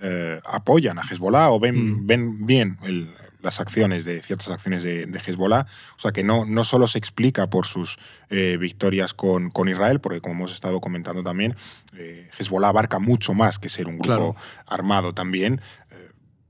eh, 0.00 0.40
apoyan 0.44 0.98
a 0.98 1.02
Hezbollah 1.02 1.50
o 1.50 1.60
ven, 1.60 1.76
Mm. 2.02 2.06
ven 2.06 2.46
bien 2.46 2.78
el- 2.82 3.10
las 3.40 3.60
acciones 3.60 4.04
de 4.04 4.20
ciertas 4.22 4.48
acciones 4.48 4.82
de, 4.82 5.06
de 5.06 5.18
Hezbollah. 5.18 5.66
O 5.96 6.00
sea 6.00 6.12
que 6.12 6.22
no, 6.22 6.44
no 6.44 6.64
solo 6.64 6.88
se 6.88 6.98
explica 6.98 7.48
por 7.48 7.66
sus 7.66 7.98
eh, 8.30 8.56
victorias 8.58 9.14
con, 9.14 9.50
con 9.50 9.68
Israel, 9.68 10.00
porque 10.00 10.20
como 10.20 10.34
hemos 10.34 10.52
estado 10.52 10.80
comentando 10.80 11.22
también, 11.22 11.56
eh, 11.96 12.28
Hezbollah 12.38 12.68
abarca 12.68 12.98
mucho 12.98 13.34
más 13.34 13.58
que 13.58 13.68
ser 13.68 13.86
un 13.86 13.98
grupo 13.98 14.34
Claro. 14.34 14.36
armado 14.66 15.14
también. 15.14 15.60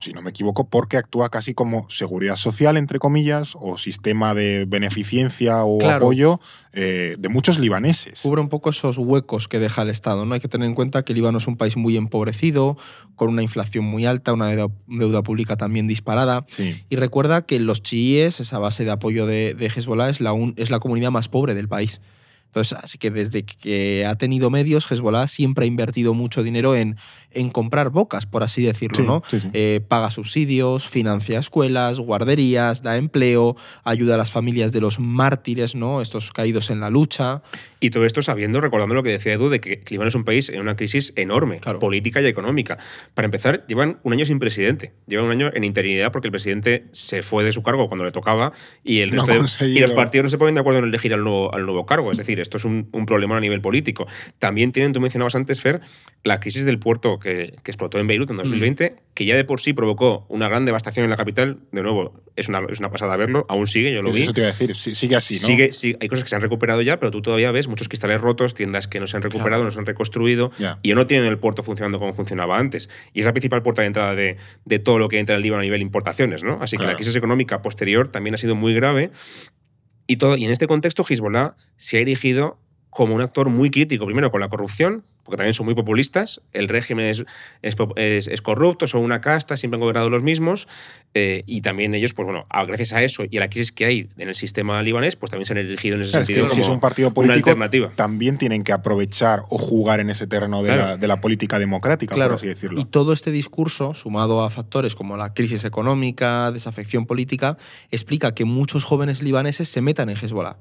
Si 0.01 0.13
no 0.13 0.23
me 0.23 0.31
equivoco, 0.31 0.69
porque 0.69 0.97
actúa 0.97 1.29
casi 1.29 1.55
como 1.55 1.91
seguridad 1.91 2.37
social, 2.37 2.77
entre 2.77 2.99
comillas, 3.01 3.55
o 3.59 3.77
sistema 3.79 4.33
de 4.33 4.65
beneficencia 4.67 5.65
o 5.65 5.79
Claro. 5.79 5.97
apoyo 6.07 6.41
eh, 6.73 7.17
de 7.19 7.29
muchos 7.29 7.59
libaneses. 7.59 8.21
Cubre 8.23 8.41
un 8.41 8.49
poco 8.49 8.71
esos 8.71 8.97
huecos 8.99 9.49
que 9.49 9.59
deja 9.59 9.83
el 9.83 9.91
Estado. 9.91 10.25
¿no? 10.25 10.35
Hay 10.35 10.41
que 10.41 10.47
tener 10.49 10.69
en 10.69 10.75
cuenta 10.77 11.03
que 11.05 11.15
Líbano 11.15 11.39
es 11.39 11.47
un 11.49 11.57
país 11.57 11.77
muy 11.77 11.97
empobrecido, 11.97 12.77
con 13.17 13.31
una 13.31 13.43
inflación 13.43 13.85
muy 13.85 14.07
alta, 14.07 14.33
una 14.33 14.47
deuda, 14.47 14.69
deuda 14.87 15.23
pública 15.25 15.57
también 15.57 15.89
disparada. 15.89 16.47
Sí. 16.49 16.81
Y 16.89 16.97
recuerda 16.97 17.43
que 17.47 17.59
los 17.59 17.83
chiíes, 17.83 18.39
esa 18.39 18.59
base 18.61 18.85
de 18.85 18.93
apoyo 18.93 19.27
de, 19.27 19.55
de 19.55 19.67
Hezbollah, 19.67 20.11
es 20.11 20.21
la, 20.21 20.33
un- 20.33 20.55
es 20.57 20.71
la 20.71 20.79
comunidad 20.79 21.11
más 21.11 21.29
pobre 21.29 21.55
del 21.55 21.67
país. 21.67 22.01
Entonces, 22.47 22.79
así 22.81 22.97
que 22.97 23.11
desde 23.11 23.45
que 23.45 24.07
ha 24.07 24.15
tenido 24.17 24.49
medios, 24.49 24.91
Hezbollah 24.91 25.27
siempre 25.29 25.65
ha 25.65 25.69
invertido 25.69 26.15
mucho 26.15 26.43
dinero 26.43 26.75
en, 26.77 26.97
en 27.33 27.51
comprar 27.51 27.91
bocas, 27.91 28.27
por 28.27 28.43
así 28.43 28.63
decirlo, 28.63 28.97
Sí, 28.97 29.03
¿no? 29.03 29.23
sí, 29.29 29.41
sí. 29.41 29.51
Eh, 29.53 29.81
paga 29.87 30.11
subsidios, 30.11 30.89
financia 30.89 31.39
escuelas, 31.39 31.99
guarderías, 31.99 32.83
da 32.83 32.97
empleo, 32.97 33.57
ayuda 33.85 34.15
a 34.15 34.19
las 34.19 34.31
familias 34.31 34.73
de 34.73 34.81
los 34.81 34.99
mártires, 34.99 35.75
¿no? 35.75 36.01
Estos 36.01 36.33
caídos 36.33 36.71
en 36.71 36.81
la 36.81 36.91
lucha. 36.91 37.43
Y 37.81 37.91
todo 37.91 38.07
esto 38.07 38.23
sabiendo, 38.23 38.61
recordando 38.61 38.95
lo 38.95 39.03
que 39.03 39.11
decía 39.11 39.35
Edu, 39.35 39.51
de 39.51 39.61
que 39.61 39.83
Líbano 39.89 40.09
es 40.09 40.15
un 40.15 40.25
país 40.25 40.49
en 40.49 40.61
una 40.61 40.75
crisis 40.75 41.13
enorme, 41.17 41.61
Claro. 41.61 41.79
política 41.79 42.21
y 42.21 42.27
económica. 42.27 42.79
Para 43.15 43.27
empezar, 43.27 43.65
llevan 43.69 43.99
un 44.03 44.13
año 44.15 44.27
sin 44.27 44.39
presidente. 44.41 44.93
Llevan 45.07 45.27
un 45.27 45.31
año 45.31 45.51
en 45.55 45.63
interinidad 45.65 46.11
porque 46.11 46.27
el 46.29 46.33
presidente 46.33 46.87
se 46.93 47.23
fue 47.23 47.45
de 47.45 47.53
su 47.53 47.63
cargo 47.63 47.89
cuando 47.89 48.05
le 48.05 48.11
tocaba 48.11 48.53
y, 48.83 48.99
el 49.01 49.15
No 49.15 49.25
resto 49.27 49.63
ha 49.63 49.67
de- 49.67 49.73
y 49.73 49.79
los 49.79 49.93
partidos 49.93 50.25
no 50.25 50.31
se 50.31 50.39
ponen 50.39 50.55
de 50.57 50.61
acuerdo 50.63 50.81
en 50.81 50.87
elegir 50.87 51.15
al 51.15 51.23
nuevo, 51.23 51.55
al 51.55 51.67
nuevo 51.67 51.87
cargo. 51.87 52.11
Es 52.11 52.19
decir, 52.19 52.41
esto 52.41 52.57
es 52.57 52.65
un, 52.65 52.89
un 52.91 53.07
problema 53.07 53.37
a 53.37 53.41
nivel 53.41 53.61
político. 53.61 54.07
También 54.41 54.73
tienen, 54.73 54.93
tú 54.93 55.01
mencionabas 55.01 55.37
antes, 55.37 55.61
Fer, 55.61 55.81
la 56.25 56.41
crisis 56.41 56.65
del 56.65 56.79
puerto 56.81 57.18
que, 57.19 57.55
que 57.63 57.71
explotó 57.71 57.99
en 57.99 58.07
Beirut 58.07 58.31
en 58.31 58.37
Mm. 58.37 58.41
2020, 58.41 58.97
que 59.15 59.25
ya 59.25 59.37
de 59.37 59.45
por 59.45 59.61
sí 59.61 59.73
provocó 59.73 60.25
una 60.29 60.49
gran 60.49 60.65
devastación 60.65 61.05
en 61.05 61.11
la 61.11 61.17
capital. 61.17 61.59
De 61.73 61.83
nuevo, 61.83 62.21
es 62.37 62.49
una, 62.49 62.61
es 62.71 62.79
una 62.79 62.91
pasada 62.91 63.17
verlo, 63.17 63.47
aún 63.49 63.67
sigue, 63.67 63.93
yo 63.93 64.03
lo 64.03 64.13
vi. 64.13 64.23
Eso 64.23 64.33
te 64.33 64.41
iba 64.43 64.49
a 64.49 64.53
decir, 64.53 64.75
sí- 64.77 64.95
sigue 64.95 65.17
así, 65.17 65.35
¿no? 65.35 65.41
Sigue, 65.41 65.73
sí, 65.73 65.97
hay 66.01 66.09
cosas 66.09 66.25
que 66.25 66.31
se 66.31 66.37
han 66.37 66.43
recuperado 66.43 66.83
ya, 66.83 66.99
pero 66.99 67.11
tú 67.11 67.21
todavía 67.23 67.51
ves 67.53 67.69
muchos 67.69 67.89
cristales 67.89 68.21
rotos, 68.21 68.55
tiendas 68.55 68.87
que 68.89 69.01
no 69.01 69.07
se 69.07 69.17
han 69.17 69.23
recuperado, 69.23 69.63
Claro. 69.63 69.65
no 69.65 69.71
se 69.71 69.79
han 69.81 69.87
reconstruido 69.87 70.53
Ya. 70.59 70.79
y 70.83 70.95
no 70.95 71.07
tienen 71.07 71.27
el 71.29 71.39
puerto 71.39 71.63
funcionando 71.63 71.99
como 71.99 72.13
funcionaba 72.15 72.59
antes. 72.59 72.89
Y 73.13 73.21
es 73.21 73.27
la 73.27 73.33
principal 73.33 73.63
puerta 73.63 73.83
de 73.83 73.87
entrada 73.89 74.15
de, 74.15 74.37
de 74.65 74.79
todo 74.79 74.99
lo 74.99 75.09
que 75.09 75.19
entra 75.19 75.35
en 75.35 75.39
el 75.39 75.43
Líbano 75.43 75.61
a 75.61 75.65
nivel 75.65 75.83
importaciones, 75.83 76.43
¿no? 76.45 76.59
Así 76.63 76.77
que 76.77 76.83
Claro. 76.83 76.93
la 76.93 76.97
crisis 76.97 77.17
económica 77.17 77.63
posterior 77.63 78.09
también 78.13 78.35
ha 78.35 78.39
sido 78.39 78.55
muy 78.55 78.75
grave. 78.75 79.11
Y, 80.07 80.17
todo, 80.17 80.37
y 80.37 80.45
en 80.47 80.51
este 80.53 80.67
contexto, 80.67 81.05
Hezbollah 81.07 81.55
se 81.77 81.99
ha 81.99 82.01
erigido 82.01 82.59
como 82.91 83.15
un 83.15 83.21
actor 83.21 83.49
muy 83.49 83.71
crítico, 83.71 84.07
primero 84.07 84.31
con 84.31 84.41
la 84.41 84.49
corrupción, 84.49 85.05
porque 85.25 85.37
también 85.37 85.53
son 85.53 85.67
muy 85.67 85.75
populistas, 85.75 86.41
el 86.55 86.69
régimen 86.69 87.05
es, 87.05 87.23
es, 87.61 87.75
po- 87.77 87.93
es- 87.97 88.29
es 88.29 88.41
corrupto, 88.41 88.87
son 88.87 89.03
una 89.03 89.21
casta, 89.21 89.59
siempre 89.59 89.77
han 89.77 89.83
gobernado 89.83 90.09
los 90.09 90.23
mismos, 90.23 90.67
eh, 91.13 91.43
y 91.45 91.61
también 91.61 91.95
ellos, 91.95 92.15
pues 92.15 92.25
bueno, 92.25 92.47
gracias 92.67 92.95
a 92.95 93.03
eso 93.03 93.25
y 93.31 93.37
a 93.37 93.41
la 93.41 93.51
crisis 93.51 93.71
que 93.71 93.85
hay 93.85 94.09
en 94.17 94.31
el 94.31 94.35
sistema 94.35 94.81
libanés, 94.83 95.17
pues 95.17 95.29
también 95.31 95.45
se 95.45 95.53
han 95.53 95.59
erigido 95.59 95.97
en 95.97 96.03
ese 96.03 96.13
Claro, 96.13 96.23
es 96.23 96.27
sentido 96.29 96.49
si 96.49 96.61
es 96.63 96.69
un 96.69 96.81
partido 96.81 97.09
una 97.09 97.15
político, 97.15 97.51
alternativa. 97.51 97.93
también 97.95 98.39
tienen 98.39 98.65
que 98.65 98.73
aprovechar 98.73 99.43
o 99.51 99.59
jugar 99.59 100.01
en 100.01 100.09
ese 100.09 100.27
terreno 100.27 100.63
de, 100.63 100.69
Claro. 100.73 100.83
la, 100.83 100.97
de 100.97 101.07
la 101.09 101.21
política 101.21 101.59
democrática, 101.59 102.15
Claro. 102.15 102.31
por 102.31 102.37
así 102.37 102.47
decirlo. 102.47 102.81
Y 102.81 102.87
todo 102.87 103.13
este 103.13 103.31
discurso, 103.31 103.93
sumado 103.93 104.43
a 104.43 104.49
factores 104.49 104.95
como 104.95 105.19
la 105.19 105.35
crisis 105.35 105.63
económica, 105.65 106.51
desafección 106.53 107.05
política, 107.05 107.59
explica 107.91 108.33
que 108.35 108.47
muchos 108.47 108.83
jóvenes 108.85 109.23
libaneses 109.23 109.69
se 109.69 109.83
metan 109.83 110.09
en 110.09 110.17
Hezbollah. 110.17 110.57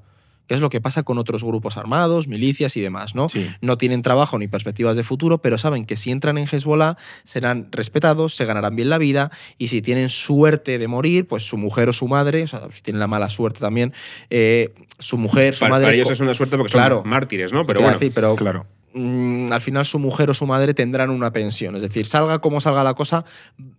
Que 0.47 0.55
es 0.55 0.61
lo 0.61 0.69
que 0.69 0.81
pasa 0.81 1.03
con 1.03 1.17
otros 1.17 1.43
grupos 1.43 1.77
armados, 1.77 2.27
milicias 2.27 2.75
y 2.77 2.81
demás, 2.81 3.15
¿no? 3.15 3.29
Sí. 3.29 3.49
No 3.61 3.77
tienen 3.77 4.01
trabajo 4.01 4.37
ni 4.39 4.47
perspectivas 4.47 4.95
de 4.95 5.03
futuro, 5.03 5.39
pero 5.39 5.57
saben 5.57 5.85
que 5.85 5.95
si 5.97 6.11
entran 6.11 6.37
en 6.37 6.47
Hezbollah 6.51 6.97
serán 7.25 7.67
respetados, 7.71 8.35
se 8.35 8.45
ganarán 8.45 8.75
bien 8.75 8.89
la 8.89 8.97
vida 8.97 9.31
y 9.57 9.67
si 9.67 9.81
tienen 9.81 10.09
suerte 10.09 10.77
de 10.79 10.87
morir, 10.87 11.27
pues 11.27 11.43
su 11.43 11.57
mujer 11.57 11.89
o 11.89 11.93
su 11.93 12.07
madre, 12.07 12.43
o 12.43 12.47
sea, 12.47 12.67
si 12.73 12.81
tienen 12.81 12.99
la 12.99 13.07
mala 13.07 13.29
suerte 13.29 13.59
también, 13.59 13.93
eh, 14.29 14.73
su 14.99 15.17
mujer, 15.17 15.53
su 15.55 15.61
Para, 15.61 15.71
madre... 15.71 15.85
para 15.85 15.95
ellos 15.95 16.09
es 16.09 16.19
una 16.19 16.33
suerte 16.33 16.57
porque 16.57 16.71
Claro. 16.71 17.01
son 17.01 17.09
mártires, 17.09 17.51
¿no? 17.53 17.65
Pero 17.65 17.81
bueno, 17.81 17.97
decir, 17.99 18.11
pero 18.15 18.35
Claro. 18.35 18.65
Mm, 18.97 19.51
al 19.51 19.61
final 19.61 19.85
su 19.85 19.99
mujer 19.99 20.29
o 20.29 20.33
su 20.33 20.45
madre 20.45 20.73
tendrán 20.73 21.09
una 21.09 21.31
pensión. 21.31 21.75
Es 21.75 21.81
decir, 21.81 22.05
salga 22.07 22.39
como 22.39 22.59
salga 22.61 22.83
la 22.83 22.93
cosa, 22.93 23.23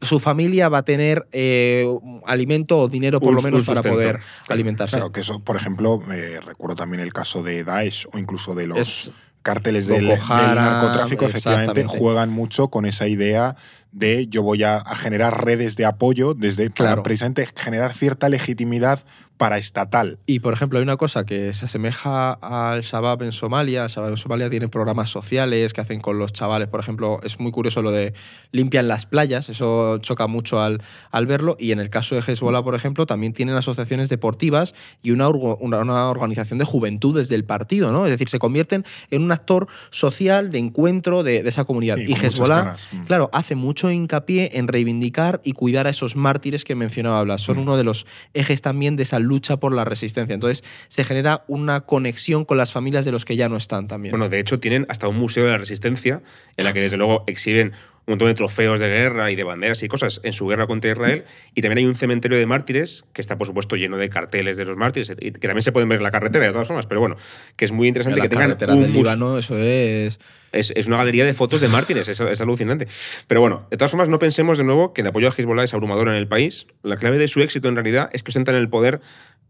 su 0.02 0.20
familia 0.20 0.68
va 0.68 0.78
a 0.78 0.82
tener 0.84 1.26
eh, 1.32 1.86
alimento 2.26 2.78
o 2.78 2.88
dinero 2.88 3.20
por 3.20 3.30
Un- 3.30 3.36
lo 3.36 3.42
menos 3.42 3.66
para 3.66 3.82
poder 3.82 4.20
alimentarse. 4.48 4.96
Claro, 4.96 5.12
que 5.12 5.20
eso, 5.20 5.40
por 5.40 5.56
ejemplo, 5.56 6.02
eh, 6.12 6.40
recuerdo 6.44 6.76
también 6.76 7.02
el 7.02 7.12
caso 7.12 7.42
de 7.42 7.64
Daesh 7.64 8.06
o 8.12 8.18
incluso 8.18 8.54
de 8.54 8.66
los 8.66 8.78
Es- 8.78 9.10
cárteles 9.42 9.86
del, 9.86 10.08
narcotráfico, 10.08 11.24
efectivamente, 11.24 11.84
juegan 11.84 12.28
mucho 12.30 12.68
con 12.68 12.84
esa 12.86 13.06
idea 13.08 13.56
de 13.92 14.26
yo 14.26 14.42
voy 14.42 14.62
a, 14.62 14.76
a 14.76 14.94
generar 14.94 15.42
redes 15.44 15.74
de 15.76 15.86
apoyo 15.86 16.34
desde 16.34 16.68
para 16.70 16.74
Claro. 16.90 17.02
precisamente 17.02 17.48
generar 17.56 17.94
cierta 17.94 18.28
legitimidad 18.28 19.04
paraestatal. 19.38 20.18
Y, 20.26 20.40
por 20.40 20.52
ejemplo, 20.52 20.78
hay 20.78 20.82
una 20.82 20.96
cosa 20.96 21.24
que 21.24 21.52
se 21.54 21.64
asemeja 21.64 22.32
al 22.32 22.82
Shabab 22.82 23.22
en 23.22 23.32
Somalia. 23.32 23.84
El 23.84 23.90
Shabab 23.90 24.10
en 24.10 24.16
Somalia 24.16 24.50
tiene 24.50 24.68
programas 24.68 25.10
sociales 25.10 25.72
que 25.72 25.80
hacen 25.80 26.00
con 26.00 26.18
los 26.18 26.32
chavales. 26.32 26.68
Por 26.68 26.80
ejemplo, 26.80 27.20
es 27.22 27.38
muy 27.40 27.52
curioso 27.52 27.80
lo 27.80 27.90
de 27.90 28.14
limpian 28.52 28.88
las 28.88 29.06
playas. 29.06 29.48
Eso 29.48 29.98
choca 29.98 30.26
mucho 30.26 30.60
al, 30.60 30.82
al 31.10 31.26
verlo. 31.26 31.56
Y 31.58 31.72
en 31.72 31.78
el 31.78 31.88
caso 31.88 32.14
de 32.14 32.22
Hezbollah, 32.26 32.62
por 32.62 32.74
ejemplo, 32.74 33.06
también 33.06 33.32
tienen 33.32 33.54
asociaciones 33.54 34.08
deportivas 34.08 34.74
y 35.02 35.12
una, 35.12 35.28
una, 35.28 35.78
una 35.78 36.08
organización 36.10 36.58
de 36.58 36.64
juventudes 36.64 37.28
del 37.28 37.44
partido, 37.44 37.92
¿no? 37.92 38.04
Es 38.06 38.10
decir, 38.10 38.28
se 38.28 38.38
convierten 38.38 38.84
en 39.10 39.22
un 39.22 39.32
actor 39.32 39.68
social 39.90 40.50
de 40.50 40.58
encuentro 40.58 41.22
de, 41.22 41.42
de 41.42 41.48
esa 41.48 41.64
comunidad. 41.64 41.96
Sí, 41.96 42.06
y 42.08 42.12
Hezbollah. 42.14 42.76
Mm. 42.92 43.04
claro, 43.04 43.30
hace 43.32 43.54
mucho 43.54 43.90
hincapié 43.90 44.58
en 44.58 44.66
reivindicar 44.68 45.40
y 45.44 45.52
cuidar 45.52 45.86
a 45.86 45.90
esos 45.90 46.16
mártires 46.16 46.64
que 46.64 46.74
mencionaba 46.74 47.22
Blas. 47.22 47.42
Son 47.42 47.56
Mm. 47.56 47.60
uno 47.60 47.76
de 47.76 47.84
los 47.84 48.04
ejes 48.34 48.62
también 48.62 48.96
de 48.96 49.04
esa 49.04 49.18
lucha 49.28 49.58
por 49.58 49.72
la 49.72 49.84
resistencia. 49.84 50.34
Entonces, 50.34 50.64
se 50.88 51.04
genera 51.04 51.44
una 51.46 51.82
conexión 51.82 52.44
con 52.44 52.56
las 52.58 52.72
familias 52.72 53.04
de 53.04 53.12
los 53.12 53.24
que 53.24 53.36
ya 53.36 53.48
no 53.48 53.56
están 53.56 53.86
también. 53.86 54.10
bueno, 54.10 54.28
de 54.28 54.40
hecho 54.40 54.58
tienen 54.58 54.86
hasta 54.88 55.06
un 55.08 55.16
museo 55.16 55.44
de 55.44 55.50
la 55.50 55.58
resistencia 55.58 56.22
en 56.56 56.64
la 56.64 56.72
que 56.72 56.80
desde 56.80 56.96
luego 56.96 57.24
exhiben 57.26 57.72
un 58.08 58.12
montón 58.12 58.28
de 58.28 58.34
trofeos 58.34 58.80
de 58.80 58.88
guerra 58.88 59.30
y 59.30 59.36
de 59.36 59.44
banderas 59.44 59.82
y 59.82 59.88
cosas 59.88 60.20
en 60.22 60.32
su 60.32 60.46
guerra 60.46 60.66
contra 60.66 60.90
Israel. 60.90 61.24
Y 61.54 61.60
también 61.60 61.78
hay 61.78 61.86
un 61.86 61.94
cementerio 61.94 62.38
de 62.38 62.46
mártires 62.46 63.04
que 63.12 63.20
está, 63.20 63.36
por 63.36 63.46
supuesto, 63.46 63.76
lleno 63.76 63.98
de 63.98 64.08
carteles 64.08 64.56
de 64.56 64.64
los 64.64 64.78
mártires 64.78 65.12
que 65.18 65.30
también 65.30 65.62
se 65.62 65.72
pueden 65.72 65.90
ver 65.90 65.98
en 65.98 66.04
la 66.04 66.10
carretera 66.10 66.46
de 66.46 66.52
todas 66.52 66.66
formas, 66.66 66.86
pero 66.86 67.00
bueno, 67.00 67.16
que 67.56 67.66
es 67.66 67.72
muy 67.72 67.86
interesante 67.86 68.18
la 68.18 68.24
que 68.24 68.30
tengan 68.30 68.46
carretera 68.48 68.74
un 68.74 68.82
del. 68.82 68.92
Líbano, 68.94 69.36
eso 69.36 69.58
es... 69.58 70.18
Es, 70.52 70.72
es 70.76 70.86
una 70.86 70.96
galería 70.96 71.24
de 71.26 71.34
fotos 71.34 71.60
de 71.60 71.68
mártires, 71.68 72.08
es, 72.08 72.18
es 72.20 72.40
alucinante. 72.40 72.86
Pero 73.26 73.40
bueno, 73.40 73.66
de 73.70 73.76
todas 73.76 73.90
formas, 73.90 74.08
no 74.08 74.18
pensemos 74.18 74.58
de 74.58 74.64
nuevo 74.64 74.92
que 74.92 75.02
el 75.02 75.06
apoyo 75.08 75.28
a 75.28 75.32
Hezbollah 75.36 75.64
es 75.64 75.74
abrumador 75.74 76.08
en 76.08 76.14
el 76.14 76.26
país. 76.28 76.66
La 76.82 76.96
clave 76.96 77.18
de 77.18 77.28
su 77.28 77.40
éxito, 77.42 77.68
en 77.68 77.74
realidad, 77.74 78.10
es 78.12 78.22
que 78.22 78.30
ostentan 78.30 78.54
el 78.54 78.68
poder, 78.68 79.00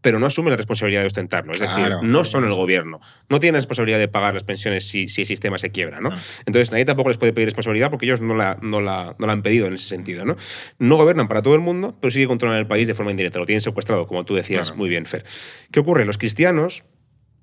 pero 0.01 0.17
no 0.17 0.27
asumen 0.27 0.51
la 0.51 0.55
responsabilidad 0.57 1.01
de 1.01 1.07
ostentarlo. 1.07 1.51
Es 1.53 1.59
decir, 1.59 1.75
Claro. 1.75 1.99
no 2.03 2.23
son 2.23 2.45
el 2.45 2.53
gobierno. 2.53 3.01
No 3.27 3.39
tienen 3.41 3.55
la 3.55 3.59
responsabilidad 3.59 3.99
de 3.99 4.07
pagar 4.07 4.33
las 4.33 4.43
pensiones 4.43 4.87
si, 4.87 5.09
si 5.09 5.21
el 5.21 5.27
sistema 5.27 5.57
se 5.57 5.71
quiebra. 5.71 5.99
¿no? 5.99 6.11
No. 6.11 6.15
Entonces, 6.45 6.71
nadie 6.71 6.85
tampoco 6.85 7.09
les 7.09 7.17
puede 7.17 7.33
pedir 7.33 7.47
responsabilidad 7.47 7.89
porque 7.89 8.05
ellos 8.05 8.21
no 8.21 8.33
la, 8.35 8.57
no, 8.61 8.79
la, 8.79 9.15
no 9.19 9.27
la 9.27 9.33
han 9.33 9.41
pedido 9.41 9.67
en 9.67 9.73
ese 9.73 9.87
sentido. 9.89 10.23
¿no? 10.23 10.37
no 10.79 10.95
gobiernan 10.95 11.27
para 11.27 11.41
todo 11.41 11.53
el 11.55 11.59
mundo, 11.61 11.97
pero 11.99 12.11
sí 12.11 12.19
que 12.21 12.27
controlan 12.27 12.57
el 12.59 12.67
país 12.67 12.87
de 12.87 12.93
forma 12.93 13.11
indirecta. 13.11 13.39
Lo 13.39 13.45
tienen 13.45 13.59
secuestrado, 13.61 14.07
como 14.07 14.23
tú 14.23 14.35
decías 14.35 14.67
Claro. 14.67 14.77
muy 14.77 14.87
bien, 14.89 15.05
Fer. 15.05 15.25
¿Qué 15.71 15.81
ocurre? 15.81 16.05
Los 16.05 16.17
cristianos 16.17 16.83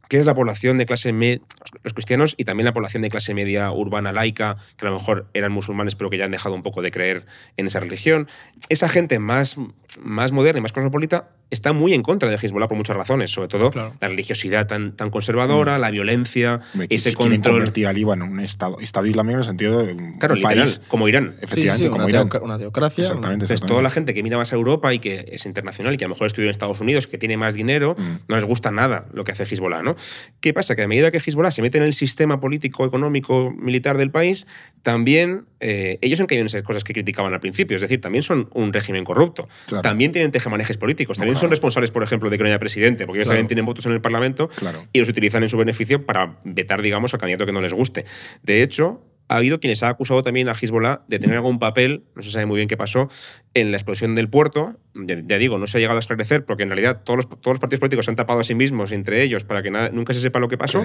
que 0.09 0.19
es 0.19 0.27
la 0.27 0.35
población 0.35 0.79
de 0.79 0.87
clase 0.87 1.13
media, 1.13 1.41
los 1.83 1.93
cristianos 1.93 2.35
y 2.37 2.45
también 2.45 2.65
la 2.65 2.73
población 2.73 3.03
de 3.03 3.11
clase 3.11 3.35
media 3.35 3.71
urbana 3.73 4.13
laica, 4.13 4.57
que 4.77 4.87
a 4.87 4.91
lo 4.91 4.99
mejor 4.99 5.27
eran 5.35 5.53
musulmanes 5.53 5.95
pero 5.95 6.11
que 6.11 6.19
ya 6.19 6.25
han 6.25 6.31
dejado 6.31 6.55
un 6.55 6.63
poco 6.63 6.83
de 6.83 6.91
creer 6.91 7.27
en 7.57 7.67
esa 7.67 7.81
religión. 7.81 8.29
Esa 8.69 8.89
gente 8.89 9.19
más, 9.19 9.57
más 10.01 10.33
moderna 10.33 10.59
y 10.59 10.63
más 10.63 10.73
cosmopolita 10.73 11.31
está 11.51 11.73
muy 11.73 11.95
en 11.95 12.03
contra 12.03 12.29
de 12.29 12.37
Hezbollah 12.37 12.67
por 12.69 12.77
muchas 12.77 12.97
razones, 12.97 13.31
sobre 13.31 13.49
todo 13.49 13.71
Claro. 13.71 13.95
la 14.01 14.09
religiosidad 14.09 14.67
tan, 14.67 14.97
tan 14.97 15.11
conservadora, 15.11 15.79
la 15.79 15.91
violencia, 15.91 16.61
que 16.89 16.95
ese 16.97 17.15
control. 17.15 17.55
convertir 17.55 17.87
al 17.87 17.95
Líbano 17.95 18.25
en 18.25 18.33
un 18.33 18.41
estado, 18.41 18.79
estado 18.81 19.07
islámico 19.07 19.35
en 19.35 19.39
el 19.41 19.45
sentido 19.45 19.83
de 19.85 19.93
un 19.93 20.19
Claro, 20.19 20.35
literal, 20.35 20.59
país, 20.59 20.81
como 20.89 21.09
Irán. 21.09 21.35
Sí, 21.39 21.45
efectivamente, 21.45 21.85
sí, 21.85 21.91
como 21.91 22.05
una, 22.07 22.11
Irán. 22.11 22.29
una 22.43 22.59
teocracia. 22.59 23.03
Exactamente, 23.03 23.35
Entonces, 23.35 23.55
exactamente. 23.55 23.73
toda 23.73 23.83
la 23.83 23.91
gente 23.91 24.13
que 24.15 24.23
mira 24.23 24.37
más 24.39 24.53
a 24.53 24.57
Europa 24.57 24.93
y 24.93 24.99
que 24.99 25.25
es 25.31 25.47
internacional 25.47 25.95
y 25.95 25.97
que 25.99 26.05
a 26.05 26.09
lo 26.09 26.15
mejor 26.15 26.27
estudia 26.27 26.47
en 26.47 26.51
Estados 26.51 26.81
Unidos, 26.81 27.07
que 27.07 27.17
tiene 27.19 27.37
más 27.37 27.55
dinero, 27.55 27.95
Mm. 27.99 28.17
no 28.29 28.37
les 28.37 28.45
gusta 28.45 28.71
nada 28.71 29.07
lo 29.13 29.25
que 29.25 29.33
hace 29.33 29.45
Hezbollah, 29.45 29.83
¿no? 29.83 29.95
¿Qué 30.41 30.53
pasa? 30.53 30.75
Que 30.75 30.83
a 30.83 30.89
medida 30.89 31.11
que 31.11 31.19
Hezbollah 31.19 31.51
se 31.53 31.63
mete 31.63 31.79
en 31.79 31.85
el 31.85 31.95
sistema 31.95 32.41
político, 32.41 32.85
económico, 32.85 33.53
militar 33.57 33.97
del 33.99 34.11
país, 34.11 34.47
también 34.83 35.45
eh, 35.59 35.99
ellos 36.03 36.21
han 36.21 36.27
caído 36.27 36.43
en 36.43 36.47
esas 36.47 36.63
cosas 36.63 36.85
que 36.85 36.93
criticaban 36.93 37.33
al 37.33 37.41
principio. 37.41 37.75
Es 37.77 37.81
decir, 37.81 38.01
también 38.01 38.23
son 38.23 38.49
un 38.53 38.73
régimen 38.73 39.05
corrupto. 39.05 39.49
Claro. 39.67 39.83
También 39.83 40.13
tienen 40.13 40.31
tejemanejes 40.31 40.77
políticos. 40.77 41.17
También 41.19 41.36
Claro. 41.37 41.41
son 41.41 41.51
responsables, 41.51 41.91
por 41.91 42.03
ejemplo, 42.03 42.30
de 42.30 42.37
que 42.37 42.43
no 42.43 42.49
haya 42.49 42.59
presidente, 42.59 43.07
porque 43.07 43.18
ellos 43.18 43.26
Claro. 43.26 43.37
también 43.37 43.49
tienen 43.49 43.64
votos 43.66 43.87
en 43.87 43.93
el 43.93 44.01
Parlamento 44.01 44.49
Claro. 44.57 44.84
y 44.93 44.99
los 44.99 45.09
utilizan 45.09 45.43
en 45.43 45.49
su 45.49 45.57
beneficio 45.57 46.05
para 46.07 46.39
vetar, 46.45 46.82
digamos, 46.82 47.12
al 47.14 47.20
candidato 47.20 47.47
que 47.47 47.53
no 47.53 47.61
les 47.61 47.72
guste. 47.72 48.05
De 48.43 48.62
hecho, 48.62 49.03
ha 49.28 49.39
habido 49.39 49.59
quienes 49.59 49.82
han 49.82 49.91
acusado 49.91 50.22
también 50.22 50.49
a 50.49 50.53
Hezbollah 50.53 51.01
de 51.09 51.18
tener 51.18 51.34
algún 51.34 51.59
papel, 51.59 52.05
no 52.14 52.22
se 52.22 52.30
sabe 52.30 52.47
muy 52.47 52.57
bien 52.59 52.68
qué 52.68 52.76
pasó, 52.76 53.09
en 53.55 53.72
la 53.72 53.76
explosión 53.76 54.14
del 54.14 54.28
puerto. 54.28 54.76
Ya, 54.95 55.16
ya 55.26 55.37
digo, 55.39 55.59
no 55.59 55.66
se 55.66 55.78
ha 55.78 55.80
llegado 55.80 55.97
a 55.97 56.01
esclarecer 56.01 56.45
porque 56.45 56.62
en 56.62 56.68
realidad 56.68 57.01
todos 57.03 57.16
los, 57.16 57.28
todos 57.41 57.55
los 57.57 57.59
partidos 57.59 57.80
políticos 57.80 58.05
se 58.05 58.12
han 58.12 58.16
tapado 58.16 58.39
a 58.39 58.45
sí 58.45 58.55
mismos 58.55 58.93
entre 58.93 59.22
ellos 59.22 59.43
para 59.43 59.64
que 59.64 59.70
nada- 59.72 59.89
nunca 59.91 60.14
se 60.14 60.20
sepa 60.20 60.39
lo 60.39 60.47
que 60.49 60.57
pasó. 60.57 60.84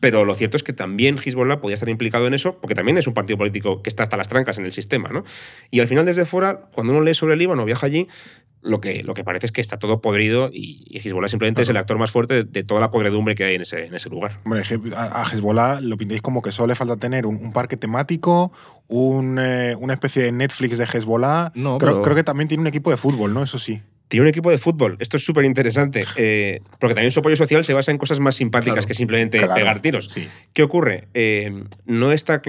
Pero 0.00 0.24
lo 0.24 0.34
cierto 0.34 0.56
es 0.56 0.64
que 0.64 0.72
también 0.72 1.18
Hezbollah 1.24 1.60
podía 1.60 1.74
estar 1.74 1.88
implicado 1.88 2.26
en 2.26 2.34
eso, 2.34 2.58
porque 2.60 2.74
también 2.74 2.98
es 2.98 3.06
un 3.06 3.14
partido 3.14 3.38
político 3.38 3.82
que 3.82 3.88
está 3.88 4.02
hasta 4.02 4.16
las 4.16 4.26
trancas 4.26 4.58
en 4.58 4.64
el 4.64 4.72
sistema. 4.72 5.10
¿no? 5.10 5.22
Y 5.70 5.78
al 5.78 5.86
final, 5.86 6.04
desde 6.06 6.26
fuera, 6.26 6.62
cuando 6.72 6.92
uno 6.92 7.02
lee 7.02 7.14
sobre 7.14 7.34
el 7.34 7.38
Líbano, 7.38 7.64
viaja 7.64 7.86
allí, 7.86 8.08
lo 8.62 8.80
que, 8.80 9.02
lo 9.04 9.14
que 9.14 9.22
parece 9.22 9.46
es 9.46 9.52
que 9.52 9.60
está 9.60 9.78
todo 9.78 10.00
podrido 10.00 10.50
y, 10.52 10.84
y 10.88 10.98
Hezbollah 10.98 11.28
simplemente 11.28 11.62
es 11.62 11.68
el 11.68 11.76
actor 11.76 11.98
más 11.98 12.10
fuerte 12.10 12.34
de, 12.34 12.44
de 12.44 12.64
toda 12.64 12.80
la 12.80 12.90
podredumbre 12.90 13.34
que 13.36 13.44
hay 13.44 13.54
en 13.54 13.62
ese, 13.62 13.86
en 13.86 13.94
ese 13.94 14.08
lugar. 14.10 14.40
Hombre, 14.44 14.62
a 14.96 15.22
a 15.22 15.30
Hezbollah 15.32 15.80
lo 15.80 15.96
pintáis 15.96 16.20
como 16.22 16.42
que 16.42 16.50
solo 16.50 16.68
le 16.68 16.74
falta 16.74 16.96
tener 16.96 17.26
un, 17.26 17.36
un 17.36 17.52
parque 17.52 17.76
temático, 17.76 18.52
un, 18.88 19.38
eh, 19.40 19.76
una 19.78 19.92
especie 19.94 20.22
de 20.24 20.32
Netflix 20.32 20.78
de 20.78 20.84
Hezbollah. 20.84 21.52
No, 21.54 21.78
creo, 21.78 21.92
pero- 21.92 22.02
creo 22.02 22.16
que 22.16 22.24
también 22.24 22.48
tiene 22.48 22.62
un 22.62 22.66
equipo 22.66 22.90
de 22.90 22.96
fútbol, 22.96 23.32
¿no? 23.34 23.42
Eso 23.44 23.58
sí. 23.58 23.82
Tiene 24.08 24.22
un 24.22 24.28
equipo 24.28 24.50
de 24.50 24.58
fútbol. 24.58 24.96
Esto 25.00 25.16
es 25.16 25.24
súper 25.24 25.44
interesante, 25.44 26.04
eh, 26.16 26.60
porque 26.78 26.94
también 26.94 27.10
su 27.12 27.20
apoyo 27.20 27.36
social 27.36 27.64
se 27.64 27.74
basa 27.74 27.90
en 27.90 27.98
cosas 27.98 28.20
más 28.20 28.36
simpáticas 28.36 28.74
Claro. 28.74 28.86
que 28.88 28.94
simplemente 28.94 29.38
Claro, 29.38 29.54
pegar 29.54 29.82
tiros. 29.82 30.06
sí. 30.12 30.28
¿Qué 30.52 30.62
ocurre? 30.62 31.08
Eh, 31.14 31.64
no, 31.86 32.12
está, 32.12 32.40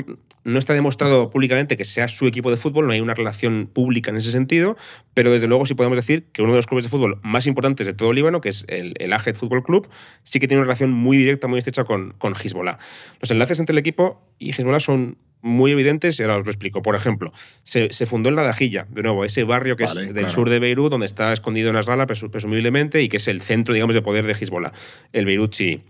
no 0.44 0.60
está 0.60 0.74
demostrado 0.74 1.30
públicamente 1.30 1.76
que 1.76 1.84
sea 1.86 2.08
su 2.10 2.28
equipo 2.28 2.52
de 2.52 2.58
fútbol, 2.58 2.86
no 2.88 2.94
hay 2.94 3.02
una 3.02 3.14
relación 3.16 3.70
pública 3.74 4.12
en 4.12 4.18
ese 4.18 4.32
sentido, 4.32 4.78
pero 5.14 5.32
desde 5.32 5.48
luego 5.48 5.66
sí 5.66 5.74
podemos 5.74 5.98
decir 5.98 6.26
que 6.32 6.42
uno 6.44 6.52
de 6.52 6.58
los 6.58 6.68
clubes 6.68 6.84
de 6.86 6.90
fútbol 6.90 7.20
más 7.24 7.48
importantes 7.48 7.86
de 7.88 7.94
todo 7.94 8.14
Líbano, 8.14 8.40
que 8.40 8.50
es 8.50 8.64
el, 8.68 8.94
el 9.00 9.12
Ahed 9.14 9.36
Fútbol 9.36 9.64
Club, 9.64 9.90
sí 10.24 10.40
que 10.40 10.48
tiene 10.48 10.60
una 10.62 10.66
relación 10.68 10.92
muy 10.92 11.18
directa, 11.18 11.48
muy 11.48 11.58
estrecha 11.60 11.84
con, 11.86 12.14
con 12.20 12.34
Hezbollah. 12.36 12.78
Los 13.20 13.32
enlaces 13.32 13.60
entre 13.60 13.74
el 13.74 13.80
equipo 13.80 14.22
y 14.38 14.52
Hezbollah 14.52 14.80
son 14.80 15.18
muy 15.42 15.72
evidentes 15.72 16.20
y 16.20 16.24
ahora 16.24 16.38
os 16.38 16.46
lo 16.46 16.52
explico. 16.52 16.82
Por 16.82 16.96
ejemplo, 16.96 17.32
se, 17.64 17.92
se 17.94 18.06
fundó 18.06 18.30
en 18.30 18.36
La 18.36 18.44
Dajilla, 18.44 18.88
de 18.90 19.04
nuevo, 19.04 19.24
ese 19.26 19.44
barrio 19.44 19.76
que 19.76 19.86
Vale, 19.86 20.02
es 20.02 20.08
del 20.08 20.16
claro. 20.24 20.30
sur 20.34 20.50
de 20.50 20.60
Beirut, 20.60 20.92
donde 20.92 21.06
está 21.06 21.32
escondido 21.34 21.72
Nasrallah, 21.74 22.08
presu- 22.08 22.30
presumiblemente, 22.30 23.02
y 23.02 23.10
que 23.10 23.18
es 23.18 23.28
el 23.28 23.42
centro, 23.42 23.74
digamos, 23.74 23.94
de 23.96 24.02
poder 24.02 24.26
de 24.26 24.34
Hezbollah, 24.34 24.72
el 25.14 25.26
Beirut 25.26 25.52
chií. 25.52 25.82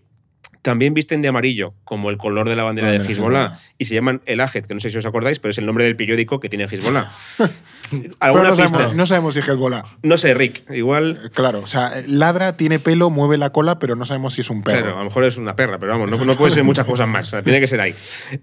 También 0.62 0.94
visten 0.94 1.22
de 1.22 1.28
amarillo, 1.28 1.74
como 1.84 2.10
el 2.10 2.18
color 2.18 2.50
de 2.50 2.56
la 2.56 2.64
bandera 2.64 2.92
de 2.92 2.98
Hezbollah, 2.98 3.60
y 3.78 3.86
se 3.86 3.96
llaman 3.96 4.22
El 4.26 4.42
Ahed, 4.42 4.66
que 4.66 4.74
no 4.74 4.80
sé 4.80 4.90
si 4.90 4.98
os 4.98 5.06
acordáis, 5.06 5.40
pero 5.40 5.52
es 5.52 5.58
el 5.58 5.66
nombre 5.66 5.86
del 5.86 5.96
periódico 5.96 6.40
que 6.40 6.50
tiene 6.50 6.66
Hezbollah. 6.66 7.10
¿Alguna 8.20 8.50
no 8.50 8.56
pista? 8.56 8.70
sabemos, 8.70 8.96
no 8.96 9.08
sabemos 9.08 9.34
si 9.34 9.40
es 9.40 9.48
Hezbollah. 9.48 9.84
No 10.04 10.18
sé, 10.18 10.34
Rick, 10.34 10.70
igual... 10.72 11.22
Eh, 11.24 11.30
Claro, 11.34 11.60
o 11.60 11.68
sea, 11.68 12.04
ladra, 12.08 12.58
tiene 12.58 12.80
pelo, 12.80 13.10
mueve 13.10 13.38
la 13.38 13.52
cola, 13.52 13.80
pero 13.80 13.96
no 13.96 14.06
sabemos 14.06 14.34
si 14.34 14.42
es 14.42 14.50
un 14.50 14.64
perro. 14.64 14.80
Claro, 14.82 14.96
a 14.96 15.00
lo 15.00 15.06
mejor 15.06 15.24
es 15.24 15.38
una 15.38 15.56
perra, 15.56 15.78
pero 15.78 15.92
vamos, 15.92 16.10
no, 16.10 16.26
no 16.26 16.34
puede 16.34 16.52
ser 16.52 16.64
muchas 16.64 16.86
cosas 16.88 17.08
más. 17.08 17.28
o 17.28 17.30
sea, 17.32 17.44
tiene 17.44 17.60
que 17.60 17.68
ser 17.68 17.80
ahí. 17.80 17.94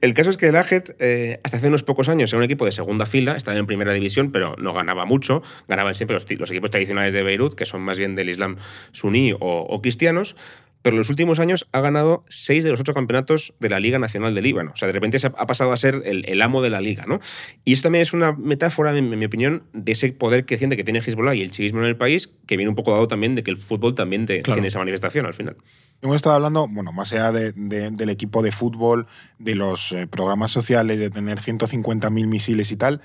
El 0.01 0.15
caso 0.15 0.31
es 0.31 0.37
que 0.37 0.49
el 0.49 0.57
Ajet, 0.57 0.97
eh, 1.01 1.41
hasta 1.43 1.59
hace 1.59 1.69
unos 1.69 1.83
pocos 1.83 2.09
años, 2.09 2.31
era 2.33 2.39
un 2.39 2.45
equipo 2.45 2.65
de 2.65 2.73
segunda 2.73 3.07
fila, 3.07 3.37
estaba 3.37 3.57
en 3.57 3.67
primera 3.67 3.93
división, 3.93 4.31
pero 4.33 4.55
no 4.59 4.73
ganaba 4.73 5.05
mucho. 5.05 5.43
Ganaban 5.69 5.95
siempre 5.95 6.15
los, 6.15 6.51
equipos 6.51 6.71
tradicionales 6.71 7.13
de 7.13 7.23
Beirut, 7.23 7.55
que 7.55 7.67
son 7.67 7.83
más 7.83 7.99
bien 7.99 8.15
del 8.15 8.29
Islam 8.29 8.57
suní 8.93 9.33
o, 9.33 9.39
o 9.41 9.83
cristianos. 9.83 10.37
Pero 10.85 10.95
en 10.97 10.99
los 10.99 11.09
últimos 11.09 11.39
años 11.41 11.67
ha 11.73 11.81
ganado 11.81 12.25
seis 12.29 12.63
de 12.63 12.71
los 12.71 12.79
ocho 12.79 12.93
campeonatos 12.93 13.55
de 13.59 13.71
la 13.71 13.81
Liga 13.81 13.99
Nacional 13.99 14.35
del 14.35 14.45
Líbano. 14.45 14.73
O 14.75 14.77
sea, 14.77 14.87
de 14.87 14.93
repente 14.93 15.19
se 15.19 15.29
ha, 15.29 15.31
pasado 15.47 15.73
a 15.73 15.77
ser 15.79 16.03
el, 16.05 16.25
el 16.29 16.43
amo 16.43 16.61
de 16.61 16.69
la 16.69 16.83
liga, 16.83 17.07
¿no? 17.09 17.21
Y 17.65 17.73
eso 17.73 17.83
también 17.83 18.03
es 18.03 18.13
una 18.13 18.33
metáfora, 18.33 18.97
en, 18.97 19.11
en 19.11 19.19
mi 19.19 19.25
opinión, 19.25 19.63
de 19.73 19.93
ese 19.93 20.13
poder 20.13 20.45
creciente 20.45 20.77
que 20.77 20.85
tiene 20.85 21.01
Hezbollah 21.01 21.35
y 21.35 21.41
el 21.41 21.51
chiismo 21.51 21.81
en 21.81 21.87
el 21.87 21.97
país, 21.97 22.29
que 22.47 22.59
viene 22.59 22.69
un 22.69 22.77
poco 22.77 22.93
dado 22.93 23.09
también 23.09 23.35
de 23.35 23.43
que 23.43 23.51
el 23.51 23.57
fútbol 23.57 23.95
también 23.95 24.27
Claro. 24.27 24.43
tiene 24.53 24.69
esa 24.69 24.79
manifestación 24.79 25.25
al 25.25 25.33
final. 25.35 25.57
Hemos 26.03 26.17
estado 26.17 26.37
hablando, 26.37 26.69
bueno, 26.69 26.93
más 26.93 27.11
allá 27.15 27.33
de- 27.33 27.53
de- 27.53 27.91
del 27.91 28.11
equipo 28.11 28.43
de 28.43 28.53
fútbol, 28.53 29.07
de 29.39 29.55
los 29.55 29.91
eh, 29.93 30.07
programas 30.07 30.51
sociales, 30.51 30.99
de 30.99 31.09
tener 31.09 31.41
150.000 31.41 32.27
misiles 32.27 32.71
y 32.71 32.77
tal. 32.77 33.01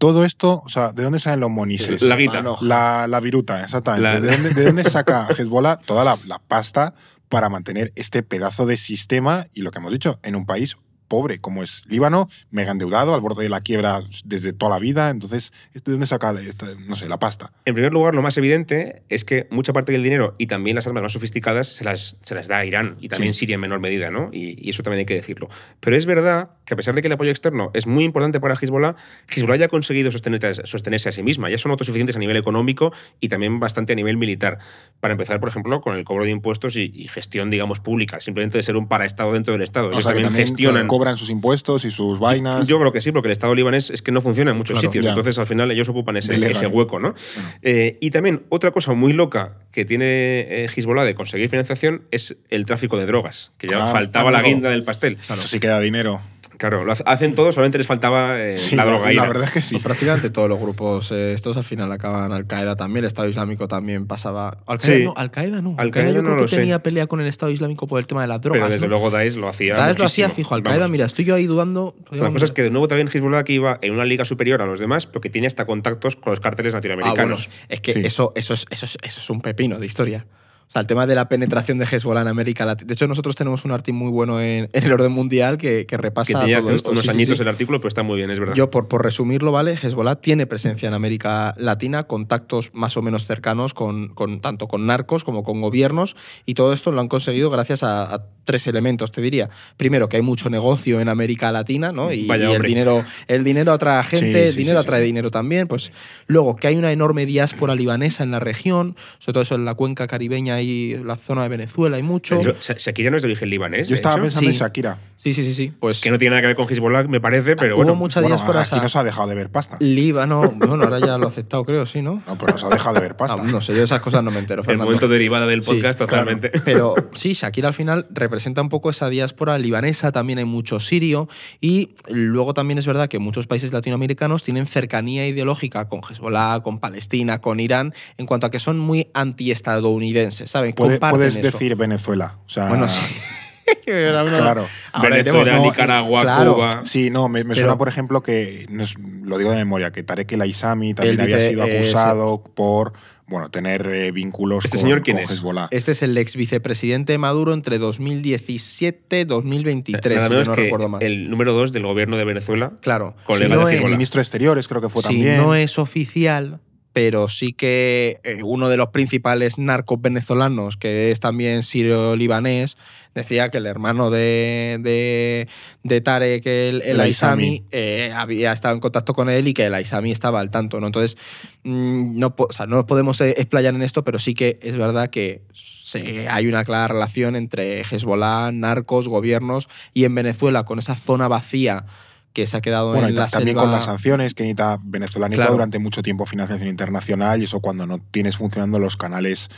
Todo 0.00 0.24
esto, 0.24 0.62
o 0.64 0.68
sea, 0.70 0.92
¿de 0.92 1.02
dónde 1.02 1.18
salen 1.18 1.40
los 1.40 1.50
monises? 1.50 2.00
La 2.00 2.16
guita. 2.16 2.32
Mano. 2.42 2.56
La, 2.62 3.06
la 3.06 3.20
viruta, 3.20 3.62
exactamente. 3.62 4.02
La- 4.02 4.18
¿De, 4.20 4.30
dónde, 4.32 4.54
de 4.54 4.64
dónde 4.64 4.84
saca 4.84 5.28
Hezbollah 5.38 5.76
toda 5.76 6.04
la, 6.04 6.18
la 6.26 6.38
pasta 6.38 6.94
para 7.28 7.50
mantener 7.50 7.92
este 7.96 8.22
pedazo 8.22 8.64
de 8.64 8.78
sistema 8.78 9.46
y 9.52 9.60
lo 9.60 9.70
que 9.70 9.78
hemos 9.78 9.92
dicho, 9.92 10.18
en 10.22 10.36
un 10.36 10.46
país 10.46 10.76
pobre 11.10 11.40
como 11.40 11.62
es 11.64 11.82
Líbano, 11.88 12.30
mega 12.52 12.70
endeudado, 12.70 13.14
al 13.14 13.20
borde 13.20 13.42
de 13.42 13.48
la 13.48 13.60
quiebra 13.60 14.00
desde 14.24 14.52
toda 14.52 14.70
la 14.70 14.78
vida? 14.78 15.10
Entonces, 15.10 15.52
¿de 15.74 15.82
dónde 15.84 16.06
saca, 16.06 16.32
no 16.32 16.94
sé, 16.96 17.08
la 17.08 17.18
pasta? 17.18 17.52
En 17.64 17.74
primer 17.74 17.92
lugar, 17.92 18.14
lo 18.14 18.22
más 18.22 18.38
evidente 18.38 19.02
es 19.08 19.24
que 19.24 19.48
mucha 19.50 19.72
parte 19.72 19.90
del 19.90 20.04
dinero 20.04 20.36
y 20.38 20.46
también 20.46 20.76
las 20.76 20.86
armas 20.86 21.02
más 21.02 21.12
sofisticadas 21.12 21.66
se 21.66 21.84
las, 21.84 22.16
se 22.22 22.34
las 22.34 22.46
da 22.46 22.58
a 22.58 22.64
Irán 22.64 22.96
y 23.00 23.08
también 23.08 23.34
Sí. 23.34 23.40
Siria 23.40 23.54
en 23.54 23.60
menor 23.60 23.80
medida, 23.80 24.10
¿no? 24.10 24.28
Y, 24.32 24.56
y 24.64 24.70
eso 24.70 24.82
también 24.82 25.00
hay 25.00 25.06
que 25.06 25.14
decirlo. 25.14 25.48
Pero 25.80 25.96
es 25.96 26.06
verdad 26.06 26.50
que 26.64 26.74
a 26.74 26.76
pesar 26.76 26.94
de 26.94 27.02
que 27.02 27.08
el 27.08 27.12
apoyo 27.12 27.30
externo 27.30 27.70
es 27.74 27.86
muy 27.86 28.04
importante 28.04 28.38
para 28.38 28.54
Hezbollah, 28.54 28.94
Hezbollah 29.28 29.56
ya 29.56 29.66
ha 29.66 29.68
conseguido 29.68 30.12
sostenerse, 30.12 30.62
sostenerse 30.66 31.08
a 31.08 31.12
sí 31.12 31.22
misma, 31.22 31.50
ya 31.50 31.58
son 31.58 31.72
autosuficientes 31.72 32.16
a 32.16 32.18
nivel 32.18 32.36
económico 32.36 32.92
y 33.18 33.28
también 33.28 33.58
bastante 33.58 33.94
a 33.94 33.96
nivel 33.96 34.16
militar. 34.16 34.58
Para 35.00 35.12
empezar, 35.12 35.40
por 35.40 35.48
ejemplo, 35.48 35.80
con 35.80 35.96
el 35.96 36.04
cobro 36.04 36.24
de 36.24 36.30
impuestos 36.30 36.76
y, 36.76 36.92
y 36.94 37.08
gestión, 37.08 37.50
digamos, 37.50 37.80
pública, 37.80 38.20
simplemente 38.20 38.58
de 38.58 38.62
ser 38.62 38.76
un 38.76 38.86
paraestado 38.88 39.32
dentro 39.32 39.52
del 39.52 39.62
Estado. 39.62 39.88
O 39.88 39.92
Ellos 39.92 40.04
sea, 40.04 40.12
que 40.12 40.20
también, 40.22 40.28
también 40.30 40.48
gestionan. 40.48 40.86
Cobran 41.00 41.16
sus 41.16 41.30
impuestos 41.30 41.86
y 41.86 41.90
sus 41.90 42.18
vainas. 42.18 42.66
Yo 42.66 42.78
creo 42.78 42.92
que 42.92 43.00
sí, 43.00 43.10
porque 43.10 43.28
el 43.28 43.32
Estado 43.32 43.54
libanés 43.54 43.88
es 43.88 44.02
que 44.02 44.12
no 44.12 44.20
funciona 44.20 44.50
en 44.50 44.58
muchos 44.58 44.74
Claro, 44.74 44.88
sitios. 44.92 45.02
ya. 45.02 45.12
Entonces, 45.12 45.38
al 45.38 45.46
final, 45.46 45.70
ellos 45.70 45.88
ocupan 45.88 46.18
ese, 46.18 46.34
ese 46.34 46.66
hueco, 46.66 46.98
¿no? 47.00 47.14
Bueno. 47.14 47.48
Eh, 47.62 47.96
y 48.02 48.10
también, 48.10 48.42
otra 48.50 48.70
cosa 48.70 48.92
muy 48.92 49.14
loca 49.14 49.56
que 49.72 49.86
tiene 49.86 50.04
eh, 50.06 50.68
Hezbollah 50.76 51.04
de 51.04 51.14
conseguir 51.14 51.48
financiación 51.48 52.02
es 52.10 52.36
el 52.50 52.66
tráfico 52.66 52.98
de 52.98 53.06
drogas, 53.06 53.50
que 53.56 53.66
ya 53.66 53.86
faltaba 53.86 54.30
la 54.30 54.42
guinda 54.42 54.68
del 54.68 54.84
pastel. 54.84 55.16
Eso 55.22 55.48
sí 55.48 55.58
que 55.58 55.68
da 55.68 55.80
dinero. 55.80 56.20
Claro, 56.60 56.84
lo 56.84 56.92
hace- 56.92 57.02
hacen 57.06 57.34
todo, 57.34 57.52
solamente 57.52 57.78
les 57.78 57.86
faltaba 57.86 58.38
eh, 58.38 58.58
Sí, 58.58 58.76
la 58.76 58.84
droga. 58.84 59.10
la 59.10 59.26
verdad 59.26 59.44
es 59.44 59.50
que 59.50 59.62
sí. 59.62 59.76
Pues 59.76 59.82
prácticamente 59.82 60.28
todos 60.28 60.46
los 60.46 60.60
grupos 60.60 61.10
eh, 61.10 61.32
estos 61.32 61.56
al 61.56 61.64
final 61.64 61.90
acaban 61.90 62.32
Al 62.32 62.46
Qaeda 62.46 62.76
también, 62.76 63.04
el 63.04 63.08
Estado 63.08 63.28
Islámico 63.28 63.66
también 63.66 64.06
pasaba. 64.06 64.58
Al 64.66 64.76
Qaeda 64.78 64.96
Sí. 64.98 65.04
no, 65.04 65.14
Al 65.16 65.30
Qaeda 65.30 65.62
no. 65.62 65.74
Al 65.78 65.90
Qaeda 65.90 66.10
yo 66.10 66.16
no 66.16 66.28
creo 66.28 66.36
lo 66.36 66.42
que 66.42 66.48
sé. 66.48 66.56
tenía 66.58 66.80
pelea 66.82 67.06
con 67.06 67.20
el 67.22 67.26
Estado 67.28 67.50
Islámico 67.50 67.86
por 67.86 67.98
el 67.98 68.06
tema 68.06 68.20
de 68.20 68.28
las 68.28 68.42
drogas. 68.42 68.60
Pero 68.60 68.72
desde 68.72 68.86
¿no? 68.86 68.90
luego 68.90 69.10
Daesh 69.10 69.36
lo 69.36 69.48
hacía. 69.48 69.74
Daesh 69.74 69.98
lo 69.98 70.04
hacía 70.04 70.28
fijo. 70.28 70.54
Al 70.54 70.60
Vamos. 70.60 70.76
Qaeda, 70.76 70.88
mira, 70.88 71.06
estoy 71.06 71.24
yo 71.24 71.34
ahí 71.34 71.46
dudando. 71.46 71.94
La 72.10 72.30
cosa 72.30 72.44
es 72.44 72.50
que 72.52 72.62
de 72.62 72.70
nuevo 72.70 72.88
también 72.88 73.08
Hezbollah 73.08 73.42
que 73.44 73.54
iba 73.54 73.78
en 73.80 73.94
una 73.94 74.04
liga 74.04 74.26
superior 74.26 74.60
a 74.60 74.66
los 74.66 74.78
demás, 74.78 75.06
porque 75.06 75.30
tiene 75.30 75.46
hasta 75.46 75.64
contactos 75.64 76.16
con 76.16 76.30
los 76.30 76.40
cárteles 76.40 76.74
Ah, 76.74 76.80
bueno, 76.80 76.96
latinoamericanos. 76.96 77.48
es 77.70 77.80
que 77.80 77.92
Sí. 77.94 78.02
eso, 78.04 78.32
eso, 78.36 78.52
es, 78.52 78.66
eso, 78.70 78.84
es, 78.84 78.98
eso 79.02 79.20
es 79.20 79.30
un 79.30 79.40
pepino 79.40 79.78
de 79.78 79.86
historia. 79.86 80.26
O 80.70 80.72
sea, 80.72 80.82
el 80.82 80.86
tema 80.86 81.04
de 81.04 81.16
la 81.16 81.28
penetración 81.28 81.78
de 81.78 81.84
Hezbollah 81.84 82.22
en 82.22 82.28
América 82.28 82.64
Latina. 82.64 82.86
De 82.86 82.94
hecho, 82.94 83.08
nosotros 83.08 83.34
tenemos 83.34 83.64
un 83.64 83.72
artículo 83.72 84.04
muy 84.04 84.12
bueno 84.12 84.40
en, 84.40 84.70
en 84.72 84.84
el 84.84 84.92
orden 84.92 85.10
mundial 85.10 85.58
que, 85.58 85.84
que 85.84 85.96
repasa 85.96 86.32
que 86.32 86.38
tenía 86.38 86.58
todo 86.58 86.68
hace 86.68 86.76
esto. 86.76 86.90
unos 86.92 87.02
Sí, 87.02 87.10
sí, 87.10 87.16
añitos 87.16 87.38
sí. 87.38 87.42
el 87.42 87.48
artículo, 87.48 87.80
pero 87.80 87.88
está 87.88 88.04
muy 88.04 88.18
bien, 88.18 88.30
es 88.30 88.38
verdad. 88.38 88.54
Yo, 88.54 88.70
por, 88.70 88.86
por 88.86 89.02
resumirlo, 89.02 89.50
¿vale? 89.50 89.72
Hezbollah 89.72 90.16
tiene 90.20 90.46
presencia 90.46 90.86
en 90.86 90.94
América 90.94 91.54
Latina, 91.58 92.04
contactos 92.04 92.70
más 92.72 92.96
o 92.96 93.02
menos 93.02 93.26
cercanos 93.26 93.74
con, 93.74 94.10
con 94.14 94.40
tanto 94.40 94.68
con 94.68 94.86
narcos 94.86 95.24
como 95.24 95.42
con 95.42 95.60
gobiernos, 95.60 96.14
y 96.46 96.54
todo 96.54 96.72
esto 96.72 96.92
lo 96.92 97.00
han 97.00 97.08
conseguido 97.08 97.50
gracias 97.50 97.82
a, 97.82 98.14
a 98.14 98.26
tres 98.44 98.64
elementos, 98.68 99.10
te 99.10 99.20
diría. 99.20 99.50
Primero, 99.76 100.08
que 100.08 100.18
hay 100.18 100.22
mucho 100.22 100.50
negocio 100.50 101.00
en 101.00 101.08
América 101.08 101.50
Latina, 101.50 101.90
¿no? 101.90 102.12
Y, 102.12 102.26
Vaya 102.28 102.44
y 102.44 102.46
el 102.50 102.52
hombre. 102.56 102.68
dinero, 102.68 103.04
el 103.26 103.42
dinero 103.42 103.72
atrae 103.72 103.98
a 103.98 104.02
gente, 104.04 104.32
Sí, 104.32 104.38
el 104.38 104.50
sí, 104.52 104.58
dinero 104.58 104.78
sí, 104.78 104.82
sí, 104.84 104.86
atrae 104.88 105.00
sí. 105.00 105.06
dinero 105.06 105.32
también. 105.32 105.66
Pues 105.66 105.90
luego, 106.28 106.54
que 106.54 106.68
hay 106.68 106.76
una 106.76 106.92
enorme 106.92 107.26
diáspora 107.26 107.74
libanesa 107.74 108.22
en 108.22 108.30
la 108.30 108.38
región, 108.38 108.94
sobre 109.18 109.32
todo 109.34 109.42
eso 109.42 109.54
en 109.56 109.64
la 109.64 109.74
cuenca 109.74 110.06
caribeña 110.06 110.59
hay 110.60 110.94
la 111.04 111.16
zona 111.16 111.42
de 111.42 111.48
Venezuela, 111.48 111.96
hay 111.96 112.02
mucho. 112.02 112.38
Pero 112.38 112.54
Shakira 112.60 113.10
no 113.10 113.16
es 113.16 113.22
de 113.22 113.28
origen 113.28 113.50
libanés. 113.50 113.88
Yo 113.88 113.94
estaba 113.94 114.14
hecho, 114.16 114.22
pensando 114.22 114.50
en. 114.50 114.56
Shakira. 114.56 114.98
Sí, 115.16 115.34
sí, 115.34 115.44
sí, 115.44 115.52
sí. 115.52 115.70
Pues 115.78 116.00
que 116.00 116.10
no 116.10 116.16
tiene 116.16 116.30
nada 116.30 116.40
que 116.40 116.46
ver 116.46 116.56
con 116.56 116.66
Hezbollah, 116.66 117.02
me 117.04 117.20
parece, 117.20 117.54
pero 117.54 117.74
hubo 117.74 117.82
bueno. 117.82 117.94
mucha 117.94 118.20
Bueno, 118.22 118.36
aquí 118.36 118.80
nos 118.80 118.96
ha 118.96 119.04
dejado 119.04 119.28
de 119.28 119.34
ver 119.34 119.50
pasta. 119.50 119.76
Líbano, 119.78 120.40
bueno, 120.56 120.82
ahora 120.84 120.98
ya 120.98 121.18
lo 121.18 121.26
ha 121.26 121.28
aceptado, 121.28 121.62
creo, 121.66 121.84
sí, 121.84 122.00
¿no? 122.00 122.22
No, 122.26 122.38
pero 122.38 122.52
nos 122.52 122.64
ha 122.64 122.70
dejado 122.70 122.94
de 122.94 123.00
ver 123.00 123.16
pasta. 123.16 123.36
Ah, 123.38 123.44
no 123.44 123.60
sé, 123.60 123.72
yo 123.72 123.80
de 123.80 123.84
esas 123.84 124.00
cosas 124.00 124.24
no 124.24 124.30
me 124.30 124.38
entero. 124.38 124.62
El 124.66 124.78
momento 124.78 125.08
derivada 125.08 125.46
del 125.46 125.62
Sí, 125.62 125.72
podcast, 125.72 125.98
claro. 125.98 126.10
totalmente. 126.10 126.50
Pero 126.64 126.94
sí, 127.12 127.34
Shakira 127.34 127.68
al 127.68 127.74
final 127.74 128.06
representa 128.10 128.62
un 128.62 128.70
poco 128.70 128.88
esa 128.88 129.10
diáspora 129.10 129.58
libanesa, 129.58 130.10
también 130.10 130.38
hay 130.38 130.46
mucho 130.46 130.80
sirio 130.80 131.28
y 131.60 131.90
luego 132.08 132.54
también 132.54 132.78
es 132.78 132.86
verdad 132.86 133.08
que 133.08 133.18
muchos 133.18 133.46
países 133.46 133.74
latinoamericanos 133.74 134.42
tienen 134.42 134.66
cercanía 134.66 135.26
ideológica 135.26 135.86
con 135.88 136.00
Hezbollah, 136.00 136.60
con 136.62 136.80
Palestina, 136.80 137.42
con 137.42 137.60
Irán, 137.60 137.92
en 138.16 138.24
cuanto 138.24 138.46
a 138.46 138.50
que 138.50 138.58
son 138.58 138.78
muy 138.78 139.08
antiestadounidenses, 139.12 140.49
¿saben? 140.50 140.72
Puede- 140.74 140.94
Comparten 140.94 141.18
puedes 141.18 141.34
eso. 141.36 141.42
decir 141.42 141.76
Venezuela. 141.76 142.38
O 142.44 142.48
sea, 142.48 142.68
Bueno, 142.68 142.88
sí. 142.88 143.00
Claro. 143.86 144.66
ahora 144.92 145.16
Venezuela, 145.16 145.56
no, 145.56 145.62
Nicaragua, 145.62 146.22
claro. 146.22 146.54
Cuba. 146.54 146.82
Sí, 146.84 147.08
no, 147.10 147.28
me, 147.28 147.44
me 147.44 147.50
Pero- 147.54 147.60
suena, 147.66 147.78
por 147.78 147.86
ejemplo, 147.88 148.20
que, 148.22 148.66
no 148.68 148.82
es- 148.82 148.96
lo 148.98 149.38
digo 149.38 149.50
de 149.52 149.56
memoria, 149.58 149.92
que 149.92 150.02
Tarek 150.02 150.32
El 150.32 150.42
Aizami 150.42 150.92
también 150.94 151.14
Él 151.14 151.20
había 151.20 151.36
dice, 151.36 151.50
sido 151.50 151.64
eh, 151.64 151.78
acusado 151.78 152.42
por 152.42 152.92
bueno, 153.28 153.48
tener 153.48 153.86
eh, 153.86 154.10
vínculos 154.10 154.64
¿Este 154.64 154.76
con, 154.76 154.82
señor 154.82 155.02
quién 155.02 155.18
con 155.18 155.24
es? 155.26 155.30
Hezbollah. 155.30 155.68
Este 155.70 155.92
es 155.92 156.02
el 156.02 156.18
ex 156.18 156.34
vicepresidente 156.34 157.12
de 157.12 157.18
Maduro 157.18 157.52
entre 157.54 157.78
2017 157.78 159.20
y 159.20 159.24
2023, 159.24 160.16
Nada 160.16 160.26
si 160.26 160.30
menos 160.32 160.46
yo 160.46 160.50
no 160.50 160.56
que 160.56 160.62
recuerdo 160.64 160.88
mal. 160.88 161.02
el 161.02 161.30
número 161.30 161.52
dos 161.52 161.70
del 161.72 161.84
gobierno 161.84 162.16
de 162.16 162.24
Venezuela. 162.24 162.72
Claro, 162.82 163.14
colega 163.24 163.54
si 163.54 163.60
no 163.60 163.66
de 163.66 163.72
es- 163.74 163.78
Hezbollah. 163.78 163.94
Ministro 163.96 164.18
de 164.18 164.22
Exteriores 164.22 164.66
creo 164.66 164.80
que 164.80 164.88
fue 164.88 165.02
Sí, 165.02 165.08
también. 165.08 165.36
no 165.36 165.54
es 165.54 165.78
oficial, 165.78 166.58
pero 167.02 167.28
sí 167.28 167.54
que 167.54 168.20
eh, 168.24 168.42
uno 168.44 168.68
de 168.68 168.76
los 168.76 168.90
principales 168.90 169.56
narcos 169.56 170.02
venezolanos, 170.02 170.76
que 170.76 171.10
es 171.10 171.18
también 171.18 171.62
sirio-libanés, 171.62 172.76
decía 173.14 173.48
que 173.48 173.56
el 173.56 173.64
hermano 173.64 174.10
de, 174.10 174.76
de, 174.82 175.48
de 175.82 176.00
Tarek, 176.02 176.44
el, 176.44 176.82
el 176.82 176.90
El 176.90 177.00
Aizami, 177.00 177.64
eh, 177.70 178.12
había 178.14 178.52
estado 178.52 178.74
en 178.74 178.80
contacto 178.80 179.14
con 179.14 179.30
él 179.30 179.48
y 179.48 179.54
que 179.54 179.64
el 179.64 179.72
Aizami 179.72 180.10
estaba 180.10 180.40
al 180.40 180.50
tanto. 180.50 180.78
¿no? 180.78 180.88
Entonces, 180.88 181.16
mm, 181.62 182.18
no, 182.18 182.34
o 182.36 182.52
sea, 182.52 182.66
no 182.66 182.76
nos 182.76 182.84
podemos 182.84 183.18
eh, 183.22 183.30
explayar 183.38 183.74
en 183.74 183.80
esto, 183.80 184.04
pero 184.04 184.18
sí 184.18 184.34
que 184.34 184.58
es 184.60 184.76
verdad 184.76 185.08
que 185.08 185.40
se- 185.54 186.28
hay 186.28 186.48
una 186.48 186.66
clara 186.66 186.88
relación 186.88 187.34
entre 187.34 187.80
Hezbollah, 187.80 188.52
narcos, 188.52 189.08
gobiernos 189.08 189.70
y 189.94 190.04
en 190.04 190.14
Venezuela, 190.14 190.64
con 190.64 190.78
esa 190.78 190.96
zona 190.96 191.28
vacía 191.28 191.86
que 192.32 192.46
se 192.46 192.56
ha 192.56 192.60
quedado 192.60 192.90
Bueno, 192.92 193.08
y 193.08 193.10
en 193.10 193.16
ta- 193.16 193.22
la 193.22 193.28
también 193.28 193.56
selva- 193.56 193.62
con 193.62 193.72
las 193.72 193.84
sanciones 193.84 194.34
que 194.34 194.44
necesita 194.44 194.78
Venezuela 194.82 195.28
necesita 195.28 195.42
Claro. 195.46 195.54
durante 195.54 195.78
mucho 195.78 196.02
tiempo 196.02 196.26
financiación 196.26 196.68
internacional 196.68 197.40
y 197.40 197.44
eso 197.44 197.60
cuando 197.60 197.86
no 197.86 197.98
tienes 198.10 198.36
funcionando 198.36 198.78
los 198.78 198.96
canales 198.96 199.48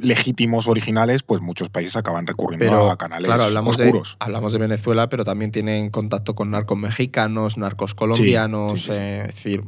legítimos 0.00 0.66
originales, 0.68 1.22
pues 1.22 1.40
muchos 1.40 1.68
países 1.68 1.96
acaban 1.96 2.26
recurriendo 2.26 2.64
Pero, 2.66 2.90
a 2.90 2.96
canales 2.98 3.26
claro, 3.26 3.44
hablamos 3.44 3.78
oscuros. 3.78 4.16
De, 4.18 4.24
hablamos 4.24 4.52
de 4.52 4.58
Venezuela, 4.58 5.08
pero 5.08 5.24
también 5.24 5.52
tienen 5.52 5.90
contacto 5.90 6.34
con 6.34 6.50
narcos 6.50 6.76
mexicanos, 6.78 7.56
narcos 7.56 7.94
colombianos, 7.94 8.72
sí, 8.72 8.78
sí, 8.78 8.84
sí. 8.86 8.90
eh, 8.98 9.24
es 9.28 9.34
decir, 9.36 9.64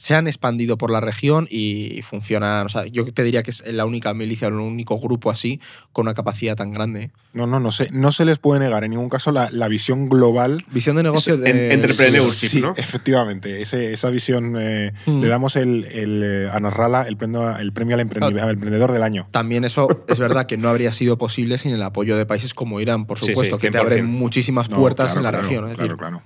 se 0.00 0.14
han 0.14 0.26
expandido 0.26 0.78
por 0.78 0.90
la 0.90 1.02
región 1.02 1.46
y 1.50 2.00
funcionan. 2.08 2.64
O 2.64 2.68
sea, 2.70 2.86
yo 2.86 3.04
te 3.12 3.22
diría 3.22 3.42
que 3.42 3.50
es 3.50 3.62
la 3.66 3.84
única 3.84 4.14
milicia, 4.14 4.48
el 4.48 4.54
único 4.54 4.98
grupo 4.98 5.30
así 5.30 5.60
con 5.92 6.06
una 6.06 6.14
capacidad 6.14 6.56
tan 6.56 6.72
grande. 6.72 7.10
No, 7.34 7.46
no, 7.46 7.60
no, 7.60 7.70
sé, 7.70 7.90
no 7.92 8.10
se 8.10 8.24
les 8.24 8.38
puede 8.38 8.60
negar 8.60 8.82
en 8.82 8.92
ningún 8.92 9.10
caso 9.10 9.30
la, 9.30 9.50
la 9.50 9.68
visión 9.68 10.08
global. 10.08 10.64
Visión 10.72 10.96
de 10.96 11.02
negocio 11.02 11.36
de. 11.36 11.74
entrepreneurship, 11.74 12.48
Sí, 12.48 12.60
¿no? 12.62 12.72
efectivamente. 12.78 13.60
ese- 13.60 13.92
esa 13.92 14.08
visión 14.08 14.54
eh, 14.58 14.92
Mm. 15.04 15.20
le 15.20 15.28
damos 15.28 15.56
el, 15.56 15.84
el, 15.84 16.22
eh, 16.24 16.48
a 16.50 16.58
Nasrallah 16.60 17.02
el 17.02 17.18
premio, 17.18 17.54
el 17.58 17.70
premio 17.74 17.94
al, 17.96 18.08
emprendi- 18.08 18.40
al 18.40 18.50
emprendedor 18.50 18.92
del 18.92 19.02
año. 19.02 19.28
También 19.32 19.64
eso 19.64 20.04
es 20.08 20.18
verdad 20.18 20.46
que 20.46 20.56
no 20.56 20.70
habría 20.70 20.92
sido 20.92 21.18
posible 21.18 21.58
sin 21.58 21.72
el 21.74 21.82
apoyo 21.82 22.16
de 22.16 22.24
países 22.24 22.54
como 22.54 22.80
Irán, 22.80 23.04
por 23.04 23.18
Sí, 23.18 23.26
sí, 23.26 23.32
supuesto, 23.32 23.58
que 23.58 23.70
te 23.70 23.76
100%. 23.76 23.80
abren 23.82 24.06
muchísimas 24.06 24.70
No, 24.70 24.78
puertas 24.78 25.12
claro, 25.12 25.20
en 25.20 25.24
la 25.24 25.30
claro, 25.30 25.42
región. 25.46 25.64
Es 25.68 25.74
claro, 25.76 25.88
decir, 25.88 25.98
claro. 25.98 26.22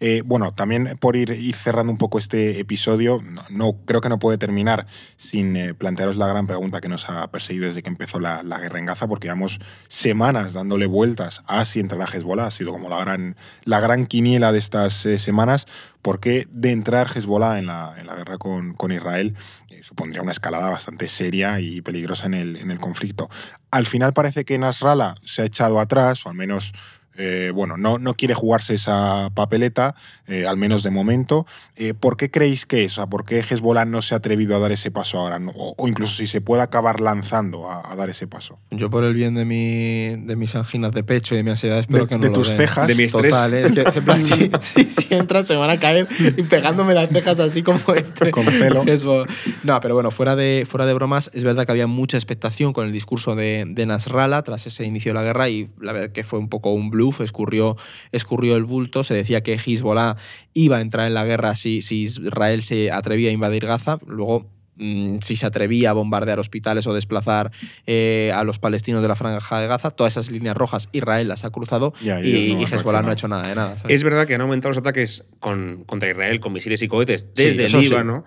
Eh, 0.00 0.22
bueno, 0.24 0.52
también 0.54 0.96
por 1.00 1.16
ir, 1.16 1.54
cerrando 1.54 1.92
un 1.92 1.98
poco 1.98 2.18
este 2.18 2.60
episodio, 2.60 3.22
no, 3.50 3.76
creo 3.84 4.00
que 4.00 4.08
no 4.08 4.18
puede 4.18 4.38
terminar 4.38 4.86
sin 5.16 5.56
eh, 5.56 5.74
plantearos 5.74 6.16
la 6.16 6.26
gran 6.26 6.46
pregunta 6.46 6.80
que 6.80 6.88
nos 6.88 7.08
ha 7.08 7.30
perseguido 7.30 7.68
desde 7.68 7.82
que 7.82 7.90
empezó 7.90 8.20
la, 8.20 8.42
la 8.42 8.58
guerra 8.58 8.78
en 8.78 8.86
Gaza, 8.86 9.06
porque 9.06 9.26
llevamos 9.26 9.60
semanas 9.88 10.52
dándole 10.52 10.86
vueltas 10.86 11.42
a 11.46 11.64
si 11.64 11.80
entrará 11.80 12.06
Hezbollah, 12.06 12.46
ha 12.46 12.50
sido 12.50 12.72
como 12.72 12.88
la 12.88 12.98
gran, 12.98 13.36
la 13.64 13.80
gran 13.80 14.06
quiniela 14.06 14.52
de 14.52 14.58
estas 14.58 15.06
eh, 15.06 15.18
semanas, 15.18 15.66
porque 16.02 16.46
de 16.50 16.70
entrar 16.70 17.08
Hezbollah 17.14 17.58
en 17.58 17.66
la, 17.66 17.94
en 17.98 18.06
la 18.06 18.14
guerra 18.14 18.38
con, 18.38 18.74
con 18.74 18.92
Israel 18.92 19.34
eh, 19.70 19.82
supondría 19.82 20.22
una 20.22 20.32
escalada 20.32 20.70
bastante 20.70 21.08
seria 21.08 21.60
y 21.60 21.80
peligrosa 21.80 22.26
en 22.26 22.34
el, 22.34 22.56
en 22.56 22.70
el 22.70 22.78
conflicto. 22.78 23.30
Al 23.70 23.86
final 23.86 24.12
parece 24.12 24.44
que 24.44 24.58
Nasrallah 24.58 25.16
se 25.24 25.42
ha 25.42 25.44
echado 25.46 25.80
atrás, 25.80 26.26
o 26.26 26.28
al 26.28 26.34
menos 26.34 26.72
eh, 27.16 27.52
bueno, 27.54 27.76
no, 27.76 27.98
no 27.98 28.14
quiere 28.14 28.34
jugarse 28.34 28.74
esa 28.74 29.30
papeleta, 29.34 29.94
eh, 30.26 30.46
al 30.46 30.56
menos 30.56 30.82
de 30.82 30.90
momento. 30.90 31.46
Eh, 31.76 31.94
¿Por 31.94 32.16
qué 32.16 32.30
creéis 32.30 32.66
que 32.66 32.84
es? 32.84 32.92
O 32.92 32.94
sea, 32.96 33.06
¿Por 33.06 33.24
qué 33.24 33.38
Hezbollah 33.40 33.84
no 33.84 34.02
se 34.02 34.14
ha 34.14 34.18
atrevido 34.18 34.56
a 34.56 34.58
dar 34.58 34.72
ese 34.72 34.90
paso 34.90 35.18
ahora? 35.18 35.38
No- 35.38 35.52
O, 35.56 35.74
o 35.78 35.88
incluso 35.88 36.16
si 36.16 36.26
se 36.26 36.40
puede 36.40 36.62
acabar 36.62 37.00
lanzando 37.00 37.70
a, 37.70 37.92
a 37.92 37.96
dar 37.96 38.10
ese 38.10 38.26
paso. 38.26 38.58
Yo 38.70 38.90
por 38.90 39.04
el 39.04 39.14
bien 39.14 39.34
de, 39.34 39.44
mi, 39.44 40.16
de 40.26 40.36
mis 40.36 40.54
anginas 40.54 40.92
de 40.92 41.04
pecho 41.04 41.34
y 41.34 41.38
de 41.38 41.44
mi 41.44 41.50
ansiedad 41.50 41.78
espero 41.78 42.04
De- 42.04 42.08
que 42.08 42.14
no 42.16 42.20
de 42.22 42.28
lo 42.28 42.32
tus 42.34 42.48
den. 42.48 42.56
cejas. 42.58 42.88
De 42.88 42.94
mi 42.94 43.04
estrés. 43.04 43.30
Total, 43.30 43.54
es 43.54 43.72
que 43.72 43.80
en 43.98 44.04
plan, 44.04 44.20
si, 44.62 44.84
si- 44.90 45.14
entran 45.14 45.46
se 45.46 45.54
van 45.56 45.70
a 45.70 45.78
caer 45.78 46.08
y 46.36 46.42
pegándome 46.42 46.94
las 46.94 47.08
cejas 47.10 47.38
así 47.38 47.62
como 47.62 47.78
entre. 47.94 48.30
Con 48.30 48.44
pelo. 48.46 48.82
Eso. 48.86 49.24
No, 49.62 49.80
pero 49.80 49.94
bueno, 49.94 50.10
fuera 50.10 50.34
de, 50.36 50.66
fuera 50.68 50.86
de 50.86 50.94
bromas, 50.94 51.30
es 51.32 51.44
verdad 51.44 51.64
que 51.66 51.72
había 51.72 51.86
mucha 51.86 52.16
expectación 52.16 52.72
con 52.72 52.86
el 52.86 52.92
discurso 52.92 53.34
de, 53.36 53.64
de 53.68 53.86
Nasrallah 53.86 54.42
tras 54.42 54.66
ese 54.66 54.84
inicio 54.84 55.10
de 55.10 55.14
la 55.14 55.22
guerra 55.22 55.48
y 55.48 55.68
la 55.80 55.92
verdad 55.92 56.10
que 56.10 56.24
fue 56.24 56.38
un 56.38 56.48
poco 56.48 56.72
un 56.72 56.90
bluff, 57.04 57.20
escurrió, 57.20 57.76
escurrió 58.12 58.56
el 58.56 58.64
bulto. 58.64 59.04
Se 59.04 59.14
decía 59.14 59.42
que 59.42 59.54
Hezbollah 59.54 60.16
iba 60.52 60.78
a 60.78 60.80
entrar 60.80 61.06
en 61.06 61.14
la 61.14 61.24
guerra 61.24 61.54
si, 61.56 61.82
si 61.82 62.02
Israel 62.02 62.62
se 62.62 62.90
atrevía 62.90 63.30
a 63.30 63.32
invadir 63.32 63.66
Gaza. 63.66 63.98
Luego 64.06 64.50
mm, 64.76 65.18
si 65.22 65.36
se 65.36 65.46
atrevía 65.46 65.90
a 65.90 65.92
bombardear 65.92 66.38
hospitales 66.40 66.86
o 66.86 66.94
desplazar 66.94 67.52
eh, 67.86 68.32
a 68.34 68.42
los 68.44 68.58
palestinos 68.58 69.02
de 69.02 69.08
la 69.08 69.14
franja 69.16 69.60
de 69.60 69.66
Gaza, 69.68 69.90
todas 69.90 70.14
esas 70.14 70.30
líneas 70.30 70.56
rojas 70.56 70.88
Israel 70.92 71.28
las 71.28 71.44
ha 71.44 71.50
cruzado 71.50 71.92
Ya, 72.00 72.20
y 72.20 72.28
y, 72.28 72.34
ellos 72.34 72.54
no 72.56 72.60
y 72.60 72.64
han 72.64 72.72
Hezbollah 72.74 73.02
no 73.02 73.10
ha 73.10 73.12
hecho 73.12 73.28
nada 73.28 73.48
de 73.48 73.54
nada. 73.54 73.76
¿sabes? 73.76 73.94
Es 73.96 74.02
verdad 74.02 74.26
que 74.26 74.34
han 74.34 74.40
aumentado 74.40 74.70
los 74.70 74.78
ataques 74.78 75.24
con- 75.40 75.84
contra 75.84 76.10
Israel 76.10 76.40
con 76.40 76.52
misiles 76.52 76.82
y 76.82 76.88
cohetes 76.88 77.28
Sí, 77.34 77.44
desde 77.44 77.68
sí. 77.70 77.76
Líbano, 77.82 78.24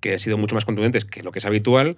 que 0.00 0.12
han 0.12 0.18
sido 0.20 0.38
mucho 0.38 0.54
más 0.54 0.64
contundentes 0.64 1.04
que 1.04 1.22
lo 1.24 1.32
que 1.32 1.40
es 1.40 1.44
habitual, 1.46 1.96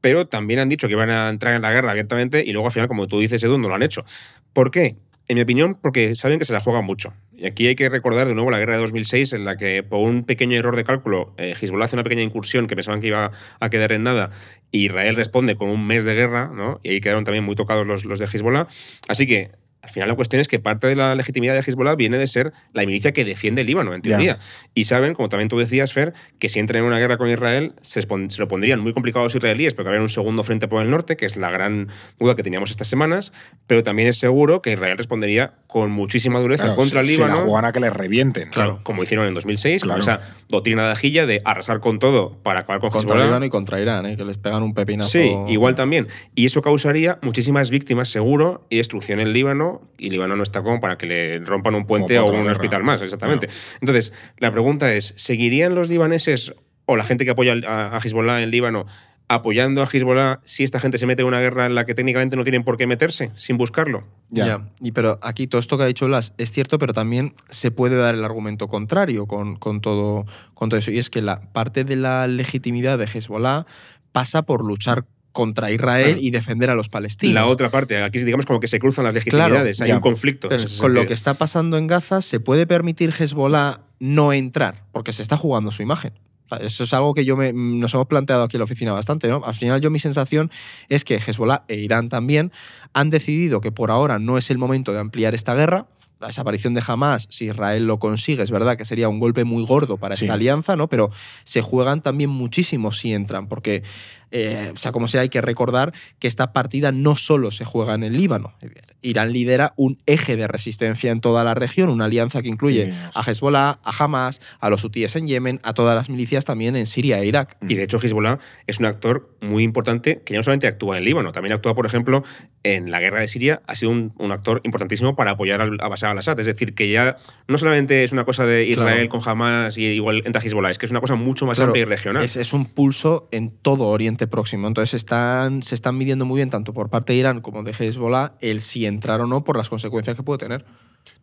pero 0.00 0.26
también 0.28 0.60
han 0.60 0.68
dicho 0.68 0.86
que 0.86 0.92
iban 0.92 1.10
a 1.10 1.28
entrar 1.30 1.54
en 1.54 1.62
la 1.62 1.72
guerra 1.72 1.90
abiertamente 1.90 2.44
y 2.46 2.52
luego 2.52 2.68
al 2.68 2.72
final, 2.72 2.86
como 2.88 3.08
tú 3.08 3.18
dices, 3.18 3.42
Edu, 3.42 3.58
no 3.58 3.68
lo 3.68 3.74
han 3.74 3.82
hecho. 3.82 4.04
¿Por 4.52 4.70
qué? 4.70 4.96
En 5.28 5.36
mi 5.36 5.42
opinión, 5.42 5.78
porque 5.80 6.14
saben 6.16 6.38
que 6.38 6.46
se 6.46 6.54
la 6.54 6.60
juegan 6.60 6.86
mucho. 6.86 7.12
Y 7.36 7.46
aquí 7.46 7.66
hay 7.66 7.76
que 7.76 7.88
recordar 7.90 8.26
de 8.26 8.34
nuevo 8.34 8.50
la 8.50 8.58
guerra 8.58 8.74
de 8.74 8.80
2006, 8.80 9.34
en 9.34 9.44
la 9.44 9.56
que 9.58 9.82
por 9.82 10.00
un 10.00 10.24
pequeño 10.24 10.58
error 10.58 10.74
de 10.74 10.84
cálculo, 10.84 11.34
eh, 11.36 11.54
Hezbollah 11.60 11.84
hace 11.84 11.96
una 11.96 12.02
pequeña 12.02 12.22
incursión 12.22 12.66
que 12.66 12.74
pensaban 12.74 13.02
que 13.02 13.08
iba 13.08 13.30
a 13.60 13.70
quedar 13.70 13.92
en 13.92 14.04
nada, 14.04 14.30
y 14.72 14.86
Israel 14.86 15.16
responde 15.16 15.56
con 15.56 15.68
un 15.68 15.86
mes 15.86 16.04
de 16.04 16.14
guerra, 16.14 16.50
¿no? 16.52 16.80
y 16.82 16.90
ahí 16.90 17.00
quedaron 17.00 17.24
también 17.24 17.44
muy 17.44 17.56
tocados 17.56 17.86
los, 17.86 18.06
los 18.06 18.18
de 18.18 18.24
Hezbollah. 18.24 18.66
Así 19.06 19.26
que, 19.26 19.50
al 19.88 19.92
final, 19.94 20.08
la 20.08 20.14
cuestión 20.14 20.40
es 20.40 20.48
que 20.48 20.58
parte 20.58 20.86
de 20.86 20.94
la 20.96 21.14
legitimidad 21.14 21.54
de 21.54 21.60
Hezbollah 21.60 21.94
viene 21.96 22.18
de 22.18 22.26
ser 22.26 22.52
la 22.74 22.84
milicia 22.84 23.12
que 23.12 23.24
defiende 23.24 23.62
el 23.62 23.66
Líbano, 23.66 23.94
en 23.94 24.02
teoría. 24.02 24.38
Y 24.74 24.84
saben, 24.84 25.14
como 25.14 25.28
también 25.30 25.48
tú 25.48 25.58
decías, 25.58 25.92
Fer, 25.92 26.12
que 26.38 26.48
si 26.48 26.58
entran 26.58 26.82
en 26.82 26.86
una 26.88 26.98
guerra 26.98 27.16
con 27.16 27.30
Israel, 27.30 27.72
se, 27.82 28.02
se 28.02 28.08
lo 28.38 28.48
pondrían 28.48 28.80
muy 28.80 28.92
complicado 28.92 29.22
a 29.22 29.24
los 29.24 29.34
israelíes, 29.34 29.72
porque 29.74 29.88
habría 29.88 30.02
un 30.02 30.08
segundo 30.10 30.44
frente 30.44 30.68
por 30.68 30.82
el 30.82 30.90
norte, 30.90 31.16
que 31.16 31.24
es 31.26 31.36
la 31.36 31.50
gran 31.50 31.88
duda 32.18 32.36
que 32.36 32.42
teníamos 32.42 32.70
estas 32.70 32.86
semanas, 32.86 33.32
pero 33.66 33.82
también 33.82 34.08
es 34.08 34.18
seguro 34.18 34.60
que 34.62 34.72
Israel 34.72 34.96
respondería 34.98 35.54
con 35.66 35.90
muchísima 35.90 36.38
dureza 36.40 36.64
Claro, 36.64 36.76
contra 36.76 37.00
el 37.00 37.06
se, 37.06 37.12
se 37.14 37.18
Líbano. 37.22 37.46
la 37.60 37.68
a 37.68 37.72
que 37.72 37.80
les 37.80 37.92
revienten. 37.92 38.50
Claro, 38.50 38.80
como 38.82 39.02
hicieron 39.02 39.26
en 39.26 39.34
2006, 39.34 39.82
Claro. 39.82 40.00
con 40.00 40.08
esa 40.10 40.20
doctrina 40.48 40.86
de 40.86 40.92
ajilla 40.92 41.26
de 41.26 41.40
arrasar 41.44 41.80
con 41.80 41.98
todo 41.98 42.38
para 42.42 42.60
acabar 42.60 42.80
con 42.80 42.90
contra 42.90 43.10
Hezbollah. 43.14 43.26
Líbano 43.26 43.46
y 43.46 43.50
contra 43.50 43.80
Irán, 43.80 44.06
¿eh? 44.06 44.16
que 44.16 44.24
les 44.24 44.38
pegan 44.38 44.62
un 44.62 44.74
pepinazo. 44.74 45.10
Sí, 45.10 45.32
igual 45.48 45.74
también. 45.74 46.08
Y 46.34 46.46
eso 46.46 46.62
causaría 46.62 47.18
muchísimas 47.22 47.70
víctimas, 47.70 48.08
seguro, 48.10 48.66
y 48.70 48.76
destrucción 48.76 49.20
en 49.20 49.32
Líbano. 49.32 49.77
Y 49.98 50.10
Líbano 50.10 50.36
no 50.36 50.42
está 50.42 50.62
como 50.62 50.80
para 50.80 50.96
que 50.96 51.06
le 51.06 51.38
rompan 51.40 51.74
un 51.74 51.86
puente 51.86 52.18
o 52.18 52.26
un 52.26 52.32
guerra. 52.32 52.52
hospital 52.52 52.84
más, 52.84 53.02
exactamente. 53.02 53.48
Entonces, 53.80 54.12
la 54.38 54.50
pregunta 54.52 54.94
es: 54.94 55.14
¿seguirían 55.16 55.74
los 55.74 55.88
libaneses 55.88 56.54
o 56.86 56.96
la 56.96 57.04
gente 57.04 57.24
que 57.24 57.32
apoya 57.32 57.54
a 57.66 58.00
Hezbollah 58.02 58.42
en 58.42 58.50
Líbano 58.50 58.86
apoyando 59.28 59.82
a 59.82 59.86
Hezbollah 59.86 60.40
si 60.44 60.64
esta 60.64 60.80
gente 60.80 60.96
se 60.96 61.06
mete 61.06 61.22
en 61.22 61.28
una 61.28 61.40
guerra 61.40 61.66
en 61.66 61.74
la 61.74 61.84
que 61.84 61.94
técnicamente 61.94 62.34
no 62.34 62.44
tienen 62.44 62.64
por 62.64 62.78
qué 62.78 62.86
meterse, 62.86 63.30
sin 63.36 63.58
buscarlo? 63.58 64.04
Ya. 64.30 64.46
Ya. 64.46 64.68
Y 64.80 64.92
pero 64.92 65.18
aquí 65.22 65.46
todo 65.46 65.58
esto 65.58 65.76
que 65.76 65.84
ha 65.84 65.86
dicho 65.86 66.06
Blas 66.06 66.32
es 66.38 66.50
cierto, 66.50 66.78
pero 66.78 66.94
también 66.94 67.34
se 67.50 67.70
puede 67.70 67.96
dar 67.96 68.14
el 68.14 68.24
argumento 68.24 68.68
contrario 68.68 69.26
con, 69.26 69.56
con 69.56 69.80
todo, 69.80 70.24
con 70.54 70.70
todo 70.70 70.80
eso. 70.80 70.90
Y 70.90 70.98
es 70.98 71.10
que 71.10 71.20
la 71.20 71.52
parte 71.52 71.84
de 71.84 71.96
la 71.96 72.26
legitimidad 72.26 72.98
de 72.98 73.04
Hezbollah 73.04 73.66
pasa 74.12 74.42
por 74.42 74.64
luchar 74.64 75.04
contra 75.38 75.70
Israel 75.70 76.04
Claro. 76.14 76.20
y 76.20 76.30
defender 76.32 76.68
a 76.68 76.74
los 76.74 76.88
palestinos. 76.88 77.32
La 77.32 77.46
otra 77.46 77.70
parte, 77.70 78.02
aquí 78.02 78.18
digamos 78.24 78.44
como 78.44 78.58
que 78.58 78.66
se 78.66 78.80
cruzan 78.80 79.04
las 79.04 79.14
legitimidades, 79.14 79.80
hay 79.80 79.86
ya. 79.88 79.94
un 79.94 80.00
conflicto. 80.00 80.48
en 80.48 80.54
Entonces, 80.54 80.80
con 80.80 80.94
lo 80.94 81.06
que 81.06 81.14
está 81.14 81.34
pasando 81.34 81.78
en 81.78 81.86
Gaza, 81.86 82.22
¿se 82.22 82.40
puede 82.40 82.66
permitir 82.66 83.14
Hezbollah 83.16 83.78
no 84.00 84.32
entrar? 84.32 84.82
Porque 84.90 85.12
se 85.12 85.22
está 85.22 85.36
jugando 85.36 85.70
su 85.70 85.80
imagen. 85.82 86.12
Eso 86.60 86.82
es 86.82 86.92
algo 86.92 87.14
que 87.14 87.24
yo 87.24 87.36
me, 87.36 87.52
nos 87.52 87.94
hemos 87.94 88.06
planteado 88.08 88.42
aquí 88.42 88.56
en 88.56 88.60
la 88.60 88.64
oficina 88.64 88.92
bastante. 88.92 89.28
¿no? 89.28 89.42
Al 89.44 89.54
final 89.54 89.80
yo 89.80 89.90
mi 89.90 90.00
sensación 90.00 90.50
es 90.88 91.04
que 91.04 91.16
Hezbollah 91.24 91.62
e 91.68 91.76
Irán 91.76 92.08
también 92.08 92.50
han 92.94 93.10
decidido 93.10 93.60
que 93.60 93.70
por 93.70 93.92
ahora 93.92 94.18
no 94.18 94.38
es 94.38 94.50
el 94.50 94.58
momento 94.58 94.92
de 94.92 94.98
ampliar 94.98 95.34
esta 95.36 95.54
guerra, 95.54 95.86
la 96.20 96.26
desaparición 96.26 96.74
de 96.74 96.82
Hamas, 96.84 97.28
si 97.30 97.44
Israel 97.44 97.86
lo 97.86 98.00
consigue, 98.00 98.42
es 98.42 98.50
verdad 98.50 98.76
que 98.76 98.84
sería 98.84 99.08
un 99.08 99.20
golpe 99.20 99.44
muy 99.44 99.64
gordo 99.64 99.98
para 99.98 100.16
Sí. 100.16 100.24
esta 100.24 100.34
alianza, 100.34 100.74
¿no? 100.74 100.88
Pero 100.88 101.10
se 101.44 101.60
juegan 101.62 102.02
también 102.02 102.28
muchísimo 102.30 102.90
si 102.90 103.12
entran, 103.12 103.46
porque, 103.46 103.84
eh, 104.30 104.72
o 104.74 104.76
sea, 104.78 104.92
como 104.92 105.08
sea, 105.08 105.22
hay 105.22 105.28
que 105.28 105.40
recordar 105.40 105.92
que 106.18 106.28
esta 106.28 106.52
partida 106.52 106.92
no 106.92 107.16
solo 107.16 107.50
se 107.50 107.64
juega 107.64 107.94
en 107.94 108.02
el 108.04 108.16
Líbano. 108.16 108.52
Irán 109.00 109.32
lidera 109.32 109.74
un 109.76 109.98
eje 110.06 110.36
de 110.36 110.48
resistencia 110.48 111.12
en 111.12 111.20
toda 111.20 111.44
la 111.44 111.54
región, 111.54 111.88
una 111.88 112.06
alianza 112.06 112.42
que 112.42 112.48
incluye 112.48 112.92
a 113.14 113.22
Hezbollah, 113.22 113.78
a 113.82 114.04
Hamas, 114.04 114.40
a 114.60 114.70
los 114.70 114.82
hutíes 114.82 115.14
en 115.16 115.26
Yemen, 115.26 115.60
a 115.62 115.72
todas 115.72 115.94
las 115.94 116.08
milicias 116.10 116.44
también 116.44 116.74
en 116.76 116.86
Siria 116.86 117.20
e 117.20 117.26
Irak. 117.26 117.56
Y 117.68 117.76
de 117.76 117.84
hecho, 117.84 117.98
Hezbollah 118.02 118.38
es 118.66 118.80
un 118.80 118.86
actor 118.86 119.30
muy 119.40 119.62
importante 119.62 120.20
que 120.24 120.36
no 120.36 120.42
solamente 120.42 120.66
actúa 120.66 120.98
en 120.98 121.04
Líbano, 121.04 121.30
también 121.32 121.52
actúa, 121.52 121.74
por 121.74 121.86
ejemplo, 121.86 122.24
en 122.64 122.90
la 122.90 122.98
guerra 123.00 123.20
de 123.20 123.28
Siria. 123.28 123.62
Ha 123.68 123.76
sido 123.76 123.92
un, 123.92 124.12
un 124.18 124.32
actor 124.32 124.60
importantísimo 124.64 125.14
para 125.14 125.30
apoyar 125.32 125.60
a 125.60 125.88
Bashar 125.88 126.10
al-Assad. 126.10 126.40
Es 126.40 126.46
decir, 126.46 126.74
que 126.74 126.90
ya 126.90 127.16
no 127.46 127.56
solamente 127.56 128.02
es 128.02 128.10
una 128.12 128.24
cosa 128.24 128.44
de 128.46 128.66
Israel 128.66 129.08
Claro. 129.08 129.08
con 129.10 129.28
Hamas 129.30 129.78
y 129.78 129.84
igual 129.84 130.22
entra 130.24 130.42
Hezbollah, 130.42 130.70
es 130.70 130.78
que 130.78 130.86
es 130.86 130.90
una 130.90 131.00
cosa 131.00 131.14
mucho 131.14 131.46
más 131.46 131.56
Claro, 131.56 131.70
amplia 131.70 131.82
y 131.82 131.84
regional. 131.84 132.24
Es, 132.24 132.36
es 132.36 132.52
un 132.52 132.64
pulso 132.66 133.28
en 133.30 133.50
todo 133.50 133.86
Oriente 133.86 134.17
Próximo. 134.26 134.66
Entonces 134.66 134.94
están, 134.94 135.62
se 135.62 135.74
están 135.74 135.96
midiendo 135.96 136.24
muy 136.24 136.36
bien, 136.36 136.50
tanto 136.50 136.72
por 136.72 136.90
parte 136.90 137.12
de 137.12 137.20
Irán 137.20 137.40
como 137.40 137.62
de 137.62 137.72
Hezbollah, 137.72 138.32
el 138.40 138.62
si 138.62 138.86
entrar 138.86 139.20
o 139.20 139.26
no 139.26 139.44
por 139.44 139.56
las 139.56 139.68
consecuencias 139.68 140.16
que 140.16 140.22
puede 140.22 140.38
tener. 140.38 140.64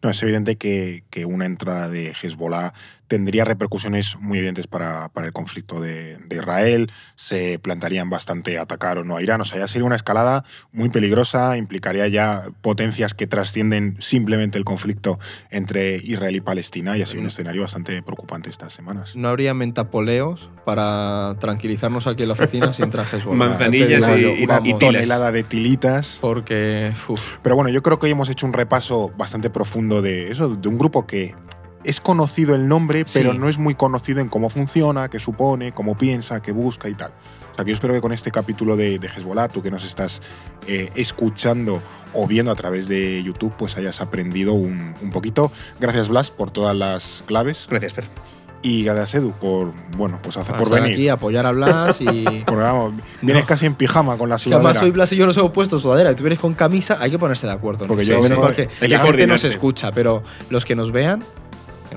No, 0.06 0.12
es 0.12 0.22
evidente 0.22 0.56
que, 0.58 1.04
que 1.10 1.26
una 1.26 1.46
entrada 1.46 1.90
de 1.90 2.14
Hezbollah 2.22 2.74
tendría 3.08 3.46
repercusiones 3.46 4.16
muy 4.20 4.40
evidentes 4.40 4.66
para, 4.66 5.10
para 5.10 5.28
el 5.28 5.34
conflicto 5.34 5.80
de, 5.80 6.18
de 6.28 6.36
Israel. 6.38 6.92
Se 7.16 7.60
plantearían 7.60 8.10
bastante 8.10 8.58
atacar 8.58 8.98
o 8.98 9.04
no 9.04 9.18
a 9.18 9.22
Irán. 9.22 9.42
O 9.42 9.46
sea, 9.46 9.60
ya 9.60 9.68
sería 9.68 9.86
una 9.86 9.96
escalada 9.96 10.44
muy 10.72 10.90
peligrosa, 10.90 11.56
implicaría 11.58 12.08
ya 12.08 12.46
potencias 12.62 13.14
que 13.14 13.28
trascienden 13.28 13.98
simplemente 14.00 14.58
el 14.58 14.64
conflicto 14.64 15.20
entre 15.52 15.98
Israel 15.98 16.36
y 16.36 16.42
Palestina 16.42 16.98
y 16.98 17.04
ha 17.04 17.06
sido 17.06 17.22
un 17.22 17.28
escenario 17.28 17.62
bastante 17.64 18.02
preocupante 18.02 18.50
estas 18.50 18.74
semanas. 18.74 19.16
No 19.16 19.28
habría 19.30 19.54
mentapoleos 19.54 20.50
para 20.66 21.36
tranquilizarnos 21.40 22.08
aquí 22.08 22.24
en 22.24 22.30
la 22.30 22.34
oficina 22.34 22.74
si 22.74 22.82
entra 22.82 23.04
Hezbollah. 23.04 23.36
Manzanillas 23.50 23.90
Ya 24.02 24.08
te 24.08 24.16
digo 24.18 24.32
y- 24.32 24.34
y- 24.36 24.42
y 24.42 24.44
Una 24.46 24.62
tilas. 24.64 24.80
tonelada 24.80 25.32
de 25.32 25.44
tilitas. 25.44 26.18
Porque, 26.22 26.92
uf, 27.08 27.38
Pero 27.44 27.56
bueno, 27.56 27.70
yo 27.70 27.84
creo 27.84 28.00
que 28.00 28.08
hoy 28.08 28.12
hemos 28.14 28.30
hecho 28.30 28.48
un 28.48 28.54
repaso 28.54 29.12
bastante 29.16 29.52
profundo 29.52 29.95
de 30.02 30.32
eso, 30.32 30.50
de 30.50 30.68
un 30.68 30.78
grupo 30.78 31.06
que 31.06 31.36
es 31.84 32.02
conocido 32.02 32.56
el 32.56 32.68
nombre, 32.68 33.06
pero 33.14 33.32
Sí. 33.34 33.38
no 33.38 33.48
es 33.48 33.58
muy 33.60 33.76
conocido 33.76 34.20
en 34.20 34.28
cómo 34.30 34.50
funciona, 34.50 35.08
qué 35.10 35.20
supone, 35.20 35.72
cómo 35.72 35.96
piensa, 35.98 36.42
qué 36.42 36.52
busca 36.52 36.90
y 36.90 36.96
tal. 36.96 37.12
O 37.52 37.56
sea, 37.56 37.64
que 37.64 37.72
yo 37.72 37.76
espero 37.76 37.94
que 37.94 38.02
con 38.02 38.12
este 38.12 38.32
capítulo 38.32 38.76
de, 38.76 38.98
de 39.00 39.08
Hezbollah, 39.08 39.50
tú 39.50 39.62
que 39.62 39.70
nos 39.72 39.86
estás 39.86 40.22
eh, 40.68 40.90
escuchando 40.96 41.80
o 42.14 42.28
viendo 42.28 42.52
a 42.52 42.56
través 42.56 42.88
de 42.88 43.22
YouTube, 43.24 43.54
pues 43.58 43.78
hayas 43.78 44.02
aprendido 44.02 44.54
un, 44.54 44.94
un 45.02 45.12
poquito. 45.12 45.52
Gracias, 45.80 46.08
Blas, 46.10 46.32
por 46.32 46.50
todas 46.52 46.76
las 46.76 47.24
claves. 47.28 47.68
Gracias, 47.70 47.94
Fer. 47.94 48.35
Y 48.68 48.84
gracias, 48.84 49.16
Edu, 49.22 49.32
por, 49.34 49.74
bueno, 49.96 50.18
pues 50.24 50.36
hace 50.38 50.52
por 50.54 50.70
venir. 50.72 50.94
aquí, 50.94 51.08
apoyar 51.10 51.46
a 51.46 51.52
Blas 51.52 52.02
y... 52.02 52.06
Porque, 52.46 52.62
vamos, 52.64 52.94
vienes 53.22 53.44
No. 53.44 53.48
casi 53.48 53.68
en 53.68 53.76
pijama 53.76 54.18
con 54.18 54.28
la 54.28 54.40
Si 54.40 54.50
además 54.52 54.62
sudadera. 54.72 54.80
soy 54.82 54.92
Blas 54.92 55.12
y 55.12 55.16
yo 55.18 55.28
nos 55.28 55.38
hemos 55.38 55.52
puesto 55.52 55.78
sudadera 55.80 56.12
y 56.12 56.16
tú 56.16 56.24
vienes 56.24 56.40
con 56.40 56.56
camisa, 56.56 56.98
hay 57.00 57.12
que 57.12 57.20
ponerse 57.20 57.46
de 57.46 57.54
acuerdo. 57.54 57.84
¿no? 57.84 57.90
Porque 57.90 58.04
Sí, 58.06 58.10
yo 58.10 58.16
menos 58.16 58.30
vengo- 58.32 58.44
mal 58.44 58.56
que 58.56 58.62
hay 58.64 58.68
que 58.80 58.88
la 58.88 59.00
gente 59.02 59.28
nos 59.28 59.44
escucha, 59.44 59.92
pero 59.92 60.24
los 60.50 60.66
que 60.66 60.74
nos 60.76 60.92
vean, 60.92 61.20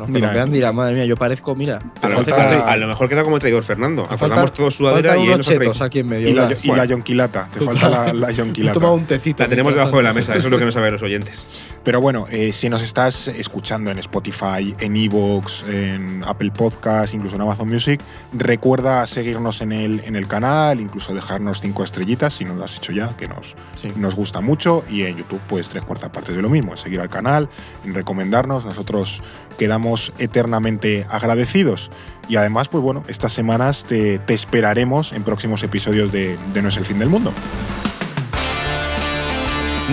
que 0.07 0.13
Mira, 0.13 0.27
nos 0.29 0.35
vean 0.35 0.53
dirán, 0.53 0.75
madre 0.77 0.95
mía, 0.95 1.05
yo 1.05 1.17
parezco, 1.17 1.55
mira, 1.55 1.79
A 2.03 2.09
lo, 2.09 2.17
falta- 2.17 2.37
mejor, 2.37 2.69
a 2.69 2.77
lo 2.77 2.87
mejor 2.89 3.09
queda 3.09 3.23
como 3.23 3.39
traidor 3.39 3.63
Fernando. 3.63 4.03
Acordamos 4.09 4.53
todos 4.53 4.75
sudadera 4.75 5.17
y 5.17 5.29
él 5.31 5.39
nos 5.39 5.81
aquí 5.81 6.01
en 6.01 6.09
medio. 6.09 6.29
Y 6.29 6.33
la, 6.35 6.51
y 6.63 6.69
la 6.69 6.85
yonquilata, 6.85 7.49
te 7.53 7.61
falta 7.65 7.89
la, 7.89 8.13
la 8.13 8.31
He 8.31 8.35
yonquilata. 8.35 8.75
tomado 8.75 8.95
un 8.95 9.07
tecito. 9.07 9.43
La 9.43 9.49
tenemos 9.49 9.75
debajo 9.75 9.97
de 9.99 10.03
la 10.03 10.13
mesa, 10.13 10.35
eso 10.35 10.47
es 10.49 10.51
lo 10.51 10.59
que 10.59 10.65
no 10.65 10.73
saben 10.73 10.93
los 10.93 11.03
oyentes. 11.03 11.43
Pero 11.85 12.01
bueno, 12.03 12.27
eh, 12.31 12.53
si 12.53 12.69
nos 12.69 12.83
estás 12.83 13.29
escuchando 13.29 13.91
en 13.91 13.99
Spotify, 13.99 14.75
en 14.79 14.97
Evox, 14.97 15.65
en 15.69 16.23
Apple 16.27 16.51
Podcasts, 16.51 17.15
incluso 17.15 17.37
en 17.37 17.43
Amazon 17.43 17.69
Music, 17.69 18.01
recuerda 18.35 19.07
seguirnos 19.07 19.61
en 19.63 19.73
el, 19.73 20.01
en 20.05 20.15
el 20.17 20.27
canal, 20.27 20.81
incluso 20.81 21.15
dejarnos 21.15 21.61
cinco 21.61 21.85
estrellitas 21.85 22.35
si 22.35 22.45
no 22.45 22.55
lo 22.57 22.65
has 22.65 22.77
hecho 22.77 22.93
ya, 22.93 23.09
que 23.17 23.27
nos, 23.29 23.55
Sí. 23.81 23.89
nos 23.97 24.15
gusta 24.17 24.41
mucho. 24.41 24.85
Y 24.91 25.05
en 25.05 25.17
YouTube, 25.17 25.41
pues 25.49 25.69
tres 25.69 25.83
cuartas 25.85 26.11
partes 26.11 26.35
de 26.37 26.43
lo 26.43 26.51
mismo, 26.51 26.73
en 26.73 26.79
seguir 26.79 27.01
al 27.01 27.09
canal, 27.09 27.49
en 27.85 27.95
recomendarnos. 27.95 28.65
Nosotros 28.67 29.23
quedamos 29.59 29.88
eternamente 30.19 31.07
agradecidos. 31.11 31.91
Y 32.29 32.37
además, 32.37 32.69
pues 32.69 32.83
bueno, 32.83 33.03
estas 33.09 33.33
semanas 33.33 33.85
te, 33.85 34.19
te 34.19 34.35
esperaremos 34.35 35.13
en 35.13 35.25
próximos 35.25 35.63
episodios 35.63 36.13
de, 36.13 36.37
de 36.53 36.63
No 36.63 36.69
es 36.69 36.77
el 36.77 36.85
fin 36.85 36.99
del 36.99 37.09
mundo. 37.09 37.33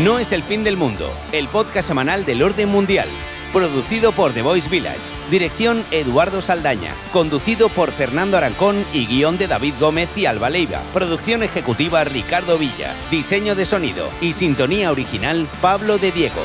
No 0.04 0.20
es 0.20 0.34
el 0.34 0.44
fin 0.44 0.66
del 0.66 0.76
mundo, 0.76 1.10
el 1.32 1.48
podcast 1.48 1.88
semanal 1.88 2.26
del 2.26 2.44
orden 2.44 2.68
mundial. 2.68 3.08
Producido 3.54 4.12
por 4.12 4.34
The 4.34 4.42
Voice 4.42 4.68
Village. 4.68 5.00
Dirección 5.32 5.86
Eduardo 5.90 6.42
Saldaña. 6.42 6.92
Conducido 7.14 7.70
por 7.70 7.92
Fernando 7.94 8.36
Arancón 8.36 8.84
y 8.92 9.06
guion 9.06 9.38
de 9.38 9.48
David 9.48 9.76
Gómez 9.80 10.10
y 10.18 10.26
Alba 10.26 10.50
Leiva. 10.50 10.82
Producción 10.94 11.42
ejecutiva 11.42 12.04
Ricardo 12.04 12.58
Villa. 12.58 12.94
Diseño 13.10 13.56
de 13.56 13.66
sonido 13.66 14.10
y 14.20 14.34
sintonía 14.34 14.92
original 14.92 15.48
Pablo 15.62 15.98
de 15.98 16.12
Diego. 16.12 16.42